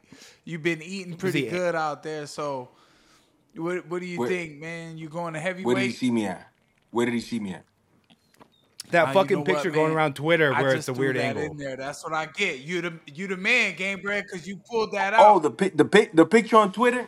You've 0.45 0.63
been 0.63 0.81
eating 0.81 1.15
pretty 1.15 1.47
good 1.47 1.75
out 1.75 2.01
there. 2.01 2.25
So, 2.25 2.69
what 3.55 3.87
what 3.87 3.99
do 4.01 4.05
you 4.07 4.19
Where- 4.19 4.29
think, 4.29 4.59
man? 4.59 4.97
You 4.97 5.09
going 5.09 5.33
to 5.33 5.39
heavyweight? 5.39 5.65
Where 5.65 5.75
did 5.75 5.85
he 5.91 5.91
see 5.95 6.11
me 6.11 6.25
at? 6.25 6.49
Where 6.91 7.05
did 7.05 7.13
he 7.13 7.21
see 7.21 7.39
me 7.39 7.53
at? 7.53 7.63
that 8.91 9.07
you 9.07 9.13
fucking 9.13 9.37
know 9.37 9.39
what, 9.41 9.47
picture 9.47 9.71
going 9.71 9.87
man? 9.89 9.97
around 9.97 10.15
Twitter 10.15 10.53
I 10.53 10.61
where 10.61 10.75
just 10.75 10.87
it's 10.89 10.89
a 10.89 10.93
threw 10.93 11.05
weird 11.05 11.15
that 11.15 11.23
angle. 11.37 11.43
in 11.43 11.57
there. 11.57 11.75
That's 11.75 12.03
what 12.03 12.13
I 12.13 12.27
get. 12.27 12.59
You 12.59 12.81
the 12.81 12.93
you 13.13 13.27
the 13.27 13.35
man, 13.37 13.75
Gamebred, 13.75 14.23
because 14.23 14.47
you 14.47 14.57
pulled 14.57 14.91
that 14.93 15.13
Oh, 15.15 15.35
out. 15.37 15.43
the 15.43 15.49
pic, 15.51 15.75
the 15.75 15.85
pic, 15.85 16.13
the 16.13 16.25
picture 16.25 16.57
on 16.57 16.71
Twitter. 16.71 17.07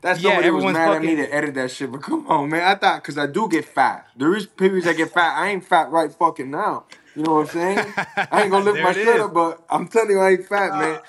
That's 0.00 0.20
Yeah, 0.20 0.30
somebody 0.30 0.50
was 0.50 0.62
everyone's 0.64 0.74
mad 0.76 0.94
at 0.94 1.02
me 1.02 1.08
fucking- 1.16 1.24
to 1.26 1.34
edit 1.34 1.54
that 1.56 1.70
shit. 1.72 1.90
But 1.90 2.02
come 2.02 2.26
on, 2.28 2.48
man. 2.50 2.62
I 2.62 2.76
thought 2.76 3.02
because 3.02 3.18
I 3.18 3.26
do 3.26 3.48
get 3.48 3.64
fat. 3.64 4.06
There 4.16 4.34
is 4.36 4.46
periods 4.46 4.86
I 4.86 4.92
get 4.92 5.10
fat. 5.12 5.36
I 5.36 5.48
ain't 5.48 5.64
fat 5.64 5.90
right 5.90 6.12
fucking 6.12 6.50
now. 6.50 6.84
You 7.16 7.24
know 7.24 7.34
what 7.34 7.40
I'm 7.40 7.46
saying? 7.48 7.78
I 8.30 8.42
ain't 8.42 8.50
gonna 8.52 8.64
lift 8.64 8.76
There 8.76 8.84
my 8.84 8.90
it 8.90 8.94
shirt 8.94 9.16
is. 9.16 9.22
up, 9.22 9.34
but 9.34 9.64
I'm 9.68 9.88
telling 9.88 10.10
you, 10.10 10.20
I 10.20 10.30
ain't 10.30 10.46
fat, 10.46 10.70
man. 10.78 11.00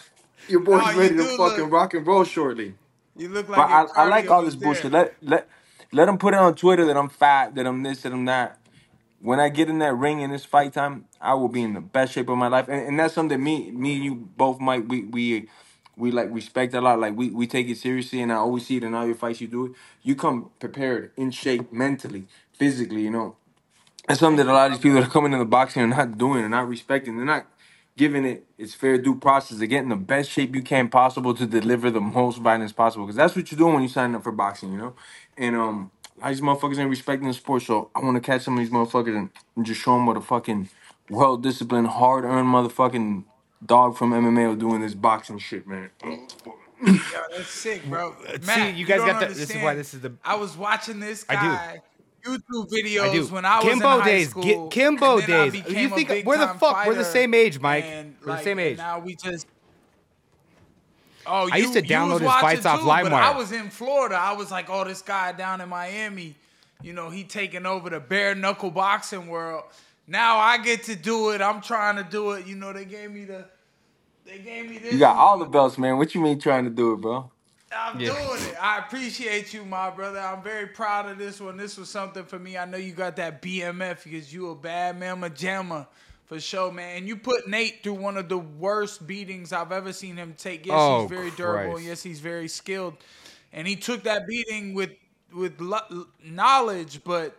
Your 0.48 0.62
boy's 0.62 0.82
nah, 0.82 0.90
you 0.90 1.00
ready 1.00 1.16
to 1.18 1.22
do 1.24 1.38
fucking 1.38 1.64
look- 1.66 1.72
rock 1.72 1.94
and 1.94 2.08
roll 2.08 2.24
shortly. 2.24 2.74
You 3.20 3.30
look 3.30 3.50
like 3.50 3.58
But 3.58 3.98
I, 3.98 4.04
I 4.04 4.08
like 4.08 4.26
cardio 4.26 4.32
all 4.32 4.46
this 4.46 4.56
bullshit. 4.56 4.92
Let 4.92 5.14
let 5.22 5.48
let 5.92 6.06
them 6.06 6.18
put 6.18 6.34
it 6.34 6.40
on 6.40 6.56
Twitter 6.56 6.86
that 6.86 6.96
I'm 6.98 7.10
fat, 7.10 7.56
that 7.56 7.68
I'm 7.68 7.84
this, 7.84 8.04
that 8.04 8.14
I'm 8.14 8.26
that. 8.26 8.58
When 9.22 9.40
I 9.42 9.50
get 9.50 9.70
in 9.70 9.80
that 9.80 9.96
ring 9.96 10.22
in 10.22 10.32
this 10.32 10.46
fight 10.46 10.72
time, 10.74 11.06
I 11.20 11.34
will 11.34 11.50
be 11.50 11.62
in 11.62 11.74
the 11.74 11.82
best 11.82 12.14
shape 12.14 12.30
of 12.30 12.38
my 12.38 12.48
life, 12.48 12.70
and, 12.70 12.88
and 12.88 13.00
that's 13.00 13.14
something 13.14 13.44
me 13.44 13.72
me 13.72 13.96
and 13.96 14.04
you 14.06 14.16
both 14.16 14.62
might 14.62 14.88
we 14.88 15.04
we 15.04 15.50
we 15.98 16.12
like 16.12 16.30
respect 16.32 16.74
a 16.74 16.80
lot. 16.82 17.00
Like 17.00 17.18
we 17.18 17.30
we 17.30 17.46
take 17.46 17.68
it 17.68 17.78
seriously, 17.78 18.22
and 18.22 18.32
I 18.32 18.36
always 18.36 18.66
see 18.66 18.78
it 18.78 18.84
in 18.84 18.94
all 18.96 19.06
your 19.06 19.16
fights 19.16 19.42
you 19.42 19.48
do 19.48 19.66
it. 19.68 19.72
You 20.02 20.16
come 20.16 20.52
prepared, 20.60 21.12
in 21.18 21.32
shape, 21.32 21.74
mentally, 21.74 22.28
physically. 22.54 23.02
You 23.02 23.12
know, 23.12 23.36
that's 24.08 24.22
something 24.22 24.38
that 24.46 24.52
a 24.52 24.54
lot 24.54 24.68
of 24.68 24.74
these 24.74 24.82
people 24.82 25.02
that 25.02 25.08
are 25.08 25.12
coming 25.12 25.34
in 25.34 25.40
the 25.40 25.46
boxing 25.46 25.82
are 25.84 25.88
not 25.88 26.18
doing, 26.18 26.42
and 26.44 26.52
not 26.52 26.70
respecting. 26.70 27.18
They're 27.18 27.26
not 27.26 27.48
giving 28.00 28.24
it 28.24 28.46
its 28.58 28.74
fair 28.74 28.98
due 28.98 29.14
process 29.14 29.60
to 29.60 29.68
get 29.68 29.84
in 29.84 29.90
the 29.90 29.96
best 29.98 30.32
shape 30.32 30.56
you 30.56 30.62
can 30.62 30.88
possible 30.88 31.34
to 31.34 31.46
deliver 31.46 31.92
the 31.92 32.00
most 32.00 32.38
violence 32.38 32.72
possible. 32.72 33.06
Because 33.06 33.18
that's 33.18 33.36
what 33.36 33.52
you're 33.52 33.58
doing 33.58 33.74
when 33.74 33.84
you 33.84 33.90
sign 33.90 34.16
up 34.16 34.24
for 34.24 34.32
boxing, 34.32 34.72
you 34.72 34.78
know. 34.78 34.94
And 35.38 35.54
um, 35.58 35.92
a 36.18 36.22
lot 36.22 36.30
these 36.30 36.40
motherfuckers 36.40 36.80
ain't 36.80 36.90
respecting 36.90 37.28
the 37.28 37.34
sport. 37.34 37.64
So 37.64 37.92
I 37.94 38.00
want 38.00 38.16
to 38.16 38.22
catch 38.22 38.44
some 38.44 38.54
of 38.58 38.60
these 38.64 38.70
motherfuckers 38.72 39.18
and, 39.18 39.30
and 39.58 39.66
just 39.66 39.82
show 39.82 39.96
them 39.96 40.06
what 40.06 40.16
a 40.16 40.22
fucking 40.22 40.70
well 41.10 41.36
disciplined, 41.36 41.88
hard 41.88 42.24
earned 42.24 42.48
motherfucking 42.48 43.26
dog 43.66 43.98
from 43.98 44.12
MMA 44.12 44.48
will 44.48 44.56
do 44.56 44.74
in 44.76 44.82
this 44.82 44.94
boxing 44.94 45.38
shit, 45.38 45.68
man. 45.68 45.90
Yo, 46.02 46.96
that's 47.36 47.50
sick, 47.50 47.84
bro. 47.90 48.16
see, 48.42 48.70
you 48.72 48.86
guys 48.86 49.00
don't 49.00 49.08
got 49.08 49.20
the- 49.20 49.26
this 49.36 49.50
is 49.50 49.56
why 49.58 49.72
understand. 49.72 49.80
this 49.80 49.94
is 49.94 50.00
the- 50.00 50.14
I 50.24 50.36
was 50.36 50.56
watching 50.56 51.02
this 51.02 51.26
I 51.28 51.34
do. 51.36 51.42
guy 51.42 51.82
YouTube 52.26 52.70
videos 52.70 53.10
I 53.10 53.14
do. 53.14 53.26
when 53.28 53.46
I 53.46 53.56
was 53.58 53.66
Kimbo 53.66 53.96
in 53.96 54.02
high 54.02 54.24
school. 54.24 54.44
Ki- 54.44 54.80
Kimbo 54.80 55.18
and 55.20 55.28
then 55.28 55.40
I 55.40 55.50
days. 55.50 55.52
became 55.64 55.78
You 55.78 55.88
a 55.88 55.90
think- 55.96 56.08
big 56.10 56.26
we're 56.26 56.38
the 56.38 56.46
time 56.46 56.58
fuck- 56.60 56.86
we're 56.86 56.94
the 56.96 57.04
fighter, 57.04 57.12
same 57.12 57.34
age, 57.34 57.60
Mike. 57.60 57.84
and, 57.86 58.16
We're 58.26 58.36
the 58.38 58.44
same 58.44 58.60
age. 58.60 58.78
Now 58.78 59.00
we 59.00 59.16
just. 59.16 59.48
Oh, 61.26 61.50
I 61.52 61.58
used 61.58 61.74
to 61.74 61.82
download 61.82 62.22
his 62.22 62.32
fights 62.32 62.66
off 62.66 62.80
too, 62.80 62.86
but 62.88 63.04
LimeWire. 63.06 63.12
I 63.14 63.38
was 63.38 63.52
in 63.52 63.70
Florida. 63.70 64.16
I 64.16 64.34
was 64.34 64.50
like, 64.52 64.70
oh, 64.70 64.84
this 64.84 65.02
guy 65.02 65.32
down 65.32 65.62
in 65.62 65.70
Miami, 65.70 66.34
you 66.82 66.94
know, 66.94 67.10
he 67.10 67.24
taking 67.24 67.66
over 67.68 67.90
the 67.90 68.00
bare 68.00 68.34
knuckle 68.34 68.72
boxing 68.72 69.28
world. 69.28 69.66
Now 70.08 70.38
I 70.38 70.58
get 70.58 70.84
to 70.86 70.96
do 70.96 71.30
it. 71.32 71.42
I'm 71.42 71.62
trying 71.62 71.98
to 71.98 72.04
do 72.04 72.32
it. 72.32 72.48
You 72.48 72.56
know, 72.56 72.74
they 72.74 72.86
gave 72.86 73.12
me 73.12 73.26
the. 73.26 73.46
They 74.26 74.40
gave 74.40 74.70
me 74.70 74.78
this. 74.80 74.94
You 74.94 75.00
got 75.00 75.18
all 75.18 75.38
the 75.38 75.46
belts, 75.46 75.78
man. 75.78 75.98
What 75.98 76.16
you 76.16 76.22
mean 76.22 76.40
trying 76.40 76.64
to 76.64 76.70
do 76.72 76.94
it, 76.94 76.98
bro? 77.02 77.30
I'm 77.72 78.00
Yeah. 78.00 78.08
doing 78.14 78.42
it. 78.50 78.56
I 78.62 78.80
appreciate 78.80 79.54
you, 79.54 79.64
my 79.64 79.90
brother. 79.92 80.20
I'm 80.20 80.42
very 80.42 80.68
proud 80.68 81.08
of 81.08 81.18
this 81.18 81.40
one. 81.40 81.56
This 81.58 81.78
was 81.78 81.90
something 81.90 82.26
for 82.26 82.40
me. 82.40 82.58
I 82.58 82.66
know 82.66 82.78
you 82.78 82.94
got 82.94 83.16
that 83.18 83.42
BMF 83.42 84.04
because 84.04 84.34
you 84.34 84.50
a 84.50 84.56
bad 84.56 85.00
mamma 85.00 85.30
jamma 85.30 85.88
For 86.26 86.40
sure, 86.40 86.72
man. 86.72 86.98
And 86.98 87.08
you 87.08 87.16
put 87.16 87.48
Nate 87.48 87.82
through 87.82 87.94
one 87.96 88.16
of 88.16 88.30
the 88.30 88.38
worst 88.38 89.08
beatings 89.08 89.52
I've 89.52 89.72
ever 89.72 89.92
seen 89.92 90.16
him 90.16 90.36
take. 90.38 90.66
Yes, 90.68 90.76
Oh, 90.78 91.02
he's 91.02 91.10
very 91.10 91.32
durable. 91.32 91.80
Yes, 91.80 92.04
he's 92.04 92.20
very 92.20 92.48
skilled. 92.48 92.98
And 93.52 93.68
he 93.68 93.76
took 93.76 94.04
that 94.04 94.28
beating 94.28 94.74
with 94.76 94.92
with 95.34 95.60
lo- 95.60 96.06
knowledge, 96.24 97.04
but 97.04 97.36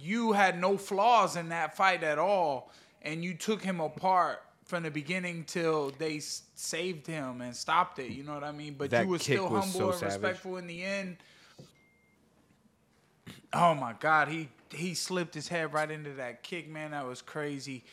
you 0.00 0.32
had 0.32 0.60
no 0.60 0.76
flaws 0.76 1.36
in 1.36 1.48
that 1.50 1.76
fight 1.76 2.02
at 2.02 2.18
all, 2.18 2.72
and 3.02 3.24
you 3.24 3.34
took 3.34 3.62
him 3.62 3.80
apart 3.80 4.42
from 4.68 4.84
the 4.84 4.90
beginning 4.90 5.44
till 5.44 5.90
they 5.98 6.18
s- 6.18 6.42
saved 6.54 7.06
him 7.06 7.40
and 7.40 7.56
stopped 7.56 7.98
it. 7.98 8.12
You 8.12 8.22
know 8.22 8.34
what 8.34 8.44
I 8.44 8.52
mean? 8.52 8.76
But 8.78 8.90
That 8.90 9.04
you 9.04 9.08
were 9.08 9.18
still 9.18 9.48
was 9.48 9.64
humble 9.64 9.72
so 9.72 9.90
and 9.92 9.94
savage. 9.98 10.14
respectful 10.14 10.58
in 10.58 10.66
the 10.68 10.84
end. 10.84 11.16
Oh 13.52 13.74
my 13.74 13.94
God, 13.98 14.28
he 14.28 14.48
he 14.70 14.94
slipped 14.94 15.34
his 15.34 15.48
head 15.48 15.72
right 15.72 15.90
into 15.90 16.12
that 16.14 16.42
kick, 16.42 16.68
man. 16.68 16.92
That 16.92 17.06
was 17.06 17.22
crazy. 17.22 17.84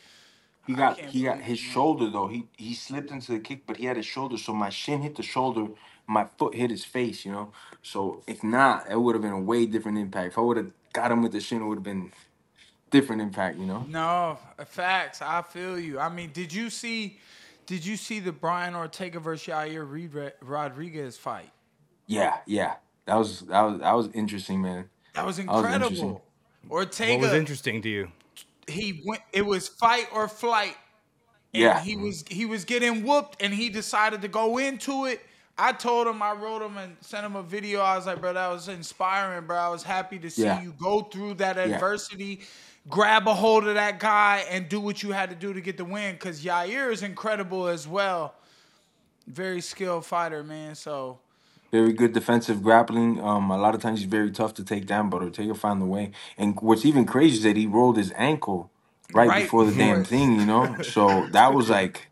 He 0.67 0.73
got 0.73 0.99
he 0.99 1.23
got 1.23 1.39
his 1.39 1.59
it, 1.59 1.61
shoulder 1.61 2.09
though. 2.09 2.27
He 2.27 2.47
he 2.57 2.73
slipped 2.73 3.11
into 3.11 3.31
the 3.33 3.39
kick, 3.39 3.65
but 3.65 3.77
he 3.77 3.85
had 3.85 3.97
his 3.97 4.05
shoulder. 4.05 4.37
So 4.37 4.53
my 4.53 4.69
shin 4.69 5.01
hit 5.01 5.15
the 5.15 5.23
shoulder, 5.23 5.67
my 6.07 6.25
foot 6.37 6.55
hit 6.55 6.71
his 6.71 6.83
face. 6.85 7.25
You 7.25 7.31
know. 7.31 7.51
So 7.83 8.23
if 8.27 8.43
not, 8.43 8.89
it 8.91 8.99
would 8.99 9.15
have 9.15 9.21
been 9.21 9.31
a 9.31 9.39
way 9.39 9.65
different 9.65 9.97
impact. 9.97 10.33
If 10.33 10.37
I 10.37 10.41
would 10.41 10.57
have 10.57 10.71
got 10.93 11.11
him 11.11 11.23
with 11.23 11.31
the 11.31 11.39
shin, 11.39 11.61
it 11.61 11.65
would 11.65 11.77
have 11.77 11.83
been 11.83 12.11
different 12.99 13.21
impact. 13.21 13.57
You 13.57 13.65
know. 13.65 13.85
No, 13.89 14.37
facts. 14.65 15.21
I 15.21 15.41
feel 15.41 15.79
you. 15.79 15.99
I 15.99 16.09
mean, 16.09 16.31
did 16.33 16.53
you 16.53 16.69
see? 16.69 17.19
Did 17.65 17.83
you 17.85 17.97
see 17.97 18.19
the 18.19 18.31
Brian 18.31 18.75
Ortega 18.75 19.19
versus 19.19 19.47
Yair 19.47 19.89
Reed- 19.89 20.33
Rodriguez 20.41 21.17
fight? 21.17 21.49
Yeah, 22.07 22.37
yeah. 22.45 22.75
That 23.05 23.15
was 23.15 23.41
that 23.41 23.61
was 23.61 23.79
that 23.79 23.93
was 23.93 24.09
interesting, 24.13 24.61
man. 24.61 24.89
That 25.13 25.25
was 25.25 25.37
was 25.37 25.39
interesting. 25.39 25.73
incredible. 25.73 26.21
Ortega, 26.69 27.13
What 27.21 27.31
was 27.31 27.33
interesting 27.33 27.81
to 27.83 27.89
you? 27.89 28.11
he 28.67 29.01
went. 29.05 29.21
It 29.31 29.45
was 29.45 29.67
fight 29.67 30.07
or 30.13 30.27
flight. 30.27 30.75
And 31.53 31.63
Yeah. 31.63 31.79
he 31.79 31.95
was 31.95 32.23
he 32.29 32.45
was 32.45 32.65
getting 32.65 33.03
whooped, 33.03 33.41
and 33.41 33.53
he 33.53 33.69
decided 33.69 34.21
to 34.23 34.27
go 34.27 34.57
into 34.57 35.05
it. 35.05 35.21
I 35.57 35.71
told 35.71 36.05
him, 36.05 36.21
I 36.21 36.33
wrote 36.33 36.61
him 36.61 36.75
and 36.77 36.97
sent 36.99 37.25
him 37.25 37.35
a 37.37 37.41
video. 37.43 37.79
I 37.79 37.95
was 37.95 38.05
like, 38.07 38.19
bro, 38.19 38.33
that 38.33 38.47
was 38.49 38.67
inspiring, 38.67 39.47
bro. 39.47 39.55
I 39.57 39.69
was 39.69 39.83
happy 39.83 40.19
to 40.19 40.29
see 40.29 40.43
Yeah. 40.43 40.61
you 40.61 40.73
go 40.77 41.01
through 41.03 41.35
that 41.35 41.55
Yeah. 41.55 41.77
Grab 42.89 43.27
a 43.27 43.33
hold 43.33 43.67
of 43.67 43.75
that 43.75 43.99
guy, 43.99 44.45
and 44.49 44.69
do 44.69 44.79
what 44.79 45.03
you 45.03 45.11
had 45.11 45.29
to 45.29 45.35
do 45.35 45.53
to 45.53 45.61
get 45.61 45.77
the 45.77 45.85
win. 45.85 46.13
Because 46.13 46.43
Yair 46.43 46.91
is 46.91 47.03
incredible 47.03 47.67
as 47.67 47.87
well. 47.87 48.35
Very 49.27 49.61
skilled 49.61 50.05
fighter, 50.05 50.43
man. 50.43 50.75
So 50.75 51.19
Very 51.71 51.93
good 51.93 52.13
defensive 52.13 52.61
grappling. 52.61 53.19
Um, 53.19 53.49
a 53.49 53.57
lot 53.57 53.73
of 53.75 53.81
times 53.81 53.99
he's 53.99 54.09
very 54.09 54.31
tough 54.31 54.53
to 54.55 54.63
take 54.63 54.85
down, 54.85 55.09
but 55.09 55.21
Ortega 55.21 55.55
found 55.55 55.81
the 55.81 55.85
way. 55.85 56.11
And 56.37 56.59
what's 56.61 56.85
even 56.85 57.05
crazy 57.05 57.37
is 57.37 57.43
that 57.43 57.57
he 57.57 57.65
rolled 57.65 57.97
his 57.97 58.13
ankle 58.15 58.69
right, 59.13 59.27
Right 59.27 59.43
before 59.43 59.65
the 59.65 59.73
damn 59.75 60.03
thing, 60.03 60.39
you 60.39 60.45
know. 60.45 60.77
So 60.83 61.27
that 61.31 61.53
was 61.53 61.69
like, 61.69 62.07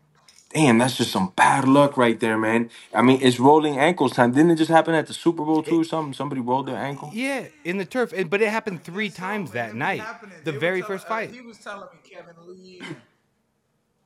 damn, 0.54 0.78
that's 0.78 0.96
just 0.96 1.10
some 1.10 1.32
bad 1.36 1.66
luck 1.68 1.96
right 1.96 2.18
there, 2.20 2.38
man. 2.38 2.70
I 2.94 3.02
mean, 3.02 3.18
it's 3.20 3.38
rolling 3.40 3.78
ankles 3.78 4.12
time. 4.12 4.32
Didn't 4.32 4.52
it 4.52 4.56
just 4.56 4.70
happen 4.70 4.94
at 4.94 5.06
the 5.08 5.12
Super 5.12 5.44
Bowl 5.44 5.62
too? 5.62 5.80
or 5.80 5.84
Something 5.84 6.14
somebody 6.14 6.40
rolled 6.40 6.66
their 6.68 6.76
ankle. 6.76 7.10
Yeah, 7.12 7.46
in 7.64 7.76
the 7.78 7.84
turf, 7.84 8.12
and- 8.12 8.30
but 8.30 8.40
it 8.40 8.48
happened 8.48 8.84
three 8.84 9.10
So, 9.10 9.16
times 9.16 9.50
it 9.50 9.54
that 9.54 9.70
been 9.70 9.78
night, 9.80 10.00
happening. 10.00 10.38
the 10.44 10.52
They 10.52 10.56
were 10.56 10.60
very 10.60 10.80
tell- 10.80 10.88
first 10.88 11.06
uh, 11.06 11.08
fight. 11.08 11.30
he 11.32 11.40
was 11.40 11.58
telling 11.58 11.88
me 11.92 12.10
Kevin 12.10 12.34
Lee. 12.46 12.82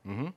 Mhm. 0.06 0.32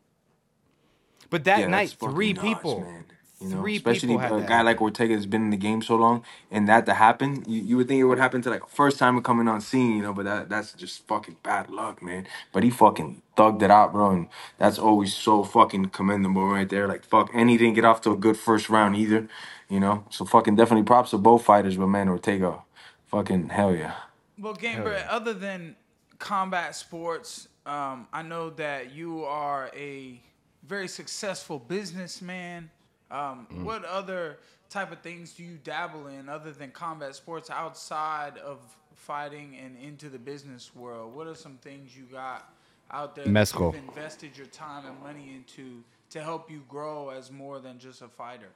But 1.30 1.46
that 1.46 1.60
Yeah, 1.62 1.68
night, 1.68 1.82
that's 1.84 1.94
fucking 1.94 2.16
three 2.16 2.34
nuts, 2.34 2.46
people, 2.48 2.82
man. 2.82 3.06
You 3.41 3.49
know, 3.49 3.61
three 3.61 3.77
especially 3.77 4.09
people 4.09 4.19
had 4.19 4.31
a 4.31 4.38
that. 4.38 4.47
guy 4.47 4.61
like 4.61 4.81
Ortega 4.81 5.15
that's 5.15 5.26
been 5.26 5.41
in 5.41 5.49
the 5.49 5.57
game 5.57 5.81
so 5.81 5.95
long, 5.95 6.23
and 6.51 6.68
that 6.69 6.85
to 6.85 6.93
happen, 6.93 7.43
you, 7.47 7.61
you 7.61 7.77
would 7.77 7.88
think 7.88 7.99
it 7.99 8.03
would 8.03 8.19
happen 8.19 8.41
to 8.43 8.49
like 8.51 8.68
first 8.68 8.99
time 8.99 9.19
coming 9.23 9.47
on 9.47 9.61
scene, 9.61 9.97
you 9.97 10.03
know. 10.03 10.13
But 10.13 10.26
that 10.26 10.49
that's 10.49 10.73
just 10.73 11.07
fucking 11.07 11.38
bad 11.41 11.69
luck, 11.69 12.03
man. 12.03 12.27
But 12.51 12.63
he 12.63 12.69
fucking 12.69 13.22
thugged 13.35 13.63
it 13.63 13.72
out, 13.72 13.93
bro, 13.93 14.11
and 14.11 14.27
that's 14.59 14.77
always 14.77 15.13
so 15.13 15.43
fucking 15.43 15.88
commendable 15.88 16.47
right 16.47 16.69
there. 16.69 16.88
Like 16.88 17.03
fuck, 17.03 17.31
and 17.34 17.49
he 17.49 17.57
didn't 17.57 17.73
get 17.73 17.85
off 17.85 18.01
to 18.01 18.11
a 18.11 18.18
good 18.18 18.38
first 18.38 18.69
round 18.69 18.95
either, 18.95 19.27
you 19.69 19.80
know. 19.80 20.05
So 20.11 20.23
fucking 20.23 20.55
definitely 20.55 20.84
props 20.85 21.09
to 21.11 21.18
both 21.18 21.43
fighters, 21.43 21.77
but 21.77 21.88
man, 21.88 22.09
Ortega, 22.09 22.59
fucking 23.07 23.49
hell 23.49 23.76
yeah. 23.76 23.95
Well, 24.38 24.55
Gamebred, 24.55 25.05
other 25.09 25.34
than 25.34 25.76
combat 26.19 26.76
sports, 26.76 27.47
um, 27.65 28.07
I 28.13 28.22
know 28.22 28.51
that 28.51 28.93
you 28.93 29.23
are 29.26 29.72
a 29.76 30.22
very 30.68 30.88
successful 30.88 31.59
businessman. 31.59 32.69
Um, 33.12 33.48
Mm. 33.52 33.64
What 33.64 33.84
other 33.86 34.40
type 34.70 34.92
of 34.92 35.02
things 35.02 35.34
do 35.34 35.44
you 35.44 35.58
dabble 35.64 36.08
in 36.08 36.30
other 36.30 36.52
than 36.52 36.72
combat 36.72 37.14
sports 37.16 37.50
outside 37.50 38.38
of 38.38 38.60
fighting 38.96 39.58
and 39.58 39.78
into 39.78 40.10
the 40.10 40.18
business 40.20 40.74
world? 40.76 41.14
What 41.14 41.28
are 41.28 41.36
some 41.36 41.58
things 41.58 41.96
you 41.96 42.04
got 42.06 42.54
out 42.90 43.16
there 43.16 43.28
Mezcal. 43.28 43.72
that 43.72 43.78
you've 43.78 43.88
invested 43.90 44.38
your 44.38 44.48
time 44.48 44.86
and 44.86 45.00
money 45.02 45.34
into 45.36 45.84
to 46.12 46.22
help 46.22 46.50
you 46.50 46.64
grow 46.70 47.10
as 47.10 47.32
more 47.32 47.60
than 47.60 47.80
just 47.80 48.02
a 48.02 48.08
fighter? 48.08 48.50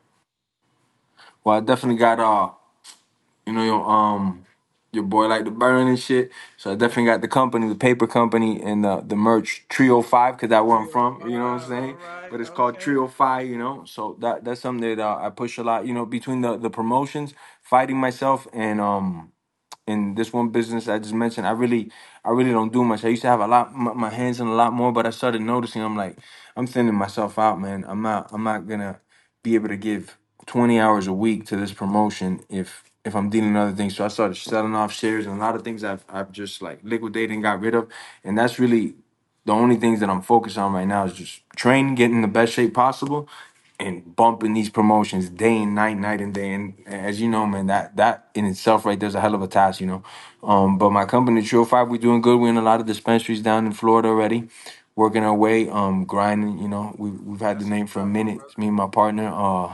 Well, 1.43 1.57
I 1.57 1.59
definitely 1.59 1.97
got 1.97 2.19
uh, 2.19 2.51
you 3.45 3.53
know 3.53 3.83
um, 3.83 4.45
your 4.95 5.03
boy 5.03 5.27
like 5.27 5.45
to 5.45 5.51
burn 5.51 5.87
and 5.87 5.99
shit. 5.99 6.31
So 6.57 6.71
I 6.71 6.75
definitely 6.75 7.05
got 7.05 7.21
the 7.21 7.27
company, 7.27 7.67
the 7.69 7.75
paper 7.75 8.07
company, 8.07 8.61
and 8.61 8.83
the 8.83 9.01
the 9.05 9.15
merch 9.15 9.65
Trio 9.69 10.01
Five, 10.01 10.37
cause 10.37 10.49
that's 10.49 10.65
where 10.65 10.77
I'm 10.77 10.87
from. 10.87 11.21
You 11.25 11.37
know 11.37 11.45
what 11.45 11.61
I'm 11.63 11.67
saying? 11.67 11.97
But 12.29 12.41
it's 12.41 12.49
called. 12.49 12.79
Trio 12.79 13.07
Five. 13.07 13.47
You 13.47 13.57
know, 13.57 13.83
so 13.85 14.17
that 14.21 14.43
that's 14.45 14.61
something 14.61 14.97
that 14.97 15.03
uh, 15.03 15.17
I 15.21 15.29
push 15.29 15.57
a 15.57 15.63
lot. 15.63 15.85
You 15.85 15.93
know, 15.93 16.05
between 16.05 16.41
the 16.41 16.57
the 16.57 16.69
promotions, 16.69 17.33
fighting 17.61 17.97
myself, 17.97 18.47
and 18.53 18.81
um, 18.81 19.31
in 19.87 20.15
this 20.15 20.33
one 20.33 20.49
business 20.49 20.87
I 20.87 20.99
just 20.99 21.13
mentioned, 21.13 21.45
I 21.47 21.51
really, 21.51 21.91
I 22.23 22.29
really 22.31 22.51
don't 22.51 22.73
do 22.73 22.83
much. 22.83 23.03
I 23.05 23.09
used 23.09 23.21
to 23.21 23.27
have 23.27 23.39
a 23.39 23.47
lot, 23.47 23.73
my, 23.73 23.93
my 23.93 24.09
hands 24.09 24.39
in 24.39 24.47
a 24.47 24.55
lot 24.55 24.73
more, 24.73 24.91
but 24.91 25.05
I 25.05 25.11
started 25.11 25.41
noticing 25.41 25.81
I'm 25.81 25.95
like, 25.95 26.17
I'm 26.55 26.67
thinning 26.67 26.95
myself 26.95 27.37
out, 27.37 27.59
man. 27.59 27.85
I'm 27.87 28.01
not, 28.01 28.29
I'm 28.33 28.43
not 28.43 28.67
gonna 28.67 28.99
be 29.43 29.55
able 29.55 29.67
to 29.69 29.77
give 29.77 30.17
20 30.47 30.79
hours 30.79 31.07
a 31.07 31.13
week 31.13 31.45
to 31.47 31.55
this 31.55 31.71
promotion 31.73 32.41
if 32.49 32.83
if 33.05 33.15
I'm 33.15 33.29
dealing 33.29 33.51
in 33.51 33.55
other 33.57 33.73
things. 33.75 33.95
So 33.95 34.05
I 34.05 34.09
started 34.09 34.35
selling 34.37 34.75
off 34.75 34.93
shares 34.93 35.27
and 35.27 35.37
a 35.37 35.39
lot 35.39 35.55
of 35.55 35.63
things 35.63 35.83
I've 35.83 36.05
I've 36.09 36.31
just 36.31 36.61
like 36.61 36.79
liquidated 36.83 37.31
and 37.31 37.43
got 37.43 37.61
rid 37.61 37.75
of, 37.75 37.89
and 38.23 38.37
that's 38.37 38.59
really 38.59 38.95
the 39.45 39.53
only 39.53 39.77
things 39.77 39.99
that 40.01 40.09
I'm 40.09 40.21
focused 40.21 40.57
on 40.57 40.73
right 40.73 40.87
now 40.87 41.05
is 41.05 41.13
just 41.13 41.41
training, 41.55 41.95
getting 41.95 42.17
in 42.17 42.21
the 42.23 42.27
best 42.29 42.53
shape 42.53 42.73
possible, 42.73 43.29
and 43.79 44.15
bumping 44.15 44.53
these 44.53 44.69
promotions 44.69 45.29
day 45.29 45.63
and 45.63 45.75
night, 45.75 45.97
night 45.97 46.21
and 46.21 46.33
day. 46.33 46.53
And 46.53 46.75
as 46.87 47.21
you 47.21 47.29
know, 47.29 47.45
man, 47.45 47.67
that 47.67 47.97
that 47.97 48.29
in 48.35 48.45
itself 48.45 48.85
right 48.85 48.99
there's 48.99 49.15
a 49.15 49.21
hell 49.21 49.35
of 49.35 49.41
a 49.41 49.47
task, 49.47 49.81
you 49.81 49.87
know. 49.87 50.03
Um, 50.43 50.77
but 50.77 50.91
my 50.91 51.05
company, 51.05 51.43
True 51.43 51.65
Five, 51.65 51.89
we're 51.89 51.97
doing 52.01 52.21
good. 52.21 52.39
We're 52.39 52.49
in 52.49 52.57
a 52.57 52.63
lot 52.63 52.79
of 52.81 52.87
dispensaries 52.87 53.41
down 53.41 53.65
in 53.67 53.73
Florida 53.73 54.09
already, 54.09 54.49
working 54.95 55.23
our 55.23 55.35
way, 55.35 55.69
um, 55.69 56.05
grinding. 56.05 56.59
You 56.59 56.69
know, 56.69 56.95
we 56.97 57.11
we've 57.11 57.41
had 57.41 57.59
the 57.59 57.65
name 57.65 57.87
for 57.87 58.01
a 58.01 58.05
minute. 58.07 58.57
Me 58.57 58.67
and 58.67 58.75
my 58.77 58.87
partner. 58.87 59.29
Uh, 59.33 59.73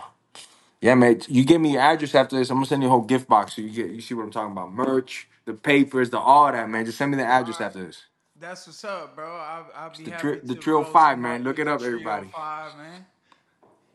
yeah, 0.81 0.95
man. 0.95 1.21
You 1.29 1.45
give 1.45 1.61
me 1.61 1.73
your 1.73 1.81
address 1.83 2.15
after 2.15 2.37
this. 2.37 2.49
I'm 2.51 2.57
gonna 2.57 2.67
send 2.67 2.83
you 2.83 2.89
a 2.89 2.91
whole 2.91 3.01
gift 3.03 3.29
box 3.29 3.55
so 3.55 3.63
you 3.63 3.69
get 3.71 3.91
you 3.91 4.01
see 4.01 4.15
what 4.15 4.23
I'm 4.23 4.31
talking 4.31 4.53
about. 4.53 4.73
Merch, 4.73 5.29
the 5.45 5.53
papers, 5.55 6.11
the 6.11 6.19
all 6.19 6.51
that, 6.51 6.69
man. 6.69 6.85
Just 6.85 6.97
send 6.99 7.11
me 7.11 7.17
the 7.17 7.25
address 7.25 7.61
after 7.61 7.85
this. 7.85 8.05
That's 8.39 8.67
what's 8.67 8.83
up, 8.85 9.15
bro. 9.15 9.35
I'll, 9.37 9.69
I'll 9.75 9.97
be 9.97 10.05
the 10.05 10.11
happy 10.11 10.19
tri- 10.19 10.39
to. 10.39 10.47
the 10.47 10.55
Trio. 10.55 10.79
Oh 10.79 10.85
five, 10.85 11.17
Somebody 11.17 11.19
man. 11.19 11.43
Look 11.43 11.59
it 11.59 11.67
the 11.67 11.73
up, 11.73 11.79
Trio 11.79 11.87
everybody. 11.87 12.27
Oh 12.27 12.39
five, 12.39 12.77
man. 12.77 13.05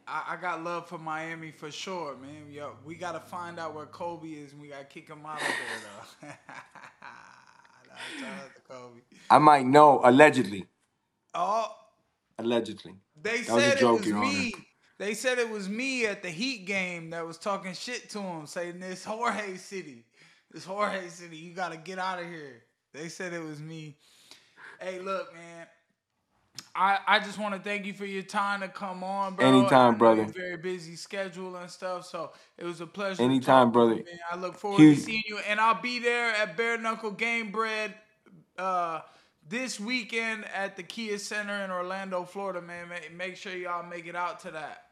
I, 0.06 0.34
I 0.34 0.36
got 0.40 0.62
love 0.64 0.88
for 0.88 0.98
Miami 0.98 1.52
for 1.52 1.70
sure, 1.70 2.16
man. 2.16 2.50
Yo, 2.52 2.74
we 2.84 2.94
gotta 2.96 3.20
find 3.20 3.58
out 3.58 3.74
where 3.74 3.86
Kobe 3.86 4.28
is, 4.28 4.52
and 4.52 4.60
we 4.62 4.68
gotta 4.68 4.84
kick 4.84 5.08
him 5.08 5.26
out 5.26 5.40
of 5.40 5.58
there, 5.58 5.80
though. 5.80 6.28
Nah, 7.88 7.94
shout 8.20 8.44
out 8.44 8.56
to 8.56 8.62
Kobe. 8.62 9.00
I 9.30 9.38
might 9.38 9.66
know 9.66 10.00
allegedly. 10.04 10.66
Oh, 11.34 11.74
Allegedly. 12.38 12.94
they 13.22 13.42
That 13.46 13.54
was 13.54 13.66
a 13.66 13.72
said 13.72 13.78
it 13.78 13.80
joke, 13.80 14.00
was 14.00 14.10
Your 14.10 14.18
Honor. 14.18 14.50
me. 14.50 14.54
They 14.98 15.14
said 15.14 15.38
it 15.38 15.50
was 15.50 15.68
me 15.68 16.06
at 16.06 16.22
the 16.22 16.30
Heat 16.30 16.66
game 16.66 17.10
that 17.10 17.26
was 17.26 17.36
talking 17.36 17.74
shit 17.74 18.08
to 18.10 18.20
him, 18.20 18.46
saying 18.46 18.80
this 18.80 19.04
Jorge 19.04 19.56
City, 19.56 20.04
this 20.50 20.64
Jorge 20.64 21.08
City, 21.08 21.36
you 21.36 21.52
gotta 21.52 21.76
get 21.76 21.98
out 21.98 22.18
of 22.18 22.26
here. 22.26 22.62
They 22.94 23.08
said 23.08 23.34
it 23.34 23.42
was 23.42 23.60
me. 23.60 23.96
Hey, 24.80 25.00
look, 25.00 25.32
man. 25.34 25.66
I, 26.74 26.98
I 27.06 27.18
just 27.18 27.38
want 27.38 27.54
to 27.54 27.60
thank 27.60 27.86
you 27.86 27.92
for 27.92 28.04
your 28.06 28.22
time 28.22 28.60
to 28.60 28.68
come 28.68 29.02
on, 29.02 29.34
bro. 29.34 29.46
Anytime, 29.46 29.96
brother. 29.96 30.24
Very 30.24 30.56
busy 30.56 30.96
schedule 30.96 31.56
and 31.56 31.70
stuff, 31.70 32.06
so 32.06 32.32
it 32.58 32.64
was 32.64 32.80
a 32.80 32.86
pleasure. 32.86 33.22
Anytime, 33.22 33.68
you, 33.68 33.72
brother. 33.72 33.94
man. 33.96 34.04
I 34.30 34.36
look 34.36 34.56
forward 34.56 34.80
Huge- 34.80 34.98
to 34.98 35.02
seeing 35.04 35.22
you, 35.26 35.38
and 35.48 35.60
I'll 35.60 35.80
be 35.80 35.98
there 35.98 36.34
at 36.34 36.56
Bare 36.56 36.78
Knuckle 36.78 37.12
Gamebred 37.12 37.92
uh, 38.58 39.00
this 39.48 39.78
weekend 39.80 40.44
at 40.54 40.76
the 40.76 40.82
Kia 40.82 41.18
Center 41.18 41.64
in 41.64 41.70
Orlando, 41.70 42.24
Florida, 42.24 42.60
man. 42.60 42.88
Make 43.14 43.36
sure 43.36 43.54
y'all 43.54 43.86
make 43.86 44.06
it 44.06 44.16
out 44.16 44.40
to 44.40 44.50
that. 44.52 44.85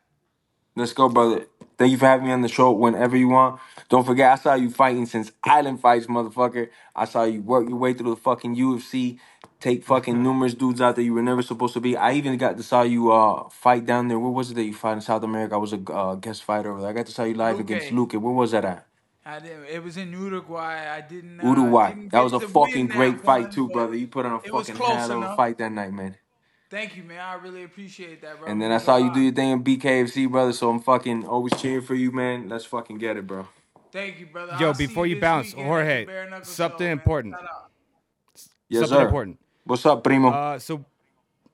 Let's 0.76 0.92
go, 0.92 1.08
brother. 1.08 1.46
Thank 1.78 1.92
you 1.92 1.98
for 1.98 2.06
having 2.06 2.26
me 2.26 2.32
on 2.32 2.42
the 2.42 2.48
show 2.48 2.72
whenever 2.72 3.16
you 3.16 3.28
want. 3.28 3.60
Don't 3.88 4.04
forget, 4.04 4.32
I 4.32 4.34
saw 4.36 4.54
you 4.54 4.70
fighting 4.70 5.06
since 5.06 5.30
Island 5.42 5.80
Fights, 5.80 6.06
motherfucker. 6.06 6.68
I 6.96 7.04
saw 7.04 7.24
you 7.24 7.42
work 7.42 7.68
your 7.68 7.78
way 7.78 7.94
through 7.94 8.10
the 8.10 8.16
fucking 8.16 8.56
UFC, 8.56 9.18
take 9.60 9.84
fucking 9.84 10.20
numerous 10.20 10.54
dudes 10.54 10.80
out 10.80 10.96
that 10.96 11.04
you 11.04 11.14
were 11.14 11.22
never 11.22 11.42
supposed 11.42 11.74
to 11.74 11.80
be. 11.80 11.96
I 11.96 12.12
even 12.12 12.36
got 12.38 12.56
to 12.56 12.62
saw 12.62 12.82
you 12.82 13.12
uh 13.12 13.48
fight 13.50 13.86
down 13.86 14.08
there. 14.08 14.18
Where 14.18 14.30
was 14.30 14.50
it 14.50 14.54
that 14.54 14.64
you 14.64 14.74
fought 14.74 14.94
in 14.94 15.00
South 15.00 15.22
America? 15.22 15.54
I 15.54 15.58
was 15.58 15.72
a 15.72 15.80
uh, 15.92 16.14
guest 16.16 16.42
fighter 16.42 16.70
over 16.70 16.80
there. 16.80 16.90
I 16.90 16.92
got 16.92 17.06
to 17.06 17.12
saw 17.12 17.24
you 17.24 17.34
live 17.34 17.56
Luque. 17.56 17.60
against 17.60 17.88
Luque. 17.88 18.20
Where 18.20 18.34
was 18.34 18.50
that 18.52 18.64
at? 18.64 18.86
I 19.26 19.38
didn't. 19.38 19.66
It 19.66 19.82
was 19.82 19.96
in 19.96 20.12
Uruguay. 20.12 20.88
I 20.90 21.00
didn't. 21.00 21.40
Uh, 21.40 21.48
Uruguay. 21.48 21.94
didn't 21.94 22.12
That 22.12 22.24
was 22.24 22.32
a 22.32 22.40
fucking 22.40 22.88
great 22.88 23.20
fight 23.20 23.52
too, 23.52 23.68
brother. 23.68 23.96
You 23.96 24.06
put 24.06 24.26
on 24.26 24.32
a 24.32 24.40
fucking 24.40 24.76
hell 24.76 25.12
of 25.12 25.22
a 25.22 25.36
fight 25.36 25.58
that 25.58 25.72
night, 25.72 25.92
man. 25.92 26.16
Thank 26.74 26.96
you, 26.96 27.04
man. 27.04 27.20
I 27.20 27.34
really 27.34 27.62
appreciate 27.62 28.20
that, 28.22 28.40
bro. 28.40 28.48
And 28.48 28.60
then 28.60 28.72
I 28.72 28.78
saw 28.78 28.96
you 28.96 29.14
do 29.14 29.20
your 29.20 29.32
thing 29.32 29.50
in 29.52 29.62
BKFC, 29.62 30.28
brother. 30.28 30.52
So 30.52 30.68
I'm 30.68 30.80
fucking 30.80 31.24
always 31.24 31.52
cheering 31.62 31.82
for 31.82 31.94
you, 31.94 32.10
man. 32.10 32.48
Let's 32.48 32.64
fucking 32.64 32.98
get 32.98 33.16
it, 33.16 33.28
bro. 33.28 33.46
Thank 33.92 34.18
you, 34.18 34.26
brother. 34.26 34.56
Yo, 34.58 34.66
I'll 34.68 34.74
before 34.74 35.06
you 35.06 35.14
this 35.14 35.20
bounce, 35.20 35.46
weekend 35.52 35.66
at 35.66 35.68
Jorge, 35.68 36.00
the 36.00 36.06
Bare 36.06 36.30
Knuckle 36.30 36.44
something 36.44 36.86
Show, 36.88 36.90
important. 36.90 37.34
Yes, 38.68 38.80
Something 38.80 38.98
sir. 38.98 39.04
important. 39.04 39.38
What's 39.62 39.86
up, 39.86 40.02
primo? 40.02 40.30
Uh, 40.30 40.58
so 40.58 40.84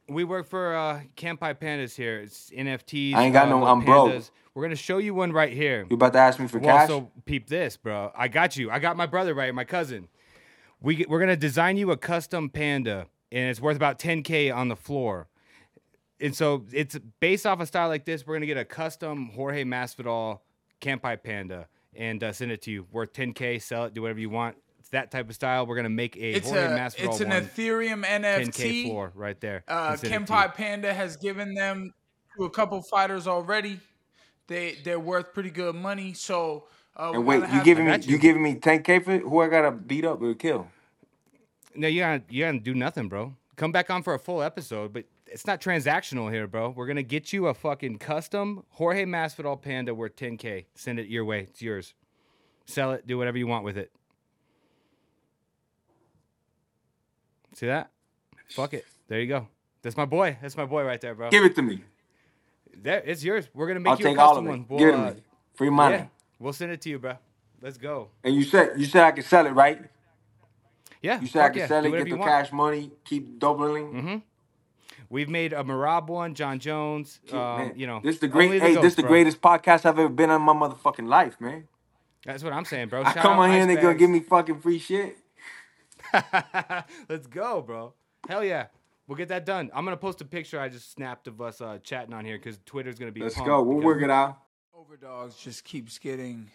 we 0.08 0.24
work 0.24 0.46
for 0.46 0.74
uh, 0.74 1.00
Kanpai 1.18 1.54
Pandas 1.54 1.94
here. 1.94 2.20
It's 2.20 2.48
NFTs. 2.48 3.14
I 3.14 3.24
ain't 3.24 3.34
got 3.34 3.48
uh, 3.48 3.50
no- 3.50 3.58
little 3.58 3.74
I'm 3.74 3.84
broke. 3.84 4.22
We're 4.54 4.62
gonna 4.62 4.74
show 4.74 4.96
you 4.96 5.12
one 5.12 5.32
right 5.32 5.52
here. 5.52 5.86
you 5.90 5.96
about 5.96 6.14
to 6.14 6.18
ask 6.18 6.40
me 6.40 6.48
for 6.48 6.58
Well, 6.60 6.78
cash? 6.78 6.88
so 6.88 7.10
peep 7.26 7.46
this, 7.46 7.76
bro. 7.76 8.10
I 8.16 8.28
got 8.28 8.56
you. 8.56 8.70
I 8.70 8.78
got 8.78 8.96
my 8.96 9.04
brother 9.04 9.34
right, 9.34 9.54
my 9.54 9.64
cousin. 9.64 10.08
We 10.80 11.04
we're 11.06 11.20
gonna 11.20 11.36
design 11.36 11.76
you 11.76 11.90
a 11.90 11.98
custom 11.98 12.48
panda, 12.48 13.06
and 13.32 13.48
it's 13.48 13.60
worth 13.60 13.76
about 13.76 13.98
10k 13.98 14.54
on 14.54 14.68
the 14.68 14.76
floor. 14.76 15.28
And 16.20 16.34
so 16.34 16.66
it's 16.72 16.98
based 17.20 17.46
off 17.46 17.60
a 17.60 17.66
style 17.66 17.88
like 17.88 18.04
this. 18.04 18.26
We're 18.26 18.34
gonna 18.34 18.46
get 18.46 18.58
a 18.58 18.64
custom 18.64 19.30
Jorge 19.34 19.64
Masvidal 19.64 20.40
Kanpai 20.80 21.22
Panda 21.22 21.66
and 21.94 22.22
uh, 22.22 22.32
send 22.32 22.52
it 22.52 22.62
to 22.62 22.70
you. 22.70 22.86
Worth 22.92 23.12
10k. 23.12 23.60
Sell 23.62 23.84
it. 23.84 23.94
Do 23.94 24.02
whatever 24.02 24.20
you 24.20 24.30
want. 24.30 24.56
It's 24.78 24.90
that 24.90 25.10
type 25.10 25.28
of 25.28 25.34
style. 25.34 25.66
We're 25.66 25.76
gonna 25.76 25.88
make 25.88 26.16
a 26.16 26.32
It's 26.32 26.50
Jorge 26.50 26.66
a 26.66 26.78
Masvidal 26.78 27.08
it's 27.08 27.20
an 27.20 27.30
one. 27.30 27.42
Ethereum 27.42 28.04
10k 28.04 28.48
NFT. 28.48 28.84
floor 28.84 29.12
right 29.14 29.40
there. 29.40 29.64
Uh, 29.66 29.88
and 29.90 30.00
send 30.00 30.12
it 30.12 30.26
to 30.26 30.32
you. 30.32 30.38
Kanpai 30.38 30.54
Panda 30.54 30.92
has 30.92 31.16
given 31.16 31.54
them 31.54 31.94
to 32.36 32.44
a 32.44 32.50
couple 32.50 32.82
fighters 32.82 33.26
already. 33.26 33.80
They 34.46 34.76
they're 34.84 35.00
worth 35.00 35.32
pretty 35.32 35.50
good 35.50 35.74
money. 35.74 36.12
So 36.12 36.64
uh, 36.96 37.12
and 37.14 37.24
wait, 37.24 37.36
you 37.36 37.46
have 37.46 37.64
giving 37.64 37.86
me 37.86 37.92
you. 37.92 38.12
you. 38.12 38.18
giving 38.18 38.42
me 38.42 38.56
10k 38.56 39.04
for 39.04 39.18
who 39.18 39.40
I 39.40 39.48
gotta 39.48 39.70
beat 39.70 40.04
up 40.04 40.20
or 40.20 40.34
kill? 40.34 40.68
No, 41.74 41.88
you 41.88 42.00
gotta 42.00 42.22
you 42.28 42.44
gotta 42.44 42.58
do 42.58 42.74
nothing, 42.74 43.08
bro. 43.08 43.36
Come 43.56 43.72
back 43.72 43.90
on 43.90 44.02
for 44.02 44.14
a 44.14 44.18
full 44.18 44.42
episode, 44.42 44.92
but 44.92 45.04
it's 45.26 45.46
not 45.46 45.60
transactional 45.60 46.32
here, 46.32 46.46
bro. 46.46 46.70
We're 46.70 46.86
gonna 46.86 47.02
get 47.02 47.32
you 47.32 47.46
a 47.46 47.54
fucking 47.54 47.98
custom 47.98 48.64
Jorge 48.70 49.04
Masvidal 49.04 49.60
panda 49.60 49.94
worth 49.94 50.16
10k. 50.16 50.66
Send 50.74 50.98
it 50.98 51.06
your 51.08 51.24
way. 51.24 51.40
It's 51.42 51.62
yours. 51.62 51.94
Sell 52.66 52.92
it. 52.92 53.06
Do 53.06 53.18
whatever 53.18 53.38
you 53.38 53.46
want 53.46 53.64
with 53.64 53.76
it. 53.76 53.92
See 57.54 57.66
that? 57.66 57.90
Fuck 58.50 58.74
it. 58.74 58.84
There 59.08 59.20
you 59.20 59.26
go. 59.26 59.48
That's 59.82 59.96
my 59.96 60.04
boy. 60.04 60.36
That's 60.40 60.56
my 60.56 60.66
boy 60.66 60.84
right 60.84 61.00
there, 61.00 61.14
bro. 61.14 61.30
Give 61.30 61.44
it 61.44 61.54
to 61.56 61.62
me. 61.62 61.82
There, 62.82 63.02
it's 63.04 63.24
yours. 63.24 63.48
We're 63.54 63.66
gonna 63.66 63.80
make 63.80 63.92
I'll 63.92 63.98
you 64.00 64.06
a 64.06 64.08
take 64.10 64.18
all 64.18 64.28
custom 64.28 64.46
of 64.46 64.54
it. 64.54 64.58
one. 64.58 64.66
We'll, 64.68 64.78
Give 64.78 64.88
it 64.88 64.92
to 64.92 64.98
uh, 64.98 65.10
me. 65.12 65.22
Free 65.54 65.70
money. 65.70 65.96
yeah, 65.96 66.06
we'll 66.38 66.52
send 66.52 66.72
it 66.72 66.80
to 66.82 66.88
you, 66.90 66.98
bro. 66.98 67.14
Let's 67.60 67.76
go. 67.76 68.08
And 68.24 68.34
you 68.34 68.44
said 68.44 68.72
you 68.78 68.86
said 68.86 69.04
I 69.04 69.12
can 69.12 69.24
sell 69.24 69.46
it, 69.46 69.50
right? 69.50 69.82
Yeah. 71.02 71.20
You 71.20 71.26
said 71.26 71.40
I 71.40 71.44
fuck 71.46 71.52
can 71.52 71.60
yeah. 71.60 71.66
sell 71.68 71.84
it, 71.84 71.90
get 71.90 72.04
the 72.04 72.12
want. 72.14 72.22
cash 72.30 72.52
money, 72.52 72.90
keep 73.04 73.38
doubling. 73.38 73.92
Mm-hmm. 73.92 74.16
We've 75.08 75.28
made 75.28 75.52
a 75.52 75.64
Merab 75.64 76.06
one, 76.06 76.34
Jon 76.34 76.58
Jones. 76.60 77.18
Shit, 77.24 77.34
Um, 77.34 77.58
man. 77.58 77.72
you 77.76 77.86
know, 77.86 78.00
this 78.02 78.14
is 78.16 78.20
the 78.20 78.30
only 78.30 78.48
great. 78.48 78.62
Hey, 78.62 78.74
goats, 78.74 78.82
this 78.82 78.92
is 78.92 78.96
the 78.96 79.02
bro. 79.02 79.10
greatest 79.10 79.40
podcast 79.40 79.84
I've 79.86 79.98
ever 79.98 80.08
been 80.08 80.30
on 80.30 80.40
in 80.40 80.46
my 80.46 80.52
motherfucking 80.52 81.08
life, 81.08 81.40
man. 81.40 81.66
That's 82.24 82.44
what 82.44 82.52
I'm 82.52 82.64
saying, 82.64 82.88
bro. 82.88 83.02
I 83.02 83.12
come 83.14 83.32
out 83.32 83.40
on 83.40 83.50
here 83.50 83.60
and 83.62 83.70
they 83.70 83.76
Ice 83.76 83.82
gonna 83.82 83.94
give 83.98 84.10
me 84.10 84.20
fucking 84.20 84.60
free 84.60 84.78
shit. 84.78 85.16
Let's 87.08 87.26
go, 87.26 87.62
bro. 87.62 87.94
Hell 88.28 88.44
yeah. 88.44 88.66
We'll 89.06 89.16
get 89.16 89.28
that 89.28 89.44
done. 89.44 89.70
I'm 89.74 89.84
gonna 89.84 89.96
post 89.96 90.20
a 90.20 90.24
picture 90.24 90.60
I 90.60 90.68
just 90.68 90.92
snapped 90.92 91.26
of 91.26 91.40
us 91.40 91.60
uh, 91.60 91.78
chatting 91.82 92.14
on 92.14 92.24
here 92.24 92.36
because 92.38 92.58
Twitter's 92.66 92.98
gonna 92.98 93.10
be. 93.10 93.20
Let's 93.22 93.36
go. 93.40 93.62
We'll 93.62 93.78
because- 93.78 93.84
work 93.86 94.02
it 94.02 94.10
out. 94.10 94.38
Overdogs 94.78 95.36
just 95.36 95.64
keeps 95.64 95.98
getting 95.98 96.50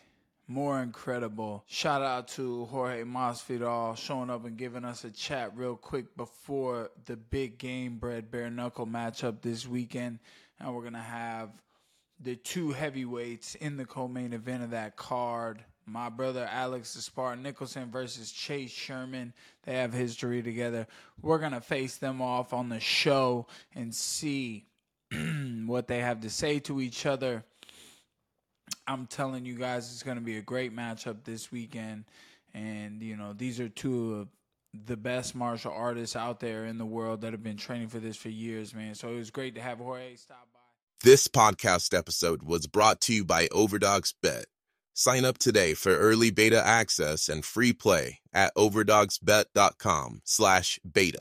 more 0.47 0.81
incredible. 0.81 1.63
Shout 1.67 2.01
out 2.01 2.27
to 2.29 2.65
Jorge 2.65 3.03
Masvidal 3.03 3.97
showing 3.97 4.29
up 4.29 4.45
and 4.45 4.57
giving 4.57 4.85
us 4.85 5.03
a 5.03 5.09
chat 5.09 5.51
real 5.55 5.75
quick 5.75 6.15
before 6.15 6.91
the 7.05 7.15
big 7.15 7.57
Gamebred 7.57 8.29
bare 8.29 8.49
knuckle 8.49 8.85
matchup 8.85 9.41
this 9.41 9.67
weekend, 9.67 10.19
and 10.59 10.73
we're 10.73 10.83
gonna 10.83 11.01
have 11.01 11.49
the 12.19 12.35
two 12.35 12.71
heavyweights 12.71 13.55
in 13.55 13.77
the 13.77 13.85
co-main 13.85 14.33
event 14.33 14.63
of 14.63 14.71
that 14.71 14.95
card. 14.95 15.63
My 15.87 16.09
brother 16.09 16.47
Alex 16.51 16.89
Spartan 16.89 17.43
Nicholson 17.43 17.91
versus 17.91 18.31
Chase 18.31 18.71
Sherman. 18.71 19.33
They 19.63 19.75
have 19.75 19.93
history 19.93 20.41
together. 20.41 20.87
We're 21.21 21.39
gonna 21.39 21.61
face 21.61 21.97
them 21.97 22.21
off 22.21 22.53
on 22.53 22.69
the 22.69 22.79
show 22.79 23.47
and 23.73 23.93
see 23.93 24.65
what 25.65 25.87
they 25.87 25.99
have 25.99 26.21
to 26.21 26.29
say 26.29 26.59
to 26.59 26.81
each 26.81 27.05
other. 27.05 27.43
I'm 28.87 29.07
telling 29.07 29.45
you 29.45 29.55
guys, 29.55 29.91
it's 29.91 30.03
going 30.03 30.17
to 30.17 30.23
be 30.23 30.37
a 30.37 30.41
great 30.41 30.75
matchup 30.75 31.23
this 31.23 31.51
weekend. 31.51 32.05
And, 32.53 33.01
you 33.01 33.17
know, 33.17 33.33
these 33.33 33.59
are 33.59 33.69
two 33.69 34.15
of 34.15 34.27
the 34.85 34.97
best 34.97 35.35
martial 35.35 35.71
artists 35.71 36.15
out 36.15 36.39
there 36.39 36.65
in 36.65 36.77
the 36.77 36.85
world 36.85 37.21
that 37.21 37.33
have 37.33 37.43
been 37.43 37.57
training 37.57 37.87
for 37.87 37.99
this 37.99 38.17
for 38.17 38.29
years, 38.29 38.73
man. 38.73 38.95
So 38.95 39.09
it 39.09 39.17
was 39.17 39.31
great 39.31 39.55
to 39.55 39.61
have 39.61 39.79
Jorge 39.79 40.15
stop 40.15 40.47
by. 40.53 40.59
This 41.03 41.27
podcast 41.27 41.97
episode 41.97 42.43
was 42.43 42.67
brought 42.67 43.01
to 43.01 43.13
you 43.13 43.25
by 43.25 43.47
Overdogs 43.51 44.13
Bet. 44.21 44.45
Sign 44.93 45.25
up 45.25 45.37
today 45.37 45.73
for 45.73 45.95
early 45.95 46.31
beta 46.31 46.65
access 46.65 47.27
and 47.27 47.43
free 47.43 47.73
play 47.73 48.19
at 48.33 48.55
overdogsbet.com 48.55 50.21
slash 50.23 50.79
beta. 50.89 51.19